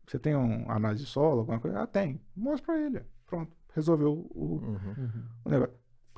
Você 0.07 0.19
tem 0.19 0.35
um 0.35 0.71
análise 0.71 1.05
de 1.05 1.11
solo, 1.11 1.41
alguma 1.41 1.61
coisa? 1.61 1.81
Ah, 1.83 1.87
tem. 1.87 2.21
Mostra 2.35 2.67
pra 2.67 2.81
ele. 2.81 3.03
Pronto, 3.27 3.55
resolveu 3.75 4.13
o, 4.13 4.59
Uhum. 4.63 4.95
Uhum. 4.99 5.25
o 5.45 5.49
negócio. 5.51 5.75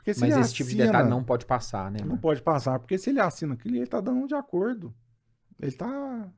Porque 0.06 0.14
se 0.14 0.20
Mas 0.20 0.36
esse 0.36 0.54
tipo 0.54 0.70
de 0.70 0.76
assina- 0.76 0.86
detalhe 0.92 1.10
não 1.10 1.24
pode 1.24 1.44
passar, 1.44 1.90
né? 1.90 1.98
não 2.00 2.10
mano? 2.10 2.20
pode 2.20 2.40
passar, 2.40 2.78
porque 2.78 2.96
se 2.96 3.10
ele 3.10 3.18
assina 3.18 3.54
aquilo, 3.54 3.74
ele 3.74 3.88
tá 3.88 4.00
dando 4.00 4.28
de 4.28 4.36
acordo. 4.36 4.94
Ele 5.60 5.72
tá 5.72 6.30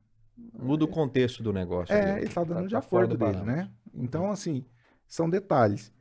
Muda 0.53 0.85
o 0.85 0.87
contexto 0.87 1.43
do 1.43 1.53
negócio. 1.53 1.93
É, 1.93 2.13
ali. 2.13 2.21
ele 2.23 2.33
tá 2.33 2.43
dando 2.43 2.65
de 2.67 2.71
tá 2.71 2.79
acordo 2.79 3.15
do 3.15 3.17
dele, 3.19 3.33
parâmetro. 3.37 3.63
né? 3.65 3.71
Então, 3.93 4.31
assim, 4.31 4.65
são 5.07 5.29
detalhes. 5.29 5.93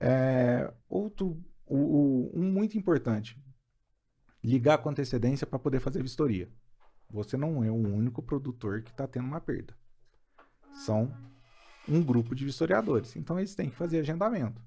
É, 0.00 0.72
outro, 0.88 1.40
o, 1.64 1.76
o- 1.76 2.32
um 2.34 2.42
muito 2.50 2.76
importante, 2.76 3.40
ligar 4.42 4.78
com 4.78 4.88
antecedência 4.90 5.46
para 5.46 5.60
poder 5.60 5.78
fazer 5.78 6.02
vistoria. 6.02 6.50
Você 7.08 7.36
não 7.36 7.62
é 7.62 7.70
o 7.70 7.74
único 7.76 8.20
produtor 8.20 8.82
que 8.82 8.90
está 8.90 9.06
tendo 9.06 9.26
uma 9.28 9.40
perda. 9.40 9.76
São 10.72 11.14
um 11.88 12.02
grupo 12.02 12.34
de 12.34 12.44
vistoriadores. 12.44 13.14
Então, 13.14 13.38
eles 13.38 13.54
têm 13.54 13.70
que 13.70 13.76
fazer 13.76 14.00
agendamento. 14.00 14.60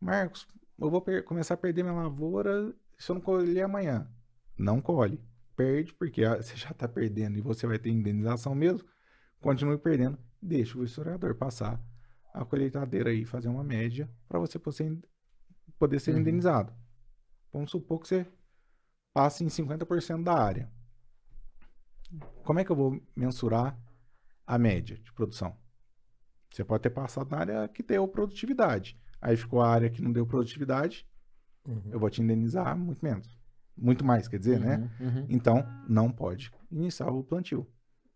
Marcos, 0.00 0.46
eu 0.78 0.90
vou 0.90 1.04
começar 1.24 1.54
a 1.54 1.56
perder 1.56 1.82
minha 1.82 1.94
lavoura 1.94 2.74
se 2.98 3.10
eu 3.10 3.14
não 3.14 3.22
colher 3.22 3.62
amanhã. 3.64 4.08
Não 4.58 4.80
colhe. 4.80 5.20
Perde, 5.56 5.94
porque 5.94 6.24
ah, 6.24 6.36
você 6.36 6.56
já 6.56 6.70
está 6.70 6.88
perdendo 6.88 7.38
e 7.38 7.40
você 7.40 7.66
vai 7.66 7.78
ter 7.78 7.90
indenização 7.90 8.54
mesmo 8.54 8.88
continue 9.44 9.76
perdendo, 9.76 10.18
deixa 10.40 10.78
o 10.78 10.84
historiador 10.84 11.34
passar 11.34 11.78
a 12.32 12.46
colheitadeira 12.46 13.10
aí, 13.10 13.26
fazer 13.26 13.48
uma 13.48 13.62
média 13.62 14.10
para 14.26 14.38
você 14.38 14.58
poder, 14.58 14.98
poder 15.78 16.00
ser 16.00 16.12
Uhum. 16.12 16.20
indenizado. 16.20 16.72
Vamos 17.52 17.70
supor 17.70 18.00
que 18.00 18.08
você 18.08 18.26
passe 19.12 19.44
em 19.44 19.48
50% 19.50 20.24
da 20.24 20.32
área. 20.32 20.72
Como 22.42 22.58
é 22.58 22.64
que 22.64 22.72
eu 22.72 22.76
vou 22.76 23.00
mensurar 23.14 23.78
a 24.46 24.58
média 24.58 24.96
de 24.98 25.12
produção? 25.12 25.56
Você 26.50 26.64
pode 26.64 26.82
ter 26.82 26.90
passado 26.90 27.30
na 27.30 27.38
área 27.38 27.68
que 27.68 27.82
deu 27.82 28.08
produtividade. 28.08 28.98
Aí 29.24 29.36
ficou 29.38 29.62
a 29.62 29.68
área 29.70 29.88
que 29.88 30.02
não 30.02 30.12
deu 30.12 30.26
produtividade, 30.26 31.06
Uhum. 31.66 31.80
eu 31.90 31.98
vou 31.98 32.10
te 32.10 32.20
indenizar 32.20 32.76
muito 32.76 33.02
menos. 33.02 33.26
Muito 33.74 34.04
mais, 34.04 34.28
quer 34.28 34.38
dizer, 34.38 34.60
né? 34.60 34.88
Uhum, 35.00 35.06
uhum. 35.08 35.26
Então, 35.30 35.64
não 35.88 36.10
pode 36.12 36.52
iniciar 36.70 37.08
o 37.10 37.24
plantio. 37.24 37.66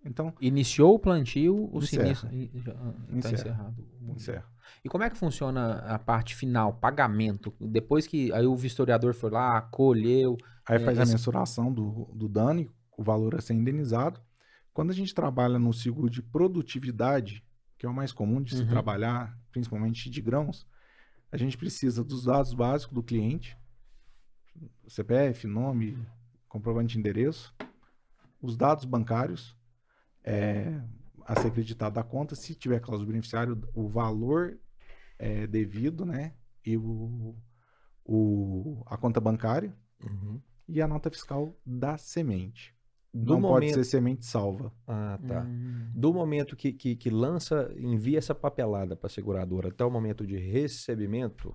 Então, 0.05 0.35
Iniciou 0.41 0.95
o 0.95 0.99
plantio, 0.99 1.69
o 1.73 1.81
sinistro 1.81 2.29
está 2.31 2.73
Encerra. 3.11 3.33
encerrado. 3.35 3.85
encerra. 4.15 4.45
E 4.85 4.89
como 4.89 5.03
é 5.03 5.09
que 5.11 5.17
funciona 5.17 5.77
a 5.79 5.99
parte 5.99 6.35
final, 6.37 6.75
pagamento? 6.75 7.53
Depois 7.59 8.07
que 8.07 8.31
aí 8.35 8.47
o 8.47 8.55
vistoriador 8.55 9.15
foi 9.15 9.31
lá, 9.31 9.61
colheu, 9.63 10.37
Aí 10.69 10.77
É, 10.77 10.85
faz 10.85 10.99
esse- 10.99 11.11
a 11.11 11.15
mensuração 11.15 11.73
do, 11.73 12.05
do 12.15 12.29
dano, 12.29 12.71
o 12.99 13.03
valor 13.03 13.35
a 13.35 13.41
ser 13.41 13.55
indenizado. 13.55 14.21
Quando 14.75 14.91
a 14.91 14.95
gente 14.95 15.15
trabalha 15.15 15.59
no 15.59 15.73
seguro 15.73 16.11
de 16.11 16.21
produtividade, 16.23 17.43
que 17.79 17.87
é 17.87 17.89
o 17.89 17.95
mais 17.95 18.13
comum 18.13 18.43
de 18.43 18.55
se 18.55 18.63
Uhum. 18.63 18.69
trabalhar, 18.69 19.35
principalmente 19.51 20.11
de 20.11 20.21
grãos, 20.21 20.67
a 21.31 21.37
gente 21.37 21.57
precisa 21.57 22.03
dos 22.03 22.25
dados 22.25 22.55
básicos 22.55 22.95
do 22.95 23.03
cliente, 23.03 23.57
CPF, 24.87 25.47
nome, 25.47 25.99
comprovante 26.49 26.93
de 26.95 26.99
endereço, 26.99 27.55
os 28.41 28.57
dados 28.57 28.85
bancários, 28.85 29.57
é, 30.25 30.81
a 31.25 31.41
ser 31.41 31.49
acreditado 31.49 31.95
da 31.95 32.03
conta, 32.03 32.35
se 32.35 32.55
tiver 32.55 32.81
cláusula 32.81 33.07
do 33.07 33.13
beneficiário, 33.13 33.69
o 33.75 33.89
valor 33.89 34.59
é, 35.19 35.47
devido, 35.47 36.05
né? 36.07 36.35
E 36.65 36.77
o, 36.77 37.37
o, 38.05 38.83
a 38.87 38.97
conta 38.97 39.21
bancária 39.21 39.77
Uhum. 40.01 40.41
e 40.69 40.81
a 40.81 40.87
nota 40.87 41.11
fiscal 41.11 41.59
da 41.67 41.99
semente. 41.99 42.78
Do 43.13 43.35
Não 43.35 43.41
pode 43.41 43.67
momento... 43.67 43.75
ser 43.75 43.85
semente 43.85 44.27
salva. 44.27 44.73
Ah, 44.87 45.19
tá. 45.27 45.43
Hum, 45.43 45.91
Do 45.95 46.13
momento 46.13 46.55
que, 46.55 46.73
que, 46.73 46.95
que 46.95 47.09
lança, 47.11 47.73
envia 47.79 48.19
essa 48.19 48.35
papelada 48.35 48.95
para 48.95 49.07
a 49.07 49.11
seguradora 49.11 49.69
até 49.69 49.85
o 49.85 49.91
momento 49.91 50.27
de 50.27 50.37
recebimento, 50.37 51.55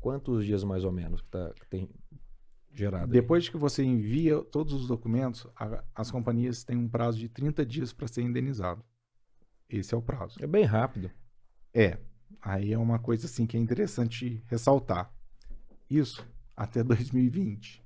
quantos 0.00 0.44
dias 0.44 0.62
mais 0.64 0.84
ou 0.84 0.92
menos 0.92 1.20
que, 1.20 1.28
tá, 1.28 1.52
que 1.54 1.66
tem 1.66 1.88
gerado? 2.72 3.06
aí? 3.06 3.10
Depois 3.10 3.48
que 3.48 3.56
você 3.56 3.82
envia 3.82 4.40
todos 4.44 4.72
os 4.72 4.86
documentos, 4.86 5.46
a- 5.56 5.84
as 5.94 6.10
companhias 6.10 6.62
têm 6.64 6.76
um 6.76 6.88
prazo 6.88 7.18
de 7.18 7.28
30 7.28 7.66
dias 7.66 7.92
para 7.92 8.06
ser 8.06 8.22
indenizado. 8.22 8.84
Esse 9.68 9.94
é 9.94 9.96
o 9.96 10.02
prazo. 10.02 10.36
É 10.40 10.46
bem 10.46 10.64
rápido. 10.64 11.10
É. 11.74 11.98
Aí 12.40 12.72
é 12.72 12.78
uma 12.78 12.98
coisa 12.98 13.26
assim 13.26 13.44
que 13.46 13.56
é 13.56 13.60
interessante 13.60 14.42
ressaltar. 14.46 15.12
Isso 15.90 16.26
até 16.56 16.82
2020 16.84 17.82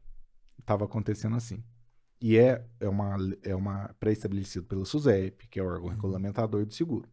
estava 0.58 0.84
acontecendo 0.84 1.34
assim. 1.36 1.62
E 2.20 2.38
é, 2.38 2.64
é 2.80 2.88
uma, 2.88 3.16
é 3.42 3.54
uma 3.54 3.94
pré-estabelecido 4.00 4.64
pelo 4.66 4.86
SUSEP, 4.86 5.48
que 5.48 5.60
é 5.60 5.62
o 5.62 5.66
órgão 5.66 5.88
regulamentador 5.88 6.64
do 6.64 6.72
seguro. 6.72 7.08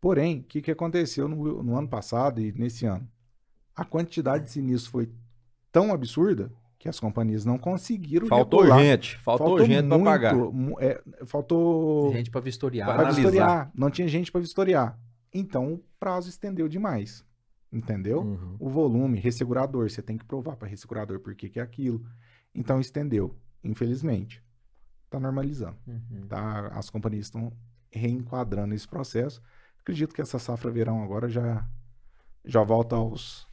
Porém, 0.00 0.40
o 0.40 0.42
que, 0.42 0.60
que 0.60 0.70
aconteceu 0.70 1.28
no, 1.28 1.62
no 1.62 1.76
ano 1.76 1.88
passado 1.88 2.40
e 2.40 2.52
nesse 2.52 2.86
ano? 2.86 3.08
A 3.74 3.84
quantidade 3.84 4.44
de 4.44 4.50
sinistros 4.50 4.90
foi 4.90 5.08
tão 5.70 5.92
absurda 5.92 6.52
que 6.78 6.88
as 6.88 7.00
companhias 7.00 7.44
não 7.44 7.58
conseguiram 7.58 8.26
Faltou 8.28 8.60
regular. 8.60 8.80
gente, 8.80 9.18
faltou, 9.18 9.64
gente 9.64 9.88
para 9.88 9.98
pagar. 9.98 10.34
é, 10.80 11.02
faltou 11.26 12.12
gente 12.12 12.30
para 12.30 12.40
vistoriar. 12.40 12.86
Pra 12.86 12.96
para 12.96 13.10
vistoriar. 13.12 13.70
Não 13.74 13.90
tinha 13.90 14.06
gente 14.06 14.30
para 14.30 14.40
vistoriar. 14.40 14.98
Então 15.34 15.74
o 15.74 15.84
prazo 15.98 16.28
estendeu 16.28 16.68
demais. 16.68 17.24
Entendeu? 17.70 18.20
Uhum. 18.20 18.56
O 18.58 18.70
volume, 18.70 19.18
ressegurador, 19.18 19.90
você 19.90 20.00
tem 20.00 20.16
que 20.16 20.24
provar 20.24 20.56
para 20.56 20.68
ressegurador 20.68 21.20
por 21.20 21.34
que 21.34 21.50
que 21.50 21.60
é 21.60 21.62
aquilo. 21.62 22.02
Então 22.54 22.80
estendeu, 22.80 23.36
infelizmente. 23.62 24.42
Está 25.06 25.18
normalizando, 25.18 25.76
Uhum. 25.86 26.26
tá? 26.28 26.68
As 26.68 26.90
companhias 26.90 27.26
estão 27.26 27.52
reenquadrando 27.90 28.74
esse 28.74 28.86
processo. 28.86 29.42
Acredito 29.80 30.14
que 30.14 30.20
essa 30.20 30.38
safra 30.38 30.70
verão 30.70 31.02
agora 31.02 31.28
já 31.28 31.66
já 32.44 32.62
volta 32.62 32.94
aos, 32.96 33.46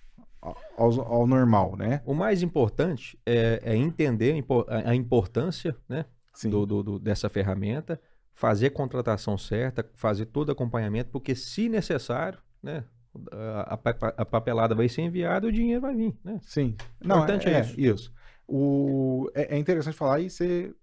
aos 0.78 0.98
ao 1.00 1.26
normal, 1.28 1.76
né? 1.76 2.02
O 2.06 2.14
mais 2.14 2.42
importante 2.44 3.18
é, 3.26 3.60
é 3.64 3.76
entender 3.76 4.34
a 4.34 4.38
impo- 4.38 4.66
a, 4.70 4.90
a 4.92 4.96
importância 4.96 5.76
né, 5.90 6.06
do, 6.44 6.66
do- 6.66 6.84
do- 6.84 7.00
dessa 7.00 7.30
ferramenta, 7.30 8.00
fazer 8.34 8.68
a 8.68 8.72
contratação 8.72 9.38
certa, 9.38 9.90
fazer 9.96 10.26
todo 10.28 10.50
o 10.50 10.52
acompanhamento, 10.52 11.10
porque 11.10 11.36
se 11.36 11.68
necessário, 11.68 12.40
né, 12.62 12.84
a, 13.32 13.74
a 13.76 14.22
a 14.22 14.26
papelada 14.26 14.76
vai 14.76 14.88
ser 14.90 15.02
enviada 15.04 15.46
e 15.46 15.50
o 15.50 15.54
dinheiro 15.54 15.82
vai 15.82 15.96
vir. 15.96 16.14
Né? 16.24 16.40
Sim. 16.44 16.76
Não, 17.02 17.18
importante 17.18 17.48
é, 17.48 17.52
é 17.54 17.56
é 17.56 17.62
isso. 17.62 17.80
isso. 17.80 18.14
O, 18.48 19.30
é, 19.34 19.56
é 19.56 19.58
interessante 19.60 19.98
falar 19.98 20.20
e 20.20 20.30
você 20.30 20.74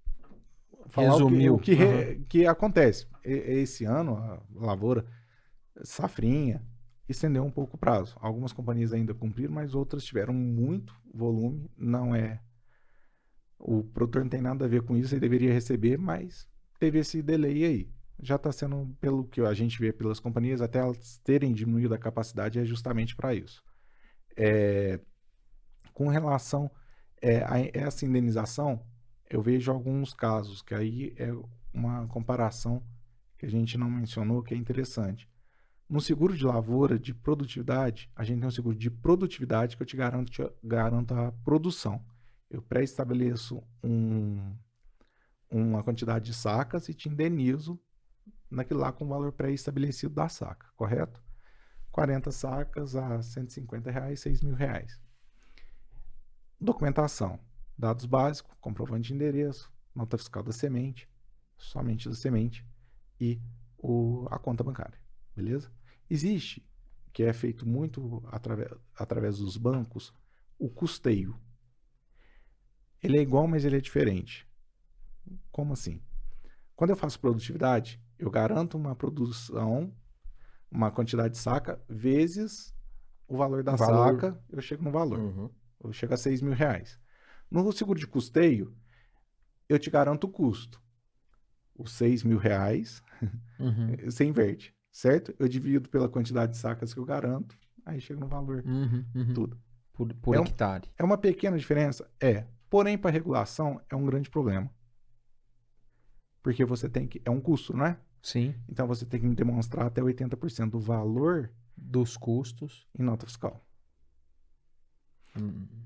falar 0.88 1.12
Resumiu. 1.12 1.54
o 1.54 1.58
que, 1.58 1.72
o 1.72 1.76
que, 1.76 1.84
re- 1.84 2.24
que 2.28 2.46
acontece. 2.46 3.06
E- 3.24 3.60
Esse 3.62 3.84
ano, 3.84 4.16
a 4.16 4.42
lavoura, 4.54 5.04
safrinha, 5.82 6.62
estendeu 7.08 7.44
um 7.44 7.50
pouco 7.50 7.76
o 7.76 7.78
prazo. 7.78 8.16
Algumas 8.20 8.52
companhias 8.52 8.92
ainda 8.92 9.14
cumpriram, 9.14 9.52
mas 9.52 9.74
outras 9.74 10.04
tiveram 10.04 10.34
muito 10.34 10.94
volume. 11.14 11.70
Não 11.76 12.14
é. 12.14 12.40
O 13.58 13.84
produtor 13.84 14.22
não 14.22 14.28
tem 14.28 14.40
nada 14.42 14.64
a 14.64 14.68
ver 14.68 14.82
com 14.82 14.96
isso, 14.96 15.14
ele 15.14 15.20
deveria 15.20 15.52
receber, 15.52 15.96
mas 15.96 16.48
teve 16.80 16.98
esse 16.98 17.22
delay 17.22 17.64
aí. 17.64 17.90
Já 18.20 18.36
está 18.36 18.50
sendo, 18.52 18.94
pelo 19.00 19.24
que 19.24 19.40
a 19.40 19.54
gente 19.54 19.78
vê 19.78 19.92
pelas 19.92 20.20
companhias, 20.20 20.60
até 20.60 20.78
elas 20.80 21.18
terem 21.24 21.52
diminuído 21.52 21.94
a 21.94 21.98
capacidade, 21.98 22.58
é 22.58 22.64
justamente 22.64 23.14
para 23.16 23.34
isso. 23.34 23.62
É, 24.36 25.00
com 25.92 26.08
relação 26.08 26.70
é, 27.22 27.44
a 27.44 27.60
essa 27.72 28.04
indenização, 28.04 28.84
eu 29.30 29.40
vejo 29.40 29.70
alguns 29.70 30.12
casos 30.12 30.60
que 30.60 30.74
aí 30.74 31.14
é 31.16 31.32
uma 31.72 32.06
comparação 32.08 32.82
que 33.38 33.46
a 33.46 33.48
gente 33.48 33.78
não 33.78 33.88
mencionou 33.88 34.42
que 34.42 34.52
é 34.52 34.56
interessante. 34.56 35.28
No 35.88 36.00
seguro 36.00 36.36
de 36.36 36.44
lavoura 36.44 36.98
de 36.98 37.14
produtividade, 37.14 38.10
a 38.16 38.24
gente 38.24 38.40
tem 38.40 38.48
um 38.48 38.52
seguro 38.52 38.76
de 38.76 38.90
produtividade 38.90 39.76
que 39.76 39.82
eu 39.82 39.86
te 39.86 39.96
garanto, 39.96 40.30
te 40.30 40.42
garanto 40.62 41.14
a 41.14 41.32
produção. 41.44 42.04
Eu 42.50 42.60
pré-estabeleço 42.60 43.62
um, 43.82 44.54
uma 45.50 45.82
quantidade 45.82 46.26
de 46.26 46.34
sacas 46.34 46.88
e 46.88 46.94
te 46.94 47.08
indenizo 47.08 47.78
naquilo 48.50 48.80
lá 48.80 48.92
com 48.92 49.04
o 49.04 49.08
valor 49.08 49.32
pré-estabelecido 49.32 50.14
da 50.14 50.28
saca, 50.28 50.66
correto? 50.76 51.22
40 51.90 52.30
sacas 52.30 52.96
a 52.96 53.22
150 53.22 53.90
reais, 53.90 54.20
6 54.20 54.42
mil 54.42 54.54
reais. 54.54 54.98
Documentação, 56.62 57.40
dados 57.76 58.06
básicos, 58.06 58.54
comprovante 58.60 59.08
de 59.08 59.14
endereço, 59.14 59.68
nota 59.92 60.16
fiscal 60.16 60.44
da 60.44 60.52
semente, 60.52 61.10
somente 61.56 62.08
da 62.08 62.14
semente 62.14 62.64
e 63.20 63.42
o, 63.76 64.28
a 64.30 64.38
conta 64.38 64.62
bancária, 64.62 64.96
beleza? 65.34 65.72
Existe, 66.08 66.64
que 67.12 67.24
é 67.24 67.32
feito 67.32 67.66
muito 67.66 68.22
através, 68.28 68.70
através 68.96 69.38
dos 69.38 69.56
bancos, 69.56 70.14
o 70.56 70.70
custeio. 70.70 71.36
Ele 73.02 73.18
é 73.18 73.20
igual, 73.22 73.48
mas 73.48 73.64
ele 73.64 73.78
é 73.78 73.80
diferente. 73.80 74.46
Como 75.50 75.72
assim? 75.72 76.00
Quando 76.76 76.90
eu 76.90 76.96
faço 76.96 77.18
produtividade, 77.18 78.00
eu 78.16 78.30
garanto 78.30 78.78
uma 78.78 78.94
produção, 78.94 79.92
uma 80.70 80.92
quantidade 80.92 81.34
de 81.34 81.40
saca, 81.40 81.82
vezes 81.88 82.72
o 83.26 83.36
valor 83.36 83.64
da 83.64 83.74
Valor. 83.74 84.12
saca, 84.12 84.40
eu 84.48 84.62
chego 84.62 84.84
no 84.84 84.92
valor. 84.92 85.18
Uhum. 85.18 85.50
Eu 85.82 85.92
chego 85.92 86.14
a 86.14 86.16
6 86.16 86.40
mil 86.42 86.52
reais. 86.54 86.98
No 87.50 87.70
seguro 87.72 87.98
de 87.98 88.06
custeio, 88.06 88.74
eu 89.68 89.78
te 89.78 89.90
garanto 89.90 90.24
o 90.24 90.30
custo. 90.30 90.80
Os 91.74 91.92
6 91.92 92.22
mil 92.22 92.38
reais, 92.38 93.02
Uhum. 93.58 93.96
você 94.04 94.24
inverte, 94.24 94.74
certo? 94.90 95.34
Eu 95.38 95.48
divido 95.48 95.88
pela 95.88 96.08
quantidade 96.08 96.52
de 96.52 96.58
sacas 96.58 96.92
que 96.94 97.00
eu 97.00 97.04
garanto, 97.04 97.56
aí 97.84 98.00
chega 98.00 98.20
no 98.20 98.28
valor, 98.28 98.62
Uhum. 98.66 99.04
Uhum. 99.14 99.34
tudo. 99.34 99.60
Por, 99.92 100.12
por 100.14 100.34
É 100.34 100.40
um- 100.40 100.44
hectare. 100.44 100.88
É 100.98 101.04
uma 101.04 101.18
pequena 101.18 101.58
diferença? 101.58 102.10
É. 102.20 102.46
Porém, 102.70 102.96
para 102.96 103.10
regulação, 103.10 103.80
é 103.90 103.94
um 103.96 104.06
grande 104.06 104.30
problema. 104.30 104.70
Porque 106.42 106.64
você 106.64 106.88
tem 106.88 107.06
que. 107.06 107.20
É 107.24 107.30
um 107.30 107.40
custo, 107.40 107.76
não 107.76 107.84
é? 107.86 107.98
Sim. 108.22 108.54
Então 108.68 108.86
você 108.86 109.04
tem 109.04 109.20
que 109.20 109.28
demonstrar 109.34 109.86
até 109.86 110.00
80% 110.02 110.70
do 110.70 110.80
valor 110.80 111.50
Dos 111.76 112.16
custos, 112.16 112.86
em 112.98 113.02
nota 113.02 113.26
fiscal. 113.26 113.64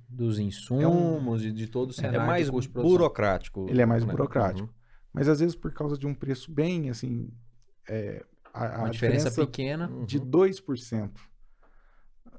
Dos 0.08 0.38
insumos 0.38 1.44
e 1.44 1.52
de 1.52 1.66
todo 1.66 1.90
o 1.90 1.92
É 1.92 1.94
cenário 1.94 2.26
mais 2.26 2.46
de 2.46 2.52
produção. 2.52 2.82
burocrático. 2.82 3.66
Ele 3.68 3.82
é 3.82 3.86
mais 3.86 4.04
né? 4.04 4.10
burocrático. 4.10 4.68
Uhum. 4.68 4.74
Mas 5.12 5.28
às 5.28 5.40
vezes, 5.40 5.54
por 5.54 5.72
causa 5.72 5.96
de 5.98 6.06
um 6.06 6.14
preço 6.14 6.50
bem 6.52 6.88
assim. 6.90 7.30
é, 7.88 8.24
a, 8.52 8.78
Uma 8.78 8.86
a 8.86 8.90
diferença, 8.90 9.28
diferença 9.30 9.46
pequena. 9.46 9.88
de 10.06 10.18
Uhum. 10.18 10.26
2%. 10.30 11.20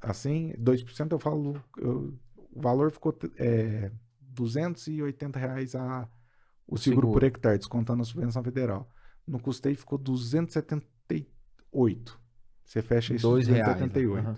Assim, 0.02 0.54
2% 0.58 1.12
eu 1.14 1.20
falo. 1.20 1.62
eu- 1.78 2.14
o 2.52 2.62
valor 2.62 2.92
ficou 2.92 3.18
é, 3.38 3.92
280 4.22 5.40
reais 5.40 5.76
a, 5.76 6.08
o 6.68 6.78
seguro, 6.78 7.08
seguro. 7.08 7.12
por 7.14 7.24
hectare, 7.24 7.58
descontando 7.58 8.02
a 8.02 8.06
subvenção 8.06 8.44
federal. 8.44 8.90
No 9.28 9.40
custeio 9.40 9.76
ficou 9.78 9.98
278. 9.98 12.20
Você 12.66 12.82
fecha 12.82 13.14
isso 13.16 13.28
Dois 13.28 13.48
reais. 13.48 13.78
278. 13.80 14.28
aham. 14.28 14.38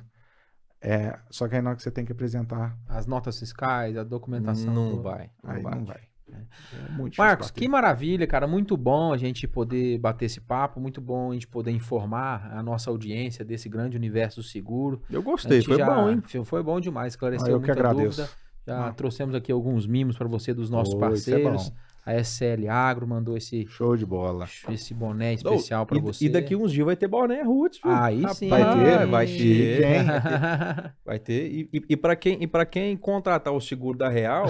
É, 0.81 1.17
só 1.29 1.47
que 1.47 1.55
aí 1.55 1.61
na 1.61 1.71
hora 1.71 1.77
que 1.77 1.83
você 1.83 1.91
tem 1.91 2.05
que 2.05 2.11
apresentar, 2.11 2.77
As 2.87 3.05
notas 3.05 3.37
fiscais, 3.39 3.97
a 3.97 4.03
documentação. 4.03 4.73
Não 4.73 4.91
toda. 4.91 5.01
vai. 5.03 5.29
Não 5.43 5.51
aí 5.51 5.61
vai. 5.61 5.75
não 5.75 5.85
vai. 5.85 5.99
É 6.31 7.17
Marcos, 7.17 7.49
que 7.49 7.67
maravilha, 7.67 8.27
cara. 8.27 8.45
Muito 8.47 8.77
bom 8.77 9.11
a 9.11 9.17
gente 9.17 9.47
poder 9.47 9.97
bater 9.97 10.25
esse 10.25 10.39
papo, 10.39 10.79
muito 10.79 11.01
bom 11.01 11.31
a 11.31 11.33
gente 11.33 11.47
poder 11.47 11.71
informar 11.71 12.51
a 12.53 12.61
nossa 12.61 12.89
audiência 12.91 13.43
desse 13.43 13.67
grande 13.67 13.97
universo 13.97 14.39
do 14.41 14.43
seguro. 14.43 15.01
Eu 15.09 15.23
gostei, 15.23 15.61
foi 15.63 15.77
já- 15.77 15.85
bom, 15.87 16.09
hein? 16.09 16.21
foi- 16.23 16.45
Foi 16.45 16.61
bom 16.63 16.79
demais, 16.79 17.13
esclareceu 17.13 17.47
Ah, 17.47 17.51
eu 17.51 17.59
que 17.59 17.65
muita 17.67 17.81
agradeço. 17.81 18.21
dúvida. 18.21 18.37
Já 18.67 18.87
Ah. 18.89 18.93
trouxemos 18.93 19.33
aqui 19.33 19.51
alguns 19.51 19.87
mimos 19.87 20.15
para 20.17 20.27
você 20.27 20.53
dos 20.53 20.69
nossos 20.69 20.93
Oi, 20.93 20.99
isso 21.13 21.31
é 21.31 21.41
parceiros. 21.43 21.69
bom. 21.69 21.75
A 22.05 22.13
SL 22.23 22.67
Agro 22.69 23.07
mandou 23.07 23.37
esse, 23.37 23.65
Show 23.67 23.95
de 23.95 24.05
bola. 24.05 24.45
esse 24.71 24.93
boné 24.93 25.33
especial 25.33 25.85
para 25.85 25.99
você. 25.99 26.25
E 26.25 26.29
daqui 26.29 26.55
uns 26.55 26.71
dias 26.71 26.85
vai 26.85 26.95
ter 26.95 27.07
boné 27.07 27.41
Roots, 27.43 27.79
viu? 27.83 27.91
Aí 27.91 28.21
Rapaz, 28.21 28.37
sim. 28.37 28.49
Vai 28.49 28.63
ter? 28.79 29.05
Vai 29.07 29.27
Chique, 29.27 29.43
ter. 29.77 29.85
hein? 29.85 30.05
Vai 31.05 31.19
ter. 31.19 31.47
E, 31.47 31.69
e, 31.73 31.81
e 31.89 31.97
para 31.97 32.15
quem, 32.15 32.37
e 32.41 32.47
pra 32.47 32.65
quem 32.65 32.95
contratar 32.95 33.51
o 33.53 33.59
seguro 33.59 33.97
da 33.97 34.09
Real, 34.09 34.45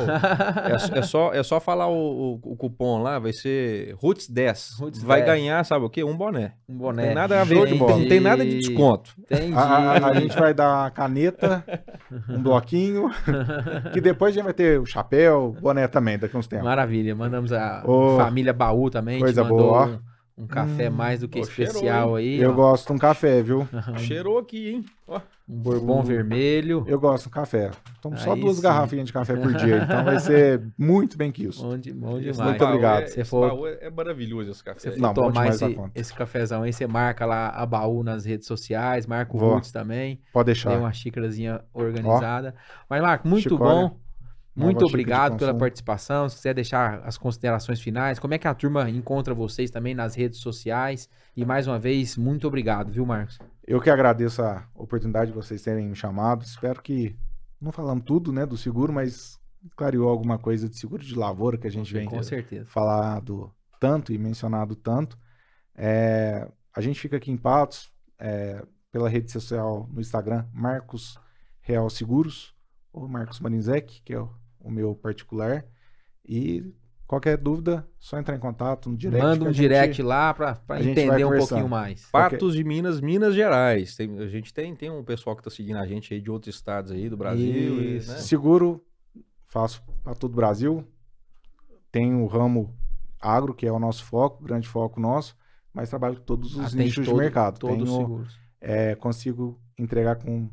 é, 0.94 1.00
é 1.00 1.02
só, 1.02 1.34
é 1.34 1.42
só 1.42 1.60
falar 1.60 1.88
o, 1.88 1.94
o- 2.34 2.40
o 2.52 2.56
cupom 2.58 3.02
lá, 3.02 3.18
vai 3.18 3.32
ser 3.34 3.96
Roots 4.02 4.30
10. 4.30 4.76
Roots 4.80 5.02
vai 5.04 5.24
10. 5.24 5.32
ganhar, 5.40 5.64
sabe 5.66 5.86
o 5.86 5.90
quê? 5.90 6.04
Um 6.04 6.16
boné. 6.18 6.54
um 6.68 6.74
Não 6.74 6.80
boné. 6.80 7.06
tem 7.08 7.16
nada 7.16 7.42
a 7.42 7.46
show 7.46 7.62
ver, 7.62 7.68
de 7.68 7.72
não 7.80 7.88
bola. 7.88 8.06
tem 8.08 8.20
nada 8.20 8.46
de 8.46 8.58
desconto. 8.60 9.14
Entendi. 9.20 9.54
A, 9.54 9.62
a- 9.62 10.08
a 10.10 10.20
gente 10.20 10.38
vai 10.38 10.54
dar 10.54 10.70
uma 10.84 10.92
caneta, 10.92 11.64
um 12.30 12.42
bloquinho, 12.42 13.10
que 13.94 14.02
depois 14.02 14.32
a 14.32 14.36
gente 14.36 14.44
vai 14.44 14.54
ter 14.54 14.80
o 14.80 14.86
chapéu, 14.86 15.56
boné 15.62 15.88
também, 15.88 16.18
daqui 16.20 16.36
uns 16.36 16.48
tempos. 16.48 16.66
Maravilha. 16.66 17.16
A 17.52 17.84
Ô, 17.86 18.18
família 18.18 18.54
Baú 18.54 18.90
também. 18.90 19.18
que 19.18 19.24
coisa 19.24 19.44
mandou 19.44 19.58
boa. 19.58 20.02
Um, 20.38 20.44
um 20.44 20.48
café 20.48 20.90
Hum, 20.90 20.94
mais 20.94 21.20
do 21.20 21.28
que 21.28 21.44
cheirou, 21.44 21.74
especial 21.74 22.16
aí. 22.16 22.40
Eu 22.40 22.52
ó. 22.52 22.54
gosto 22.54 22.88
de 22.88 22.94
um 22.94 22.98
café, 22.98 23.42
viu? 23.44 23.68
Cheirou 23.98 24.38
aqui, 24.38 24.70
hein? 24.70 24.86
Ó. 25.06 25.20
Um 25.52 25.56
bourbon 25.58 26.00
Uh, 26.00 26.04
vermelho. 26.04 26.84
Eu 26.88 26.98
gosto 27.00 27.24
de 27.24 27.30
um 27.30 27.32
café. 27.32 27.72
Tomo 28.02 28.16
só 28.18 28.34
Aí 28.34 28.40
duas 28.40 28.58
sim. 28.58 28.62
garrafinhas 28.62 29.08
de 29.08 29.12
café 29.14 29.36
por 29.36 29.52
dia, 29.54 29.82
então 29.84 30.06
vai 30.06 30.20
ser 30.20 30.62
muito 30.78 31.18
bem 31.18 31.30
quisto. 31.32 31.64
Bom, 31.64 31.78
de, 31.78 31.92
bom 31.92 32.20
demais. 32.20 32.38
Muito 32.40 32.64
obrigado. 32.64 33.04
É, 33.18 33.24
for- 33.26 33.50
baú 33.50 33.68
é, 33.68 33.80
é 33.82 33.90
maravilhoso 33.90 34.52
esse 34.52 34.64
café. 34.64 34.92
Você 34.92 35.00
Não, 35.00 35.12
tomar 35.14 35.32
demais 35.32 35.62
esse, 35.62 35.78
esse 35.96 36.14
cafezão 36.14 36.62
aí, 36.64 36.72
você 36.72 36.86
marca 36.88 37.26
lá 37.26 37.50
a 37.50 37.66
baú 37.66 38.04
nas 38.04 38.24
redes 38.26 38.48
sociais, 38.48 39.06
marca 39.08 39.36
o. 39.36 39.40
Roots 39.40 39.72
também. 39.72 40.22
Pode 40.32 40.46
Tem 40.46 40.54
deixar. 40.54 40.78
uma 40.78 40.94
xícarazinha 40.94 41.62
organizada. 41.74 42.54
Mas, 42.90 43.02
Marco, 43.02 43.28
muito 43.28 43.50
Chicória. 43.50 43.74
bom. 43.90 43.98
Muito 44.60 44.86
obrigado 44.86 45.38
pela 45.38 45.54
participação. 45.54 46.28
Se 46.28 46.36
quiser 46.36 46.54
deixar 46.54 47.02
as 47.06 47.18
considerações 47.18 47.82
finais, 47.82 48.20
como 48.20 48.34
é 48.34 48.38
que 48.38 48.48
a 48.48 48.54
turma 48.54 48.90
encontra 48.90 49.34
vocês 49.34 49.72
também 49.72 49.96
nas 49.96 50.16
redes 50.16 50.40
sociais? 50.40 51.10
E 51.36 51.46
mais 51.46 51.68
uma 51.68 51.80
vez, 51.80 52.18
muito 52.18 52.48
obrigado, 52.48 52.92
viu, 52.92 53.06
Marcos? 53.06 53.40
Eu 53.66 53.80
que 53.80 53.90
agradeço 53.90 54.42
a 54.42 54.68
oportunidade 54.76 55.32
de 55.32 55.36
vocês 55.36 55.62
terem 55.62 55.88
me 55.88 55.96
chamado. 55.96 56.44
Espero 56.44 56.82
que 56.82 57.16
não 57.62 57.72
falamos 57.72 58.04
tudo, 58.06 58.32
né, 58.32 58.46
do 58.46 58.58
seguro, 58.58 58.92
mas 58.92 59.40
clareou 59.76 60.10
alguma 60.10 60.38
coisa 60.38 60.70
de 60.70 60.78
seguro 60.78 61.04
de 61.04 61.16
lavoura 61.16 61.58
que 61.58 61.68
a 61.68 61.72
gente 61.72 61.94
vem 61.94 62.08
Com 62.08 62.24
certeza. 62.24 62.66
falado 62.66 63.52
tanto 63.80 64.14
e 64.14 64.18
mencionado 64.18 64.76
tanto. 64.76 65.18
É, 65.76 66.50
a 66.76 66.82
gente 66.82 67.00
fica 67.00 67.18
aqui 67.18 67.32
em 67.32 67.38
Patos, 67.38 67.92
é, 68.18 68.64
pela 68.92 69.10
rede 69.10 69.32
social 69.32 69.88
no 69.92 70.02
Instagram, 70.02 70.46
Marcos 70.54 71.20
Real 71.62 71.90
Seguros, 71.90 72.56
ou 72.92 73.08
Marcos 73.08 73.40
Marinzec, 73.40 74.02
que 74.04 74.14
é 74.14 74.20
o, 74.20 74.30
o 74.60 74.70
meu 74.72 74.96
particular. 74.96 75.66
E 76.28 76.64
qualquer 77.08 77.38
dúvida, 77.38 77.88
só 77.98 78.20
entrar 78.20 78.36
em 78.36 78.40
contato 78.40 78.90
no 78.90 78.96
direct. 78.98 79.26
Manda 79.26 79.44
um 79.46 79.48
gente- 79.48 79.62
direct 79.62 80.02
lá 80.04 80.34
pra, 80.34 80.56
pra 80.56 80.76
a 80.78 80.82
gente 80.82 80.96
vai 80.96 81.04
entender 81.06 81.26
um 81.26 81.38
pouquinho 81.38 81.68
mais. 81.70 82.06
Patos 82.12 82.54
de 82.54 82.64
Minas, 82.64 83.02
Minas 83.02 83.34
Gerais. 83.34 83.96
Tem- 83.96 84.20
a 84.20 84.28
gente 84.28 84.54
tem, 84.54 84.76
tem 84.76 84.90
um 84.92 85.04
pessoal 85.04 85.36
que 85.36 85.42
tá 85.44 85.50
seguindo 85.50 85.78
a 85.78 85.88
gente 85.88 86.14
aí 86.14 86.22
de 86.22 86.30
outros 86.30 86.54
estados 86.56 86.92
aí 86.92 87.10
do 87.10 87.18
Brasil. 87.18 87.46
e, 87.52 87.94
né? 87.96 88.00
Seguro, 88.02 88.84
faço 89.48 89.82
para 90.04 90.14
todo 90.14 90.34
o 90.34 90.36
Brasil. 90.36 90.86
Tem 91.92 92.14
o 92.14 92.28
ramo 92.28 92.74
agro, 93.20 93.54
que 93.54 93.66
é 93.66 93.72
o 93.72 93.80
nosso 93.80 94.04
foco, 94.06 94.44
grande 94.44 94.68
foco 94.68 95.00
nosso, 95.00 95.36
mas 95.74 95.90
trabalho 95.90 96.18
com 96.18 96.24
todos 96.24 96.54
os 96.56 96.66
Atende 96.68 96.84
nichos 96.84 97.06
todo- 97.06 97.16
de 97.16 97.22
mercado. 97.22 97.58
Todos 97.60 97.90
os 97.90 97.90
Tenho, 97.90 98.00
seguros. 98.02 98.40
é, 98.62 98.94
consigo 98.96 99.60
entregar 99.78 100.18
com, 100.18 100.48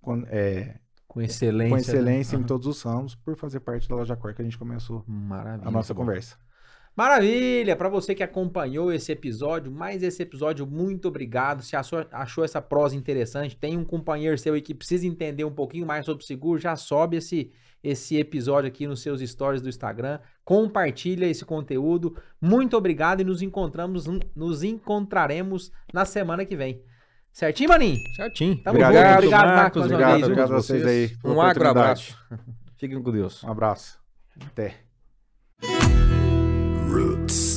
com, 0.00 0.24
é, 0.26 0.80
Com 1.14 1.22
excelência. 1.22 1.68
com 1.68 1.74
né? 1.76 1.80
excelência 1.80 2.34
em 2.34 2.40
Aham. 2.40 2.46
todos 2.46 2.66
os 2.66 2.82
ramos, 2.82 3.14
por 3.14 3.36
fazer 3.36 3.60
parte 3.60 3.88
da 3.88 3.94
Loja 3.94 4.16
Cor 4.16 4.34
que 4.34 4.42
a 4.42 4.44
gente 4.44 4.58
começou 4.58 5.04
Maravilha. 5.06 5.68
a 5.68 5.70
nossa 5.70 5.94
conversa. 5.94 6.36
Maravilha! 6.96 7.76
Para 7.76 7.88
você 7.88 8.16
que 8.16 8.22
acompanhou 8.22 8.92
esse 8.92 9.12
episódio, 9.12 9.70
mais 9.70 10.02
esse 10.02 10.22
episódio, 10.22 10.66
muito 10.66 11.06
obrigado. 11.06 11.62
Se 11.62 11.76
achou, 11.76 12.04
achou 12.10 12.44
essa 12.44 12.60
prosa 12.60 12.96
interessante, 12.96 13.56
tem 13.56 13.76
um 13.76 13.84
companheiro 13.84 14.36
seu 14.36 14.54
aí 14.54 14.60
que 14.60 14.74
precisa 14.74 15.06
entender 15.06 15.44
um 15.44 15.52
pouquinho 15.52 15.86
mais 15.86 16.04
sobre 16.04 16.24
seguro, 16.24 16.58
já 16.58 16.74
sobe 16.74 17.16
esse, 17.16 17.52
esse 17.82 18.16
episódio 18.16 18.68
aqui 18.68 18.86
nos 18.86 19.00
seus 19.02 19.20
stories 19.20 19.62
do 19.62 19.68
Instagram, 19.68 20.18
compartilha 20.44 21.26
esse 21.26 21.44
conteúdo. 21.44 22.16
Muito 22.40 22.76
obrigado 22.76 23.20
e 23.20 23.24
nos 23.24 23.40
encontramos, 23.40 24.04
nos 24.34 24.64
encontraremos 24.64 25.70
na 25.92 26.04
semana 26.04 26.44
que 26.44 26.56
vem. 26.56 26.82
Certinho, 27.34 27.68
Maninho? 27.68 27.98
Certinho. 28.14 28.56
Tamo 28.62 28.78
junto. 28.78 28.86
obrigado, 28.86 29.16
Obrigado, 29.16 29.46
Marcos. 29.46 29.56
Marcos, 29.56 29.82
obrigado, 29.82 30.12
vez? 30.12 30.22
Obrigado 30.22 30.52
a 30.52 30.56
vocês 30.56 30.86
aí 30.86 31.08
pela 31.16 31.34
Um 31.34 31.42
agro 31.42 31.68
abraço. 31.68 32.16
Fiquem 32.78 33.02
com 33.02 33.10
Deus. 33.10 33.42
Um 33.42 33.50
abraço. 33.50 33.98
Até. 34.46 34.76
Roots. 36.88 37.53